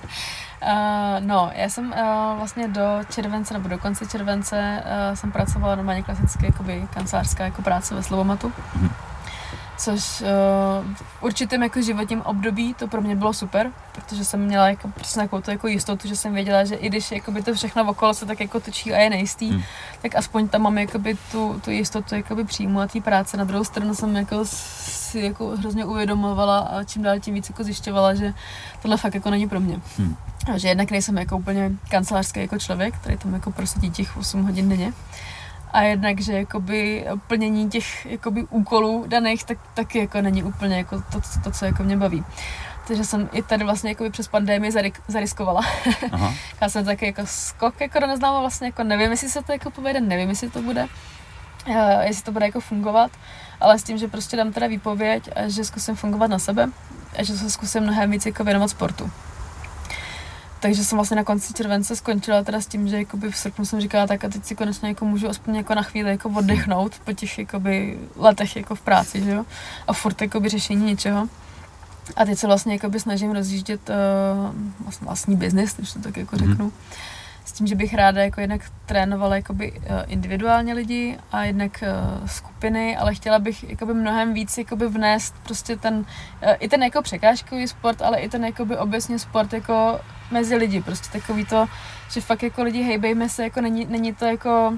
no, 1.20 1.52
já 1.56 1.70
jsem 1.70 1.86
uh, 1.92 2.38
vlastně 2.38 2.68
do 2.68 2.82
července 3.10 3.54
nebo 3.54 3.70
do 3.70 3.78
konce 3.78 4.06
července 4.06 4.84
uh, 5.10 5.16
jsem 5.16 5.32
pracovala 5.32 5.76
normálně 5.76 6.04
klasicky 6.04 6.46
jakoby 6.46 6.88
kancelářská 6.94 7.44
jako 7.44 7.62
práce 7.62 7.96
ve 7.96 8.04
Slovomatu. 8.04 8.54
Mhm. 8.76 8.90
Což 9.78 10.22
uh, 10.22 10.28
v 10.94 11.24
určitém 11.24 11.64
jako 11.64 11.82
životním 11.82 12.22
období 12.22 12.74
to 12.74 12.88
pro 12.88 13.02
mě 13.02 13.16
bylo 13.16 13.34
super, 13.34 13.72
protože 13.92 14.26
jsem 14.26 14.40
měla 14.46 14.70
jako 14.70 14.88
přesně 14.88 15.22
takovou 15.22 15.42
tu 15.42 15.52
jako 15.52 15.68
jistotu, 15.68 16.08
že 16.08 16.16
jsem 16.16 16.34
věděla, 16.34 16.64
že 16.64 16.76
i 16.76 16.90
když 16.90 17.12
jakoby 17.12 17.44
to 17.44 17.54
všechno 17.54 17.90
okolo 17.90 18.14
se 18.14 18.26
tak 18.26 18.40
jako 18.40 18.60
točí 18.60 18.94
a 18.94 18.98
je 18.98 19.10
nejistý, 19.10 19.52
Hmm. 19.52 19.64
tak 20.02 20.16
aspoň 20.16 20.48
tam 20.48 20.62
mám 20.62 20.78
jakoby 20.78 21.18
tu, 21.32 21.62
tu 21.64 21.72
jistotu 21.72 22.16
jakoby 22.16 22.44
příjmu 22.44 22.80
a 22.80 22.88
té 22.88 23.02
práce. 23.02 23.38
Na 23.38 23.44
druhou 23.44 23.64
stranu 23.64 23.96
jsem 23.96 24.16
jako 24.16 24.40
si 24.46 25.20
jako 25.20 25.48
hrozně 25.48 25.86
uvědomovala 25.86 26.60
a 26.60 26.84
čím 26.84 27.02
dál 27.04 27.20
tím 27.20 27.34
víc 27.34 27.50
jako 27.50 27.64
zjišťovala, 27.64 28.14
že 28.14 28.34
tohle 28.82 28.98
fakt 28.98 29.14
jako 29.16 29.30
není 29.30 29.50
pro 29.50 29.60
mě. 29.60 29.80
Hmm. 29.98 30.16
A 30.54 30.58
Že 30.58 30.68
jednak 30.68 30.92
nejsem 30.92 31.18
jako 31.18 31.38
úplně 31.38 31.72
kancelářský 31.90 32.40
jako 32.40 32.60
člověk, 32.60 32.96
který 32.98 33.18
tam 33.18 33.34
jako 33.34 33.52
prosadí 33.52 33.92
těch 33.92 34.18
8 34.18 34.44
hodin 34.44 34.70
denně. 34.70 34.94
A 35.72 35.82
jednak, 35.82 36.22
že 36.22 36.34
jakoby 36.34 37.06
plnění 37.28 37.70
těch 37.70 38.06
jakoby 38.06 38.44
úkolů 38.50 39.06
daných, 39.08 39.44
tak 39.44 39.58
taky 39.74 40.00
jako 40.00 40.22
není 40.22 40.44
úplně 40.44 40.78
jako 40.78 41.02
to, 41.12 41.22
to, 41.44 41.52
co 41.52 41.66
jako 41.66 41.84
mě 41.84 41.98
baví. 41.98 42.24
Takže 42.88 43.04
jsem 43.04 43.30
i 43.34 43.42
tady 43.44 43.64
vlastně 43.64 43.90
jakoby 43.92 44.10
přes 44.10 44.28
pandémii 44.28 44.72
zarik- 44.72 45.02
zariskovala. 45.08 45.62
Aha. 46.12 46.34
Já 46.62 46.70
jsem 46.70 46.86
taky 46.86 47.06
jako 47.06 47.22
skok 47.26 47.82
jako 47.82 48.00
do 48.00 48.08
neznáma 48.08 48.40
vlastně 48.40 48.68
jako 48.68 48.84
nevím, 48.84 49.12
jestli 49.12 49.30
se 49.30 49.44
to 49.44 49.52
jako 49.52 49.72
povede, 49.72 50.02
nevím, 50.02 50.30
jestli 50.30 50.50
to 50.50 50.62
bude. 50.62 50.88
uh, 51.68 51.76
jestli 52.02 52.24
to 52.24 52.32
bude 52.32 52.46
jako 52.46 52.60
fungovat, 52.60 53.12
ale 53.62 53.80
s 53.80 53.84
tím, 53.84 53.98
že 53.98 54.08
prostě 54.08 54.38
dám 54.38 54.52
teda 54.54 54.68
výpověď 54.68 55.30
a 55.36 55.48
že 55.50 55.64
zkusím 55.64 55.96
fungovat 55.96 56.28
na 56.28 56.40
sebe 56.40 56.70
a 57.20 57.24
že 57.24 57.38
se 57.38 57.50
zkusím 57.50 57.84
mnohem 57.84 58.12
víc 58.12 58.26
jako 58.26 58.44
věnovat 58.44 58.68
sportu. 58.70 59.12
Takže 60.60 60.84
jsem 60.84 60.98
vlastně 60.98 61.18
na 61.18 61.24
konci 61.24 61.54
července 61.54 61.96
skončila 61.96 62.44
teda 62.44 62.62
s 62.62 62.68
tím, 62.68 62.88
že 62.88 62.98
jakoby 62.98 63.32
v 63.32 63.38
srpnu 63.38 63.66
jsem 63.66 63.82
říkala, 63.82 64.08
tak 64.08 64.26
a 64.26 64.30
teď 64.30 64.46
si 64.46 64.56
konečně 64.56 64.88
jako 64.88 65.06
můžu 65.06 65.30
aspoň 65.30 65.56
jako 65.56 65.76
na 65.76 65.82
chvíli 65.82 66.10
jako 66.10 66.30
oddechnout 66.30 67.00
po 67.06 67.14
těch 67.14 67.40
jakoby 67.40 68.00
letech 68.16 68.56
jako 68.56 68.76
v 68.76 68.82
práci, 68.82 69.24
že 69.24 69.32
jo? 69.32 69.46
A 69.88 69.94
furt 69.94 70.22
jakoby 70.22 70.50
řešení 70.50 70.86
něčeho. 70.86 71.28
A 72.16 72.26
teď 72.26 72.40
se 72.40 72.48
vlastně 72.48 72.74
jakoby 72.74 73.00
snažím 73.00 73.32
rozjíždět 73.32 73.90
uh, 73.90 74.94
vlastní 75.02 75.36
biznis, 75.36 75.76
když 75.78 75.94
to 75.94 76.00
tak 76.00 76.18
jako 76.18 76.36
mm-hmm. 76.36 76.50
řeknu. 76.50 76.72
S 77.48 77.52
tím, 77.52 77.68
že 77.68 77.76
bych 77.76 77.94
ráda 77.94 78.24
jako 78.24 78.42
jednak 78.42 78.62
trénovala 78.86 79.36
jakoby 79.36 79.72
uh, 79.72 79.80
individuálně 80.08 80.74
lidi 80.74 81.18
a 81.32 81.44
jednak 81.44 81.84
uh, 81.84 82.28
skupiny, 82.28 82.98
ale 82.98 83.16
chtěla 83.16 83.40
bych 83.40 83.70
jakoby 83.70 83.94
mnohem 83.94 84.34
víc 84.34 84.58
jakoby 84.58 84.88
vnést 84.88 85.36
prostě 85.44 85.78
ten, 85.78 85.96
uh, 85.96 86.06
i 86.60 86.68
ten 86.68 86.84
jako 86.84 87.02
překážkový 87.02 87.68
sport, 87.68 88.02
ale 88.02 88.20
i 88.20 88.30
ten 88.30 88.46
jakoby 88.46 88.78
obecně 88.78 89.20
sport 89.20 89.54
jako 89.54 90.00
mezi 90.32 90.56
lidi, 90.56 90.82
prostě 90.82 91.20
takový 91.20 91.46
to, 91.46 91.68
že 92.12 92.22
fakt 92.22 92.44
jako 92.44 92.64
lidi 92.64 92.84
hejbejme 92.84 93.30
se, 93.30 93.44
jako 93.44 93.62
není, 93.62 93.86
není 93.86 94.14
to 94.14 94.26
jako 94.26 94.78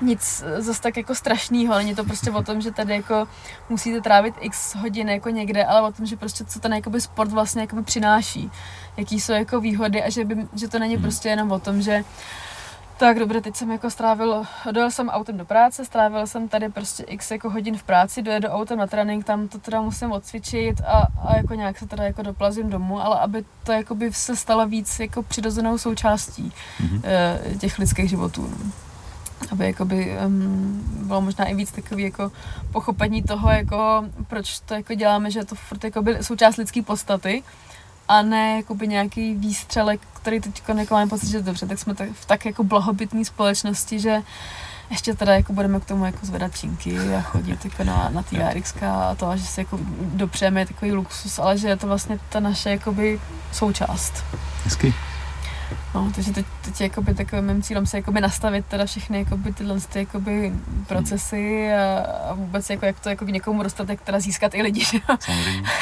nic 0.00 0.44
zase 0.58 0.80
tak 0.80 0.96
jako 0.96 1.14
strašného, 1.14 1.74
není 1.74 1.94
to 1.94 2.04
prostě 2.04 2.30
o 2.30 2.42
tom, 2.42 2.60
že 2.60 2.70
tady 2.70 2.94
jako 2.94 3.28
musíte 3.68 4.00
trávit 4.00 4.34
x 4.40 4.74
hodin 4.74 5.08
jako 5.08 5.30
někde, 5.30 5.64
ale 5.64 5.88
o 5.88 5.92
tom, 5.92 6.06
že 6.06 6.16
prostě 6.16 6.44
co 6.44 6.60
ten 6.60 6.74
jakoby 6.74 7.00
sport 7.00 7.30
vlastně 7.30 7.60
jakoby 7.60 7.82
přináší, 7.82 8.50
jaký 8.96 9.20
jsou 9.20 9.32
jako 9.32 9.60
výhody 9.60 10.02
a 10.02 10.10
že, 10.10 10.24
by, 10.24 10.46
že 10.54 10.68
to 10.68 10.78
není 10.78 10.98
prostě 10.98 11.28
jenom 11.28 11.52
o 11.52 11.58
tom, 11.58 11.82
že 11.82 12.04
tak 12.98 13.18
dobře, 13.18 13.40
teď 13.40 13.56
jsem 13.56 13.70
jako 13.70 13.90
strávil, 13.90 14.42
dojel 14.72 14.90
jsem 14.90 15.08
autem 15.08 15.36
do 15.36 15.44
práce, 15.44 15.84
strávil 15.84 16.26
jsem 16.26 16.48
tady 16.48 16.68
prostě 16.68 17.02
x 17.02 17.30
jako 17.30 17.50
hodin 17.50 17.76
v 17.76 17.82
práci, 17.82 18.22
dojedu 18.22 18.48
autem 18.48 18.78
na 18.78 18.86
trénink, 18.86 19.24
tam 19.24 19.48
to 19.48 19.58
teda 19.58 19.80
musím 19.80 20.12
odcvičit 20.12 20.80
a, 20.80 21.06
a 21.28 21.36
jako 21.36 21.54
nějak 21.54 21.78
se 21.78 21.86
teda 21.86 22.04
jako 22.04 22.22
doplazím 22.22 22.70
domů, 22.70 23.00
ale 23.00 23.20
aby 23.20 23.44
to 23.64 23.72
jako 23.72 23.94
by 23.94 24.12
se 24.12 24.36
stalo 24.36 24.66
víc 24.66 25.00
jako 25.00 25.22
přirozenou 25.22 25.78
součástí 25.78 26.52
mm-hmm. 26.80 27.00
těch 27.58 27.78
lidských 27.78 28.10
životů. 28.10 28.42
No 28.42 28.89
aby 29.52 29.66
jakoby, 29.66 30.16
um, 30.26 30.82
bylo 31.06 31.20
možná 31.20 31.44
i 31.44 31.54
víc 31.54 31.72
takový 31.72 32.02
jako 32.02 32.32
pochopení 32.72 33.22
toho, 33.22 33.50
jako, 33.50 34.04
proč 34.26 34.60
to 34.60 34.74
jako 34.74 34.94
děláme, 34.94 35.30
že 35.30 35.38
je 35.38 35.44
to 35.44 35.54
furt 35.54 35.84
jakoby 35.84 36.18
součást 36.20 36.56
lidské 36.56 36.82
podstaty 36.82 37.42
a 38.08 38.22
ne 38.22 38.56
jakoby 38.56 38.88
nějaký 38.88 39.34
výstřelek, 39.34 40.00
který 40.12 40.40
teď 40.40 40.62
jako 40.78 40.94
máme 40.94 41.10
pocit, 41.10 41.28
že 41.28 41.42
dobře, 41.42 41.66
tak 41.66 41.78
jsme 41.78 41.94
tak, 41.94 42.08
v 42.12 42.26
tak 42.26 42.46
jako 42.46 42.64
blahobytné 42.64 43.24
společnosti, 43.24 43.98
že 44.00 44.22
ještě 44.90 45.14
teda 45.14 45.34
jako 45.34 45.52
budeme 45.52 45.80
k 45.80 45.84
tomu 45.84 46.04
jako 46.04 46.26
zvedat 46.26 46.58
činky 46.58 47.14
a 47.14 47.20
chodit 47.20 47.64
jako 47.64 47.84
na, 47.84 48.08
na 48.12 48.22
TRX 48.22 48.74
a 48.82 49.14
to, 49.14 49.36
že 49.36 49.44
si 49.44 49.60
jako 49.60 49.78
dopřejeme 50.02 50.66
takový 50.66 50.92
luxus, 50.92 51.38
ale 51.38 51.58
že 51.58 51.68
je 51.68 51.76
to 51.76 51.86
vlastně 51.86 52.18
ta 52.28 52.40
naše 52.40 52.70
jakoby 52.70 53.20
součást. 53.52 54.24
Hezky. 54.64 54.94
No, 55.94 56.12
takže 56.14 56.32
teď, 56.32 56.46
teď 56.64 56.80
jakoby 56.80 57.14
takovým 57.14 57.44
mým 57.44 57.62
cílem 57.62 57.86
se 57.86 57.96
jakoby 57.96 58.20
nastavit 58.20 58.66
teda 58.66 58.86
všechny 58.86 59.18
jakoby 59.18 59.52
tyhle 59.52 59.80
ty 59.80 59.98
jakoby 59.98 60.52
procesy 60.86 61.72
a, 61.72 62.06
a 62.30 62.34
vůbec 62.34 62.70
jako 62.70 62.86
jak 62.86 63.00
to 63.00 63.08
jako 63.08 63.24
k 63.24 63.28
někomu 63.28 63.62
dostat, 63.62 63.88
jak 63.88 64.00
teda 64.00 64.20
získat 64.20 64.54
i 64.54 64.62
lidi, 64.62 64.84
že 64.84 64.98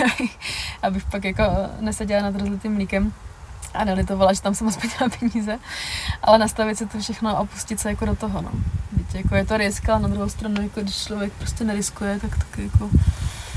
Abych 0.83 1.05
pak 1.05 1.25
jako 1.25 1.43
neseděla 1.81 2.23
nad 2.23 2.37
rozlitým 2.37 2.75
mlíkem 2.75 3.13
a 3.75 3.85
nelitovala, 3.85 4.33
že 4.33 4.43
tam 4.43 4.55
jsem 4.55 4.69
aspoň 4.69 4.91
měla 4.97 5.17
peníze, 5.19 5.59
ale 6.23 6.39
nastavit 6.39 6.79
si 6.79 6.87
to 6.87 7.01
všechno 7.01 7.39
a 7.39 7.45
pustit 7.45 7.81
se 7.81 7.89
jako 7.89 8.05
do 8.05 8.17
toho, 8.17 8.43
no. 8.43 8.51
Víte, 8.93 9.19
jako 9.19 9.35
je 9.35 9.45
to 9.45 9.57
risk, 9.57 9.89
ale 9.89 10.01
na 10.01 10.09
druhou 10.09 10.29
stranu, 10.29 10.63
jako 10.63 10.81
když 10.81 11.05
člověk 11.05 11.33
prostě 11.33 11.65
neriskuje, 11.65 12.21
tak 12.21 12.39
tak 12.39 12.59
jako 12.59 12.91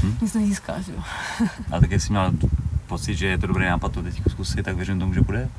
hmm. 0.01 0.17
nic 0.21 0.33
nezíská, 0.33 0.81
že 0.81 0.91
jo. 0.91 1.03
a 1.71 1.79
tak 1.79 1.91
jestli 1.91 2.09
měla 2.09 2.31
pocit, 2.87 3.15
že 3.15 3.27
je 3.27 3.37
to 3.37 3.47
dobrý 3.47 3.65
nápad 3.65 3.91
to 3.91 4.03
teď 4.03 4.21
zkusit, 4.29 4.63
tak 4.63 4.75
věřím 4.75 4.99
tomu, 4.99 5.13
že 5.13 5.21
bude. 5.21 5.49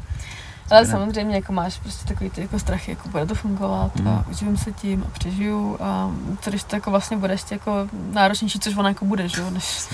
Ale 0.72 0.86
samozřejmě 0.86 1.36
jako 1.36 1.52
máš 1.52 1.78
prostě 1.78 2.08
takový 2.08 2.30
ty 2.30 2.40
jako 2.40 2.58
strachy, 2.58 2.90
jako 2.90 3.08
bude 3.08 3.26
to 3.26 3.34
fungovat 3.34 3.96
mm. 3.96 4.08
a 4.08 4.24
uživím 4.30 4.56
se 4.56 4.72
tím 4.72 5.04
a 5.06 5.10
přežiju 5.18 5.76
a 5.80 6.10
to, 6.44 6.50
když 6.50 6.64
to 6.64 6.76
jako 6.76 6.90
vlastně 6.90 7.16
bude 7.16 7.34
ještě 7.34 7.54
jako 7.54 7.88
náročnější, 8.12 8.60
což 8.60 8.76
ono 8.76 8.88
jako 8.88 9.04
bude, 9.04 9.28
že 9.28 9.50
než, 9.50 9.88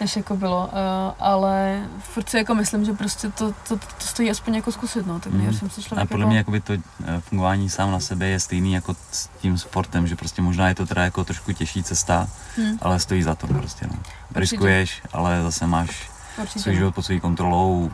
než 0.00 0.16
jako 0.16 0.36
bylo, 0.36 0.66
uh, 0.66 0.72
ale 1.18 1.82
furt 1.98 2.28
si 2.28 2.36
jako 2.36 2.54
myslím, 2.54 2.84
že 2.84 2.92
prostě 2.92 3.30
to, 3.30 3.52
to, 3.68 3.76
to 3.76 4.06
stojí 4.06 4.30
aspoň 4.30 4.54
jako 4.54 4.72
zkusit, 4.72 5.06
no, 5.06 5.20
tak 5.20 5.32
mm. 5.32 5.52
jsem 5.52 5.70
si 5.70 5.82
člověk 5.82 6.06
A 6.06 6.08
podle 6.08 6.22
jako... 6.22 6.28
mě 6.28 6.38
jakoby 6.38 6.60
to 6.60 6.72
eh, 6.72 7.20
fungování 7.20 7.70
sám 7.70 7.92
na 7.92 8.00
sebe 8.00 8.26
je 8.26 8.40
stejný 8.40 8.72
jako 8.72 8.96
s 9.12 9.28
tím 9.40 9.58
sportem, 9.58 10.06
že 10.06 10.16
prostě 10.16 10.42
možná 10.42 10.68
je 10.68 10.74
to 10.74 10.86
teda 10.86 11.04
jako 11.04 11.24
trošku 11.24 11.52
těžší 11.52 11.82
cesta, 11.82 12.28
mm. 12.58 12.78
ale 12.82 13.00
stojí 13.00 13.22
za 13.22 13.34
to 13.34 13.46
prostě, 13.46 13.86
no. 13.86 13.98
Riskuješ, 14.34 15.02
ale 15.12 15.42
zase 15.42 15.66
máš 15.66 16.10
Určitě. 16.38 16.60
svůj 16.60 16.74
život 16.74 16.94
pod 16.94 17.02
svou 17.02 17.20
kontrolou, 17.20 17.90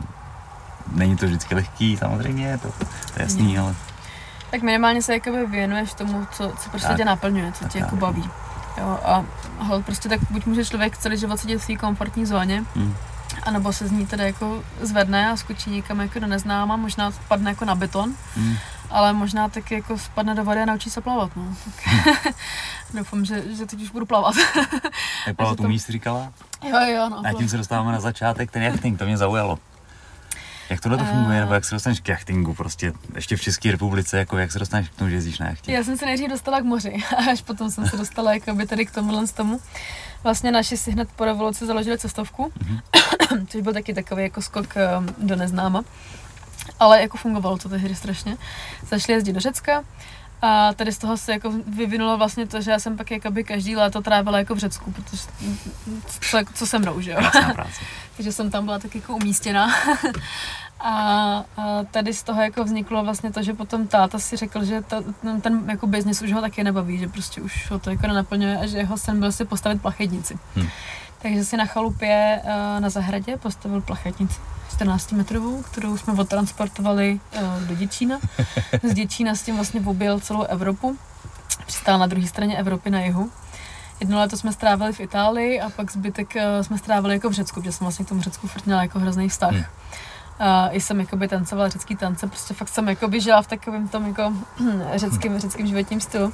není 0.94 1.16
to 1.16 1.26
vždycky 1.26 1.54
lehký, 1.54 1.96
samozřejmě, 1.96 2.58
to, 2.58 2.68
to 2.78 2.84
je 3.16 3.22
jasný, 3.22 3.58
ale... 3.58 3.74
Tak 4.50 4.62
minimálně 4.62 5.02
se 5.02 5.12
jakoby 5.12 5.46
věnuješ 5.46 5.94
tomu, 5.94 6.26
co, 6.32 6.52
co 6.58 6.70
prostě 6.70 6.88
tak, 6.88 6.96
tě 6.96 7.04
naplňuje, 7.04 7.52
co 7.52 7.68
tě 7.68 7.78
jako 7.78 7.96
baví. 7.96 8.30
Jo, 8.78 8.98
a 9.04 9.24
hold, 9.58 9.84
prostě 9.84 10.08
tak 10.08 10.20
buď 10.30 10.46
může 10.46 10.64
člověk 10.64 10.98
celý 10.98 11.16
život 11.16 11.40
sedět 11.40 11.62
v 11.62 11.66
té 11.66 11.76
komfortní 11.76 12.26
zóně, 12.26 12.64
hmm. 12.76 12.94
anebo 13.42 13.72
se 13.72 13.88
z 13.88 13.92
ní 13.92 14.06
teda 14.06 14.24
jako 14.24 14.62
zvedne 14.80 15.30
a 15.30 15.36
skočí 15.36 15.70
někam 15.70 16.00
jako 16.00 16.18
do 16.18 16.26
neznáma, 16.26 16.76
možná 16.76 17.10
spadne 17.10 17.50
jako 17.50 17.64
na 17.64 17.74
beton, 17.74 18.14
hmm. 18.36 18.56
ale 18.90 19.12
možná 19.12 19.48
tak 19.48 19.70
jako 19.70 19.98
spadne 19.98 20.34
do 20.34 20.44
vody 20.44 20.60
a 20.60 20.64
naučí 20.64 20.90
se 20.90 21.00
plavat, 21.00 21.36
no. 21.36 21.54
Tak 21.64 22.34
doufám, 22.94 23.24
že, 23.24 23.42
že 23.56 23.66
teď 23.66 23.82
už 23.82 23.90
budu 23.90 24.06
plavat. 24.06 24.34
Jak 25.26 25.36
plavat 25.36 25.60
umíš, 25.60 25.84
to... 25.84 25.92
říkala? 25.92 26.32
Jo, 26.62 26.78
jo, 26.80 27.08
no. 27.08 27.22
A 27.26 27.32
tím 27.32 27.48
se 27.48 27.56
dostáváme 27.56 27.92
na 27.92 28.00
začátek, 28.00 28.50
ten 28.50 28.62
jachting, 28.62 28.98
to 28.98 29.04
mě 29.04 29.16
zaujalo. 29.16 29.58
Jak 30.70 30.80
tohle 30.80 30.98
to 30.98 31.04
funguje, 31.04 31.40
nebo 31.40 31.54
jak 31.54 31.64
se 31.64 31.74
dostaneš 31.74 32.00
k 32.00 32.08
jachtingu 32.08 32.54
prostě, 32.54 32.92
ještě 33.14 33.36
v 33.36 33.40
České 33.40 33.72
republice, 33.72 34.18
jako 34.18 34.38
jak 34.38 34.52
se 34.52 34.58
dostaneš 34.58 34.88
k 34.88 34.94
tomu, 34.94 35.10
že 35.10 35.16
jezdíš 35.16 35.38
na 35.38 35.48
jachtě? 35.48 35.72
Já 35.72 35.84
jsem 35.84 35.96
se 35.96 36.06
nejdřív 36.06 36.30
dostala 36.30 36.60
k 36.60 36.64
moři, 36.64 36.96
a 37.16 37.30
až 37.30 37.42
potom 37.42 37.70
jsem 37.70 37.86
se 37.86 37.96
dostala 37.96 38.32
by 38.52 38.66
tady 38.66 38.86
k 38.86 38.90
tomuhle 38.90 39.26
z 39.26 39.32
tomu. 39.32 39.60
Vlastně 40.22 40.52
naši 40.52 40.76
si 40.76 40.90
hned 40.90 41.08
po 41.16 41.24
revoluci 41.24 41.66
založili 41.66 41.98
cestovku, 41.98 42.52
mm-hmm. 42.58 43.46
což 43.48 43.60
byl 43.62 43.72
taky 43.72 43.94
takový 43.94 44.22
jako 44.22 44.42
skok 44.42 44.76
ehm, 44.76 45.14
do 45.18 45.36
neznáma. 45.36 45.84
Ale 46.80 47.00
jako 47.00 47.18
fungovalo 47.18 47.58
to 47.58 47.68
tehdy 47.68 47.94
strašně. 47.94 48.36
Začali 48.90 49.16
jezdit 49.16 49.32
do 49.32 49.40
Řecka, 49.40 49.84
a 50.42 50.72
tady 50.72 50.92
z 50.92 50.98
toho 50.98 51.16
se 51.16 51.32
jako 51.32 51.52
vyvinulo 51.66 52.18
vlastně 52.18 52.46
to, 52.46 52.60
že 52.60 52.70
já 52.70 52.78
jsem 52.78 52.96
pak 52.96 53.10
jakoby 53.10 53.44
každý 53.44 53.76
léto 53.76 54.02
trávila 54.02 54.38
jako 54.38 54.54
v 54.54 54.58
Řecku, 54.58 54.92
protože 54.92 55.22
co, 56.20 56.38
co 56.54 56.66
jsem 56.66 56.82
mnou, 56.82 57.00
že 57.00 57.10
jo? 57.10 57.18
Takže 58.16 58.32
jsem 58.32 58.50
tam 58.50 58.64
byla 58.64 58.78
tak 58.78 58.94
jako 58.94 59.16
umístěna. 59.16 59.74
a, 60.80 60.90
a, 61.56 61.84
tady 61.90 62.14
z 62.14 62.22
toho 62.22 62.42
jako 62.42 62.64
vzniklo 62.64 63.04
vlastně 63.04 63.32
to, 63.32 63.42
že 63.42 63.54
potom 63.54 63.86
táta 63.86 64.18
si 64.18 64.36
řekl, 64.36 64.64
že 64.64 64.82
ta, 64.82 65.02
ten, 65.22 65.40
ten 65.40 65.64
jako 65.68 65.86
biznis 65.86 66.22
už 66.22 66.32
ho 66.32 66.40
taky 66.40 66.64
nebaví, 66.64 66.98
že 66.98 67.08
prostě 67.08 67.40
už 67.40 67.70
ho 67.70 67.78
to 67.78 67.90
jako 67.90 68.06
nenaplňuje 68.06 68.58
a 68.58 68.66
že 68.66 68.78
jeho 68.78 68.98
sen 68.98 69.20
byl 69.20 69.32
si 69.32 69.44
postavit 69.44 69.82
plachetnici. 69.82 70.38
Hmm. 70.56 70.68
Takže 71.22 71.44
si 71.44 71.56
na 71.56 71.66
chalupě 71.66 72.40
uh, 72.44 72.80
na 72.80 72.90
zahradě 72.90 73.36
postavil 73.36 73.80
plachetnici 73.80 74.40
14 74.70 75.12
metrovou, 75.12 75.62
kterou 75.62 75.96
jsme 75.96 76.12
odtransportovali 76.12 77.20
uh, 77.42 77.62
do 77.62 77.74
Děčína. 77.74 78.18
Z 78.82 78.94
Děčína 78.94 79.34
s 79.34 79.42
tím 79.42 79.54
vlastně 79.54 79.80
objel 79.80 80.20
celou 80.20 80.42
Evropu. 80.42 80.98
Přistál 81.66 81.98
na 81.98 82.06
druhé 82.06 82.26
straně 82.26 82.56
Evropy 82.58 82.90
na 82.90 83.00
jihu. 83.00 83.30
Jedno 84.00 84.18
léto 84.18 84.36
jsme 84.36 84.52
strávili 84.52 84.92
v 84.92 85.00
Itálii 85.00 85.60
a 85.60 85.70
pak 85.70 85.92
zbytek 85.92 86.34
uh, 86.36 86.62
jsme 86.62 86.78
strávili 86.78 87.14
jako 87.14 87.30
v 87.30 87.32
Řecku, 87.32 87.60
protože 87.60 87.72
jsem 87.72 87.84
vlastně 87.84 88.04
k 88.04 88.08
tomu 88.08 88.22
Řecku 88.22 88.46
furt 88.46 88.66
měla 88.66 88.82
jako 88.82 88.98
hrozný 88.98 89.28
vztah. 89.28 89.52
Hmm. 89.52 89.64
Uh, 90.40 90.76
I 90.76 90.80
jsem 90.80 91.00
jakoby 91.00 91.28
tancovala 91.28 91.68
řecký 91.68 91.96
tance, 91.96 92.26
prostě 92.26 92.54
fakt 92.54 92.68
jsem 92.68 92.88
jakoby 92.88 93.20
žila 93.20 93.42
v 93.42 93.46
takovém 93.46 93.88
tom 93.88 94.06
jako 94.06 94.32
řeckým, 94.94 95.38
řeckým 95.38 95.66
životním 95.66 96.00
stylu. 96.00 96.32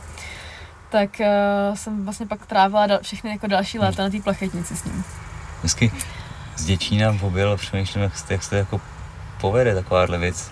Tak 0.90 1.10
uh, 1.20 1.76
jsem 1.76 2.04
vlastně 2.04 2.26
pak 2.26 2.46
trávila 2.46 2.86
dal, 2.86 2.98
všechny 3.02 3.30
jako 3.30 3.46
další 3.46 3.78
léta 3.78 4.02
na 4.02 4.10
té 4.10 4.20
plachetnici 4.20 4.76
s 4.76 4.84
ním. 4.84 5.04
Hezky 5.62 5.92
z 6.56 6.64
Děčína 6.64 7.16
objel, 7.22 7.56
přemýšlím, 7.56 8.02
jak, 8.02 8.12
jak 8.30 8.42
se 8.42 8.50
to 8.50 8.56
jako 8.56 8.80
povede 9.40 9.74
takováhle 9.74 10.18
věc. 10.18 10.50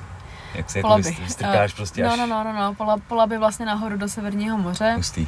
Jak 0.54 0.70
se 0.70 0.78
jako 0.78 0.96
vystrkáš 0.98 1.74
prostě 1.74 2.04
no, 2.04 2.12
až... 2.12 2.18
No, 2.18 2.26
no, 2.26 2.44
no, 2.44 2.52
no, 2.52 2.74
pola, 2.74 2.96
pola 3.08 3.26
by 3.26 3.38
vlastně 3.38 3.66
nahoru 3.66 3.96
do 3.96 4.08
Severního 4.08 4.58
moře. 4.58 4.92
Hustý. 4.96 5.26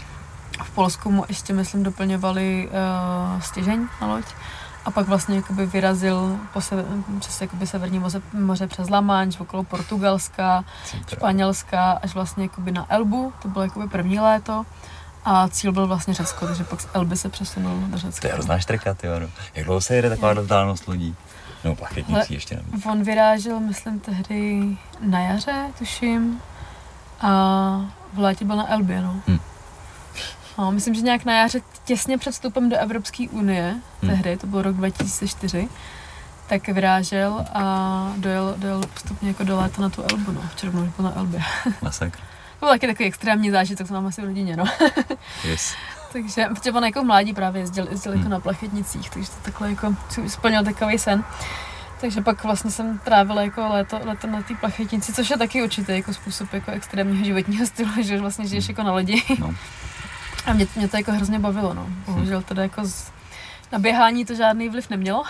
V 0.65 0.71
Polsku 0.71 1.11
mu 1.11 1.25
ještě, 1.29 1.53
myslím, 1.53 1.83
doplňovali 1.83 2.69
uh, 2.69 3.41
stěžeň 3.41 3.87
na 4.01 4.07
loď. 4.07 4.25
A 4.85 4.91
pak 4.91 5.09
vlastně 5.09 5.37
jakoby 5.37 5.67
vyrazil 5.67 6.37
po 6.53 6.61
se, 6.61 6.85
přes 7.19 7.41
jakoby 7.41 7.67
severní 7.67 7.99
moře, 7.99 8.23
moře 8.33 8.67
přes 8.67 8.91
La 8.91 9.01
Manche, 9.01 9.39
okolo 9.43 9.65
Portugalska. 9.65 10.65
Španělska, 11.09 11.93
až 12.03 12.15
vlastně 12.15 12.45
jakoby 12.45 12.73
na 12.73 12.87
Elbu, 12.89 13.33
to 13.43 13.49
bylo 13.49 13.65
jakoby 13.65 13.89
první 13.89 14.21
léto. 14.21 14.65
A 15.31 15.49
cíl 15.49 15.73
byl 15.73 15.87
vlastně 15.87 16.15
Řecko, 16.15 16.47
takže 16.47 16.65
pak 16.65 16.81
z 16.81 16.89
Elby 16.95 17.17
se 17.17 17.29
přesunul 17.29 17.81
do 17.89 17.99
Řecka. 17.99 18.21
To 18.21 18.27
je 18.27 18.33
hrozná 18.33 18.59
štrika, 18.59 18.95
ty 18.95 19.07
no. 19.07 19.29
Jak 19.55 19.67
dlouho 19.67 19.81
se 19.81 19.95
jede 19.97 20.09
taková 20.09 20.33
vzdálenost 20.33 20.89
lodí? 20.89 21.17
No, 21.65 21.75
plachetnicí 21.75 22.35
ještě 22.35 22.57
nevím. 22.57 22.83
On 22.91 23.03
vyrážel, 23.03 23.61
myslím, 23.61 24.01
tehdy 24.01 24.63
na 25.01 25.21
jaře, 25.21 25.67
tuším. 25.79 26.41
A 27.21 27.31
v 28.13 28.19
létě 28.19 28.45
byl 28.45 28.57
na 28.57 28.73
Elbě, 28.73 29.03
no. 29.03 29.17
Hmm. 29.27 29.39
No, 30.59 30.73
myslím, 30.73 30.95
že 30.95 31.01
nějak 31.01 31.25
na 31.25 31.39
jaře 31.39 31.61
těsně 31.85 32.19
před 32.19 32.33
vstupem 32.33 32.69
do 32.69 32.77
Evropské 32.77 33.29
unie, 33.29 33.77
Hmm. 34.03 34.11
tehdy, 34.11 34.37
to 34.37 34.47
byl 34.47 34.63
rok 34.63 34.77
2004, 34.77 35.69
tak 36.49 36.69
vyrážel 36.69 37.45
a 37.55 37.63
dojel, 38.17 38.55
dojel 38.57 38.81
postupně 38.95 39.29
jako 39.29 39.45
do 39.45 39.57
léta 39.61 39.83
na 39.83 39.89
tu 39.89 40.03
Elbu, 40.03 40.33
no, 40.33 40.41
v 40.55 40.57
červnu 40.57 40.93
byl 40.97 41.05
na 41.05 41.17
Elbě. 41.17 41.41
Masakr. 41.83 42.19
To 42.61 42.67
byl 42.67 42.75
taky 42.75 42.87
takový 42.87 43.05
extrémní 43.09 43.51
zážitek, 43.51 43.89
to 43.89 43.95
mám 43.95 44.07
asi 44.07 44.23
v 44.23 44.25
rodině, 44.25 44.57
no. 44.57 44.65
Yes. 45.45 45.75
takže, 46.13 46.47
protože 46.55 46.73
on 46.73 46.85
jako 46.85 47.03
v 47.03 47.05
mládí 47.05 47.33
právě 47.35 47.63
jezdil, 47.63 47.87
jezdil 47.91 48.13
jako 48.13 48.23
Hmm. 48.23 48.31
na 48.31 48.41
plachetnicích, 48.41 49.11
takže 49.11 49.31
to 49.31 49.37
takhle 49.43 49.71
jako 49.71 49.95
splnil 50.27 50.65
takový 50.65 50.99
sen. 50.99 51.25
Takže 52.01 52.21
pak 52.21 52.45
vlastně 52.45 52.71
jsem 52.71 52.99
trávila 52.99 53.43
jako 53.43 53.69
léto, 53.69 54.01
léto 54.05 54.27
na 54.27 54.43
té 54.43 54.55
plachetnici, 54.55 55.13
což 55.13 55.31
je 55.31 55.39
taky 55.39 55.63
určitý 55.63 55.93
jako 55.93 56.15
způsob 56.15 56.53
jako 56.53 56.71
extrémního 56.71 57.25
životního 57.25 57.67
stylu, 57.67 57.91
že 58.03 58.21
vlastně 58.21 58.47
žiješ 58.47 58.69
jako 58.69 58.83
na 58.83 58.93
lodi. 58.93 59.23
No. 59.39 59.55
A 60.47 60.53
mě, 60.53 60.67
mě 60.77 60.89
to 60.89 60.97
jako 60.97 61.13
hrozně 61.13 61.39
bavilo, 61.39 61.75
no. 61.75 61.87
Bohužel 62.07 62.43
teda 62.43 62.63
jako 62.63 62.85
z, 62.85 63.11
na 63.73 63.79
běhání 63.79 64.25
to 64.25 64.35
žádný 64.35 64.69
vliv 64.69 64.91
nemělo, 64.91 65.23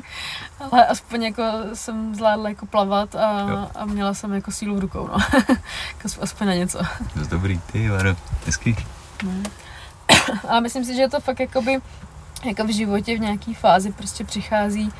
ale 0.72 0.86
aspoň 0.86 1.22
jako 1.22 1.42
jsem 1.74 2.14
zvládla 2.14 2.48
jako 2.48 2.66
plavat 2.66 3.14
a, 3.14 3.46
Jo. 3.50 3.70
a 3.74 3.84
měla 3.84 4.14
jsem 4.14 4.32
jako 4.32 4.52
sílu 4.52 4.76
v 4.76 4.80
rukou, 4.80 5.08
no. 5.12 5.18
Jako 5.88 6.22
aspoň 6.22 6.46
na 6.46 6.54
něco. 6.54 6.78
Dost 7.16 7.28
dobrý, 7.28 7.60
ty, 7.72 7.88
Varo. 7.88 8.16
Hezký. 8.46 8.76
No. 9.22 9.32
A 10.48 10.60
myslím 10.60 10.84
si, 10.84 10.94
že 10.94 11.08
to 11.08 11.20
fakt 11.20 11.40
jakoby, 11.40 11.78
jako 12.44 12.64
v 12.64 12.74
životě 12.74 13.16
v 13.16 13.20
nějaký 13.20 13.54
fázi 13.54 13.92
prostě 13.92 14.24
přichází 14.24 14.92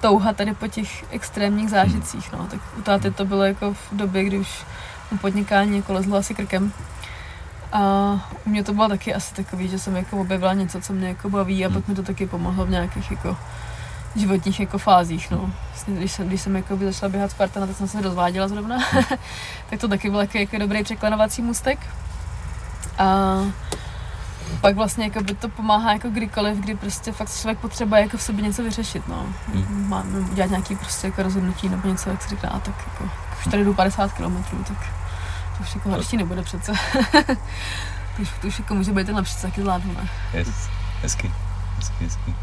touha 0.00 0.32
tady 0.32 0.54
po 0.54 0.68
těch 0.68 1.12
extrémních 1.12 1.70
zážitcích, 1.70 2.32
no. 2.32 2.46
Tak 2.50 2.60
u 2.78 2.82
táty 2.82 3.10
to 3.10 3.24
bylo 3.24 3.44
jako 3.44 3.74
v 3.74 3.88
době, 3.92 4.24
kdy 4.24 4.38
už 4.38 4.64
podnikání 5.20 5.76
jako 5.76 5.92
lezlo 5.92 6.16
asi 6.16 6.34
krkem. 6.34 6.72
A 7.72 7.80
u 8.46 8.50
mě 8.50 8.64
to 8.64 8.72
bylo 8.72 8.88
taky 8.88 9.14
asi 9.14 9.34
takový, 9.34 9.68
že 9.68 9.78
jsem 9.78 9.96
jako 9.96 10.20
objevila 10.20 10.52
něco, 10.52 10.80
co 10.80 10.92
mě 10.92 11.08
jako 11.08 11.30
baví 11.30 11.66
a 11.66 11.70
pak 11.70 11.88
mi 11.88 11.94
to 11.94 12.02
taky 12.02 12.26
pomohlo 12.26 12.66
v 12.66 12.70
nějakých 12.70 13.10
jako 13.10 13.36
životních 14.16 14.60
jako 14.60 14.78
fázích, 14.78 15.30
no. 15.30 15.50
Vlastně, 15.68 15.94
když 15.94 16.12
jsem, 16.12 16.28
když 16.28 16.42
jsem 16.42 16.56
jako 16.56 16.76
by 16.76 16.84
začala 16.84 17.10
běhat 17.10 17.30
Spartana, 17.30 17.66
tak 17.66 17.76
jsem 17.76 17.88
se 17.88 18.00
rozváděla 18.00 18.48
zrovna, 18.48 18.78
tak 19.70 19.80
to 19.80 19.88
taky 19.88 20.10
byl 20.10 20.20
jako, 20.20 20.38
jako 20.38 20.58
dobrý 20.58 20.82
překlenovací 20.82 21.42
můstek. 21.42 21.78
A 22.98 23.38
pak 24.60 24.76
vlastně 24.76 25.04
jako 25.04 25.20
by 25.20 25.34
to 25.34 25.48
pomáhá 25.48 25.92
jako 25.92 26.08
kdykoliv, 26.10 26.56
kdy 26.56 26.74
prostě 26.74 27.12
fakt 27.12 27.38
člověk 27.38 27.58
potřebuje 27.58 28.00
jako 28.00 28.16
v 28.16 28.22
sobě 28.22 28.44
něco 28.44 28.62
vyřešit, 28.62 29.08
no. 29.08 29.26
Hmm. 29.54 29.88
Má, 29.88 30.04
udělat 30.32 30.50
nějaký 30.50 30.76
prostě 30.76 31.06
jako 31.06 31.22
rozhodnutí 31.22 31.68
nebo 31.68 31.88
něco, 31.88 32.10
jak 32.10 32.22
se 32.22 32.28
říká, 32.28 32.48
tak 32.48 32.74
jako, 32.92 33.10
už 33.38 33.44
tady 33.50 33.64
jdu 33.64 33.74
50 33.74 34.12
km, 34.12 34.44
tak 34.64 34.97
to 35.58 35.62
už 35.62 35.74
jako 35.74 35.88
horší 35.90 36.16
nebude 36.16 36.42
přece. 36.42 36.72
to, 38.16 38.22
už, 38.22 38.28
to 38.40 38.46
už 38.46 38.58
jako 38.58 38.74
může 38.74 38.92
být 38.92 39.06
ten 39.06 39.16
lepší, 39.16 39.34
co 39.34 39.42
taky 39.42 39.60
zvládnu, 39.60 39.92
ne? 39.94 40.08
Yes. 40.34 40.48
Hezky. 41.02 41.32
Hezky, 41.76 42.04
hezky. 42.04 42.34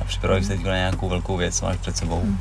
A 0.00 0.04
připravuješ 0.04 0.46
se 0.46 0.52
teď 0.56 0.64
na 0.64 0.74
nějakou 0.74 1.08
velkou 1.08 1.36
věc, 1.36 1.58
co 1.58 1.66
máš 1.66 1.76
před 1.76 1.96
sebou? 1.96 2.20
Hmm. 2.20 2.38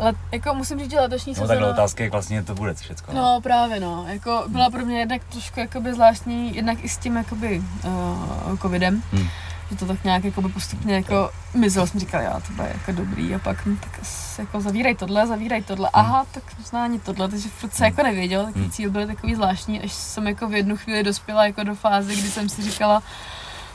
Ale 0.00 0.12
jako 0.32 0.54
musím 0.54 0.78
říct, 0.78 0.90
že 0.90 1.00
letošní 1.00 1.30
No 1.32 1.34
sezóna... 1.34 1.48
takhle 1.48 1.70
otázka, 1.70 2.02
jak 2.04 2.12
vlastně 2.12 2.42
to 2.42 2.54
bude 2.54 2.74
všechno. 2.74 3.14
No 3.14 3.40
právě 3.42 3.80
no, 3.80 4.04
jako 4.08 4.44
byla 4.48 4.70
pro 4.70 4.84
mě 4.84 4.98
jednak 4.98 5.24
trošku 5.24 5.60
jakoby 5.60 5.94
zvláštní, 5.94 6.56
jednak 6.56 6.84
i 6.84 6.88
s 6.88 6.96
tím 6.96 7.16
jakoby 7.16 7.62
uh, 7.84 8.58
covidem, 8.58 9.02
Hmm. 9.12 9.28
Že 9.70 9.76
to 9.76 9.86
tak 9.86 10.04
nějak 10.04 10.24
jakoby 10.24 10.48
postupně 10.48 10.94
jako 10.94 11.30
mizelo, 11.54 11.86
jsem 11.86 12.00
říkala, 12.00 12.22
já 12.22 12.40
to 12.40 12.52
bude 12.52 12.68
jako 12.68 12.92
dobrý 12.92 13.34
a 13.34 13.38
pak 13.38 13.66
hm, 13.66 13.76
tak 13.76 14.00
jako 14.38 14.60
zavírej 14.60 14.94
tohle, 14.94 15.26
zavírej 15.26 15.62
tohle, 15.62 15.90
aha, 15.92 16.26
tak 16.32 16.42
možná 16.58 16.84
ani 16.84 16.98
tohle, 17.00 17.28
takže 17.28 17.48
furt 17.48 17.74
se 17.74 17.84
Hmm. 17.84 17.92
jako 17.92 18.02
nevěděl, 18.02 18.44
taky 18.46 18.58
Hmm. 18.58 18.70
cíl 18.70 18.90
byl 18.90 19.06
takový 19.06 19.34
zvláštní, 19.34 19.80
až 19.80 19.92
jsem 19.92 20.26
jako 20.26 20.48
v 20.48 20.54
jednu 20.54 20.76
chvíli 20.76 21.02
dospěla 21.02 21.46
jako 21.46 21.62
do 21.64 21.74
fáze, 21.74 22.12
kdy 22.16 22.30
jsem 22.30 22.48
si 22.48 22.62
říkala, 22.62 23.02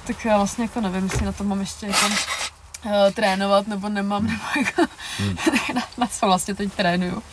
tak 0.08 0.26
já 0.26 0.38
vlastně 0.38 0.64
jako 0.64 0.82
nevím, 0.82 1.04
jestli 1.04 1.26
na 1.26 1.32
to 1.32 1.44
mám 1.44 1.60
ještě 1.60 1.86
jako 1.88 2.06
uh, 2.06 2.92
trénovat, 3.14 3.68
nebo 3.68 3.90
nemám, 3.90 4.24
nebo 4.28 4.44
jako 4.58 4.82
Hmm. 5.20 5.36
na, 5.76 5.82
na 5.98 6.08
co 6.08 6.26
vlastně 6.26 6.56
teď 6.56 6.74
trénuju. 6.74 7.24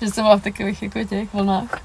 Že 0.00 0.10
jsem 0.10 0.24
byla 0.24 0.36
v 0.36 0.40
takových 0.42 0.82
jako 0.82 1.04
těch 1.04 1.34
vlnách. 1.34 1.78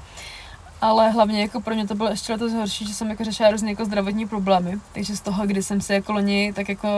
Ale 0.80 1.10
hlavně 1.10 1.40
jako 1.42 1.60
pro 1.60 1.74
mě 1.74 1.86
to 1.86 1.94
bylo 1.94 2.10
ještě 2.10 2.32
letos 2.32 2.52
horší, 2.52 2.86
že 2.86 2.94
jsem 2.94 3.10
jako 3.10 3.24
řešila 3.24 3.50
různé 3.50 3.70
jako 3.70 3.84
zdravotní 3.84 4.28
problémy. 4.28 4.78
Takže 4.92 5.16
z 5.16 5.20
toho, 5.20 5.46
kdy 5.46 5.62
jsem 5.62 5.80
si 5.80 5.92
jako 5.92 6.12
loni 6.12 6.52
tak 6.52 6.68
jako 6.68 6.88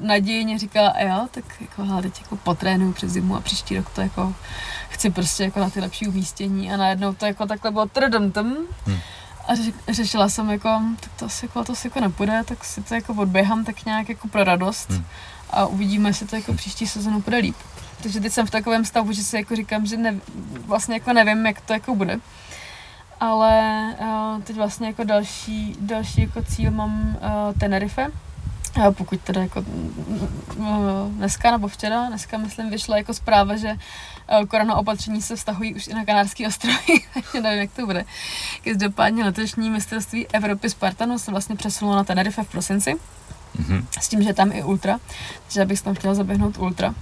nadějně 0.00 0.58
říkala, 0.58 0.88
a 0.88 1.02
jo, 1.02 1.26
tak 1.30 1.44
jako 1.60 1.84
hele, 1.84 2.02
teď 2.02 2.20
jako 2.20 2.36
potrénuju 2.36 2.92
přes 2.92 3.12
zimu 3.12 3.36
a 3.36 3.40
příští 3.40 3.76
rok 3.76 3.90
to 3.90 4.00
jako 4.00 4.34
chci 4.88 5.10
prostě 5.10 5.44
jako 5.44 5.60
na 5.60 5.70
ty 5.70 5.80
lepší 5.80 6.08
umístění 6.08 6.72
a 6.72 6.76
najednou 6.76 7.14
to 7.14 7.26
jako 7.26 7.46
takhle 7.46 7.70
bylo 7.70 7.86
trdum 7.86 8.32
Hmm. 8.86 8.98
a 9.48 9.52
řešila 9.88 10.28
jsem 10.28 10.50
jako, 10.50 10.68
tak 11.00 11.10
to 11.16 11.24
asi 11.26 11.44
jako, 11.46 11.64
to 11.64 11.72
asi 11.72 11.86
jako 11.86 12.00
nepůjde, 12.00 12.42
tak 12.44 12.64
si 12.64 12.82
to 12.82 12.94
jako 12.94 13.14
odběhám 13.14 13.64
tak 13.64 13.84
nějak 13.84 14.08
jako 14.08 14.28
pro 14.28 14.44
radost 14.44 14.90
Hmm. 14.90 15.04
a 15.50 15.66
uvidíme, 15.66 16.08
jestli 16.08 16.26
to 16.26 16.36
jako 16.36 16.52
příští 16.52 16.86
sezonu 16.86 17.20
bude 17.20 17.36
líp. 17.36 17.56
Takže 18.02 18.20
teď 18.20 18.32
jsem 18.32 18.46
v 18.46 18.50
takovém 18.50 18.84
stavu, 18.84 19.12
že 19.12 19.24
si 19.24 19.36
jako 19.36 19.56
říkám, 19.56 19.86
že 19.86 19.96
ne, 19.96 20.14
vlastně 20.66 20.94
jako 20.94 21.12
nevím, 21.12 21.46
jak 21.46 21.60
to 21.60 21.72
jako 21.72 21.94
bude. 21.94 22.20
Ale 23.20 23.84
uh, 24.00 24.42
teď 24.42 24.56
vlastně 24.56 24.86
jako 24.86 25.04
další, 25.04 25.76
další 25.80 26.20
jako 26.20 26.42
cíl 26.42 26.70
mám 26.70 27.16
uh, 27.20 27.58
Tenerife. 27.60 28.06
A 28.86 28.92
pokud 28.92 29.20
teda 29.20 29.42
jako 29.42 29.64
uh, 30.56 30.66
dneska 31.08 31.50
nebo 31.50 31.68
včera, 31.68 32.06
dneska 32.08 32.38
myslím 32.38 32.70
vyšla 32.70 32.96
jako 32.96 33.14
zpráva, 33.14 33.56
že 33.56 33.76
korona 34.48 34.74
opatření 34.76 35.22
se 35.22 35.36
vztahují 35.36 35.74
už 35.74 35.86
i 35.88 35.94
na 35.94 36.04
Kanárský 36.04 36.46
ostrovy, 36.46 36.76
takže 37.14 37.40
nevím, 37.40 37.60
jak 37.60 37.70
to 37.72 37.86
bude. 37.86 38.04
Každopádně 38.64 39.24
letošní 39.24 39.70
mistrovství 39.70 40.26
Evropy 40.28 40.70
Spartanu 40.70 41.18
se 41.18 41.30
vlastně 41.30 41.56
přesunulo 41.56 41.96
na 41.96 42.04
Tenerife 42.04 42.42
v 42.44 42.48
prosinci 42.50 42.94
Mhm. 43.58 43.86
s 44.00 44.08
tím, 44.08 44.22
že 44.22 44.28
je 44.28 44.34
tam 44.34 44.52
i 44.52 44.62
ultra, 44.62 44.98
že 45.48 45.60
já 45.60 45.66
bych 45.66 45.82
tam 45.82 45.94
chtěla 45.94 46.14
zaběhnout 46.14 46.58
ultra. 46.58 46.94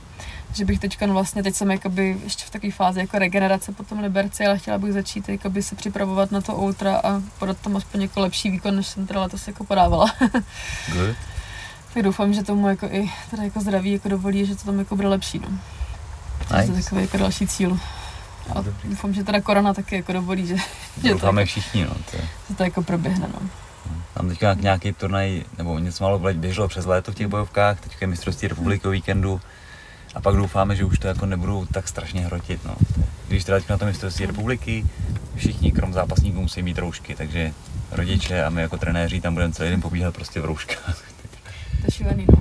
Že 0.55 0.65
bych 0.65 0.79
teďka 0.79 1.07
no 1.07 1.13
vlastně, 1.15 1.43
teď 1.43 1.55
jsem 1.55 1.71
jakoby 1.71 2.17
ještě 2.25 2.45
v 2.47 2.51
takové 2.51 2.73
fázi 2.73 3.01
jako 3.01 3.19
regenerace 3.19 3.73
po 3.73 3.83
tom 3.83 4.01
Liberci, 4.01 4.47
ale 4.47 4.59
chtěla 4.59 4.79
bych 4.79 4.93
začít 4.93 5.29
jakoby 5.29 5.63
se 5.63 5.75
připravovat 5.75 6.31
na 6.33 6.41
to 6.41 6.55
ultra 6.55 6.97
a 7.05 7.23
podat 7.39 7.57
tam 7.59 7.77
aspoň 7.77 8.03
jako 8.03 8.21
lepší 8.21 8.51
výkon, 8.51 8.77
než 8.77 8.87
jsem 8.87 9.07
teda 9.07 9.21
letos 9.21 9.47
jako 9.49 9.65
podávala. 9.65 10.13
Good. 10.93 11.17
tak 11.95 12.03
doufám, 12.03 12.33
že 12.33 12.43
tomu 12.43 12.69
jako 12.69 12.87
i 12.87 13.11
teda 13.31 13.43
jako 13.43 13.61
zdraví 13.61 13.93
jako 13.93 14.09
dovolí, 14.09 14.47
že 14.47 14.57
to 14.57 14.65
tam 14.65 14.79
jako 14.79 14.97
bude 14.97 15.09
lepší. 15.09 15.39
No. 15.39 15.49
To 16.49 16.57
je 16.57 16.67
Nice. 16.69 16.83
takový 16.83 17.03
jako 17.03 17.17
další 17.17 17.47
cíl. 17.47 17.79
A 18.51 18.55
Dobrý. 18.61 18.89
doufám, 18.89 19.15
že 19.15 19.25
teda 19.25 19.41
korona 19.41 19.75
taky 19.75 19.97
jako 19.97 20.13
dovolí, 20.13 20.47
že, 20.47 20.57
že 21.03 21.15
to, 21.15 21.27
jako, 21.27 21.45
všichni, 21.45 21.85
no. 21.85 21.95
To 22.11 22.17
je. 22.17 22.29
že 22.49 22.55
to 22.55 22.63
jako 22.65 22.83
proběhne. 22.83 23.29
No. 23.35 23.49
Tam 24.15 24.29
teďka 24.29 24.55
nějaký 24.55 24.93
turnaj, 24.93 25.43
nebo 25.59 25.79
něco 25.79 26.05
málo 26.05 26.19
běželo 26.33 26.69
přes 26.69 26.85
léto 26.87 27.13
v 27.13 27.15
těch 27.15 27.27
bojovkách, 27.27 27.81
teďka 27.81 27.99
je 28.01 28.07
mistrovství 28.07 28.49
republiky 28.49 28.89
o 28.89 28.91
víkendu. 28.91 29.41
A 30.15 30.21
pak 30.21 30.37
doufáme, 30.37 30.77
že 30.77 30.85
už 30.85 30.99
to 30.99 31.09
jako 31.09 31.27
nebudou 31.27 31.67
tak 31.67 31.89
strašně 31.89 32.21
hrotit. 32.21 32.65
No. 32.65 32.75
Když 33.29 33.45
teda 33.45 33.59
na 33.71 33.79
to 33.79 33.85
mistrovství 33.87 34.27
republiky, 34.27 34.87
všichni 35.37 35.73
krom 35.73 35.93
zápasníků 35.93 36.41
musí 36.43 36.63
mít 36.63 36.79
roušky, 36.79 37.15
takže 37.15 37.53
rodiče 37.91 38.45
a 38.45 38.51
my 38.51 38.61
jako 38.63 38.77
trenéři 38.79 39.21
tam 39.21 39.35
budeme 39.35 39.53
celý 39.53 39.71
den 39.71 39.83
pobíhat 39.83 40.15
prostě 40.15 40.41
v 40.41 40.45
rouškách. 40.45 41.03
To 41.81 41.87
je 41.87 41.91
šílený, 41.91 42.27
no. 42.29 42.39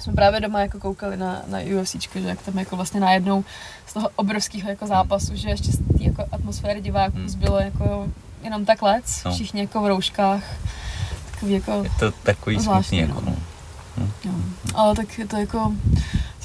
Jsme 0.00 0.12
právě 0.12 0.40
doma 0.40 0.60
jako 0.60 0.78
koukali 0.78 1.16
na, 1.16 1.42
na 1.46 1.58
UFC, 1.80 1.96
že 2.14 2.20
jak 2.28 2.42
tam 2.42 2.58
jako 2.58 2.76
vlastně 2.76 3.00
najednou 3.00 3.44
z 3.86 3.92
toho 3.92 4.08
obrovského 4.16 4.68
jako 4.70 4.86
zápasu, 4.86 5.36
že 5.36 5.48
ještě 5.48 5.72
z 5.72 5.76
té 5.78 5.84
jako 6.00 6.24
atmosféry 6.32 6.80
diváků 6.80 7.16
Hmm. 7.16 7.28
zbylo 7.28 7.58
jako 7.60 8.08
jenom 8.44 8.64
tak 8.64 8.82
lec, 8.82 9.24
No. 9.24 9.32
všichni 9.34 9.60
jako 9.60 9.82
v 9.82 9.86
rouškách, 9.86 10.42
takový 11.30 11.52
jako, 11.52 11.80
Je 11.84 11.90
to 11.98 12.12
takový 12.22 12.60
Zvláštní, 12.60 12.98
smutný, 12.98 13.16
jako 13.16 13.30
no. 13.30 13.36
no. 13.98 14.08
jo. 14.24 14.32
ale 14.74 14.94
tak 14.94 15.18
je 15.18 15.26
to 15.26 15.36
jako, 15.36 15.72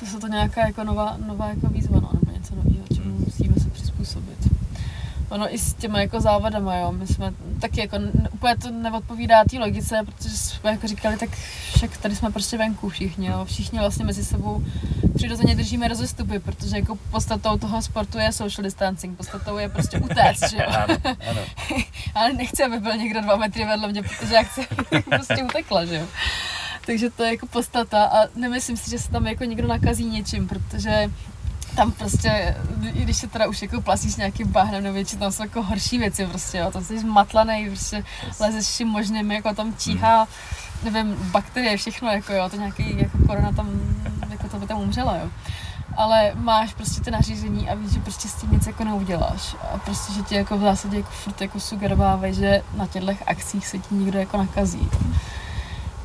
zase 0.05 0.19
to 0.19 0.27
nějaká 0.27 0.67
jako 0.67 0.83
nová, 0.83 1.17
nová 1.27 1.49
jako 1.49 1.67
výzva, 1.67 1.99
no, 1.99 2.09
nebo 2.13 2.31
něco 2.37 2.55
nového, 2.55 2.85
čemu 2.95 3.03
Hmm. 3.03 3.23
musíme 3.25 3.53
se 3.63 3.69
přizpůsobit. 3.69 4.37
Ono 5.29 5.53
i 5.53 5.57
s 5.57 5.73
těma 5.73 6.01
jako 6.01 6.21
závadama, 6.21 6.75
jo, 6.75 6.91
my 6.91 7.07
jsme 7.07 7.33
taky 7.61 7.79
jako, 7.79 7.97
úplně 8.31 8.55
to 8.57 8.71
neodpovídá 8.71 9.43
té 9.43 9.59
logice, 9.59 9.99
protože 10.05 10.37
jsme 10.37 10.71
jako 10.71 10.87
říkali, 10.87 11.17
tak 11.17 11.29
však 11.75 11.97
tady 11.97 12.15
jsme 12.15 12.31
prostě 12.31 12.57
venku 12.57 12.89
všichni, 12.89 13.27
jo, 13.27 13.45
všichni 13.45 13.79
vlastně 13.79 14.05
mezi 14.05 14.25
sebou 14.25 14.63
přirozeně 15.15 15.55
držíme 15.55 15.87
rozestupy, 15.87 16.39
protože 16.39 16.77
jako 16.77 16.95
podstatou 17.11 17.57
toho 17.57 17.81
sportu 17.81 18.17
je 18.19 18.31
social 18.31 18.63
distancing, 18.63 19.17
podstatou 19.17 19.57
je 19.57 19.69
prostě 19.69 19.97
utéct, 19.99 20.49
že 20.49 20.57
jo. 20.57 20.63
ano, 20.67 20.97
ano. 21.29 21.41
Ale 22.15 22.33
nechci, 22.33 22.63
aby 22.63 22.79
byl 22.79 22.97
někdo 22.97 23.21
dva 23.21 23.35
metry 23.35 23.65
vedle 23.65 23.87
mě, 23.87 24.03
protože 24.03 24.35
já 24.35 24.43
chci, 24.43 24.67
prostě 25.09 25.43
utekla, 25.43 25.85
že 25.85 25.95
jo. 25.95 26.07
Takže 26.85 27.09
to 27.09 27.23
je 27.23 27.31
jako 27.31 27.47
podstata 27.47 28.05
a 28.05 28.27
nemyslím 28.35 28.77
si, 28.77 28.89
že 28.89 28.99
se 28.99 29.11
tam 29.11 29.27
jako 29.27 29.43
někdo 29.43 29.67
nakazí 29.67 30.05
něčím, 30.05 30.47
protože 30.47 31.11
tam 31.75 31.91
prostě, 31.91 32.55
i 32.93 33.03
když 33.03 33.17
se 33.17 33.27
teda 33.27 33.47
už 33.47 33.61
jako 33.61 33.81
plasíš 33.81 34.15
nějakým 34.15 34.47
bahnem 34.47 34.83
nebo 34.83 34.93
většinou, 34.93 35.19
tam 35.19 35.31
jsou 35.31 35.43
jako 35.43 35.63
horší 35.63 35.97
věci 35.97 36.25
prostě, 36.25 36.57
jo, 36.57 36.71
tam 36.71 36.83
jsi 36.83 36.99
zmatlanej, 36.99 37.69
prostě 37.69 38.05
lezeš 38.39 38.65
vším 38.65 38.87
možným, 38.87 39.31
jako 39.31 39.53
tam 39.53 39.75
číhá, 39.77 40.27
nevím, 40.83 41.15
bakterie, 41.31 41.77
všechno, 41.77 42.11
jako 42.11 42.33
jo, 42.33 42.49
to 42.49 42.57
nějaký, 42.57 42.95
jako 42.97 43.17
korona 43.27 43.51
tam, 43.51 43.69
jako 44.29 44.49
to 44.49 44.59
by 44.59 44.67
tam 44.67 44.79
umřela, 44.79 45.17
jo. 45.17 45.29
ale 45.97 46.31
máš 46.35 46.73
prostě 46.73 47.01
ty 47.01 47.11
nařízení 47.11 47.69
a 47.69 47.75
víš, 47.75 47.91
že 47.91 47.99
prostě 47.99 48.27
s 48.27 48.33
tím 48.33 48.51
nic 48.51 48.67
jako 48.67 48.83
neuděláš. 48.83 49.55
A 49.73 49.77
prostě, 49.77 50.13
že 50.13 50.21
ti 50.21 50.35
jako 50.35 50.57
v 50.57 50.61
zásadě 50.61 50.97
jako 50.97 51.11
furt 51.11 51.41
jako 51.41 51.59
sugerovávají, 51.59 52.33
že 52.33 52.61
na 52.77 52.87
těchto 52.87 53.11
akcích 53.25 53.67
se 53.67 53.79
ti 53.79 53.95
někdo 53.95 54.19
jako 54.19 54.37
nakazí. 54.37 54.89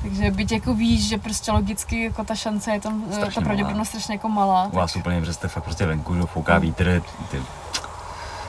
Takže 0.02 0.30
byť 0.30 0.52
jako 0.52 0.74
víš, 0.74 1.08
že 1.08 1.18
prostě 1.18 1.52
logicky 1.52 2.04
jako 2.04 2.24
ta 2.24 2.34
šance 2.34 2.70
je 2.70 2.80
tam, 2.80 3.04
Strašně 3.12 3.34
ta 3.34 3.44
pravděpodobnost 3.44 3.88
strašně 3.88 4.14
jako 4.14 4.28
malá. 4.28 4.66
U 4.72 4.76
vás 4.76 4.96
úplně, 4.96 5.24
že 5.24 5.32
jste 5.34 5.48
fakt 5.48 5.64
prostě 5.64 5.86
venku, 5.86 6.14
že 6.14 6.22
fouká 6.22 6.58
vítr, 6.58 7.02
ty, 7.30 7.42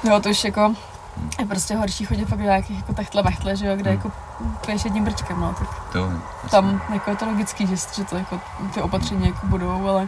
Jo, 0.04 0.20
to 0.20 0.30
už 0.30 0.44
jako 0.44 0.76
je 1.40 1.46
prostě 1.46 1.76
horší 1.76 2.06
chodit 2.06 2.26
fakt 2.26 2.40
do 2.40 2.46
nějakých 2.46 2.78
jako 2.78 2.94
techtle 2.94 3.24
mechtle, 3.24 3.56
že 3.56 3.66
jo, 3.68 3.76
kde 3.76 3.90
Hmm. 3.92 3.98
jako 4.00 4.12
piješ 4.66 4.86
jedním 4.86 5.04
brčkem, 5.04 5.40
no, 5.42 5.54
tak 5.60 5.92
to, 5.94 6.10
tam 6.52 6.82
jako 6.94 7.10
je 7.10 7.16
to 7.16 7.26
logický, 7.26 7.68
že, 7.68 7.76
že 7.96 8.04
to 8.04 8.18
jako 8.18 8.40
ty 8.74 8.82
opatření 8.82 9.26
jako 9.28 9.48
budou, 9.48 9.88
ale 9.88 10.08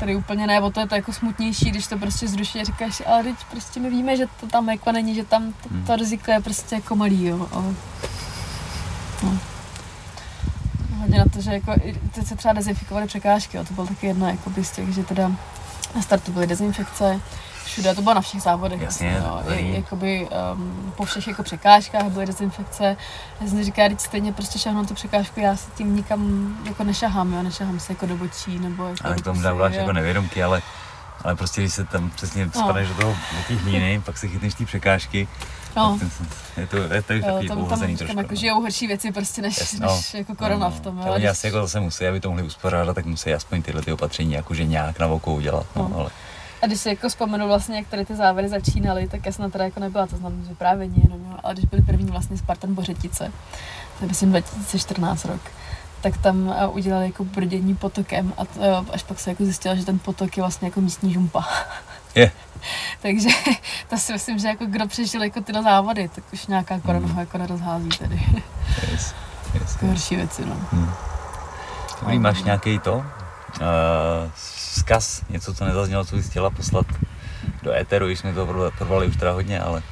tady 0.00 0.16
úplně 0.16 0.46
ne, 0.46 0.60
o 0.60 0.70
to 0.70 0.80
je 0.80 0.88
to 0.88 0.94
jako 0.94 1.12
smutnější, 1.12 1.70
když 1.70 1.86
to 1.86 1.98
prostě 1.98 2.28
zruší 2.28 2.60
a 2.60 2.64
říkáš 2.64 3.02
ale 3.06 3.22
teď 3.22 3.34
prostě 3.50 3.80
my 3.80 3.90
víme, 3.90 4.16
že 4.16 4.26
to 4.40 4.46
tam 4.46 4.68
jako 4.68 4.92
není, 4.92 5.14
že 5.14 5.24
tam 5.24 5.52
to, 5.52 5.68
Hmm. 5.70 5.84
to 5.84 5.96
riziko 5.96 6.30
je 6.30 6.40
prostě 6.40 6.74
jako 6.74 6.96
malý, 6.96 7.24
jo, 7.26 7.48
ale 7.52 7.64
no. 9.22 9.38
Hodně 11.00 11.18
na 11.18 11.24
to, 11.32 11.40
že 11.40 11.52
jako, 11.52 11.74
teď 12.14 12.26
se 12.26 12.36
třeba 12.36 12.54
dezinfikovaly 12.54 13.06
překážky, 13.06 13.56
jo, 13.56 13.64
to 13.64 13.74
byl 13.74 13.86
taky 13.86 14.06
jedna 14.06 14.30
jako 14.30 14.50
z 14.62 14.70
těch, 14.70 14.88
že 14.88 15.04
teda 15.04 15.32
na 15.94 16.02
startu 16.02 16.32
byly 16.32 16.46
dezinfekce, 16.46 17.20
všude, 17.64 17.94
to 17.94 18.02
bylo 18.02 18.14
na 18.14 18.20
všech 18.20 18.42
závodech. 18.42 18.80
Jasně, 18.80 19.22
tady. 19.44 19.56
i, 19.56 19.74
jakoby 19.74 20.28
um, 20.52 20.92
po 20.96 21.04
všech 21.04 21.28
jako 21.28 21.42
překážkách 21.42 22.04
byly 22.04 22.26
dezinfekce. 22.26 22.96
Já 23.40 23.46
jsem 23.46 23.58
si 23.58 23.64
říká, 23.64 23.88
teď 23.88 24.00
stejně 24.00 24.32
prostě 24.32 24.58
šahnu 24.58 24.86
tu 24.86 24.94
překážku, 24.94 25.40
já 25.40 25.56
se 25.56 25.70
tím 25.76 25.96
nikam 25.96 26.54
jako 26.64 26.84
nešahám, 26.84 27.32
jo, 27.32 27.42
nešahám 27.42 27.80
se 27.80 27.92
jako 27.92 28.06
do 28.06 28.16
bočí, 28.16 28.58
nebo 28.58 28.86
jako 28.86 29.06
ale 29.06 29.16
k 29.16 29.24
tomu 29.24 29.42
dáváš 29.42 29.74
jako 29.74 29.92
nevědomky, 29.92 30.42
ale, 30.42 30.62
ale 31.24 31.36
prostě 31.36 31.60
když 31.60 31.74
se 31.74 31.84
tam 31.84 32.10
přesně 32.10 32.46
No. 32.46 32.52
spadneš 32.52 32.88
do 32.88 32.94
toho, 32.94 33.10
do 33.12 33.42
té 33.48 33.54
hlíny, 33.54 34.02
pak 34.04 34.18
se 34.18 34.28
chytneš 34.28 34.54
té 34.54 34.64
překážky, 34.64 35.28
No, 35.76 35.98
ten, 35.98 36.10
je 36.56 36.66
to, 36.66 36.76
je 36.76 37.02
to 37.02 37.14
už 37.14 37.20
takový 37.24 37.48
tam, 37.48 37.56
tam, 37.56 37.64
pohozený 37.66 37.92
tam 37.96 37.98
trošku. 38.06 38.18
jako 38.18 38.34
no. 38.34 38.40
žijou 38.40 38.60
horší 38.60 38.86
věci 38.86 39.12
prostě 39.12 39.42
než, 39.42 39.58
Jasně, 39.58 39.80
než 39.86 40.14
jako 40.14 40.34
korona 40.34 40.70
v 40.70 40.80
tom. 40.80 40.96
No, 40.96 41.06
Jo. 41.06 41.12
Oni 41.14 41.28
asi 41.28 41.46
jako 41.46 41.62
zase 41.62 41.80
musí, 41.80 42.06
aby 42.06 42.20
to 42.20 42.28
mohli 42.28 42.42
uspořádat, 42.42 42.94
tak 42.94 43.06
musí 43.06 43.34
aspoň 43.34 43.62
tyhle 43.62 43.82
ty 43.82 43.92
opatření 43.92 44.32
jakože 44.32 44.64
nějak 44.64 44.98
na 44.98 45.06
oko 45.06 45.34
udělat. 45.34 45.66
No, 45.76 45.88
No. 45.88 45.98
ale 46.00 46.10
A 46.62 46.66
když 46.66 46.80
si 46.80 46.88
jako 46.88 47.08
vzpomenu 47.08 47.46
vlastně, 47.48 47.76
jak 47.76 47.86
tady 47.88 48.04
ty 48.04 48.14
závěry 48.14 48.48
začínaly, 48.48 49.08
tak 49.08 49.26
já 49.26 49.32
jsem 49.32 49.50
teda 49.50 49.64
jako 49.64 49.80
nebyla, 49.80 50.06
to 50.06 50.16
znamená 50.16 50.42
vyprávění 50.48 50.96
jenom, 51.02 51.36
ale 51.42 51.54
když 51.54 51.64
byly 51.64 51.82
první 51.82 52.10
vlastně 52.10 52.36
Spartan 52.38 52.74
Bořetice, 52.74 53.32
to 53.98 54.04
je 54.04 54.08
myslím 54.08 54.30
2014 54.30 55.24
rok, 55.24 55.40
tak 56.00 56.16
tam 56.16 56.54
eh, 56.56 56.66
udělali 56.66 57.06
jako 57.06 57.24
brdění 57.24 57.76
potokem 57.76 58.32
a 58.36 58.44
to, 58.44 58.60
eh, 58.60 58.92
až 58.92 59.02
pak 59.02 59.20
se 59.20 59.30
jako 59.30 59.44
zjistilo, 59.44 59.76
že 59.76 59.84
ten 59.84 59.98
potok 59.98 60.36
je 60.36 60.42
vlastně 60.42 60.68
jako 60.68 60.80
místní 60.80 61.12
žumpa. 61.12 61.48
Je. 62.14 62.32
Takže 63.02 63.28
to 63.88 63.96
si 63.96 64.12
myslím, 64.12 64.38
že 64.38 64.48
jako 64.48 64.66
kdo 64.66 64.86
přežil 64.88 65.22
jako 65.22 65.40
tyhle 65.40 65.62
závody, 65.62 66.08
tak 66.08 66.24
už 66.32 66.46
nějaká 66.46 66.80
korona 66.80 67.08
ho 67.08 67.20
jako 67.20 67.38
nerozhází 67.38 67.88
tady. 67.88 68.14
yes, 68.92 69.14
yes, 69.54 69.72
Jako 69.72 69.86
horší 69.86 70.16
věci, 70.16 70.46
no. 70.46 70.56
Hmm. 70.72 70.90
Dobrý, 72.00 72.18
máš 72.18 72.42
nějaký 72.42 72.78
to? 72.78 72.94
Uh, 72.96 73.04
zkaz, 74.36 75.22
něco, 75.28 75.54
co 75.54 75.64
nezaznělo, 75.64 76.04
co 76.04 76.16
bys 76.16 76.28
chtěla 76.28 76.50
poslat 76.50 76.86
do 77.62 77.72
éteru, 77.72 78.06
když 78.06 78.18
jsme 78.18 78.32
to 78.32 78.70
porvali 78.78 79.06
už 79.06 79.16
teda 79.16 79.32
hodně, 79.32 79.60
ale 79.60 79.82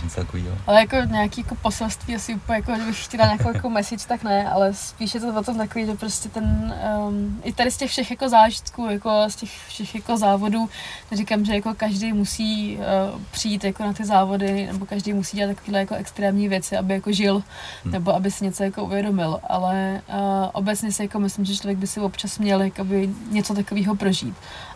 máš 0.00 0.02
něco 0.02 0.20
takového? 0.26 0.56
Ale 0.66 0.80
jako 0.80 0.96
nějaký 0.96 1.40
jako 1.40 1.54
poselství 1.54 2.16
asi 2.16 2.34
úplně 2.34 2.56
jako, 2.56 2.74
že 2.76 2.86
bych 2.86 3.04
chtěla 3.04 3.24
nějakou 3.24 3.48
jako 3.54 3.70
message, 3.70 4.04
tak 4.08 4.22
ne, 4.22 4.50
ale 4.50 4.74
spíš 4.74 5.14
je 5.14 5.20
to 5.20 5.40
o 5.40 5.42
tom 5.42 5.58
takový, 5.58 5.86
že 5.86 5.94
prostě 5.94 6.28
ten, 6.28 6.74
um, 7.08 7.40
i 7.44 7.52
tady 7.52 7.70
z 7.70 7.76
těch 7.76 7.90
všech 7.90 8.10
jako 8.10 8.28
zážitků, 8.28 8.86
jako 8.90 9.24
z 9.28 9.36
těch 9.36 9.50
všech 9.68 9.94
jako 9.94 10.16
závodů, 10.16 10.68
říkám, 11.12 11.44
že 11.44 11.54
jako 11.54 11.74
každý 11.74 12.12
musí 12.12 12.76
uh, 12.76 13.20
přijít 13.30 13.64
jako 13.64 13.82
na 13.84 13.92
ty 13.92 14.04
závody, 14.04 14.66
nebo 14.66 14.86
každý 14.86 15.12
musí 15.12 15.36
dělat 15.36 15.54
takovéhle 15.54 15.80
jako 15.80 15.94
extrémní 15.94 16.48
věci, 16.48 16.76
aby 16.76 16.94
jako 16.94 17.12
žil, 17.12 17.42
Hmm. 17.84 17.92
nebo 17.92 18.14
aby 18.14 18.30
si 18.30 18.44
něco 18.44 18.62
jako 18.62 18.84
uvědomil, 18.84 19.40
ale 19.48 20.02
uh, 20.08 20.16
obecně 20.52 20.92
si 20.92 21.02
jako 21.02 21.18
myslím, 21.18 21.44
že 21.44 21.56
člověk 21.56 21.78
by 21.78 21.86
si 21.86 22.00
občas 22.00 22.38
měl 22.38 22.62
jakoby 22.62 23.10
něco 23.30 23.54
takového 23.54 23.94
prožít 23.94 24.34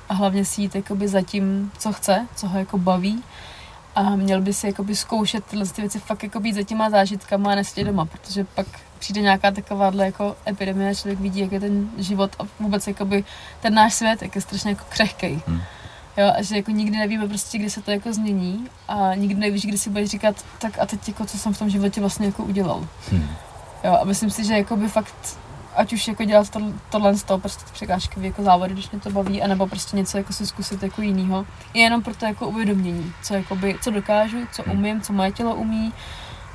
a 0.09 0.15
hlavně 0.15 0.45
si 0.45 0.63
jít 0.63 0.75
jakoby 0.75 1.09
za 1.09 1.23
tím, 1.23 1.73
co 1.79 1.93
chce, 1.93 2.27
co 2.37 2.49
ho 2.49 2.59
jako 2.59 2.79
baví 2.79 3.23
a 3.95 4.17
měl 4.17 4.41
by 4.41 4.53
si 4.53 4.67
jakoby 4.67 4.97
zkoušet 4.97 5.45
tyhle 5.45 5.67
ty 5.67 5.81
věci 5.81 5.99
fakt 5.99 6.23
jako 6.23 6.41
být 6.41 6.55
za 6.55 6.63
těma 6.63 6.91
zážitkama 6.91 7.53
a 7.53 7.55
nesedět 7.55 7.87
doma, 7.87 8.05
protože 8.05 8.45
pak 8.45 8.67
přijde 8.99 9.21
nějaká 9.21 9.51
takováhle 9.51 10.05
jako 10.05 10.37
epidemie 10.47 10.91
a 10.91 10.95
člověk 10.95 11.21
vidí, 11.21 11.41
jak 11.41 11.53
je 11.53 11.61
ten 11.61 11.91
život 11.99 12.31
a 12.39 12.43
vůbec 12.61 12.87
jakoby 12.87 13.25
ten 13.61 13.75
náš 13.75 13.95
svět, 13.95 14.23
jak 14.23 14.35
je 14.35 14.41
strašně 14.41 14.71
jako 14.71 14.85
křehkej. 14.89 15.41
Hmm. 15.47 15.61
Jo, 16.17 16.33
a 16.39 16.43
že 16.43 16.57
jako 16.57 16.71
nikdy 16.71 16.99
nevíme 16.99 17.29
prostě, 17.29 17.59
kdy 17.59 17.71
se 17.71 17.83
to 17.83 17.91
jako 17.91 18.13
změní 18.13 18.69
a 18.89 19.15
nikdy 19.15 19.41
nevíš, 19.41 19.67
kdy 19.67 19.79
si 19.79 19.91
budeš 19.91 20.11
říkat, 20.11 20.45
tak 20.59 20.79
a 20.79 20.87
teď 20.87 21.09
jako 21.09 21.25
co 21.25 21.39
jsem 21.39 21.55
v 21.55 21.59
tom 21.59 21.71
životě 21.71 22.01
vlastně 22.01 22.27
jako 22.27 22.45
udělal. 22.45 22.89
Hmm. 23.11 23.29
Jo, 23.85 23.99
a 24.01 24.05
myslím 24.05 24.31
si, 24.31 24.45
že 24.45 24.55
jakoby 24.55 24.89
fakt, 24.89 25.39
ať 25.77 25.93
už 25.93 26.09
jako 26.09 26.25
dělat 26.25 26.51
to, 26.51 26.61
tohle 26.91 27.15
z 27.15 27.23
toho, 27.23 27.39
prostě 27.39 27.65
překážky 27.73 28.27
jako 28.27 28.43
závody, 28.43 28.73
když 28.73 28.91
mě 28.91 29.01
to 29.01 29.11
baví, 29.11 29.43
anebo 29.43 29.67
prostě 29.67 29.97
něco 29.97 30.19
jako 30.19 30.33
si 30.33 30.47
zkusit 30.47 30.83
jako 30.83 31.03
jinýho. 31.03 31.47
Je 31.75 31.83
jenom 31.83 32.03
pro 32.03 32.15
to 32.15 32.27
jako 32.27 32.49
uvědomění, 32.49 33.13
co, 33.23 33.35
jakoby, 33.35 33.77
co 33.81 33.91
dokážu, 33.91 34.37
co 34.53 34.65
umím, 34.65 35.01
co 35.01 35.13
moje 35.13 35.33
tělo 35.33 35.55
umí, 35.55 35.93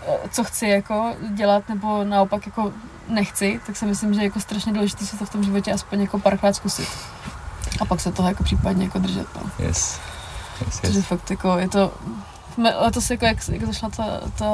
eh, 0.07 0.17
co 0.31 0.43
chci 0.43 0.67
jako 0.67 1.13
dělat, 1.29 1.69
nebo 1.69 2.03
naopak 2.03 2.45
jako 2.45 2.73
nechci, 3.07 3.61
tak 3.65 3.77
si 3.77 3.85
myslím, 3.85 4.13
že 4.13 4.19
je 4.19 4.23
jako 4.23 4.39
strašně 4.39 4.73
důležité 4.73 5.05
si 5.05 5.17
to 5.17 5.25
v 5.25 5.29
tom 5.29 5.43
životě 5.43 5.73
aspoň 5.73 6.01
jako 6.01 6.19
párkrát 6.19 6.53
zkusit. 6.53 6.87
A 7.81 7.85
pak 7.85 7.99
se 7.99 8.11
toho 8.11 8.29
jako 8.29 8.43
případně 8.43 8.83
jako 8.83 8.99
držet. 8.99 9.27
No. 9.35 9.41
Yes. 9.59 9.99
Yes, 10.65 10.79
Takže 10.79 10.99
yes. 10.99 11.07
fakt 11.07 11.31
jako 11.31 11.57
je 11.57 11.69
to, 11.69 11.93
jsme- 12.59 12.75
letos 12.75 13.09
jako 13.09 13.25
jak, 13.25 13.37
jak 13.49 13.63
zašla 13.63 13.89
ta, 13.89 14.03
ta 14.37 14.45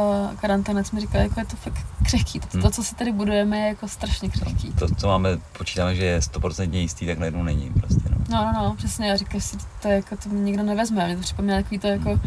karanténa, 0.41 0.84
jsme 0.84 1.02
říkali, 1.02 1.23
jako 1.23 1.40
je 1.40 1.45
to 1.45 1.56
fakt 1.56 1.86
křehký. 2.03 2.40
To, 2.40 2.48
Hmm. 2.53 2.61
to, 2.61 2.69
co 2.69 2.84
si 2.84 2.95
tady 2.95 3.11
budujeme, 3.11 3.57
je 3.60 3.68
jako 3.68 3.88
strašně 3.88 4.30
křehký. 4.30 4.73
To, 4.73 4.95
co 4.95 5.07
máme, 5.07 5.30
počítáme, 5.57 5.95
že 5.95 6.06
je 6.06 6.19
100% 6.22 6.73
jistý, 6.73 7.06
tak 7.07 7.18
najednou 7.18 7.44
není 7.44 7.69
prostě, 7.80 8.10
no. 8.10 8.15
No, 8.30 8.45
no, 8.53 8.64
no, 8.64 8.76
přesně, 8.76 9.07
já 9.07 9.15
říkáš 9.15 9.44
si, 9.44 9.57
to 9.82 9.88
je 9.88 9.95
jako, 9.95 10.18
to 10.18 10.30
nikdo 10.30 10.64
nevezme, 10.64 11.03
a 11.03 11.06
mě 11.07 11.15
to 11.15 11.22
připomíná 11.22 11.56
takový 11.56 11.80
to 11.80 11.88
jako 11.88 12.19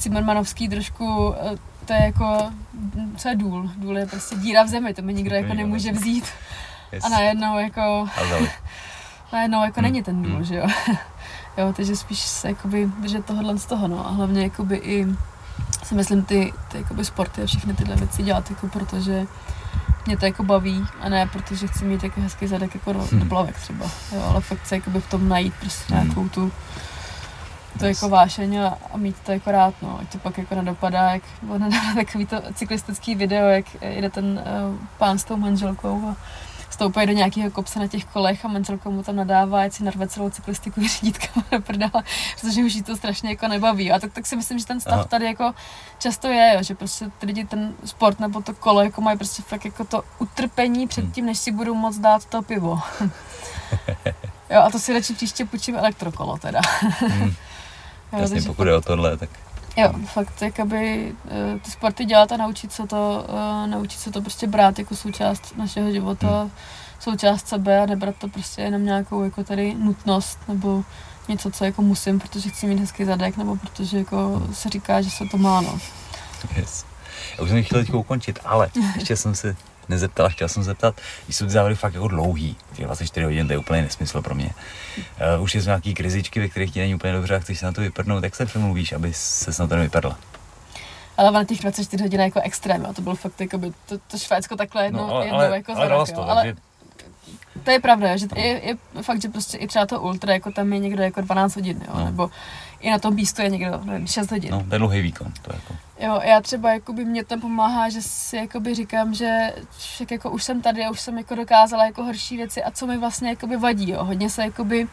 Zimmermanovský 0.00 0.68
trošku, 0.68 1.34
eh, 1.52 1.56
to 1.84 1.92
je 1.92 2.02
jako, 2.02 2.50
co 3.16 3.28
je 3.28 3.36
důl? 3.36 3.70
Důl 3.76 3.98
je 3.98 4.06
prostě 4.06 4.36
díra 4.36 4.62
v 4.62 4.68
zemi, 4.68 4.94
to 4.94 5.02
mi 5.02 5.14
nikdo 5.14 5.34
jako 5.36 5.54
nemůže 5.54 5.92
vzít. 5.92 6.24
Yes. 6.92 7.04
A 7.04 7.08
najednou 7.08 7.58
jako, 7.58 7.80
A 7.80 8.20
najednou 9.32 9.64
jako 9.64 9.80
Hmm. 9.80 9.82
není 9.90 10.02
ten 10.02 10.22
důl, 10.22 10.34
Hmm. 10.34 10.44
že 10.44 10.54
jo. 10.56 10.66
jo, 11.58 11.72
takže 11.76 11.96
spíš 11.96 12.18
se 12.18 12.48
jakoby 12.48 12.90
držet 13.00 13.24
tohohle 13.26 13.58
z 13.58 13.66
toho, 13.66 13.88
no. 13.88 14.06
A 14.06 14.10
hlavně 14.10 14.42
jakoby 14.42 14.76
i 14.76 15.06
si 15.84 15.94
myslím 15.94 16.22
ty, 16.24 16.52
ty 16.68 16.78
jakoby 16.78 17.04
sporty 17.04 17.42
a 17.42 17.46
všechny 17.46 17.74
tyhle 17.74 17.96
věci 17.96 18.22
dělat 18.22 18.50
jako 18.50 18.68
protože 18.68 19.26
mě 20.06 20.16
to 20.16 20.24
jako 20.26 20.42
baví 20.42 20.84
a 21.00 21.08
ne 21.08 21.26
protože 21.26 21.66
chci 21.66 21.84
mít 21.84 22.02
jako 22.04 22.20
hezký 22.20 22.46
zadek 22.46 22.74
jako 22.74 22.92
do, 22.92 22.98
Hmm. 23.10 23.20
do 23.20 23.26
plavek 23.26 23.56
třeba, 23.56 23.84
jo, 24.12 24.22
ale 24.22 24.40
fakt 24.40 24.66
se 24.66 24.74
jakoby 24.74 25.00
v 25.00 25.10
tom 25.10 25.28
najít 25.28 25.54
prostě 25.60 25.94
Hmm. 25.94 26.04
nějakou 26.04 26.28
tu 26.28 26.52
to 27.78 27.86
Yes. 27.86 28.02
jako 28.02 28.08
vášeň 28.08 28.56
a, 28.58 28.78
a 28.94 28.96
mít 28.96 29.16
to 29.26 29.32
jako 29.32 29.50
rád, 29.50 29.74
no, 29.82 29.98
ať 30.02 30.12
to 30.12 30.18
pak 30.18 30.38
jako 30.38 30.54
nedopadá, 30.54 31.10
jak 31.10 31.22
nedávno 31.42 31.94
takový 31.94 32.26
to 32.26 32.36
cyklistický 32.54 33.14
video, 33.14 33.46
jak 33.48 33.82
jede 33.82 34.10
ten 34.10 34.24
uh, 34.68 34.76
pán 34.98 35.18
s 35.18 35.24
tou 35.24 35.36
manželkou 35.36 36.08
a 36.08 36.16
stoupají 36.70 37.06
do 37.06 37.12
nějakého 37.12 37.50
kopce 37.50 37.78
na 37.78 37.86
těch 37.86 38.04
kolech 38.04 38.44
a 38.44 38.48
manželka 38.48 38.90
mu 38.90 39.02
tam 39.02 39.16
nadává, 39.16 39.62
ať 39.62 39.72
si 39.72 39.84
narve 39.84 40.08
celou 40.08 40.30
cyklistiku 40.30 40.80
řídítkama 40.88 41.46
do 41.50 41.60
prdele, 41.60 42.02
protože 42.40 42.60
už 42.64 42.74
jí 42.74 42.82
to 42.82 42.96
strašně 42.96 43.30
jako 43.30 43.48
nebaví. 43.48 43.92
A 43.92 43.98
tak, 43.98 44.12
tak 44.12 44.26
si 44.26 44.36
myslím, 44.36 44.58
že 44.58 44.66
ten 44.66 44.80
stav 44.80 44.94
Aha. 44.94 45.04
tady 45.04 45.24
jako 45.24 45.54
často 45.98 46.28
je, 46.28 46.52
jo, 46.54 46.62
že 46.62 46.74
prostě 46.74 47.10
ty 47.18 47.26
lidi 47.26 47.44
ten 47.44 47.74
sport 47.84 48.20
nebo 48.20 48.40
to 48.42 48.54
kolo 48.54 48.82
jako 48.82 49.00
mají 49.00 49.18
prostě 49.18 49.42
fakt 49.42 49.64
jako 49.64 49.84
to 49.84 50.02
utrpení 50.18 50.86
před 50.88 51.04
Hmm. 51.04 51.12
tím, 51.12 51.26
než 51.26 51.38
si 51.38 51.52
budou 51.52 51.74
moc 51.74 51.98
dát 51.98 52.24
to 52.24 52.42
pivo. 52.42 52.80
jo, 54.50 54.60
a 54.62 54.70
to 54.70 54.78
si 54.78 54.92
radši 54.92 55.14
příště 55.14 55.44
půjčím 55.44 55.76
elektrokolo 55.76 56.36
teda. 56.38 56.60
Hmm. 56.98 57.34
Jasně, 58.18 58.42
pokud 58.42 58.66
je 58.66 58.74
o 58.74 58.80
tohle, 58.80 59.16
tak 59.16 59.30
Jo, 59.78 59.92
fakt 60.06 60.42
jakoby 60.42 61.14
eh, 61.30 61.58
ty 61.58 61.70
sporty 61.70 62.04
dělat 62.04 62.32
a 62.32 62.36
naučit 62.36 62.72
se 62.72 62.86
to, 62.86 63.26
uh, 63.28 63.70
naučit 63.70 63.98
se 63.98 64.10
to 64.10 64.20
prostě 64.20 64.46
brát 64.46 64.78
jako 64.78 64.96
součást 64.96 65.56
našeho 65.56 65.92
života, 65.92 66.40
Hmm. 66.40 66.50
součást 67.00 67.48
sebe 67.48 67.80
a 67.82 67.86
nebrat 67.86 68.14
to 68.18 68.28
prostě 68.28 68.62
jenom 68.62 68.84
nějakou 68.84 69.24
jako 69.24 69.44
tady 69.44 69.74
nutnost 69.74 70.38
nebo 70.48 70.84
něco, 71.28 71.50
co 71.50 71.64
jako 71.64 71.82
musím, 71.82 72.20
protože 72.20 72.50
chci 72.50 72.66
mít 72.66 72.78
hezký 72.80 73.04
zadek, 73.04 73.36
nebo 73.36 73.56
protože 73.56 73.98
jako 73.98 74.42
se 74.52 74.68
říká, 74.68 75.00
že 75.02 75.10
se 75.10 75.24
to 75.30 75.38
má, 75.38 75.60
no. 75.60 75.78
yes. 76.56 76.84
Já 77.38 77.44
už 77.44 77.50
jsem 77.50 77.62
chtěl 77.64 77.78
teď 77.84 77.94
ukončit, 77.94 78.38
ale 78.44 78.68
ještě 78.94 79.16
jsem 79.16 79.34
se 79.34 79.56
nezeptal, 79.88 80.28
chtěl 80.28 80.48
jsem 80.48 80.62
se 80.62 80.66
zeptat, 80.66 81.00
když 81.24 81.36
jsou 81.36 81.44
ty 81.44 81.50
závody 81.50 81.74
fakt 81.74 81.94
jako 81.94 82.08
dlouhý, 82.08 82.56
těch 82.74 82.84
24 82.84 83.24
hodin, 83.24 83.46
to 83.46 83.52
je 83.52 83.58
úplně 83.58 83.82
nesmysl 83.82 84.22
pro 84.22 84.34
mě. 84.34 84.50
Uh, 85.36 85.42
už 85.42 85.54
jsou 85.54 85.66
nějaký 85.66 85.94
krizičky, 85.94 86.40
ve 86.40 86.48
kterých 86.48 86.72
ti 86.72 86.80
není 86.80 86.94
úplně 86.94 87.12
dobře 87.12 87.36
a 87.36 87.38
chceš 87.38 87.58
se 87.58 87.66
na 87.66 87.72
to 87.72 87.80
vyprdnout, 87.80 88.24
jak 88.24 88.36
se 88.36 88.46
přemluvíš, 88.46 88.92
aby 88.92 89.12
se 89.14 89.62
na 89.62 89.68
to 89.68 89.76
nevypadla? 89.76 90.18
Ale 91.16 91.30
na 91.30 91.44
těch 91.44 91.60
24 91.60 92.04
hodin 92.04 92.20
je 92.20 92.24
jako 92.24 92.40
extrém, 92.40 92.84
jo. 92.84 92.92
to 92.92 93.02
bylo 93.02 93.14
fakt 93.14 93.40
jakoby, 93.40 93.72
to, 93.86 93.98
to 93.98 94.18
Švédsko 94.18 94.56
takhle 94.56 94.84
jednou, 94.84 95.06
No, 95.06 95.14
ale, 95.14 95.24
jednou 95.26 95.38
ale, 95.38 95.56
jako 95.56 95.72
ale 95.72 95.80
za 95.80 95.88
dalo 95.88 96.00
rok, 96.00 96.08
jsi 96.08 96.14
jo. 96.14 96.20
to, 96.20 96.30
ale 96.30 96.42
takže 96.42 96.68
to 97.64 97.70
je 97.70 97.80
pravda, 97.80 98.16
že 98.16 98.26
je, 98.36 98.60
je, 98.64 99.02
fakt, 99.02 99.22
že 99.22 99.28
prostě 99.28 99.56
i 99.58 99.66
třeba 99.66 99.86
to 99.86 100.00
ultra, 100.00 100.32
jako 100.32 100.50
tam 100.50 100.72
je 100.72 100.78
někdo 100.78 101.02
jako 101.02 101.20
12 101.20 101.56
hodin, 101.56 101.84
jo, 101.88 101.94
no. 101.94 102.04
nebo 102.04 102.30
i 102.80 102.90
na 102.90 102.98
tom 102.98 103.14
místu 103.14 103.42
je 103.42 103.48
někdo, 103.48 103.80
nevím, 103.84 104.06
6 104.06 104.30
hodin. 104.30 104.50
No, 104.50 104.64
to 104.68 104.74
je 104.74 104.78
dlouhý 104.78 105.00
výkon, 105.00 105.32
to 105.42 105.52
jako. 105.54 105.76
Jo, 106.00 106.20
já 106.24 106.40
třeba 106.40 106.72
jakoby 106.72 107.04
mě 107.04 107.24
to 107.24 107.38
pomáhá, 107.38 107.88
že 107.88 108.02
si 108.02 108.36
jakoby 108.36 108.74
říkám, 108.74 109.14
že 109.14 109.54
však 109.78 110.10
jako 110.10 110.30
už 110.30 110.44
jsem 110.44 110.62
tady 110.62 110.84
a 110.84 110.90
už 110.90 111.00
jsem 111.00 111.18
jako 111.18 111.34
dokázala 111.34 111.84
jako 111.86 112.04
horší 112.04 112.36
věci 112.36 112.62
a 112.62 112.70
co 112.70 112.86
mi 112.86 112.98
vlastně 112.98 113.28
jakoby 113.28 113.56
vadí, 113.56 113.90
jo. 113.90 114.04
Hodně 114.04 114.30
se 114.30 114.42
jakoby 114.42 114.88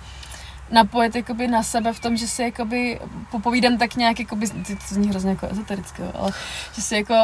napojit 0.71 1.15
jakoby 1.15 1.47
na 1.47 1.63
sebe 1.63 1.93
v 1.93 1.99
tom, 1.99 2.17
že 2.17 2.27
si 2.27 2.43
jakoby 2.43 2.99
popovídám 3.31 3.77
tak 3.77 3.95
nějak, 3.95 4.19
jakoby, 4.19 4.47
to 4.49 4.73
zní 4.87 5.09
hrozně 5.09 5.29
jako 5.29 5.47
ezoterické, 5.47 6.03
ale 6.13 6.31
že 6.75 6.81
si 6.81 6.95
jako, 6.95 7.15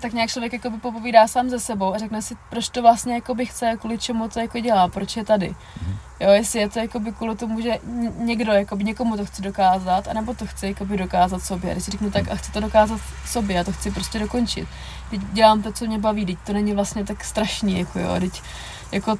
tak 0.00 0.12
nějak 0.12 0.30
člověk 0.30 0.52
jakoby 0.52 0.78
popovídá 0.78 1.26
sám 1.26 1.50
ze 1.50 1.60
sebou 1.60 1.94
a 1.94 1.98
řekne 1.98 2.22
si, 2.22 2.36
proč 2.50 2.68
to 2.68 2.82
vlastně 2.82 3.14
jakoby 3.14 3.46
chce, 3.46 3.76
kvůli 3.80 3.98
čemu 3.98 4.28
to 4.28 4.40
jako 4.40 4.58
dělá, 4.58 4.88
proč 4.88 5.16
je 5.16 5.24
tady. 5.24 5.48
Mm-hmm. 5.48 5.96
Jo, 6.20 6.30
jestli 6.30 6.60
je 6.60 6.68
to 6.68 6.78
jakoby 6.78 7.12
kvůli 7.12 7.36
tomu, 7.36 7.60
že 7.60 7.78
někdo 8.16 8.52
jakoby 8.52 8.84
někomu 8.84 9.16
to 9.16 9.24
chce 9.24 9.42
dokázat, 9.42 10.08
anebo 10.08 10.34
to 10.34 10.46
chce 10.46 10.68
jakoby 10.68 10.96
dokázat 10.96 11.42
sobě. 11.42 11.72
Když 11.72 11.84
si 11.84 11.90
řeknu 11.90 12.10
tak 12.10 12.30
a 12.30 12.34
chci 12.34 12.52
to 12.52 12.60
dokázat 12.60 13.00
sobě, 13.26 13.56
já 13.56 13.64
to 13.64 13.72
chci 13.72 13.90
prostě 13.90 14.18
dokončit. 14.18 14.68
Teď 15.10 15.20
dělám 15.32 15.62
to, 15.62 15.72
co 15.72 15.86
mě 15.86 15.98
baví, 15.98 16.26
teď 16.26 16.38
to 16.46 16.52
není 16.52 16.74
vlastně 16.74 17.04
tak 17.04 17.24
strašný, 17.24 17.78
jako 17.78 17.98
jo, 17.98 18.20
teď 18.20 18.42
jako 18.92 19.18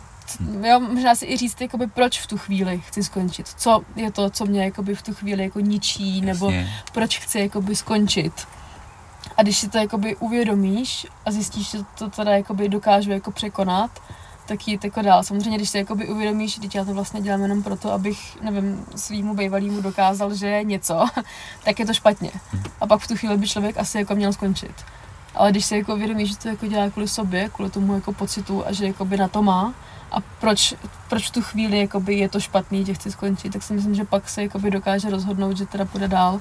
jo, 0.63 0.81
možná 0.81 1.15
si 1.15 1.27
i 1.27 1.37
říct, 1.37 1.61
jakoby, 1.61 1.87
proč 1.87 2.21
v 2.21 2.27
tu 2.27 2.39
chvíli 2.39 2.81
chci 2.81 3.03
skončit. 3.03 3.49
Co 3.49 3.83
je 3.97 4.11
to, 4.11 4.31
co 4.31 4.47
mě 4.47 4.65
jakoby, 4.65 4.95
v 4.95 5.03
tu 5.03 5.15
chvíli 5.15 5.43
jako 5.43 5.61
ničí, 5.61 6.21
nebo 6.21 6.51
Jasně. 6.51 6.73
proč 6.93 7.19
chci 7.19 7.41
jakoby, 7.41 7.77
skončit. 7.77 8.33
A 9.37 9.43
když 9.43 9.59
si 9.59 9.69
to 9.69 9.79
jakoby, 9.79 10.17
uvědomíš 10.17 11.07
a 11.27 11.31
zjistíš, 11.31 11.71
že 11.71 11.79
to 11.99 12.11
teda 12.11 12.33
jakoby, 12.33 12.69
dokážu 12.69 13.11
jako 13.11 13.31
překonat, 13.31 13.91
tak 14.47 14.69
jít 14.69 14.85
jako 14.85 15.03
dál. 15.03 15.23
Samozřejmě, 15.23 15.57
když 15.57 15.71
si 15.71 15.79
jakoby 15.79 16.09
uvědomíš, 16.09 16.61
že 16.63 16.69
já 16.79 16.85
to 16.85 16.95
vlastně 16.95 17.21
dělám 17.21 17.43
jenom 17.43 17.63
proto, 17.63 17.93
abych, 17.93 18.39
nevím, 18.43 18.85
svýmu 18.97 19.35
bývalýmu 19.35 19.81
dokázal, 19.81 20.35
že 20.35 20.47
je 20.47 20.65
něco, 20.65 21.07
tak 21.65 21.79
je 21.79 21.87
to 21.87 21.95
špatně. 21.95 22.31
A 22.81 22.87
pak 22.87 23.01
v 23.01 23.09
tu 23.09 23.17
chvíli 23.17 23.37
by 23.37 23.49
člověk 23.49 23.79
asi 23.79 23.99
jako 23.99 24.15
měl 24.15 24.33
skončit. 24.33 24.75
Ale 25.35 25.51
když 25.51 25.65
si 25.65 25.77
jako 25.77 25.95
uvědomíš, 25.95 26.29
že 26.31 26.37
to 26.37 26.49
jako 26.49 26.67
dělá 26.67 26.91
kvůli 26.91 27.09
sobě, 27.09 27.49
kvůli 27.49 27.71
tomu 27.71 27.95
jako 27.95 28.13
pocitu 28.13 28.67
a 28.67 28.73
že 28.73 28.87
jakoby 28.87 29.17
na 29.17 29.29
to 29.29 29.43
má, 29.43 29.75
a 30.13 30.21
proč, 30.41 30.75
proč 31.09 31.29
v 31.29 31.31
tu 31.31 31.43
chvíli 31.43 31.81
jakoby 31.81 32.15
je 32.15 32.29
to 32.29 32.41
špatný, 32.41 32.85
že 32.85 32.95
chci 32.95 33.11
skončit, 33.11 33.53
tak 33.53 33.63
si 33.63 33.73
myslím, 33.73 33.95
že 33.95 34.05
pak 34.05 34.29
se 34.29 34.43
jakoby 34.43 34.71
dokáže 34.71 35.11
rozhodnout, 35.11 35.57
že 35.57 35.67
teda 35.67 35.85
půjde 35.85 36.09
dál 36.09 36.41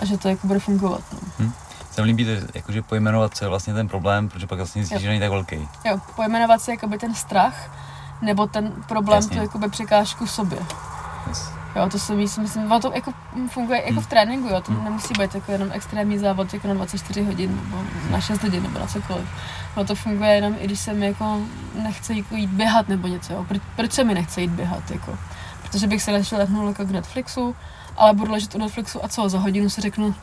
a 0.00 0.04
že 0.04 0.18
to 0.18 0.28
jako 0.28 0.46
bude 0.46 0.58
fungovat. 0.58 1.02
No. 1.12 1.18
Hmm. 1.38 1.52
Se 1.90 2.00
mi 2.00 2.06
líbí, 2.06 2.26
jakože 2.54 2.82
pojmenovat, 2.82 3.36
co 3.36 3.44
je 3.44 3.48
vlastně 3.48 3.74
ten 3.74 3.88
problém, 3.88 4.28
protože 4.28 4.46
pak 4.46 4.58
vlastně 4.58 4.82
zjistíš, 4.82 5.02
že 5.02 5.08
není 5.08 5.20
tak 5.20 5.30
velký. 5.30 5.68
Jo, 5.84 6.00
pojmenovat 6.16 6.62
si 6.62 6.70
jakoby 6.70 6.98
ten 6.98 7.14
strach, 7.14 7.70
nebo 8.22 8.46
ten 8.46 8.72
problém, 8.88 9.16
Jasně. 9.16 9.36
to 9.36 9.42
jakoby 9.42 9.68
překážku 9.68 10.26
sobě. 10.26 10.58
Yes. 11.28 11.61
Jo, 11.76 11.88
to 11.88 11.98
si 11.98 12.14
myslím, 12.14 12.44
myslím, 12.44 12.80
to 12.82 12.92
jako 12.94 13.12
funguje 13.48 13.80
jako 13.80 13.92
v 13.92 13.96
hmm. 13.96 14.04
tréninku, 14.04 14.48
jo, 14.48 14.60
to 14.60 14.72
hmm. 14.72 14.84
nemusí 14.84 15.14
být 15.18 15.34
jako 15.34 15.52
jenom 15.52 15.68
extrémní 15.72 16.18
závod 16.18 16.54
jako 16.54 16.68
na 16.68 16.74
24 16.74 17.22
hodin 17.22 17.60
nebo 17.64 17.84
na 18.10 18.20
6 18.20 18.42
hodin 18.42 18.62
nebo 18.62 18.78
na 18.78 18.86
cokoliv. 18.86 19.28
No 19.76 19.84
to 19.84 19.94
funguje 19.94 20.30
jenom 20.30 20.56
i 20.60 20.64
když 20.64 20.80
se 20.80 20.92
mi 20.92 21.06
jako 21.06 21.40
nechce 21.82 22.14
jako 22.14 22.36
jít 22.36 22.50
běhat 22.50 22.88
nebo 22.88 23.08
něco, 23.08 23.32
jo. 23.32 23.44
Proč, 23.48 23.62
proč 23.76 23.92
se 23.92 24.04
mi 24.04 24.14
nechce 24.14 24.40
jít 24.40 24.50
běhat, 24.50 24.90
jako? 24.90 25.18
Protože 25.62 25.86
bych 25.86 26.02
se 26.02 26.10
ležel 26.10 26.38
lehnul 26.38 26.68
jako 26.68 26.84
k 26.84 26.90
Netflixu, 26.90 27.56
ale 27.96 28.14
budu 28.14 28.32
ležet 28.32 28.54
u 28.54 28.58
Netflixu 28.58 29.04
a 29.04 29.08
co, 29.08 29.28
za 29.28 29.38
hodinu 29.38 29.70
si 29.70 29.80
řeknu, 29.80 30.14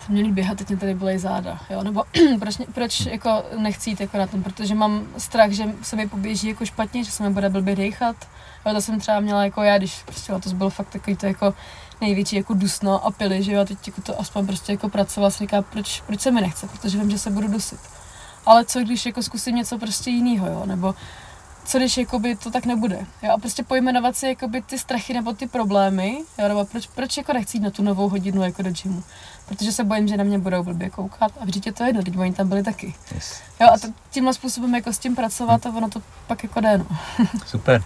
jsem 0.00 0.14
měl 0.14 0.32
běhat, 0.32 0.58
teď 0.58 0.68
mě 0.68 0.76
tady 0.76 0.94
byly 0.94 1.18
záda, 1.18 1.58
jo, 1.70 1.82
nebo 1.82 2.04
proč, 2.40 2.56
proč 2.74 3.06
jako 3.06 3.42
nechci 3.58 3.90
jít 3.90 4.00
jako 4.00 4.18
na 4.18 4.26
tom, 4.26 4.42
protože 4.42 4.74
mám 4.74 5.06
strach, 5.18 5.50
že 5.50 5.64
se 5.82 5.96
mi 5.96 6.08
poběží 6.08 6.48
jako 6.48 6.66
špatně, 6.66 7.04
že 7.04 7.10
se 7.10 7.22
mi 7.22 7.30
bude 7.30 7.48
blbě 7.48 7.76
dechat, 7.76 8.16
jo, 8.66 8.74
to 8.74 8.80
jsem 8.80 9.00
třeba 9.00 9.20
měla 9.20 9.44
jako 9.44 9.62
já, 9.62 9.78
když 9.78 10.02
prostě 10.02 10.32
to 10.32 10.50
bylo 10.50 10.70
fakt 10.70 10.88
takový 10.88 11.16
to 11.16 11.26
jako 11.26 11.54
největší 12.00 12.36
jako 12.36 12.54
dusno 12.54 13.06
a 13.06 13.10
pily, 13.10 13.42
že 13.42 13.52
jo, 13.52 13.60
a 13.60 13.64
teď 13.64 13.86
jako 13.86 14.00
to 14.00 14.20
aspoň 14.20 14.46
prostě 14.46 14.72
jako 14.72 14.88
pracovala, 14.88 15.30
si 15.30 15.38
říká, 15.38 15.62
proč, 15.62 16.00
proč 16.00 16.20
se 16.20 16.30
mi 16.30 16.40
nechce, 16.40 16.66
protože 16.66 16.98
vím, 16.98 17.10
že 17.10 17.18
se 17.18 17.30
budu 17.30 17.48
dusit. 17.48 17.80
Ale 18.46 18.64
co 18.64 18.80
když 18.80 19.06
jako 19.06 19.22
zkusím 19.22 19.56
něco 19.56 19.78
prostě 19.78 20.10
jiného, 20.10 20.46
jo, 20.46 20.62
nebo 20.66 20.94
co 21.64 21.78
když 21.78 21.96
jakoby 21.96 22.36
to 22.36 22.50
tak 22.50 22.66
nebude. 22.66 23.06
Jo? 23.22 23.32
A 23.34 23.38
prostě 23.38 23.62
pojmenovat 23.62 24.16
si 24.16 24.26
jakoby 24.26 24.62
ty 24.62 24.78
strachy 24.78 25.14
nebo 25.14 25.32
ty 25.32 25.46
problémy, 25.46 26.18
jo? 26.38 26.48
nebo 26.48 26.64
proč, 26.64 26.86
proč 26.86 27.16
jako 27.16 27.32
nechci 27.32 27.56
jít 27.56 27.60
na 27.60 27.70
tu 27.70 27.82
novou 27.82 28.08
hodinu 28.08 28.42
jako 28.42 28.62
do 28.62 28.70
gymu. 28.70 29.02
Protože 29.46 29.72
se 29.72 29.84
bojím, 29.84 30.08
že 30.08 30.16
na 30.16 30.24
mě 30.24 30.38
budou 30.38 30.62
blbě 30.62 30.90
koukat 30.90 31.32
a 31.40 31.44
vždyť 31.44 31.66
je 31.66 31.72
to 31.72 31.84
jedno, 31.84 32.02
teď 32.02 32.18
oni 32.18 32.32
tam 32.32 32.48
byli 32.48 32.62
taky. 32.62 32.94
Yes. 33.14 33.40
Jo, 33.60 33.68
a 33.74 33.78
to, 33.78 33.88
tímhle 34.10 34.34
způsobem 34.34 34.74
jako 34.74 34.92
s 34.92 34.98
tím 34.98 35.16
pracovat 35.16 35.66
a 35.66 35.70
ono 35.70 35.88
to 35.90 36.02
pak 36.26 36.42
jako 36.42 36.60
jde, 36.60 36.78
no. 36.78 36.86
Super 37.46 37.82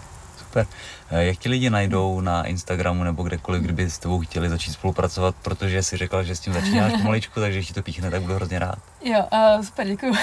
super. 0.48 0.66
Eh, 1.10 1.24
jak 1.24 1.38
ti 1.38 1.48
lidi 1.48 1.70
najdou 1.70 2.20
na 2.20 2.44
Instagramu 2.44 3.04
nebo 3.04 3.22
kdekoliv, 3.22 3.62
kdyby 3.62 3.90
s 3.90 3.98
tebou 3.98 4.20
chtěli 4.20 4.48
začít 4.48 4.72
spolupracovat, 4.72 5.34
protože 5.42 5.82
jsi 5.82 5.96
řekla, 5.96 6.22
že 6.22 6.36
s 6.36 6.40
tím 6.40 6.52
začínáš 6.52 6.92
pomaličku, 7.02 7.40
takže 7.40 7.58
ještě 7.58 7.74
to 7.74 7.82
píchne, 7.82 8.10
tak 8.10 8.22
budu 8.22 8.34
hrozně 8.34 8.58
rád. 8.58 8.78
Jo, 9.04 9.24
uh, 9.32 9.64
super, 9.64 9.86
děkuji. 9.86 10.10
uh, 10.10 10.16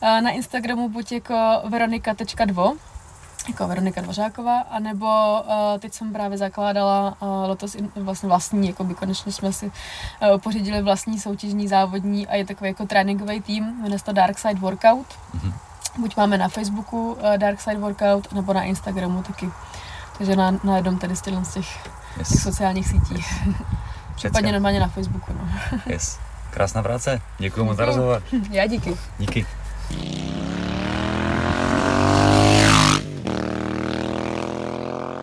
na 0.00 0.30
Instagramu 0.30 0.88
buď 0.88 1.12
jako 1.12 1.62
veronika.dvo, 1.68 2.72
jako 3.48 3.66
Veronika 3.66 4.00
Dvořáková, 4.00 4.60
anebo 4.60 5.06
uh, 5.42 5.78
teď 5.78 5.92
jsem 5.92 6.12
právě 6.12 6.38
zakládala 6.38 7.16
uh, 7.20 7.28
letos 7.48 7.74
in, 7.74 7.90
vlastně 7.96 8.28
vlastní, 8.28 8.68
jako 8.68 8.84
by 8.84 8.94
konečně 8.94 9.32
jsme 9.32 9.52
si 9.52 9.66
uh, 9.66 10.38
pořídili 10.38 10.82
vlastní 10.82 11.20
soutěžní 11.20 11.68
závodní 11.68 12.26
a 12.26 12.34
je 12.34 12.46
takový 12.46 12.68
jako 12.68 12.86
tréninkový 12.86 13.40
tým, 13.40 13.64
jmenuje 13.64 13.98
se 13.98 14.04
to 14.04 14.12
Dark 14.12 14.38
Side 14.38 14.60
Workout. 14.60 15.06
Mm-hmm 15.36 15.52
buď 15.98 16.16
máme 16.16 16.38
na 16.38 16.48
Facebooku 16.48 17.12
uh, 17.12 17.36
Dark 17.36 17.60
Side 17.60 17.78
Workout, 17.78 18.32
nebo 18.32 18.52
na 18.52 18.62
Instagramu 18.62 19.22
taky. 19.22 19.50
Takže 20.18 20.36
na, 20.36 20.50
na 20.64 20.76
jednom 20.76 20.98
tady 20.98 21.16
z 21.16 21.22
těch, 21.22 21.34
yes. 22.18 22.28
těch 22.28 22.40
sociálních 22.40 22.88
sítí. 22.88 23.14
Yes. 23.14 23.26
Případně 24.14 24.52
normálně 24.52 24.80
na 24.80 24.88
Facebooku. 24.88 25.32
No. 25.32 25.48
yes. 25.86 26.18
Krásná 26.50 26.82
práce. 26.82 27.20
Děkuji 27.38 27.64
moc 27.64 27.76
za 27.76 27.84
rozhovor. 27.84 28.22
Já 28.50 28.66
díky. 28.66 28.96
Díky. 29.18 29.46